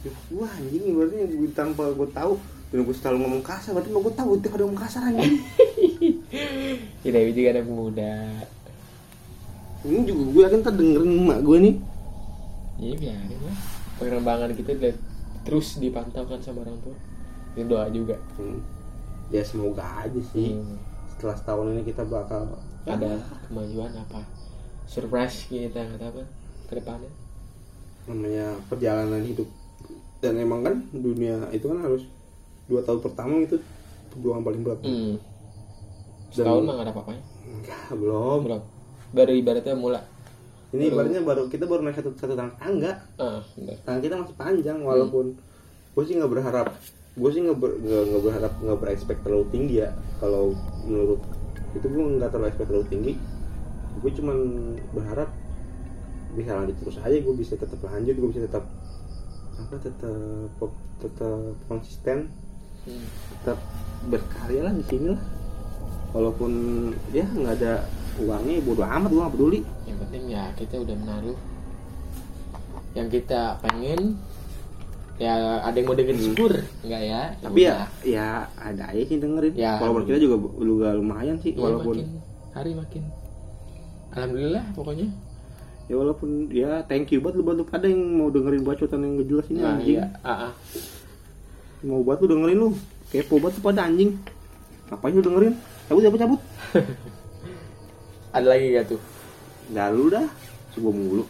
Ya, 0.04 0.12
wah 0.36 0.52
anjing 0.52 0.84
berarti 0.96 1.16
gua 1.32 1.50
tanpa 1.56 1.84
gue 1.96 2.10
tahu 2.12 2.36
dan 2.76 2.84
gue 2.84 2.92
selalu 2.92 3.18
ngomong 3.24 3.40
kasar 3.40 3.72
berarti 3.72 3.88
mak 3.88 4.02
gue 4.04 4.14
tahu 4.20 4.32
itu 4.36 4.48
ada 4.52 4.64
ngomong 4.68 4.82
kasar 4.84 5.02
anjing. 5.12 5.36
Ya 7.04 7.10
Dewi 7.12 7.32
juga 7.36 7.50
anak 7.60 7.68
muda 7.68 8.16
ini 9.84 10.08
juga 10.08 10.24
gue 10.32 10.42
yakin 10.48 10.60
ntar 10.64 10.74
dengerin 10.76 11.12
mak 11.28 11.40
gue 11.44 11.58
nih. 11.60 11.76
Ya 12.80 12.94
biarin 12.96 13.40
lah. 13.44 13.58
Pengembangan 14.00 14.52
kita 14.56 14.72
udah 14.80 14.96
terus 15.44 15.68
dipantau 15.80 16.24
kan 16.24 16.40
sama 16.40 16.64
orang 16.64 16.80
tua 16.80 16.96
ini 17.54 17.64
doa 17.64 17.86
juga. 17.90 18.18
Hmm. 18.36 18.60
ya 19.30 19.42
semoga 19.42 19.82
aja 20.00 20.22
sih. 20.30 20.54
Hmm. 20.54 20.78
setelah 21.10 21.36
setahun 21.36 21.68
ini 21.72 21.84
kita 21.84 22.04
bakal 22.04 22.44
ada 22.84 23.12
kemajuan 23.48 23.94
apa? 23.96 24.22
Surprise 24.84 25.48
kita 25.48 25.80
nggak 25.80 25.98
tahu 25.98 26.10
apa 26.12 26.24
ke 26.68 26.74
depannya? 26.76 27.12
Namanya 28.06 28.46
perjalanan 28.68 29.22
hidup. 29.22 29.48
Dan 30.20 30.38
emang 30.38 30.62
kan 30.62 30.76
dunia 30.92 31.48
itu 31.50 31.64
kan 31.64 31.80
harus 31.80 32.04
dua 32.66 32.80
tahun 32.82 33.00
pertama 33.00 33.40
itu 33.40 33.56
perjuangan 34.10 34.44
paling 34.44 34.62
berat. 34.62 34.80
Hmm. 34.82 35.16
Setahun 36.30 36.62
mah 36.62 36.74
nggak 36.74 36.86
ada 36.86 36.92
apa-apanya? 36.92 37.24
Enggak 37.46 37.84
belum. 37.94 38.40
Belum. 38.44 38.62
Baru 39.14 39.32
ibaratnya 39.32 39.76
mula. 39.76 40.02
Ini 40.70 40.84
Baru- 40.84 40.92
ibaratnya 40.92 41.22
baru 41.22 41.44
kita 41.48 41.64
baru 41.64 41.82
naik 41.84 41.96
satu 41.96 42.10
satu 42.18 42.34
tangga 42.34 42.92
ah 43.16 43.38
bener. 43.54 43.78
tangga 43.86 44.00
kita 44.02 44.16
masih 44.18 44.36
panjang 44.36 44.78
walaupun 44.82 45.38
gue 45.94 46.04
sih 46.04 46.18
nggak 46.18 46.32
berharap 46.34 46.74
gue 47.14 47.30
sih 47.30 47.42
nggak 47.46 47.58
ber, 47.62 47.72
nggak 47.78 48.22
berharap 48.26 48.54
nggak 48.58 48.80
berekspek 48.82 49.18
terlalu 49.22 49.46
tinggi 49.54 49.86
ya 49.86 49.94
kalau 50.18 50.58
menurut 50.90 51.22
itu 51.78 51.86
gue 51.86 52.04
nggak 52.18 52.30
terlalu 52.34 52.50
ekspek 52.50 52.68
terlalu 52.70 52.88
tinggi. 52.90 53.14
Gue 54.02 54.12
cuman 54.14 54.38
berharap 54.94 55.30
bisa 56.34 56.58
lanjut 56.58 56.76
terus 56.82 56.98
aja 56.98 57.14
gue 57.14 57.36
bisa 57.38 57.54
tetap 57.54 57.78
lanjut 57.86 58.16
gue 58.18 58.30
bisa 58.34 58.42
tetap 58.50 58.66
apa 59.62 59.76
tetap 59.78 60.70
tetap 61.02 61.54
konsisten. 61.70 62.30
Hmm. 62.84 63.08
tetap 63.32 63.64
berkarya 64.12 64.68
lah 64.68 64.74
di 64.76 64.84
sini 64.84 65.16
lah. 65.16 65.22
Walaupun 66.12 66.52
ya 67.16 67.24
nggak 67.24 67.64
ada 67.64 67.88
uangnya 68.20 68.60
bodo 68.60 68.84
amat 68.84 69.10
gue 69.10 69.22
nggak 69.22 69.36
peduli. 69.38 69.60
Yang 69.88 69.98
penting 70.04 70.24
ya 70.28 70.44
kita 70.60 70.76
udah 70.84 70.96
menaruh 70.98 71.38
yang 72.94 73.10
kita 73.10 73.58
pengen 73.62 74.22
ya 75.22 75.62
ada 75.62 75.76
yang 75.78 75.88
mau 75.90 75.98
dengerin 75.98 76.22
syukur. 76.22 76.54
Enggak 76.82 77.02
ya? 77.06 77.22
Tapi 77.38 77.60
ya 77.62 77.76
ya 78.02 78.28
ada 78.58 78.84
aja 78.90 79.02
sih 79.06 79.18
dengerin. 79.22 79.54
Ya. 79.54 79.78
walaupun 79.78 80.04
kita 80.10 80.18
juga 80.18 80.36
juga 80.58 80.88
lumayan 80.98 81.38
sih 81.38 81.54
Iya, 81.54 81.62
walaupun 81.62 81.96
makin 82.02 82.10
hari 82.54 82.72
makin 82.74 83.04
alhamdulillah 84.14 84.64
pokoknya. 84.74 85.08
Ya 85.92 85.96
walaupun 86.00 86.30
ya 86.50 86.72
thank 86.88 87.12
you 87.12 87.20
buat 87.20 87.36
lu 87.36 87.44
bantu 87.44 87.68
pada 87.68 87.86
yang 87.92 88.02
mau 88.02 88.32
dengerin 88.32 88.64
bacotan 88.64 89.04
yang 89.04 89.20
gak 89.20 89.28
jelas 89.28 89.46
ini 89.52 89.60
nah, 89.60 89.76
anjing. 89.76 90.00
iya 90.00 90.06
ah, 90.24 90.32
ah. 90.48 90.52
mau 91.84 92.00
buat 92.02 92.18
lu 92.24 92.28
dengerin 92.32 92.58
lu. 92.58 92.70
Kepo 93.12 93.38
banget 93.38 93.60
lu 93.60 93.62
pada 93.62 93.82
anjing. 93.86 94.12
Ngapain 94.90 95.14
lu 95.14 95.22
dengerin? 95.22 95.54
Cabut 95.86 96.02
cabut 96.08 96.20
cabut. 96.24 96.40
Ada 98.36 98.48
lagi 98.50 98.66
gak 98.74 98.86
tuh? 98.90 99.02
Dah 99.70 99.88
lu 99.94 100.10
dah. 100.10 100.26
Coba 100.74 100.90
mulu. 100.90 101.24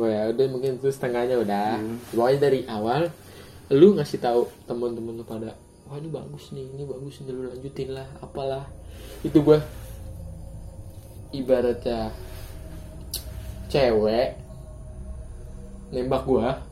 Wah 0.00 0.08
ya 0.08 0.22
udah 0.32 0.46
mungkin 0.48 0.80
itu 0.80 0.88
setengahnya 0.88 1.36
udah. 1.44 1.76
Hmm. 1.76 2.00
pokoknya 2.14 2.38
dari 2.40 2.60
awal 2.66 3.12
lu 3.70 3.94
ngasih 3.94 4.18
tahu 4.18 4.50
teman-teman 4.66 5.14
lu 5.14 5.24
pada 5.24 5.54
wah 5.86 5.98
ini 5.98 6.10
bagus 6.10 6.50
nih 6.50 6.66
ini 6.74 6.82
bagus 6.86 7.22
nih 7.22 7.30
lu 7.34 7.46
lanjutin 7.50 7.94
lah 7.94 8.06
apalah. 8.18 8.66
Itu 9.22 9.42
gua 9.42 9.62
ibaratnya 11.30 12.10
cewek 13.70 14.34
nembak 15.94 16.22
gua 16.26 16.62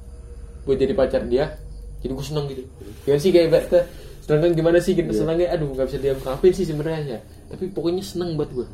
buat 0.67 0.79
jadi 0.79 0.95
pacar 0.95 1.23
dia 1.27 1.55
jadi 2.03 2.13
gua 2.15 2.27
seneng 2.27 2.47
gitu. 2.51 2.63
Gimana 3.07 3.21
sih 3.23 3.31
kayak 3.31 3.47
ibaratnya 3.51 3.83
seneng 4.23 4.41
kan 4.43 4.53
gimana 4.59 4.79
sih 4.83 4.93
gitu 4.99 5.11
senengnya? 5.15 5.55
Aduh 5.55 5.71
nggak 5.75 5.87
bisa 5.87 5.99
diungkapin 6.03 6.53
sih 6.55 6.67
sebenarnya 6.67 7.23
tapi 7.47 7.71
pokoknya 7.71 8.03
seneng 8.03 8.35
buat 8.35 8.51
gua. 8.51 8.67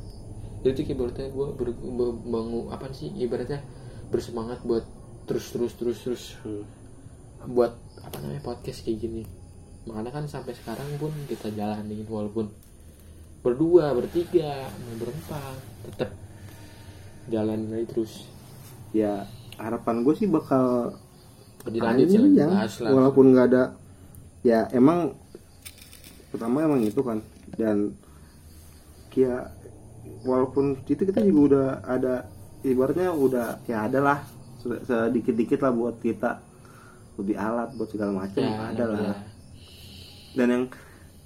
Jadi 0.64 0.72
itu 0.72 0.80
kayak 0.88 0.96
ibaratnya 0.96 1.26
gua 1.28 1.52
ber, 1.52 1.76
ber- 1.76 2.20
mengu- 2.24 2.72
apa 2.72 2.88
sih 2.96 3.12
ibaratnya 3.20 3.60
bersemangat 4.08 4.64
buat 4.64 4.84
terus 5.28 5.52
terus 5.52 5.72
terus 5.76 5.98
terus 6.04 6.24
Hmm. 6.44 6.64
buat 7.48 7.76
apa 8.04 8.16
namanya 8.20 8.42
podcast 8.44 8.84
kayak 8.84 8.98
gini. 9.00 9.22
Makanya 9.88 10.10
kan 10.12 10.24
sampai 10.28 10.56
sekarang 10.56 10.88
pun 10.96 11.12
kita 11.28 11.52
jalanin 11.52 12.04
walaupun 12.08 12.48
berdua 13.44 13.92
bertiga 13.92 14.68
mau 14.72 14.96
berempat 14.96 15.56
tetap 15.88 16.10
jalanin 17.28 17.72
aja 17.72 17.86
terus. 17.92 18.28
Ya 18.96 19.28
harapan 19.60 20.04
gue 20.04 20.14
sih 20.16 20.28
bakal 20.28 20.96
lebih 21.64 21.80
lanjut 21.80 22.06
sih 22.08 22.20
panjang, 22.20 22.50
bahas 22.52 22.74
lah. 22.84 22.90
walaupun 22.92 23.24
nggak 23.32 23.46
ada 23.48 23.64
ya 24.44 24.68
emang 24.76 25.16
pertama 26.28 26.60
emang 26.60 26.84
itu 26.84 27.00
kan 27.00 27.24
dan 27.56 27.96
ya 29.14 29.48
walaupun 30.26 30.82
itu 30.84 31.06
kita 31.06 31.22
juga 31.24 31.40
udah 31.40 31.68
ada 31.86 32.14
ibaratnya 32.66 33.14
udah 33.14 33.62
ya 33.64 33.86
ada 33.88 34.02
lah 34.02 34.18
se- 34.60 34.82
sedikit-dikit 34.84 35.62
lah 35.62 35.72
buat 35.72 35.96
kita 36.02 36.42
lebih 37.14 37.36
alat 37.36 37.68
buat 37.74 37.88
segala 37.88 38.12
macam 38.16 38.40
Ya, 38.40 38.70
ada 38.70 38.84
lah 38.86 39.00
ya. 39.00 39.14
dan 40.34 40.48
yang 40.50 40.64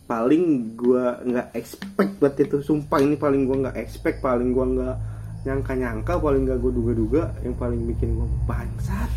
paling 0.05 0.45
gua 0.75 1.21
nggak 1.21 1.49
expect 1.53 2.17
buat 2.17 2.35
itu 2.35 2.61
sumpah 2.61 2.99
ini 2.99 3.15
paling 3.15 3.45
gua 3.45 3.69
nggak 3.69 3.77
expect 3.79 4.21
paling 4.21 4.53
gua 4.53 4.65
nggak 4.67 4.97
nyangka-nyangka 5.45 6.17
paling 6.17 6.45
nggak 6.45 6.59
gua 6.59 6.73
duga-duga 6.73 7.23
yang 7.41 7.55
paling 7.55 7.85
bikin 7.87 8.15
gua 8.15 8.29
bangsat 8.45 9.09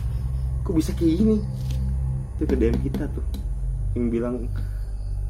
kok 0.61 0.74
bisa 0.74 0.93
kayak 0.93 1.15
gini? 1.17 1.38
Itu 2.36 2.45
ke 2.45 2.53
DM 2.53 2.78
kita 2.82 3.09
tuh 3.09 3.26
yang 3.93 4.07
bilang 4.07 4.36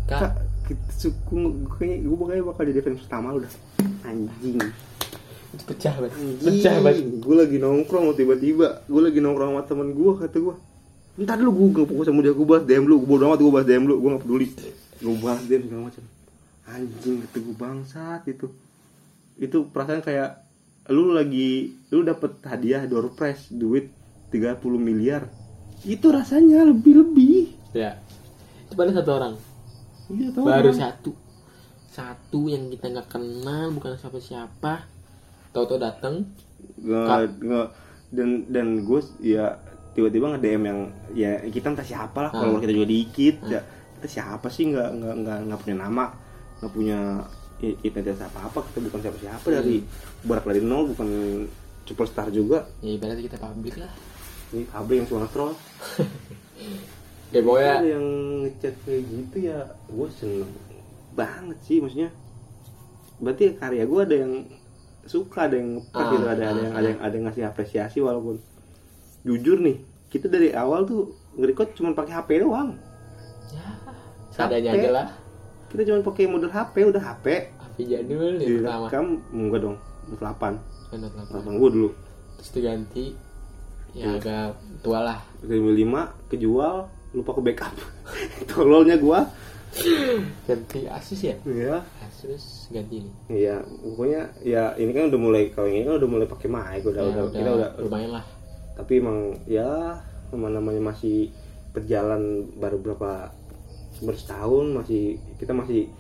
kak. 0.06 0.20
Kak 0.20 0.34
kita 0.62 0.92
suku 0.94 1.36
kayaknya 1.72 2.06
gue 2.06 2.16
kayaknya 2.22 2.46
bakal 2.46 2.64
jadi 2.64 2.80
fans 2.80 3.00
pertama 3.02 3.28
lu 3.32 3.40
dah 3.42 3.54
anjing. 4.06 4.60
Itu 5.52 5.64
pecah 5.66 5.96
banget. 5.98 6.14
Pecah 6.38 6.76
banget. 6.80 7.04
Gue 7.18 7.36
lagi 7.36 7.58
nongkrong 7.58 8.12
tiba-tiba 8.14 8.68
gue 8.86 9.02
lagi 9.02 9.20
nongkrong 9.20 9.52
sama 9.52 9.64
temen 9.64 9.92
gue 9.92 10.12
kata 10.16 10.38
gue 10.38 10.56
ntar 11.20 11.36
dulu 11.36 11.52
gue 11.52 11.84
gak 11.84 11.88
fokus 11.92 12.08
sama 12.08 12.24
dia 12.24 12.32
gue 12.32 12.48
bahas 12.48 12.64
DM 12.64 12.86
lu. 12.88 12.96
Gue 13.04 13.10
bodo 13.10 13.24
amat 13.28 13.40
gue 13.44 13.52
bahas 13.52 13.68
DM 13.68 13.84
lu 13.84 13.96
gue 14.00 14.10
gak 14.16 14.24
peduli. 14.24 14.48
Gue 15.04 15.16
bahas 15.20 15.42
DM 15.44 15.64
segala 15.68 15.82
macam. 15.92 16.04
Anjing 16.72 17.18
gue 17.28 17.56
bangsat 17.60 18.22
itu. 18.32 18.48
Itu 19.36 19.68
perasaan 19.68 20.00
kayak 20.00 20.40
lu 20.90 21.12
lagi 21.12 21.76
lu 21.92 22.02
dapet 22.02 22.40
hadiah 22.48 22.88
door 22.88 23.12
prize 23.12 23.52
duit 23.52 23.92
30 24.32 24.64
miliar. 24.80 25.28
Itu 25.84 26.16
rasanya 26.16 26.64
lebih-lebih. 26.64 27.76
Ya. 27.76 28.00
Itu 28.66 28.74
paling 28.80 28.96
satu 28.96 29.12
orang. 29.12 29.34
Iya 30.12 30.30
tau 30.32 30.48
baru 30.48 30.72
kan? 30.72 30.80
satu. 30.80 31.12
Satu 31.92 32.48
yang 32.48 32.72
kita 32.72 32.88
nggak 32.88 33.10
kenal 33.12 33.68
bukan 33.76 34.00
siapa-siapa 34.00 34.88
tahu-tahu 35.52 35.80
datang 35.80 36.24
nggak 36.80 37.44
nggak. 37.44 37.70
Dan 38.12 38.48
dan 38.52 38.68
gue 38.84 39.00
ya 39.24 39.60
tiba-tiba 39.92 40.32
nge 40.32 40.40
DM 40.40 40.64
yang 40.64 40.80
ya 41.12 41.32
kita 41.46 41.68
entah 41.70 41.84
siapa 41.84 42.20
lah 42.22 42.32
kalau 42.32 42.58
Ah. 42.58 42.62
kita 42.62 42.72
juga 42.72 42.88
dikit 42.88 43.36
ya 43.46 43.60
kita 44.00 44.08
siapa 44.08 44.48
sih? 44.48 44.72
Nggak 44.72 44.90
nggak 44.94 45.16
nggak 45.20 45.38
nggak 45.48 45.60
punya 45.60 45.76
nama 45.78 46.06
nggak 46.60 46.72
punya 46.72 47.00
identitas 47.62 48.18
apa 48.22 48.50
apa 48.50 48.60
kita 48.66 48.78
bukan 48.82 49.00
siapa 49.02 49.18
siapa 49.20 49.48
dari 49.48 49.86
berak 50.22 50.46
dari 50.46 50.62
nol 50.62 50.90
bukan 50.92 51.08
superstar 51.84 52.30
juga. 52.30 52.66
Ya 52.80 52.96
ibaratnya 52.96 53.26
kita 53.26 53.38
publik 53.38 53.76
lah. 53.78 53.92
Ini 54.52 54.64
kabel 54.68 54.96
yang 54.98 55.08
cuma 55.08 55.28
troll 55.28 55.54
ya 57.34 57.40
pokoknya 57.40 57.76
yang 57.88 58.06
ngechat 58.44 58.76
kayak 58.84 59.04
gitu 59.08 59.38
ya 59.48 59.60
gue 59.88 60.08
seneng 60.12 60.52
banget 61.12 61.58
sih 61.64 61.80
maksudnya. 61.80 62.12
Berarti 63.18 63.56
karya 63.56 63.84
gue 63.86 64.02
ada 64.02 64.16
yang 64.18 64.34
suka 65.04 65.48
ada 65.48 65.56
yang 65.56 65.80
ngepat 65.80 66.04
Ah, 66.04 66.12
gitu 66.12 66.26
ada 66.26 66.44
ada 66.46 66.60
yang 66.60 66.74
ah, 66.74 66.80
ada 66.80 66.88
yang 66.90 67.00
ada 67.00 67.14
yang 67.14 67.26
ngasih 67.28 67.44
apresiasi 67.46 67.98
walaupun 68.00 68.36
jujur 69.22 69.58
nih 69.58 69.78
kita 70.08 70.28
dari 70.28 70.52
awal 70.52 70.84
tuh 70.84 71.08
nge-record 71.34 71.72
cuma 71.72 71.96
pakai 71.96 72.14
HP 72.14 72.30
doang. 72.44 72.76
Ya. 73.50 73.64
Seadanya 74.30 74.72
HP. 74.72 74.80
aja 74.80 74.90
lah. 74.92 75.08
Kita 75.68 75.82
cuma 75.88 76.00
pakai 76.04 76.26
model 76.28 76.52
HP 76.52 76.76
udah 76.86 77.00
HP 77.02 77.26
Api 77.56 77.82
jadul 77.88 78.36
yang 78.36 78.60
pertama. 78.60 78.88
direkam 78.92 79.06
enggak 79.32 79.60
dong 79.62 79.78
8 80.12 80.20
Note 80.92 81.16
8. 81.16 81.48
8 81.48 81.56
gue 81.56 81.70
dulu. 81.72 81.90
Terus 82.36 82.50
diganti 82.52 83.06
ya 83.92 84.08
Hmm. 84.08 84.18
agak 84.18 84.48
tua 84.80 85.00
lah. 85.00 85.20
2005 85.42 86.12
kejual 86.28 86.76
lupa 87.12 87.32
ke 87.32 87.42
backup. 87.42 87.74
Tololnya 88.52 88.96
gua. 88.96 89.28
Ganti 90.44 90.84
asus 90.88 91.24
ya? 91.24 91.36
Ya 91.48 91.80
asus 92.04 92.68
ganti 92.68 93.04
ini. 93.04 93.12
Iya, 93.28 93.64
pokoknya 93.64 94.22
ya 94.44 94.76
ini 94.76 94.92
kan 94.92 95.08
udah 95.08 95.20
mulai 95.20 95.44
kalau 95.48 95.72
ini 95.72 95.84
kan 95.84 95.96
udah 95.96 96.10
mulai 96.12 96.28
pakai 96.28 96.48
mic, 96.52 96.84
udah, 96.84 97.00
Ya, 97.00 97.08
udah, 97.08 97.24
kita 97.32 97.52
udah 97.52 97.70
lumayan 97.80 98.12
lah 98.20 98.26
tapi 98.76 99.04
emang 99.04 99.36
ya 99.46 100.00
nama 100.32 100.48
namanya 100.48 100.94
masih 100.94 101.32
berjalan 101.76 102.48
baru 102.60 102.80
berapa 102.80 103.32
baru 104.02 104.18
setahun 104.18 104.66
masih 104.76 105.20
kita 105.38 105.52
masih 105.52 105.92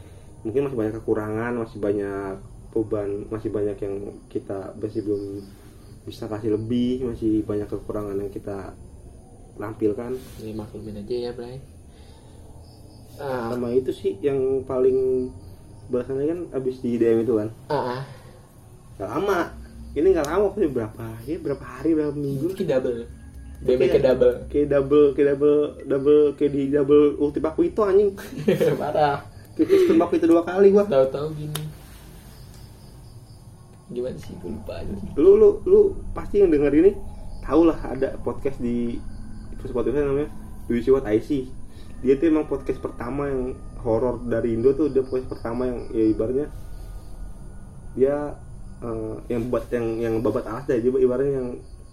mungkin 0.41 0.67
masih 0.67 0.77
banyak 0.79 0.95
kekurangan 1.03 1.53
masih 1.53 1.77
banyak 1.77 2.35
beban 2.71 3.27
masih 3.27 3.49
banyak 3.51 3.77
yang 3.83 3.95
kita 4.31 4.73
masih 4.79 5.03
belum 5.03 5.43
bisa 6.07 6.25
kasih 6.25 6.55
lebih 6.57 7.05
masih 7.05 7.45
banyak 7.45 7.67
kekurangan 7.69 8.17
yang 8.17 8.31
kita 8.31 8.73
lampilkan 9.59 10.17
ini 10.41 10.51
maklumin 10.55 11.03
aja 11.03 11.29
ya 11.29 11.31
Bray. 11.35 11.59
Sama 13.21 13.69
itu 13.69 13.93
sih 13.93 14.17
yang 14.17 14.65
paling 14.65 15.29
bahasannya 15.93 16.25
kan 16.25 16.39
abis 16.57 16.81
di 16.81 16.97
DM 16.97 17.21
itu 17.21 17.37
kan? 17.37 17.53
Ah, 17.69 17.99
ah. 17.99 18.01
Gak 18.97 19.09
lama 19.11 19.60
ini 19.91 20.07
nggak 20.15 20.27
lama 20.27 20.47
sih 20.55 20.71
berapa? 20.71 21.05
Ya 21.27 21.35
berapa 21.41 21.65
hari 21.67 21.91
berapa 21.91 22.15
minggu? 22.15 22.55
Ini 22.55 22.63
double. 22.63 22.99
BB 23.61 23.81
ke 23.93 23.99
double. 24.01 24.35
Kayak 24.49 24.67
double 24.73 25.07
kayak 25.13 25.27
double 25.35 25.59
double 25.85 26.23
kayak 26.33 26.51
di 26.55 26.63
double 26.73 27.05
ulti 27.21 27.39
paku 27.43 27.69
itu 27.69 27.81
anjing. 27.83 28.15
Parah. 28.81 29.21
Sistem 29.53 30.01
paku 30.01 30.17
itu 30.17 30.25
dua 30.25 30.41
kali 30.41 30.73
gua. 30.73 30.87
Tahu-tahu 30.87 31.27
gini. 31.37 31.63
Gimana 33.91 34.17
sih? 34.17 34.33
Gue 34.39 34.55
lupa 34.55 34.79
aja. 34.79 34.93
Lu 35.19 35.35
lu 35.35 35.49
lu 35.67 35.79
pasti 36.15 36.39
yang 36.39 36.49
denger 36.49 36.71
ini 36.71 36.91
tau 37.43 37.67
lah 37.67 37.77
ada 37.83 38.15
podcast 38.23 38.57
di 38.57 38.97
Spotify 39.61 40.01
namanya. 40.01 40.31
Do 40.65 40.73
You 40.73 40.81
See 40.81 40.95
What 40.95 41.05
I 41.05 41.19
See? 41.19 41.51
Dia 42.01 42.17
tuh 42.17 42.33
emang 42.33 42.49
podcast 42.49 42.81
pertama 42.81 43.29
yang 43.29 43.53
horor 43.83 44.23
dari 44.25 44.57
Indo 44.57 44.73
tuh 44.73 44.89
dia 44.89 45.05
podcast 45.05 45.37
pertama 45.37 45.69
yang 45.69 45.85
ya 45.93 46.05
ibaratnya 46.09 46.47
dia 47.91 48.39
eh, 48.81 49.15
yang 49.29 49.41
buat 49.47 49.69
yang 49.69 49.87
yang 49.97 50.15
babat 50.19 50.45
alas 50.45 50.65
dah 50.65 50.77
juga 50.77 50.97
ibaratnya 50.97 51.33
yang 51.37 51.49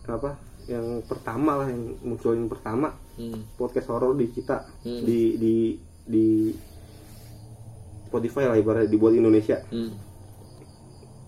apa 0.09 0.31
yang 0.69 1.01
pertama 1.05 1.65
lah 1.65 1.69
yang 1.69 1.97
muncul 2.01 2.33
yang 2.33 2.49
pertama 2.49 2.93
hmm. 3.17 3.57
podcast 3.57 3.89
horor 3.89 4.13
di 4.13 4.29
kita 4.29 4.65
Hmm. 4.85 5.05
di 5.05 5.21
di 5.37 5.55
di 6.05 6.27
Spotify 8.09 8.49
lah 8.49 8.57
ibaratnya 8.57 8.89
dibuat 8.89 9.13
Indonesia 9.13 9.61
Hmm. 9.69 9.93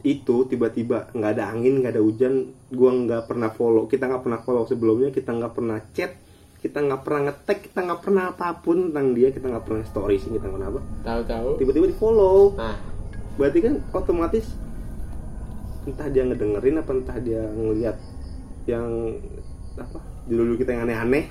itu 0.00 0.48
tiba-tiba 0.48 1.12
nggak 1.12 1.32
ada 1.36 1.52
angin 1.52 1.84
nggak 1.84 1.92
ada 1.92 2.00
hujan 2.00 2.48
gua 2.72 2.90
nggak 2.96 3.28
pernah 3.28 3.52
follow 3.52 3.84
kita 3.84 4.08
nggak 4.08 4.24
pernah 4.24 4.40
follow 4.40 4.64
sebelumnya 4.64 5.12
kita 5.12 5.28
nggak 5.28 5.52
pernah 5.52 5.76
chat 5.92 6.16
kita 6.60 6.80
nggak 6.80 7.00
pernah 7.04 7.20
ngetek 7.28 7.58
kita 7.68 7.80
nggak 7.84 8.00
pernah 8.00 8.24
apa 8.32 8.60
pun 8.60 8.92
tentang 8.92 9.12
dia 9.12 9.28
kita 9.28 9.48
nggak 9.48 9.64
pernah 9.64 9.84
story 9.84 10.16
sih 10.16 10.28
kita 10.28 10.44
nggak 10.44 10.56
pernah 10.56 10.70
apa 10.72 10.80
tahu-tahu 11.04 11.48
tiba-tiba 11.56 11.86
di 11.88 11.96
follow 11.96 12.56
nah 12.56 12.76
berarti 13.36 13.58
kan 13.60 13.74
otomatis 13.92 14.44
entah 15.88 16.08
dia 16.12 16.22
ngedengerin 16.28 16.76
apa 16.80 16.90
entah 16.92 17.18
dia 17.20 17.42
ngeliat 17.44 17.96
yang 18.68 19.16
apa 19.80 19.98
dulu 20.28 20.56
kita 20.60 20.76
yang 20.76 20.82
aneh-aneh. 20.88 21.26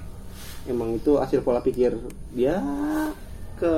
Emang 0.67 0.97
itu 0.97 1.17
hasil 1.17 1.41
pola 1.41 1.63
pikir 1.63 1.95
dia 2.35 2.61
ke 3.57 3.73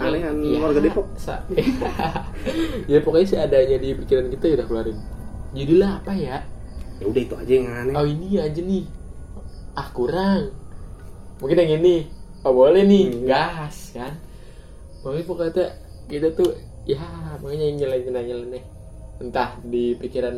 anehan 0.00 0.36
Ya, 0.42 0.58
warga 0.60 0.80
Depok. 0.82 1.06
Sa- 1.16 1.44
ya 2.90 2.98
pokoknya 3.00 3.26
seadanya 3.26 3.76
di 3.78 3.94
pikiran 3.94 4.28
kita 4.32 4.44
ya 4.50 4.54
udah 4.62 4.66
keluarin. 4.66 4.98
Judulnya 5.54 5.88
apa 6.02 6.12
ya? 6.16 6.42
Ya 6.98 7.04
udah 7.06 7.22
itu 7.22 7.34
aja 7.34 7.52
yang 7.52 7.68
aneh 7.70 7.94
oh 7.94 8.06
ini 8.06 8.28
aja 8.38 8.60
nih. 8.60 8.84
Ah 9.74 9.88
kurang. 9.90 10.50
Mungkin 11.38 11.56
yang 11.58 11.72
ini. 11.82 11.96
Oh 12.44 12.52
boleh 12.52 12.82
nih. 12.82 13.04
Hmm. 13.10 13.24
gas 13.26 13.76
kan? 13.94 14.12
Pokoknya 15.02 15.24
pokoknya 15.28 15.66
kita 16.08 16.28
tuh 16.36 16.52
ya 16.84 17.00
pokoknya 17.40 17.64
yang 17.72 17.76
nyeleneh 17.80 18.24
nyeleneh 18.28 18.64
entah 19.16 19.54
di 19.62 19.94
pikiran 19.94 20.36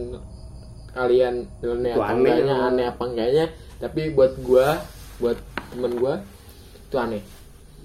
kalian 0.91 1.45
Itu 1.61 1.73
apa 1.73 2.05
aneh 2.07 2.17
enggaknya 2.17 2.55
ya. 2.55 2.67
aneh 2.67 2.85
apa 2.87 3.03
enggaknya 3.05 3.45
tapi 3.77 4.01
buat 4.11 4.33
gua 4.41 4.81
buat 5.17 5.39
temen 5.71 5.93
gua 5.97 6.15
itu 6.83 6.97
aneh 6.97 7.23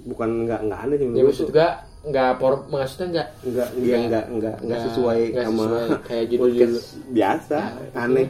bukan 0.02 0.30
nggak 0.46 0.60
nggak 0.66 0.80
aneh 0.82 0.96
sih 0.96 1.08
ya 1.10 1.24
maksud 1.24 1.46
gua 1.46 1.48
tuh. 1.48 1.54
gua 1.54 1.70
nggak 2.02 2.30
por 2.38 2.54
maksudnya 2.68 3.08
nggak 3.12 3.28
nggak 3.46 3.70
nggak 3.70 3.70
nggak 3.78 4.00
nggak 4.02 4.26
nggak 4.34 4.56
Nggak- 4.64 4.84
sesuai 4.90 5.20
nggak 5.30 5.46
sama 5.46 5.62
sesuai 5.62 5.86
kayak 6.02 6.26
judul-judul. 6.28 6.50
podcast 6.72 6.80
biasa 7.12 7.58
itu. 7.62 7.96
aneh 7.96 8.28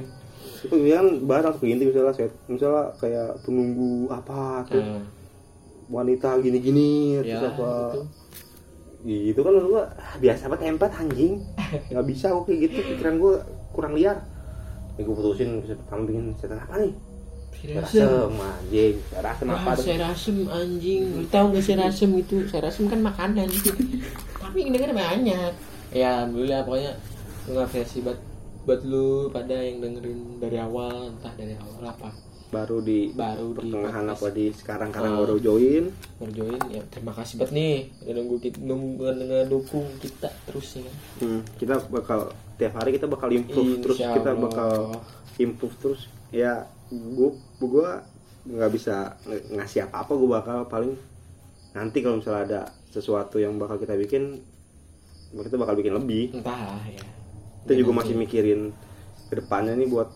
itu 0.61 0.75
kan 0.91 1.07
barang 1.23 1.55
begini 1.57 1.81
misalnya 1.87 2.13
set 2.13 2.31
misalnya 2.45 2.83
kayak 2.97 3.29
penunggu 3.41 3.93
apa 4.07 4.41
tuh 4.67 4.77
nah, 4.77 5.01
wanita 5.89 6.29
gini-gini 6.37 6.89
ya 7.17 7.21
terus 7.23 7.43
apa 7.49 7.71
gitu. 7.89 8.01
Gitu 9.01 9.39
kan 9.41 9.51
menurut 9.57 9.69
gua 9.73 9.83
ah, 9.97 10.15
biasa 10.21 10.51
banget 10.51 10.77
empat 10.77 10.91
anjing 10.97 11.41
nggak 11.89 12.05
bisa 12.05 12.29
kok 12.29 12.45
kayak 12.45 12.59
gitu 12.69 12.77
pikiran 12.95 13.15
gua 13.17 13.33
kurang 13.73 13.93
liar 13.97 14.21
ya 14.97 15.01
gua 15.07 15.15
putusin 15.17 15.61
bisa 15.65 15.73
pertama 15.77 16.01
bikin 16.05 16.25
setan 16.37 16.61
apa 16.61 16.75
nih 16.81 16.93
Serasem. 17.61 18.09
Rasem 18.09 18.33
anjing. 18.41 18.95
Rasem 19.21 19.47
apa 19.53 19.71
tuh? 19.77 19.83
serasem 19.85 20.37
anjing. 20.49 21.03
Lu 21.13 21.25
tahu 21.29 21.45
gak 21.53 21.61
serasem 21.61 22.09
itu? 22.17 22.35
Serasem 22.49 22.89
kan 22.89 22.97
makanan. 23.05 23.45
Tapi 24.41 24.59
ini 24.65 24.77
kan 24.81 24.97
banyak. 24.97 25.53
Ya, 25.93 26.25
alhamdulillah 26.25 26.65
pokoknya 26.65 26.91
lu 27.45 27.51
ngapresiasi 27.61 28.01
buat 28.01 28.17
buat 28.65 28.81
lu 28.85 29.29
pada 29.29 29.57
yang 29.61 29.77
dengerin 29.77 30.41
dari 30.41 30.57
awal 30.57 31.13
entah 31.13 31.33
dari 31.33 31.57
awal 31.57 31.81
apa 31.85 32.13
Baru 32.51 32.83
di 32.83 33.09
baru 33.09 33.55
di 33.55 33.71
pertengahan 33.71 34.05
apa 34.05 34.27
di 34.27 34.51
sekarang 34.51 34.91
karena 34.91 35.09
Ah. 35.09 35.19
baru 35.23 35.39
join. 35.39 35.87
baru 36.19 36.31
join 36.35 36.59
ya. 36.67 36.83
Terima 36.85 37.15
kasih 37.15 37.39
banget 37.39 37.55
nih 37.55 37.75
udah 38.03 38.13
nunggu 38.13 38.35
kita 38.37 38.57
nunggu 38.59 39.03
ngedukung 39.17 39.87
kita 39.97 40.29
terus 40.43 40.67
ya. 40.75 40.91
Hmm, 41.17 41.41
kita 41.55 41.79
bakal 41.87 42.29
tiap 42.55 42.75
hari 42.75 42.91
kita 42.91 43.07
bakal 43.07 43.31
improve 43.31 43.79
terus 43.79 43.97
kita 43.97 44.31
bakal 44.35 44.99
improve 45.37 45.75
terus. 45.79 46.01
Ya 46.29 46.67
gua 46.91 47.31
gua 47.57 47.87
nggak 48.43 48.71
bisa 48.71 49.15
ng- 49.23 49.55
ngasih 49.55 49.87
apa 49.87 50.03
apa 50.03 50.11
gua 50.11 50.29
bakal 50.37 50.57
paling 50.67 50.93
nanti 51.71 52.03
kalau 52.03 52.19
misalnya 52.19 52.43
ada 52.43 52.61
sesuatu 52.91 53.39
yang 53.39 53.55
bakal 53.55 53.79
kita 53.79 53.95
bikin 53.95 54.43
kita 55.31 55.55
bakal 55.55 55.73
bikin 55.73 55.95
lebih. 55.95 56.35
Entah 56.35 56.83
ya. 56.83 56.99
Kita 57.63 57.73
juga 57.73 57.91
masih 57.95 58.19
mikirin 58.19 58.75
ke 59.25 59.39
depannya 59.39 59.71
nih 59.73 59.87
buat 59.87 60.11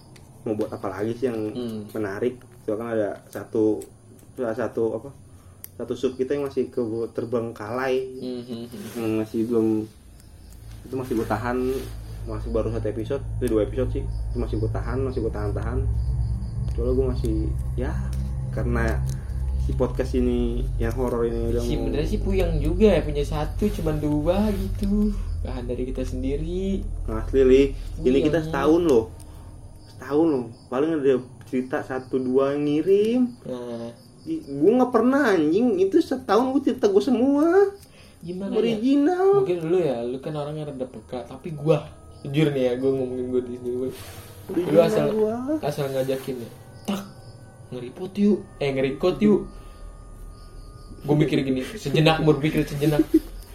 mau 0.45 0.53
buat 0.53 0.69
apa 0.69 0.87
lagi 0.89 1.11
sih 1.13 1.25
yang 1.25 1.39
Hmm. 1.49 1.89
menarik? 1.91 2.37
Soalnya 2.63 2.77
kan 2.77 2.89
ada 2.93 3.09
satu 3.27 3.81
salah 4.35 4.53
satu 4.53 4.83
apa 4.95 5.09
satu 5.75 5.93
sub 5.93 6.13
kita 6.13 6.33
yang 6.33 6.45
masih 6.45 6.67
ke 6.67 6.79
terbengkalai 7.11 7.95
Hmm, 8.15 8.41
hmm, 8.41 8.63
hmm. 8.65 8.83
yang 8.95 9.11
masih 9.19 9.41
belum 9.45 9.67
itu 10.85 10.93
masih 10.93 11.13
gue 11.15 11.25
tahan 11.25 11.57
masih 12.25 12.49
baru 12.49 12.69
satu 12.69 12.87
episode 12.87 13.23
itu 13.37 13.45
dua 13.47 13.61
episode 13.63 13.89
sih. 13.91 14.03
Itu 14.05 14.37
masih 14.37 14.55
gue 14.57 14.69
tahan 14.69 14.97
masih 15.01 15.19
gue 15.19 15.29
tahan 15.29 15.51
tahan 15.51 15.79
soalnya 16.71 16.93
gue 16.93 17.05
masih 17.07 17.35
ya 17.75 17.91
karena 18.51 18.99
si 19.61 19.73
podcast 19.73 20.13
ini 20.13 20.61
yang 20.75 20.93
horor 20.93 21.23
ini 21.23 21.49
udah 21.49 21.57
mau 21.57 21.67
sebenarnya 21.67 22.07
sih 22.07 22.19
puyang 22.19 22.53
juga 22.59 22.87
ya 22.91 23.01
punya 23.01 23.23
satu 23.23 23.65
cuman 23.67 23.97
dua 23.97 24.37
gitu. 24.51 25.09
Bahan 25.41 25.65
dari 25.65 25.85
kita 25.85 26.01
sendiri. 26.01 26.81
Asli 27.05 27.41
li. 27.41 27.63
Ini 27.99 28.17
kita 28.21 28.41
setahun 28.41 28.81
loh 28.81 29.09
setahun 30.05 30.27
loh. 30.29 30.45
Paling 30.69 31.01
ada 31.01 31.17
cerita 31.49 31.81
satu 31.81 32.21
dua 32.21 32.53
ngirim. 32.53 33.25
Nah. 33.49 33.89
Gue 34.29 34.71
nggak 34.77 34.93
pernah 34.93 35.33
anjing. 35.33 35.81
Itu 35.81 35.97
setahun 35.97 36.53
gue 36.53 36.61
cerita 36.69 36.85
gue 36.85 37.01
semua. 37.01 37.73
Gimana 38.21 38.53
ya? 38.53 38.57
Original. 38.61 39.41
Mungkin 39.41 39.59
lu 39.65 39.77
ya 39.81 40.05
lu 40.05 40.17
kan 40.21 40.37
orangnya 40.37 40.69
rada 40.69 40.85
peka. 40.85 41.25
Tapi 41.25 41.53
gua 41.57 41.85
jujur 42.25 42.49
nih 42.57 42.63
ya 42.69 42.81
gua 42.81 42.89
ngomongin 42.97 43.25
gua 43.29 43.41
di 43.45 43.53
sini 43.53 43.69
gua. 43.77 43.89
Lu 44.49 44.79
asal 44.81 45.05
gua. 45.13 45.37
asal 45.61 45.85
ngajakin 45.93 46.41
ya. 46.41 46.49
Tak 46.89 47.01
ngeripot 47.69 48.13
yuk. 48.17 48.41
Eh 48.57 48.73
ngerikot 48.73 49.17
yuk. 49.21 49.45
Gue 51.05 51.15
mikir 51.21 51.45
gini 51.45 51.61
sejenak 51.61 52.25
gue 52.25 52.33
berpikir 52.33 52.65
sejenak. 52.65 53.05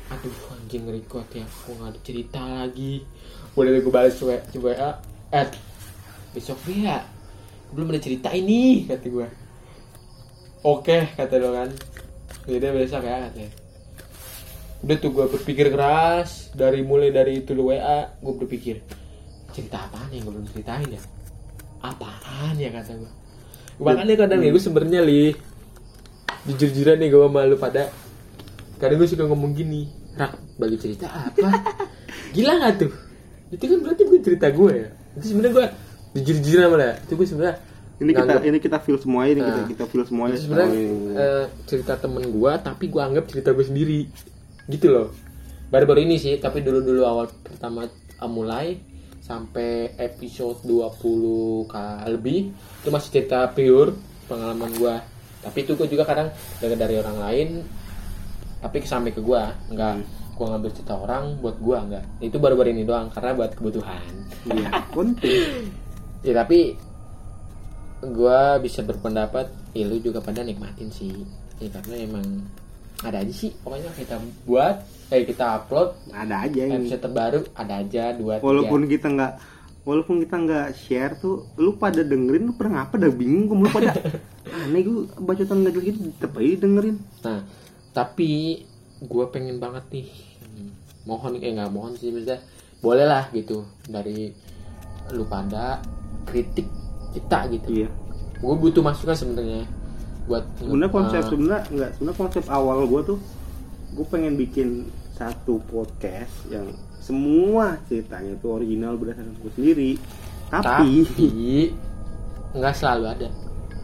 Aduh 0.07 0.35
anjing 0.55 0.87
ngerikot 0.87 1.27
ya. 1.35 1.43
Aku 1.43 1.75
nggak 1.75 1.91
ada 1.91 2.01
cerita 2.07 2.39
lagi. 2.39 3.03
Boleh 3.59 3.83
gue 3.83 3.91
balas 3.91 4.15
coba 4.23 4.39
coba 4.55 4.71
ya 4.71 4.91
eh 5.31 5.47
besok 6.31 6.59
ya 6.71 7.03
belum 7.71 7.91
ada 7.95 8.01
cerita 8.03 8.31
ini 8.35 8.87
kata 8.87 9.07
gue 9.07 9.29
oke 10.67 10.99
kata 11.17 11.35
lo 11.39 11.51
kan. 11.55 11.71
Jadi 12.49 12.67
besok 12.73 13.05
ya 13.07 13.31
katanya 13.31 13.51
udah 14.81 14.97
tuh 14.97 15.11
gue 15.13 15.27
berpikir 15.29 15.69
keras 15.69 16.49
dari 16.57 16.81
mulai 16.81 17.13
dari 17.13 17.45
itu 17.45 17.53
lu 17.53 17.69
WA 17.69 18.17
gue 18.17 18.35
berpikir 18.41 18.81
cerita 19.53 19.85
apaan 19.87 20.09
yang 20.09 20.25
gue 20.25 20.33
belum 20.41 20.49
ceritain 20.49 20.89
ya? 20.89 21.03
Apaan 21.85 22.57
ya 22.57 22.73
kata 22.73 22.97
gue 22.97 23.13
makanya 23.81 24.25
kadang 24.25 24.41
ya 24.45 24.51
gue 24.53 24.63
sebenarnya 24.63 25.01
li 25.05 25.33
jujur-jujuran 26.49 26.97
nih 27.01 27.09
gue 27.13 27.29
malu 27.29 27.57
pada. 27.61 27.93
Kadang 28.81 28.97
gue 28.97 29.09
suka 29.09 29.29
ngomong 29.29 29.53
gini 29.53 29.85
rak 30.17 30.41
bagi 30.57 30.81
cerita 30.81 31.07
apa? 31.13 31.49
Gila 32.35 32.57
gak 32.65 32.73
tuh? 32.81 32.93
Itu 33.53 33.65
kan 33.69 33.79
berarti 33.85 34.03
gue 34.09 34.19
cerita 34.25 34.49
gue 34.49 34.73
ya? 34.73 34.89
Itu 35.21 35.25
sebenarnya 35.29 35.53
gue 35.53 35.67
jujur-jujuran 36.13 36.67
malah 36.69 36.99
itu 36.99 37.13
gue 37.15 37.23
sebenarnya 37.25 37.57
ini 37.97 38.11
kita 38.11 38.25
nganggep- 38.25 38.47
ini 38.47 38.59
kita 38.59 38.79
feel 38.79 38.97
semua 38.97 39.23
ini 39.25 39.41
kita 39.41 39.53
Nah. 39.57 39.69
kita 39.69 39.85
feel 39.87 40.05
semua 40.05 40.25
itu 40.27 40.39
sebenarnya 40.41 40.73
eh, 41.15 41.45
cerita 41.65 41.95
temen 41.95 42.25
gue 42.25 42.53
tapi 42.59 42.85
gue 42.87 42.99
anggap 42.99 43.25
cerita 43.27 43.53
gue 43.53 43.63
sendiri. 43.63 44.01
Gitu 44.67 44.87
loh. 44.87 45.13
Baru-baru 45.67 46.03
ini 46.03 46.17
sih 46.17 46.35
tapi 46.37 46.61
dulu-dulu 46.61 47.03
awal 47.03 47.29
pertama 47.41 47.87
mulai 48.27 48.81
sampai 49.21 49.95
episode 49.97 50.63
20 50.63 50.99
kali 51.67 52.09
lebih 52.09 52.39
itu 52.51 52.89
masih 52.89 53.09
cerita 53.11 53.47
pure 53.47 53.95
pengalaman 54.27 54.71
gue 54.73 54.95
tapi 55.41 55.59
itu 55.61 55.73
gue 55.73 55.87
juga 55.87 56.03
kadang 56.05 56.29
dengar 56.59 56.79
dari 56.81 56.97
orang 56.97 57.17
lain 57.19 57.49
tapi 58.59 58.83
sampai 58.83 59.09
ke 59.09 59.21
gue 59.21 59.41
nggak 59.71 59.95
gue 60.33 60.47
ngambil 60.47 60.71
cerita 60.71 60.97
orang 60.97 61.37
buat 61.39 61.57
gue 61.57 61.77
nggak. 61.79 62.05
Itu 62.23 62.37
baru-baru 62.37 62.73
ini 62.73 62.83
doang 62.83 63.09
karena 63.09 63.37
buat 63.37 63.53
kebutuhan. 63.53 64.01
Iya 64.47 64.69
penting 64.91 65.69
ya 66.21 66.33
tapi 66.37 66.77
gua 68.01 68.57
bisa 68.61 68.81
berpendapat 68.81 69.53
ya 69.77 69.85
lu 69.87 70.01
juga 70.01 70.25
pada 70.25 70.41
nikmatin 70.41 70.89
sih. 70.93 71.25
Ya 71.61 71.69
karena 71.69 72.01
emang 72.01 72.27
ada 73.01 73.21
aja 73.25 73.33
sih 73.33 73.53
pokoknya 73.65 73.93
kita 73.97 74.17
buat 74.45 74.85
eh 75.09 75.25
kita 75.25 75.65
upload 75.65 75.97
ada 76.13 76.45
aja 76.45 76.69
yang 76.69 76.85
episode 76.85 77.01
terbaru 77.01 77.41
ada 77.57 77.75
aja 77.81 78.13
dua 78.17 78.41
tiga. 78.41 78.47
Walaupun 78.49 78.81
kita 78.89 79.07
nggak 79.09 79.33
walaupun 79.85 80.17
kita 80.25 80.37
nggak 80.37 80.69
share 80.77 81.15
tuh 81.17 81.49
lu 81.57 81.81
pada 81.81 82.05
dengerin 82.05 82.53
lu 82.53 82.55
pernah 82.57 82.85
ngapa 82.85 83.01
dah 83.01 83.13
bingung 83.13 83.49
kamu 83.49 83.63
lu 83.65 83.71
pada 83.73 83.91
aneh 84.65 84.81
gue 84.85 85.09
bacotan 85.25 85.65
nggak 85.65 85.73
gitu 85.81 85.99
tetep 86.17 86.33
aja 86.37 86.57
dengerin. 86.61 86.97
Nah 87.25 87.41
tapi 87.91 88.63
gua 89.01 89.33
pengen 89.33 89.57
banget 89.57 89.85
nih 89.91 90.09
mohon 91.09 91.41
eh 91.41 91.53
nggak 91.57 91.73
mohon 91.73 91.97
sih 91.97 92.13
misalnya 92.13 92.45
boleh 92.85 93.07
lah 93.09 93.29
gitu 93.33 93.65
dari 93.89 94.33
lu 95.17 95.25
pada 95.25 95.81
kritik 96.29 96.67
kita 97.17 97.49
gitu. 97.53 97.85
Iya. 97.85 97.89
Gue 98.41 98.55
butuh 98.57 98.83
masukan 98.85 99.17
sebenarnya 99.17 99.65
buat 100.31 100.47
sebenarnya 100.63 100.93
konsep 100.95 101.21
eh, 101.21 101.27
sebenarnya 101.27 101.63
nggak 101.75 101.91
sebenarnya 101.99 102.19
konsep 102.23 102.45
awal 102.47 102.87
gue 102.87 103.01
tuh 103.03 103.19
gue 103.91 104.07
pengen 104.07 104.39
bikin 104.39 104.87
satu 105.19 105.59
podcast 105.67 106.31
yang 106.47 106.71
semua 107.03 107.83
ceritanya 107.91 108.39
itu 108.39 108.47
original 108.47 108.95
berdasarkan 108.95 109.35
gue 109.43 109.53
sendiri. 109.59 109.91
Tapi, 110.51 110.63
tapi 110.63 111.29
nggak 112.55 112.75
selalu 112.79 113.05
ada. 113.11 113.29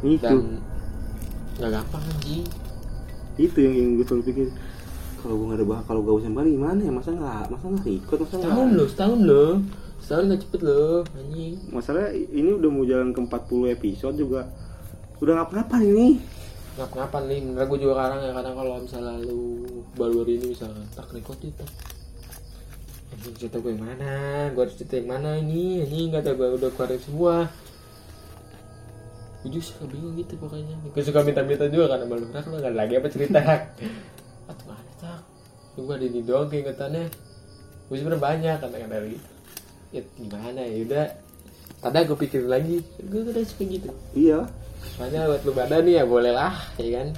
Itu. 0.07 0.23
Dan 0.23 0.63
nggak 1.59 1.71
gampang 1.75 2.03
anjing. 2.15 2.45
Itu 3.37 3.59
yang, 3.59 3.75
yang 3.75 3.89
gue 3.99 4.07
selalu 4.07 4.25
pikir. 4.31 4.47
Kalau 5.21 5.35
gue 5.35 5.47
nggak 5.51 5.59
ada 5.59 5.67
bah 5.67 5.81
kalau 5.91 6.01
gak 6.07 6.17
usah 6.23 6.31
balik 6.31 6.53
gimana 6.55 6.81
ya? 6.87 6.93
Masa 6.95 7.11
nggak 7.11 7.45
masa 7.51 7.65
nggak 7.67 7.95
ikut 8.07 8.17
masa 8.23 8.35
setahun 8.39 8.55
nggak 8.55 8.79
loh 8.79 8.87
setahun 8.87 9.21
loh 9.27 9.53
setahun 10.07 10.31
nggak 10.31 10.43
cepet 10.47 10.61
loh 10.63 11.03
anjing. 11.19 11.59
Masalah 11.75 12.15
ini 12.15 12.55
udah 12.55 12.71
mau 12.71 12.87
jalan 12.87 13.11
ke 13.11 13.19
40 13.27 13.75
episode 13.75 14.15
juga. 14.15 14.47
Udah 15.19 15.43
ngapa-ngapa 15.43 15.83
ini? 15.83 16.23
Ngap 16.79 16.95
ngapan 16.95 17.23
nih 17.27 17.39
bener 17.43 17.65
gue 17.67 17.79
juga 17.83 17.95
kadang 18.07 18.21
ya 18.23 18.31
kadang 18.31 18.55
kalau 18.55 18.79
misalnya 18.79 19.19
lu 19.27 19.67
baru 19.99 20.23
baru 20.23 20.31
ini 20.31 20.55
misalnya 20.55 20.87
tak 20.95 21.11
record 21.11 21.43
itu 21.43 21.67
anjing 23.11 23.35
cerita 23.35 23.59
gue 23.59 23.75
yang 23.75 23.83
mana? 23.83 24.15
Gue 24.55 24.63
harus 24.63 24.79
cerita 24.79 24.95
yang 24.95 25.11
mana 25.11 25.43
ini? 25.43 25.83
Anjing 25.83 26.07
nggak 26.15 26.23
ada 26.23 26.33
gue 26.39 26.49
udah 26.55 26.71
keluarin 26.71 27.01
semua. 27.03 27.37
Gue 29.43 29.51
juga 29.59 29.65
suka 29.67 29.85
bingung 29.91 30.15
gitu 30.15 30.39
pokoknya. 30.39 30.77
Gue 30.87 31.03
suka 31.03 31.21
minta-minta 31.27 31.67
juga 31.67 31.99
kan 31.99 32.07
sama 32.07 32.15
lu 32.15 32.27
"Rak, 32.31 32.45
lu 32.47 32.57
ada 32.63 32.71
lagi 32.71 32.95
apa 32.95 33.09
cerita. 33.11 33.43
Atau 34.55 34.65
mana 34.71 34.93
tak? 35.03 35.19
Gue 35.75 35.91
ada 35.91 36.07
ini 36.07 36.23
doang 36.23 36.47
keingetannya. 36.47 37.11
Gue 37.91 37.97
sebenarnya 37.99 38.23
banyak 38.23 38.57
kadang-kadang 38.63 39.11
gitu 39.11 39.36
ya 39.91 40.03
gimana 40.17 40.61
ya 40.61 40.77
udah. 40.83 41.07
Pada 41.77 42.03
gue 42.03 42.17
pikirin 42.17 42.49
lagi. 42.49 42.77
Gue 43.05 43.21
udah 43.23 43.45
suka 43.45 43.65
gitu. 43.65 43.89
Iya. 44.13 44.49
Makanya 44.97 45.29
buat 45.29 45.43
lu 45.45 45.53
badan 45.53 45.81
nih 45.85 45.95
ya 46.01 46.05
boleh 46.05 46.33
lah 46.33 46.55
ya 46.79 47.03
kan? 47.03 47.09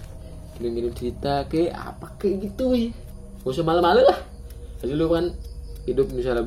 Kirim-kirim 0.56 0.92
cerita 0.92 1.46
ke 1.46 1.70
apa 1.70 2.18
kayak 2.18 2.50
gitu 2.50 2.74
ya 2.74 2.90
Gak 3.44 3.50
usah 3.54 3.62
malu-malu 3.62 4.02
lah. 4.02 4.18
Jadi 4.82 4.92
lu 4.92 5.06
kan 5.08 5.30
hidup 5.86 6.10
misalnya 6.12 6.44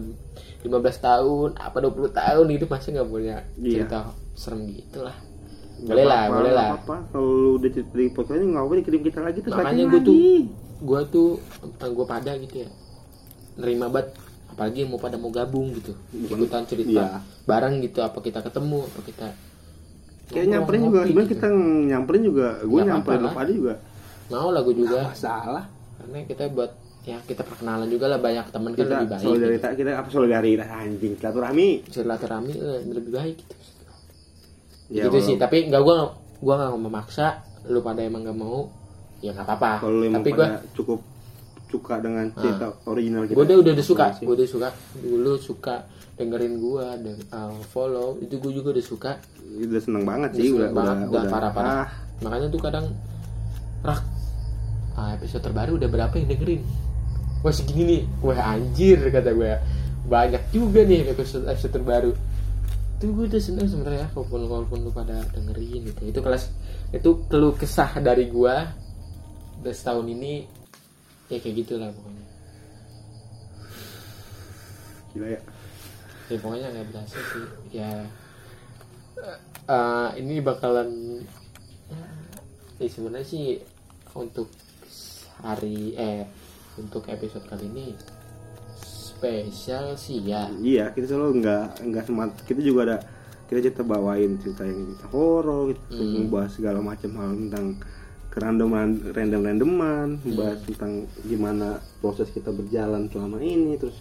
15 0.62 0.70
tahun 1.02 1.50
apa 1.58 1.78
20 1.82 2.14
tahun 2.14 2.46
hidup 2.54 2.70
masih 2.70 2.90
nggak 2.94 3.10
punya 3.10 3.36
Iya. 3.58 3.88
cerita 3.88 4.00
serem 4.38 4.70
gitu 4.70 5.02
lah. 5.02 5.16
Boleh 5.82 6.06
lah 6.06 6.30
boleh 6.30 6.54
lah. 6.54 6.68
apa 6.78 6.96
kalau 7.10 7.26
lu 7.26 7.50
udah 7.58 7.70
cerita 7.74 7.96
di 7.98 8.14
podcast 8.14 8.38
ini 8.38 8.54
nggak 8.54 8.62
apa 8.62 8.74
dikirim 8.78 9.02
kita 9.02 9.20
lagi 9.26 9.40
terus 9.42 9.54
makanya 9.58 9.84
gue 9.90 10.02
tuh 10.06 10.16
gue 10.82 11.02
tuh 11.10 11.30
tentang 11.58 11.90
gue 11.98 12.06
pada 12.06 12.32
gitu 12.38 12.56
ya. 12.62 12.70
Nerima 13.58 13.90
banget 13.90 14.14
apalagi 14.52 14.84
yang 14.84 14.92
mau 14.92 15.00
pada 15.00 15.16
mau 15.16 15.32
gabung 15.32 15.72
gitu 15.74 15.96
Bukan- 16.12 16.38
ikutan 16.44 16.64
cerita 16.68 16.92
iya. 16.92 17.24
bareng 17.48 17.80
gitu 17.82 18.04
apa 18.04 18.20
kita 18.20 18.40
ketemu 18.44 18.80
apa 18.84 19.00
kita 19.08 19.28
kayak 20.32 20.48
nyamperin 20.48 20.82
juga 20.88 21.00
sebenarnya 21.04 21.28
gitu. 21.28 21.34
kita 21.36 21.48
nyamperin 21.92 22.24
juga? 22.24 22.48
Gue 22.64 22.80
Nggak 22.80 22.88
nyamperin 22.88 23.20
apa-apa 23.20 23.32
lu 23.36 23.38
pada 23.38 23.52
juga. 23.52 23.74
Mau 24.32 24.48
lah 24.48 24.62
gue 24.64 24.76
juga. 24.80 25.00
Masalah. 25.12 25.66
Karena 26.00 26.18
kita 26.24 26.44
buat 26.56 26.72
ya 27.02 27.18
kita 27.26 27.42
perkenalan 27.42 27.90
juga 27.90 28.06
lah 28.14 28.22
banyak 28.22 28.46
teman 28.54 28.78
kan 28.78 28.86
kita 28.86 28.94
lebih 28.94 29.10
baik 29.10 29.26
solidaritas 29.26 29.72
kita 29.74 29.90
apa 29.98 30.10
solidaritas 30.14 30.70
anjing 30.70 31.14
silaturahmi. 31.18 31.70
Gitu. 31.82 31.98
silaturahmi 31.98 32.54
eh, 32.54 32.80
lebih 32.94 33.12
baik 33.18 33.36
gitu. 33.42 33.56
Ya, 34.94 35.04
gitu 35.10 35.18
sih 35.18 35.36
tapi 35.42 35.66
nggak 35.66 35.82
gue 35.82 35.96
gue 36.46 36.54
nggak 36.54 36.70
mau 36.78 36.82
memaksa 36.86 37.42
lu 37.74 37.82
pada 37.82 38.06
emang 38.06 38.22
nggak 38.22 38.38
mau 38.38 38.70
ya 39.18 39.34
nggak 39.34 39.50
apa-apa. 39.50 39.72
Kalau 39.82 39.98
tapi 40.22 40.30
gue 40.30 40.48
cukup 40.78 41.00
suka 41.72 42.04
dengan 42.04 42.28
cerita 42.36 42.76
original 42.84 43.24
kita. 43.24 43.36
Gue 43.40 43.46
udah 43.48 43.58
udah, 43.64 43.74
udah 43.80 43.86
suka 43.88 44.06
Iya 44.12 44.26
gue 44.28 44.36
udah 44.36 44.50
suka. 44.52 44.70
Dulu 45.00 45.32
suka 45.40 45.76
dengerin 46.20 46.54
gue 46.60 46.86
dan 47.02 47.18
uh, 47.32 47.56
follow 47.72 48.20
itu 48.20 48.36
gue 48.36 48.52
juga 48.52 48.76
udah 48.76 48.86
suka. 48.86 49.12
Udah 49.56 49.82
seneng 49.82 50.04
banget 50.04 50.30
Udah 50.36 50.44
sih 50.44 50.52
udah 50.52 50.70
banget, 50.76 51.08
udah 51.08 51.24
udah. 51.24 51.32
parah-parah. 51.32 51.72
ah, 51.72 51.88
makanya 52.20 52.48
tuh 52.52 52.62
kadang 52.62 52.86
rak 53.82 54.02
ah, 55.00 55.10
episode 55.16 55.42
terbaru 55.42 55.80
udah 55.80 55.90
berapa 55.90 56.14
yang 56.20 56.28
dengerin? 56.36 56.62
Wah 57.42 57.54
segini 57.56 57.84
nih. 57.88 58.02
Wah 58.22 58.40
anjir 58.54 59.00
kata 59.08 59.32
gue 59.32 59.52
banyak 60.12 60.44
juga 60.52 60.84
nih 60.84 61.10
episode 61.16 61.48
episode 61.48 61.74
terbaru. 61.74 62.12
Itu 63.00 63.18
gue 63.18 63.26
udah 63.32 63.42
seneng 63.42 63.66
sebenarnya 63.66 64.12
walaupun 64.14 64.46
walaupun 64.46 64.78
lu 64.84 64.92
pada 64.94 65.26
dengerin 65.34 65.90
gitu. 65.90 66.02
Itu 66.12 66.20
kelas 66.22 66.52
itu 66.92 67.10
keluh 67.32 67.56
kesah 67.56 67.98
dari 68.04 68.28
gue 68.30 68.56
udah 69.62 69.74
setahun 69.74 70.06
ini 70.10 70.61
ya 71.32 71.40
kayak 71.40 71.56
gitulah 71.64 71.90
pokoknya. 71.90 72.26
Gila 75.12 75.28
ya. 75.28 75.42
Ya 76.28 76.38
pokoknya 76.40 76.68
nggak 76.70 76.88
berasa 76.92 77.18
sih. 77.18 77.46
Ya 77.72 77.92
eh, 79.68 80.10
ini 80.20 80.40
bakalan 80.40 80.90
ya 82.82 82.88
sebenarnya 82.88 83.28
sih 83.28 83.62
untuk 84.12 84.50
hari 85.40 85.94
eh 85.96 86.26
untuk 86.76 87.06
episode 87.08 87.46
kali 87.46 87.68
ini 87.70 87.86
spesial 88.82 89.94
sih 89.96 90.24
ya. 90.24 90.50
Iya 90.50 90.92
kita 90.92 91.14
selalu 91.14 91.44
nggak 91.44 91.66
nggak 91.86 92.04
semat 92.08 92.32
kita 92.44 92.60
juga 92.60 92.80
ada 92.88 92.98
kita 93.52 93.68
cerita 93.68 93.84
bawain 93.84 94.40
cerita 94.40 94.64
yang 94.64 94.96
kita 94.96 95.06
horor 95.12 95.76
kita 95.76 95.84
Hmm. 95.92 96.14
membahas 96.26 96.52
segala 96.56 96.80
macam 96.80 97.12
hal 97.20 97.30
tentang 97.36 97.66
kerandoman 98.32 98.96
random 99.12 99.44
randoman 99.44 100.08
membahas 100.24 100.64
tentang 100.64 101.04
gimana 101.28 101.84
proses 102.00 102.32
kita 102.32 102.48
berjalan 102.56 103.12
selama 103.12 103.44
ini 103.44 103.76
terus 103.76 104.00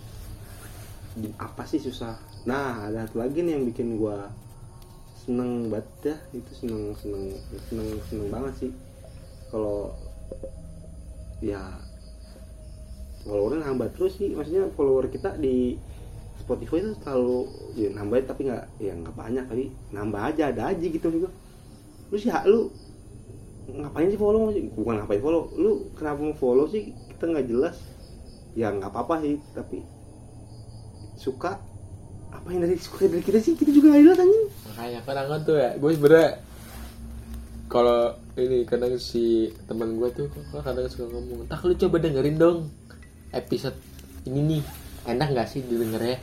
apa 1.37 1.67
sih 1.67 1.83
susah. 1.83 2.15
Nah 2.47 2.87
ada 2.87 3.11
satu 3.11 3.19
lagi 3.19 3.43
nih 3.43 3.59
yang 3.59 3.67
bikin 3.67 3.99
gua 3.99 4.31
seneng 5.27 5.69
banget 5.69 6.15
ya 6.15 6.17
itu 6.33 6.53
seneng 6.55 6.95
seneng 6.95 7.35
seneng 7.67 7.89
seneng 8.07 8.29
banget 8.31 8.55
sih. 8.63 8.71
Kalau 9.51 9.99
ya 11.43 11.59
followernya 13.27 13.67
nambah 13.67 13.91
terus 13.99 14.15
sih 14.15 14.31
maksudnya 14.31 14.71
follower 14.79 15.11
kita 15.11 15.35
di 15.43 15.75
Spotify 16.39 16.87
itu 16.87 16.95
selalu 17.03 17.39
ya 17.77 17.89
nambah 17.99 18.31
tapi 18.31 18.47
nggak 18.47 18.65
ya 18.79 18.93
nggak 18.95 19.17
banyak 19.19 19.45
tapi 19.51 19.75
nambah 19.91 20.21
aja 20.23 20.55
ada 20.55 20.71
aja 20.73 20.87
gitu 20.87 21.11
juga 21.11 21.29
sih 22.15 22.31
hak 22.31 22.47
lu 22.49 22.71
ngapain 23.79 24.09
sih 24.11 24.21
follow? 24.21 24.51
Bukan 24.51 24.95
ngapain 25.03 25.23
follow. 25.23 25.51
Lu 25.55 25.93
kenapa 25.95 26.19
mau 26.21 26.35
follow 26.35 26.67
sih? 26.67 26.95
Kita 27.15 27.31
nggak 27.31 27.47
jelas. 27.47 27.77
Ya 28.59 28.75
nggak 28.75 28.91
apa-apa 28.91 29.23
sih 29.23 29.39
tapi 29.55 29.87
suka? 31.15 31.63
Apa 32.31 32.47
yang 32.51 32.67
dari 32.67 32.79
suka 32.79 33.07
dari 33.07 33.23
kita 33.23 33.39
sih? 33.39 33.55
Kita 33.55 33.71
juga 33.71 33.95
nggak 33.95 34.03
jelas 34.07 34.19
anjing. 34.19 34.47
Makanya 34.71 35.01
kadang 35.07 35.27
kan 35.31 35.41
tuh 35.47 35.57
ya 35.59 35.71
gue 35.79 35.91
sebenernya 35.95 36.31
kalau 37.71 38.01
ini 38.35 38.67
kadang 38.67 38.99
si 38.99 39.55
teman 39.71 39.95
gue 39.95 40.11
tuh 40.11 40.27
kadang 40.63 40.91
suka 40.91 41.07
ngomong 41.07 41.47
tak 41.47 41.63
lu 41.63 41.75
coba 41.79 41.97
dengerin 42.03 42.37
dong 42.39 42.59
episode 43.31 43.79
ini 44.27 44.59
nih. 44.59 44.63
Enak 45.07 45.29
nggak 45.33 45.49
sih 45.49 45.63
didengarnya 45.65 46.19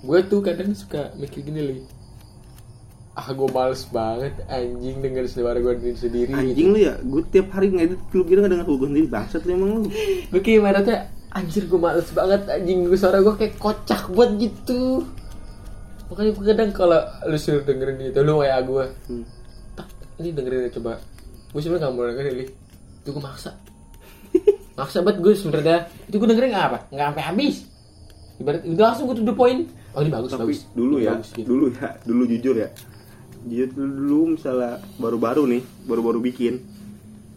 gue 0.00 0.20
tuh 0.32 0.40
kadang 0.40 0.72
suka 0.72 1.12
mikir 1.20 1.44
gini 1.44 1.60
li 1.60 1.76
ah 3.10 3.26
gue 3.28 3.48
males 3.48 3.82
banget 3.86 4.34
anjing 4.46 5.02
denger 5.02 5.26
suara 5.26 5.58
gue 5.58 5.74
diri 5.76 5.94
sendiri 5.94 6.30
anjing 6.30 6.68
lu 6.70 6.78
ya 6.78 6.94
gue 6.96 7.22
tiap 7.26 7.50
hari 7.50 7.68
ngedit 7.68 7.98
lu 8.08 8.22
kira 8.22 8.38
nggak 8.40 8.52
dengar 8.54 8.66
gue 8.66 8.86
sendiri 8.86 9.06
bangsat 9.06 9.42
lu 9.44 9.52
emang 9.52 9.70
lu. 9.76 9.88
Gue 10.30 10.40
kayak 10.40 10.58
ibaratnya 10.58 10.96
anjir 11.30 11.66
gue 11.66 11.76
males 11.76 12.08
banget 12.10 12.42
anjing 12.46 12.78
gue 12.84 12.94
suara 12.94 13.18
gue 13.18 13.34
kayak 13.34 13.54
kocak 13.56 14.02
buat 14.08 14.30
gitu. 14.34 15.04
Makanya 16.06 16.30
gue 16.32 16.44
kadang 16.44 16.70
kalau 16.70 17.00
lu 17.24 17.36
suruh 17.36 17.62
dengerin 17.62 17.96
gitu 18.00 18.18
lu 18.20 18.40
kayak 18.40 18.58
gue 18.64 18.84
Hmm. 19.06 19.24
tak 19.74 19.86
ini 20.18 20.28
dengerin 20.30 20.60
aja 20.64 20.72
coba. 20.78 20.92
Gue 21.50 21.60
sebenarnya 21.60 21.86
nggak 21.86 21.94
mau 21.94 22.06
dengerin 22.06 22.34
li. 22.34 22.46
Itu 23.00 23.08
gue 23.10 23.22
maksa. 23.22 23.50
Maksa 24.78 25.02
banget 25.02 25.18
gue 25.20 25.32
sebenarnya 25.34 25.76
itu 26.06 26.14
gue 26.14 26.28
dengerin 26.30 26.50
nggak 26.50 26.66
apa? 26.66 26.78
Nggak 26.88 27.06
sampai 27.10 27.24
habis. 27.26 27.56
Ibarat 28.38 28.60
udah 28.64 28.84
langsung 28.86 29.04
gue 29.06 29.16
to 29.18 29.24
the 29.24 29.34
point. 29.34 29.60
Oh 29.90 30.00
ini 30.00 30.08
bagus 30.08 30.30
tapi 30.30 30.54
bagus. 30.54 30.62
dulu 30.70 30.94
Ini 30.96 31.04
ya 31.04 31.12
bagus, 31.12 31.28
gitu. 31.34 31.46
dulu 31.50 31.64
ya 31.74 31.88
dulu 32.06 32.22
jujur 32.24 32.54
ya 32.54 32.68
jujur 33.48 33.68
dulu, 33.72 33.92
dulu 33.96 34.20
misalnya 34.36 34.82
baru-baru 35.00 35.42
nih 35.48 35.62
baru-baru 35.88 36.20
bikin. 36.20 36.60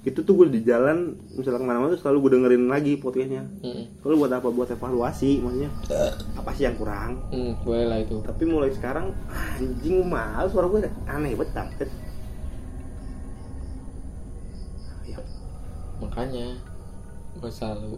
Itu 0.03 0.27
tuh 0.27 0.35
gue 0.35 0.51
di 0.51 0.67
jalan 0.67 1.15
misalnya 1.31 1.63
ke 1.63 1.67
mana-mana 1.67 1.95
tuh 1.95 2.03
selalu 2.03 2.27
gue 2.27 2.31
dengerin 2.35 2.67
lagi 2.67 2.99
podcastnya. 2.99 3.47
Mm-mm. 3.63 4.03
Soalnya 4.03 4.17
buat 4.19 4.31
apa? 4.35 4.47
Buat 4.51 4.69
evaluasi 4.75 5.39
maksudnya. 5.39 5.71
Apa 6.35 6.51
sih 6.51 6.67
yang 6.67 6.75
kurang? 6.75 7.23
Hmm, 7.31 7.55
boleh 7.63 7.88
lah 7.88 7.99
itu. 8.03 8.19
Tapi 8.19 8.43
mulai 8.43 8.75
sekarang 8.75 9.15
anjing 9.31 10.03
males. 10.03 10.51
Suara 10.51 10.67
gue 10.67 10.91
aneh 11.07 11.39
banget 11.39 11.55
banget 11.55 11.88
ya. 15.07 15.19
Makanya 16.03 16.59
gue 17.39 17.51
selalu 17.51 17.95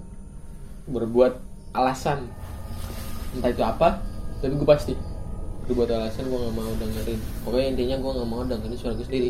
berbuat 0.85 1.41
alasan. 1.73 2.29
Entah 3.33 3.49
itu 3.49 3.65
apa 3.65 3.99
tapi 4.45 4.61
gue 4.61 4.67
pasti 4.67 4.93
berbuat 5.65 5.89
alasan 5.89 6.29
gue 6.29 6.37
nggak 6.37 6.55
mau 6.55 6.73
dengerin. 6.77 7.19
Pokoknya 7.41 7.67
intinya 7.73 7.95
gue 7.97 8.11
nggak 8.13 8.29
mau 8.29 8.41
dengerin 8.45 8.77
suara 8.77 8.93
gue 8.93 9.05
sendiri. 9.05 9.29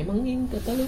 Emang 0.00 0.24
ini 0.24 0.48
kata 0.48 0.70
lu? 0.72 0.84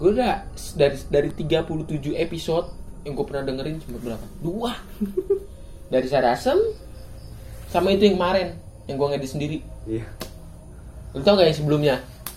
Gue 0.00 0.10
udah 0.16 0.48
dari 0.78 0.96
dari 1.12 1.30
37 1.36 2.16
episode 2.16 2.66
yang 3.04 3.12
gue 3.12 3.26
pernah 3.28 3.44
dengerin 3.44 3.76
cuma 3.84 3.98
berapa? 4.00 4.26
Dua. 4.40 4.72
Dari 5.92 6.04
Sarasem 6.04 6.60
sama 7.72 7.88
itu 7.96 8.04
yang 8.04 8.20
kemarin 8.20 8.60
yang 8.84 9.00
gue 9.00 9.08
ngedit 9.08 9.30
sendiri. 9.32 9.58
Iya. 9.88 10.04
Lu 11.16 11.24
tau 11.24 11.40
gak 11.40 11.48
yang 11.48 11.56
sebelumnya? 11.56 11.94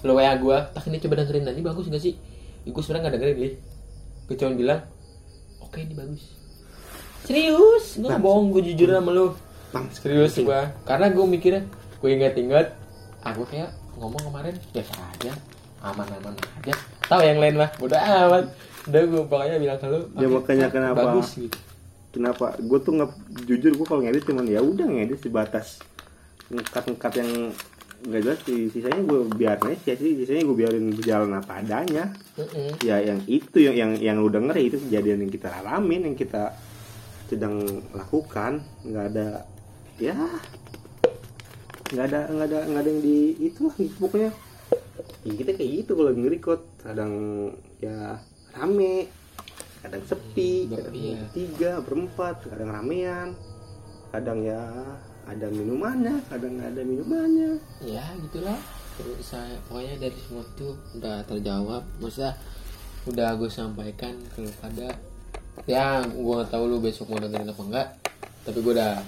Lu 0.08 0.16
WA 0.16 0.32
gue, 0.40 0.58
tak 0.72 0.88
ini 0.88 1.04
coba 1.04 1.20
dengerin 1.20 1.52
ini 1.52 1.60
bagus 1.60 1.92
gak 1.92 2.00
sih? 2.00 2.16
Ya, 2.64 2.72
gue 2.72 2.80
sebenernya 2.80 3.12
gak 3.12 3.16
dengerin 3.20 3.38
nih 3.44 3.54
Gue 4.30 4.36
cuma 4.40 4.52
bilang 4.56 4.82
Oke 5.60 5.84
ini 5.84 5.92
bagus. 5.92 6.32
Serius? 7.28 8.00
Gue 8.00 8.08
gak 8.08 8.24
bohong, 8.24 8.56
gue 8.56 8.72
jujur 8.72 8.88
sama 8.96 9.12
lu 9.12 9.36
bang 9.72 9.86
Serius 9.90 10.36
gue 10.36 10.62
Karena 10.84 11.08
gue 11.08 11.26
mikirnya 11.26 11.64
Gue 11.98 12.14
inget-inget 12.14 12.76
Aku 13.22 13.44
kayak 13.44 13.70
ngomong 13.96 14.22
kemarin 14.24 14.56
Biasa 14.70 14.94
aja 15.10 15.32
Aman-aman 15.82 16.38
aja. 16.62 16.74
Tahu 17.08 17.22
yang 17.22 17.40
lain 17.40 17.56
mah 17.58 17.70
Udah 17.80 18.00
amat. 18.28 18.46
Udah 18.86 19.02
gue 19.02 19.22
pokoknya 19.26 19.58
bilang 19.58 19.78
ke 19.78 19.88
lu 19.88 20.00
Ya, 20.14 20.26
"Oke, 20.26 20.36
makanya 20.36 20.68
kenapa- 20.70 21.02
Bagus 21.08 21.38
gitu. 21.38 21.58
kenapa? 22.12 22.46
Gue 22.58 22.80
tuh 22.82 22.94
nggak 22.94 23.12
jujur 23.46 23.72
gue 23.72 23.86
kalau 23.86 24.02
ngedit 24.02 24.24
cuman 24.24 24.46
ya 24.46 24.60
udah 24.60 24.84
ngedit 24.84 25.22
sebatas 25.22 25.80
ngekat 26.50 27.14
yang 27.16 27.32
nggak 28.04 28.22
jelas. 28.22 28.40
Sih 28.42 28.68
sisanya 28.68 29.02
gue 29.02 29.20
biarin 29.32 29.72
aja 29.72 29.94
sih 29.94 30.12
sisanya 30.18 30.44
gue 30.44 30.58
biarin 30.58 30.92
berjalan 30.92 31.32
apa 31.32 31.62
adanya. 31.62 32.10
Mm-mm. 32.36 32.82
ya 32.82 32.98
yang 33.00 33.22
itu 33.26 33.58
yang 33.58 33.76
yang 33.76 33.92
yang 33.96 34.16
lu 34.18 34.28
denger 34.28 34.54
ya 34.54 34.66
itu 34.66 34.78
kejadian 34.82 35.24
yang 35.24 35.32
kita 35.32 35.50
alamin 35.56 36.02
yang 36.10 36.16
kita 36.16 36.58
sedang 37.26 37.62
lakukan. 37.94 38.60
Nggak 38.82 39.06
ada 39.14 39.28
ya. 40.02 40.18
Nggak 41.92 42.06
ada 42.10 42.20
nggak 42.34 42.48
ada 42.50 42.60
nggak 42.66 42.82
ada 42.82 42.90
yang 42.90 43.02
di 43.04 43.20
itu 43.38 43.60
lah 43.70 43.76
gitu, 43.78 43.96
pokoknya. 44.02 44.32
Ya 45.22 45.32
kita 45.38 45.52
kayak 45.54 45.72
gitu 45.86 45.92
kalau 45.94 46.12
nge-record. 46.18 46.62
Kadang 46.82 47.14
ya 47.78 48.18
rame. 48.58 49.08
Kadang 49.82 50.04
sepi 50.06 50.70
Hmm, 50.70 50.78
kadang 50.78 50.96
iya. 50.98 51.22
tiga 51.34 51.72
berempat 51.86 52.46
kadang 52.50 52.70
ramean. 52.74 53.38
Kadang 54.10 54.42
ya 54.42 54.62
ada 55.30 55.48
minumannya 55.54 56.18
kadang 56.28 56.58
nggak 56.58 56.70
ada 56.74 56.82
minumannya. 56.82 57.52
Ya 57.86 58.06
gitulah. 58.26 58.58
Terus 58.98 59.22
saya 59.24 59.58
pokoknya 59.70 59.98
dari 59.98 60.18
semua 60.18 60.46
itu 60.46 60.74
udah 60.98 61.26
terjawab. 61.26 61.84
Maksudnya 61.98 62.34
udah 63.02 63.34
gue 63.34 63.50
sampaikan 63.50 64.14
ke 64.38 64.46
lu 64.46 64.54
pada 64.62 64.94
ya 65.66 66.06
gue 66.06 66.22
nggak 66.22 66.54
tahu 66.54 66.64
lu 66.70 66.78
besok 66.78 67.10
mau 67.10 67.18
dengerin 67.18 67.50
apa 67.50 67.64
enggak 67.66 67.88
tapi 68.46 68.58
gue 68.62 68.74
udah 68.78 69.02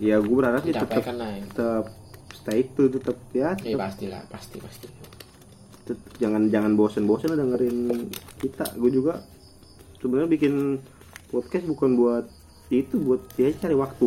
ya 0.00 0.16
gue 0.18 0.34
berharap 0.34 0.62
sih 0.66 0.74
tetap 0.74 1.02
ya. 1.02 1.14
tetap 1.50 1.84
stay 2.34 2.66
itu 2.66 2.82
tetap 2.90 3.16
ya 3.30 3.54
ya 3.62 3.74
tetap 3.74 3.80
pasti 3.80 4.04
lah 4.10 4.22
pasti 4.30 4.56
pasti. 4.58 4.86
Tet- 5.84 6.16
jangan 6.16 6.48
jangan 6.48 6.72
bosen-bosen 6.74 7.36
dengerin 7.36 8.08
kita. 8.40 8.64
Gue 8.80 8.90
juga 8.90 9.20
sebenarnya 10.00 10.30
bikin 10.32 10.80
podcast 11.28 11.64
bukan 11.68 11.90
buat 11.98 12.24
itu 12.72 12.96
buat 12.96 13.20
ya 13.36 13.52
cari 13.60 13.76
waktu 13.76 14.04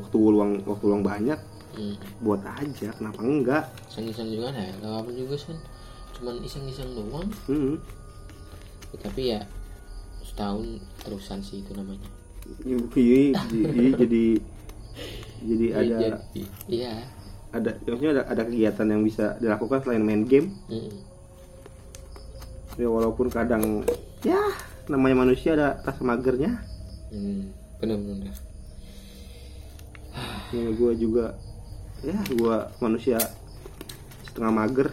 waktu 0.00 0.16
luang 0.18 0.64
waktu 0.64 0.84
luang 0.88 1.04
banyak. 1.04 1.40
Hmm. 1.70 1.94
buat 2.18 2.42
aja 2.42 2.90
kenapa 2.98 3.22
enggak? 3.22 3.64
Iseng-iseng 3.86 4.26
juga 4.34 4.50
nah 4.50 4.66
gak 4.82 4.90
apa 5.06 5.10
juga 5.14 5.38
kan 5.38 5.58
cuman 6.18 6.34
iseng-iseng 6.42 6.90
doang. 6.98 7.30
Hmm. 7.46 7.78
Ya, 8.90 8.96
tapi 9.06 9.22
ya 9.30 9.40
setahun 10.26 10.82
terusan 11.06 11.38
sih 11.46 11.62
itu 11.62 11.70
namanya. 11.78 12.10
Iya, 12.66 13.38
iya, 13.54 13.90
jadi 13.94 14.24
jadi 15.40 15.66
Ya, 15.66 15.76
ada 15.76 15.96
jadi- 15.96 16.50
iya. 16.66 16.92
ada 17.50 17.70
maksudnya 17.82 18.12
ada 18.12 18.22
ada 18.28 18.42
kegiatan 18.44 18.86
yang 18.86 19.02
bisa 19.02 19.34
dilakukan 19.38 19.78
selain 19.80 20.00
main 20.00 20.22
game. 20.24 20.54
Hmm. 20.66 20.92
ya 22.74 22.86
walaupun 22.86 23.28
kadang 23.28 23.84
ya 24.22 24.40
namanya 24.86 25.16
manusia 25.18 25.52
ada 25.52 25.82
rasa 25.82 26.00
magernya. 26.00 26.62
Hmm. 27.10 27.50
bener-bener 27.76 28.32
ya 30.50 30.66
gue 30.68 30.92
juga 30.96 31.34
ya 32.00 32.18
gue 32.26 32.56
manusia 32.78 33.18
setengah 34.24 34.52
mager. 34.52 34.88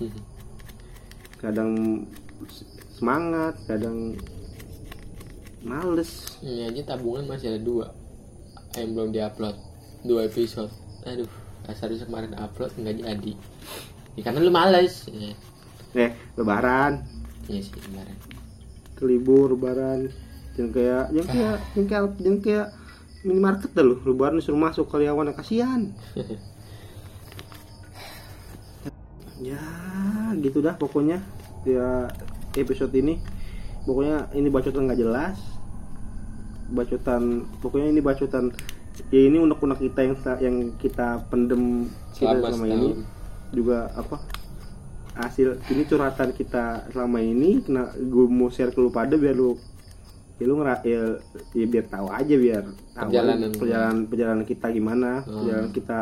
Kadang 1.36 2.04
semangat 2.90 3.52
kadang 3.66 4.16
males. 5.60 6.40
Ini 6.40 6.72
aja 6.72 6.96
tabungan 6.96 7.28
masih 7.28 7.52
ada 7.52 7.60
dua 7.60 7.86
yang 8.78 8.90
belum 8.94 9.10
diupload. 9.14 9.56
Dua 10.04 10.28
episode. 10.28 10.70
Aduh 11.06 11.30
dasarnya 11.64 12.04
kemarin 12.04 12.36
upload 12.36 12.72
nggak 12.76 12.96
jadi. 13.00 13.32
Ya, 14.14 14.20
karena 14.22 14.38
lu 14.44 14.52
males. 14.52 15.08
Ya, 15.10 15.32
eh 15.96 16.12
lebaran. 16.36 17.08
Iya 17.48 17.60
sih 17.64 17.72
kemarin 17.72 18.16
ke 18.94 19.02
libur 19.04 19.56
lebaran. 19.56 20.12
Yang 20.54 20.70
kayak 20.70 21.04
yang 21.10 21.26
kayak 21.26 21.58
yang 21.74 21.86
kayak 21.88 22.04
yang 22.22 22.38
kayak 22.38 22.66
minimarket 23.24 23.70
dah 23.72 23.84
lu. 23.84 23.96
Lebaran 24.04 24.38
disuruh 24.38 24.60
masuk 24.60 24.86
karyawan 24.90 25.34
kasihan. 25.34 25.90
Ya 29.42 29.60
gitu 30.40 30.62
dah 30.64 30.78
pokoknya. 30.78 31.20
Ya 31.68 32.08
episode 32.54 32.94
ini. 32.96 33.20
Pokoknya 33.84 34.30
ini 34.32 34.48
bacotan 34.48 34.88
nggak 34.88 35.04
jelas 35.04 35.36
bacotan 36.68 37.22
pokoknya 37.58 37.88
ini 37.88 38.00
bacotan 38.00 38.54
ya 39.10 39.20
ini 39.20 39.36
unek-unek 39.36 39.80
kita 39.82 40.00
yang 40.02 40.16
yang 40.40 40.56
kita 40.76 41.26
pendem 41.26 41.90
kita 42.12 42.30
selama 42.30 42.46
selama 42.46 42.64
ini. 42.64 42.72
setahun. 42.72 42.98
Juga 43.50 43.78
apa 43.92 44.16
hasil 45.14 45.48
ini 45.68 45.82
curhatan 45.84 46.30
kita 46.30 46.64
selama 46.90 47.18
ini 47.18 47.62
kena 47.62 47.94
gue 47.94 48.26
mau 48.26 48.50
share 48.50 48.70
ke 48.70 48.78
lu 48.78 48.90
pada 48.90 49.14
biar 49.14 49.30
lu 49.32 49.54
ya 50.34 50.44
lu 50.44 50.58
ngera 50.58 50.82
ya, 50.82 51.22
ya 51.54 51.64
biar 51.64 51.86
tahu 51.86 52.06
aja 52.10 52.34
biar 52.34 52.64
tahu 52.90 53.06
Perjalanan. 53.06 53.38
aja 53.46 53.54
perjalanan 53.54 53.98
perjalanan 54.04 54.44
kita 54.44 54.66
gimana 54.68 55.10
Hmm. 55.22 55.34
perjalanan 55.38 55.70
kita 55.70 55.98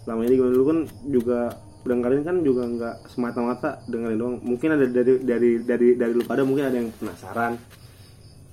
selama 0.00 0.20
ini 0.22 0.34
gimana. 0.36 0.52
Dulu 0.52 0.64
kan 0.64 0.78
juga 1.04 1.40
dengerin 1.82 2.22
kan 2.22 2.36
juga 2.40 2.62
nggak 2.64 2.96
semata-mata 3.08 3.82
dengerin 3.84 4.16
doang. 4.16 4.36
Mungkin 4.40 4.68
ada 4.70 4.86
dari 4.86 5.12
dari 5.20 5.50
dari 5.60 5.88
dari 5.94 6.12
lu 6.12 6.22
pada 6.22 6.40
mungkin 6.40 6.64
ada 6.64 6.76
yang 6.76 6.94
penasaran 6.94 7.58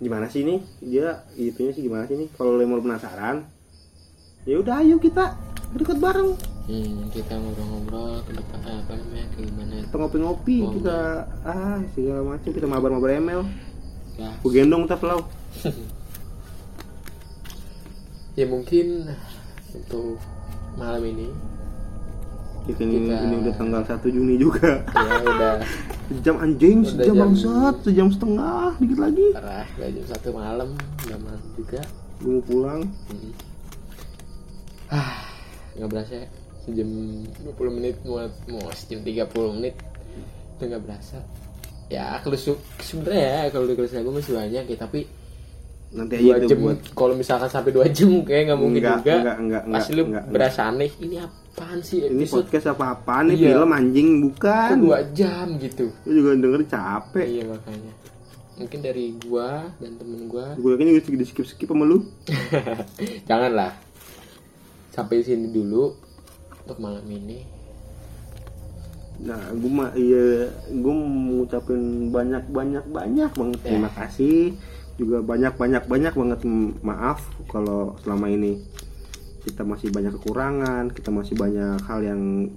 gimana 0.02 0.26
sih 0.28 0.41
ini? 0.41 0.60
Dia 0.82 1.22
itunya 1.38 1.72
sih 1.72 1.86
gimana 1.86 2.10
sih 2.10 2.18
ini? 2.18 2.26
Kalau 2.34 2.57
lu 2.57 2.65
mau 2.65 2.82
penasaran 2.82 3.45
ya 4.41 4.57
udah 4.57 4.82
ayo 4.82 4.98
kita 4.98 5.38
berdekat 5.72 6.02
bareng. 6.02 6.34
Hmm, 6.65 7.10
kita 7.14 7.38
ngobrol-ngobrol 7.38 8.22
ke 8.26 8.32
depan 8.38 8.60
eh, 8.65 8.78
apa 8.82 8.91
namanya 8.98 9.26
kayak 9.34 9.45
gimana? 9.53 9.73
Kita 9.86 9.95
ngopi-ngopi 9.98 10.57
Oh, 10.61 10.72
kita 10.78 10.98
ah 11.45 11.80
segala 11.94 12.22
macam 12.26 12.49
kita 12.49 12.68
mabar-mabar 12.68 13.10
ML 13.22 13.41
ya. 14.18 14.32
Gue 14.41 14.52
gendong 14.52 14.90
tak 14.90 15.06
lau. 15.06 15.22
Ya 18.32 18.48
mungkin 18.48 19.11
untuk 19.76 20.15
malam 20.80 21.03
ini 21.03 21.28
Ya, 22.63 22.73
ini, 22.77 22.93
Kita- 23.01 23.21
ini 23.21 23.35
udah 23.41 23.53
tanggal 23.55 23.81
1 23.83 24.07
Juni 24.07 24.35
juga 24.38 24.69
ya 24.85 25.13
udah 25.19 25.53
Sejam 26.11 26.35
anjing, 26.38 26.77
Udah 26.81 26.91
sejam 26.93 27.05
jam- 27.07 27.23
bangsat, 27.25 27.75
sejam 27.81 28.07
setengah, 28.07 28.67
dikit 28.77 28.99
lagi 28.99 29.27
parah 29.31 29.65
udah 29.71 29.89
jam 29.89 30.05
satu 30.07 30.29
malam 30.31 30.69
udah 31.01 31.19
malam 31.19 31.43
juga 31.55 31.81
Gue 32.17 32.31
mau 32.31 32.43
pulang 32.43 32.81
Hmm. 33.07 33.33
Ah, 34.88 35.23
nggak 35.73 35.88
berasa 35.88 36.13
ya. 36.15 36.27
Sejam 36.61 36.89
20 37.41 37.71
menit 37.71 37.95
mau 38.03 38.21
mau 38.47 38.69
sejam 38.71 39.01
30 39.01 39.25
menit 39.53 39.73
itu 40.51 40.63
nggak 40.63 40.83
berasa. 40.83 41.17
Ya 41.88 42.19
kalau 42.19 42.38
sebenarnya 42.77 43.17
ya 43.23 43.49
kalau 43.49 43.65
di 43.65 43.73
kelas 43.73 43.95
aku 43.95 44.11
masih 44.13 44.33
banyak 44.33 44.63
ya 44.65 44.77
tapi 44.77 45.07
Nanti 45.91 46.13
dua 46.18 46.39
aja 46.39 46.47
jam 46.47 46.55
itu 46.55 46.63
buat 46.63 46.80
kalau 46.95 47.13
misalkan 47.13 47.49
sampai 47.49 47.72
dua 47.72 47.88
jam 47.91 48.23
kayak 48.23 48.41
nggak 48.47 48.59
mungkin 48.59 48.80
Enggak, 48.80 48.97
juga. 48.97 49.11
enggak, 49.13 49.38
enggak, 49.38 49.61
enggak, 49.61 49.76
Pasti 49.76 49.91
lu 49.91 50.03
enggak, 50.07 50.26
berasa 50.27 50.61
aneh. 50.65 50.91
Ini 50.97 51.15
apaan 51.19 51.80
sih 51.81 51.97
Ini 51.99 52.07
episode 52.15 52.38
podcast 52.41 52.65
apa-apaan 52.69 53.23
nih, 53.27 53.35
Iya. 53.35 53.47
film 53.51 53.72
anjing, 53.72 54.09
bukan 54.23 54.69
kok 54.69 54.80
dua 54.80 54.99
jam 55.11 55.47
gitu. 55.57 55.85
Lu 56.03 56.11
juga 56.13 56.30
denger 56.38 56.61
capek 56.65 57.26
Iya 57.27 57.43
makanya. 57.45 57.93
Mungkin 58.51 58.80
dari 58.80 59.05
gua 59.19 59.49
dan 59.77 59.91
temen 59.97 60.22
gua 60.27 60.53
Gue 60.53 60.69
yakin 60.76 61.01
juga 61.01 61.18
di 61.18 61.27
skip-skip 61.27 61.65
sama 61.65 61.84
lu 61.84 62.07
Janganlah. 63.30 63.73
Sampai 64.89 65.23
sini 65.23 65.49
dulu 65.49 65.91
untuk 66.61 66.77
malam 66.77 67.03
ini. 67.05 67.41
Nah, 69.22 69.38
gue 69.53 69.69
mah 69.69 69.93
iya, 69.93 70.49
gue 70.68 70.93
mau 70.93 71.05
ngucapin 71.38 71.77
banyak 72.09 72.41
banyak 72.49 72.85
banyak 72.88 73.30
banget 73.30 73.59
Ya. 73.59 73.65
terima 73.69 73.89
kasih, 73.93 74.57
juga 74.99 75.23
banyak 75.23 75.55
banyak 75.55 75.84
banyak 75.88 76.13
banget 76.13 76.39
maaf 76.84 77.23
kalau 77.47 77.95
selama 78.03 78.27
ini 78.31 78.59
kita 79.41 79.65
masih 79.65 79.89
banyak 79.89 80.13
kekurangan, 80.22 80.93
kita 80.93 81.09
masih 81.09 81.34
banyak 81.34 81.81
hal 81.89 81.99
yang 82.05 82.53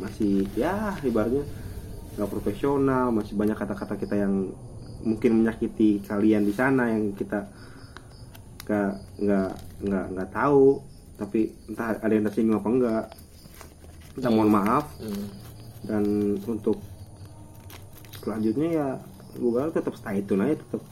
masih 0.00 0.48
ya 0.56 0.96
ibaratnya 1.04 1.44
nggak 2.16 2.30
profesional, 2.32 3.12
masih 3.12 3.36
banyak 3.36 3.56
kata-kata 3.56 4.00
kita 4.00 4.16
yang 4.16 4.48
mungkin 5.04 5.44
menyakiti 5.44 6.00
kalian 6.08 6.48
di 6.48 6.56
sana 6.56 6.88
yang 6.88 7.12
kita 7.12 7.44
nggak 8.64 8.92
nggak 9.20 9.50
nggak 9.84 10.06
nggak 10.16 10.28
tahu, 10.32 10.80
tapi 11.20 11.52
entah 11.68 12.00
ada 12.00 12.12
yang 12.16 12.24
tersinggung 12.24 12.58
apa 12.58 12.68
enggak, 12.72 13.04
kita 14.16 14.28
mohon 14.32 14.50
maaf 14.50 14.88
Hmm. 14.96 15.26
dan 15.84 16.04
untuk 16.48 16.80
selanjutnya 18.24 18.68
ya 18.72 18.88
gue 19.36 19.62
tetap 19.70 19.94
stay 19.94 20.24
tune 20.24 20.42
aja 20.42 20.58
tetap 20.58 20.82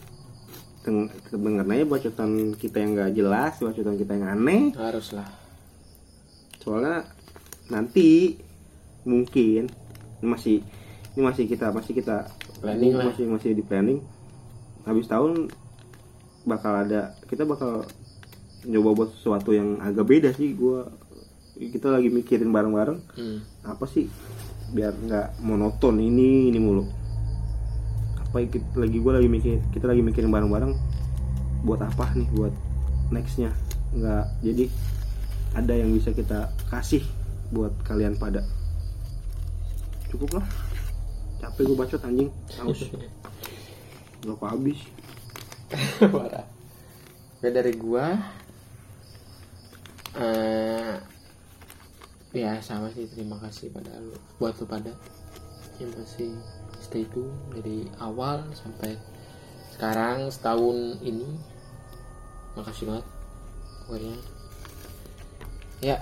aja 0.84 1.84
bacotan 1.86 2.30
kita 2.54 2.76
yang 2.76 2.90
nggak 2.92 3.12
jelas 3.14 3.52
bacotan 3.56 3.96
kita 3.96 4.12
yang 4.14 4.28
aneh 4.30 4.62
Haruslah. 4.72 5.28
soalnya 6.60 7.08
nanti 7.66 8.36
mungkin 9.02 9.68
ini 10.20 10.26
masih 10.26 10.60
ini 11.14 11.20
masih 11.20 11.44
kita 11.46 11.70
masih 11.70 11.92
kita 11.94 12.28
Planning 12.60 12.96
lah. 12.96 13.04
masih 13.08 13.28
masih 13.28 13.52
di 13.52 13.60
planning 13.60 14.00
habis 14.84 15.04
tahun 15.04 15.48
bakal 16.44 16.74
ada 16.78 17.12
kita 17.26 17.44
bakal 17.44 17.84
nyoba 18.64 18.90
buat 18.94 19.10
sesuatu 19.12 19.52
yang 19.52 19.76
agak 19.78 20.04
beda 20.06 20.32
sih 20.32 20.52
gua 20.52 20.88
kita 21.54 21.88
lagi 21.88 22.08
mikirin 22.08 22.48
bareng-bareng 22.48 23.00
Hmm. 23.14 23.40
apa 23.62 23.84
sih 23.84 24.08
biar 24.72 24.92
nggak 24.92 25.40
monoton 25.40 25.96
ini 25.96 26.48
ini 26.48 26.58
mulu 26.58 26.88
yang 28.42 28.50
kita- 28.50 28.74
lagi 28.74 28.98
gue 28.98 29.12
lagi 29.12 29.28
mikir 29.30 29.62
kita 29.70 29.86
lagi 29.86 30.02
mikirin 30.02 30.30
bareng-bareng 30.32 30.72
buat 31.62 31.80
apa 31.80 32.12
nih 32.18 32.28
buat 32.34 32.54
nextnya? 33.14 33.54
Nggak 33.94 34.24
jadi 34.42 34.64
ada 35.54 35.72
yang 35.74 35.90
bisa 35.94 36.10
kita 36.10 36.50
kasih 36.66 37.06
buat 37.54 37.70
kalian 37.86 38.18
pada. 38.18 38.42
Cukup 40.10 40.42
lah. 40.42 40.46
Capek 41.38 41.62
gue 41.70 41.76
bacot 41.78 42.02
anjing. 42.02 42.30
Haus. 42.58 42.90
Nggak 44.24 44.36
kok 44.40 44.50
habis. 44.50 44.80
Oke 47.44 47.52
dari 47.52 47.76
gua 47.76 48.16
eh 50.16 50.96
ya 52.32 52.56
sama 52.64 52.88
sih. 52.96 53.04
Terima 53.04 53.36
kasih 53.36 53.68
pada 53.68 53.92
lu 54.00 54.16
buat 54.40 54.56
lu 54.56 54.64
pada. 54.64 54.92
Yang 55.76 55.90
masih 56.00 56.30
stay 56.84 57.08
tune 57.08 57.32
dari 57.48 57.88
awal 57.96 58.44
sampai 58.52 59.00
sekarang 59.72 60.28
setahun 60.28 61.00
ini. 61.00 61.40
Makasih 62.54 62.84
banget 62.92 63.06
pokoknya. 63.88 64.16
Ya 65.80 65.96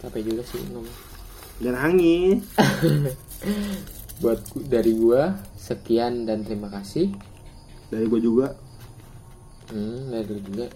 capek 0.00 0.32
juga 0.32 0.42
sih 0.48 0.64
ngomong. 0.72 0.96
Dan 1.60 1.74
nangis 1.76 2.42
buat 4.22 4.40
dari 4.66 4.96
gua 4.96 5.36
sekian 5.54 6.24
dan 6.24 6.48
terima 6.48 6.72
kasih. 6.72 7.12
Dari 7.92 8.04
gue 8.08 8.20
juga. 8.20 8.56
Hmm, 9.68 10.08
dari 10.08 10.24
lu 10.32 10.40
juga. 10.40 10.66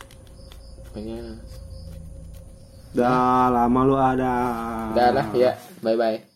Pokoknya. 0.93 1.41
Dah 2.93 3.49
lama 3.49 3.81
lu 3.89 3.97
ada. 3.97 4.35
Udah 4.93 5.11
lah 5.17 5.27
ya. 5.33 5.57
Bye 5.81 5.97
bye 5.97 6.32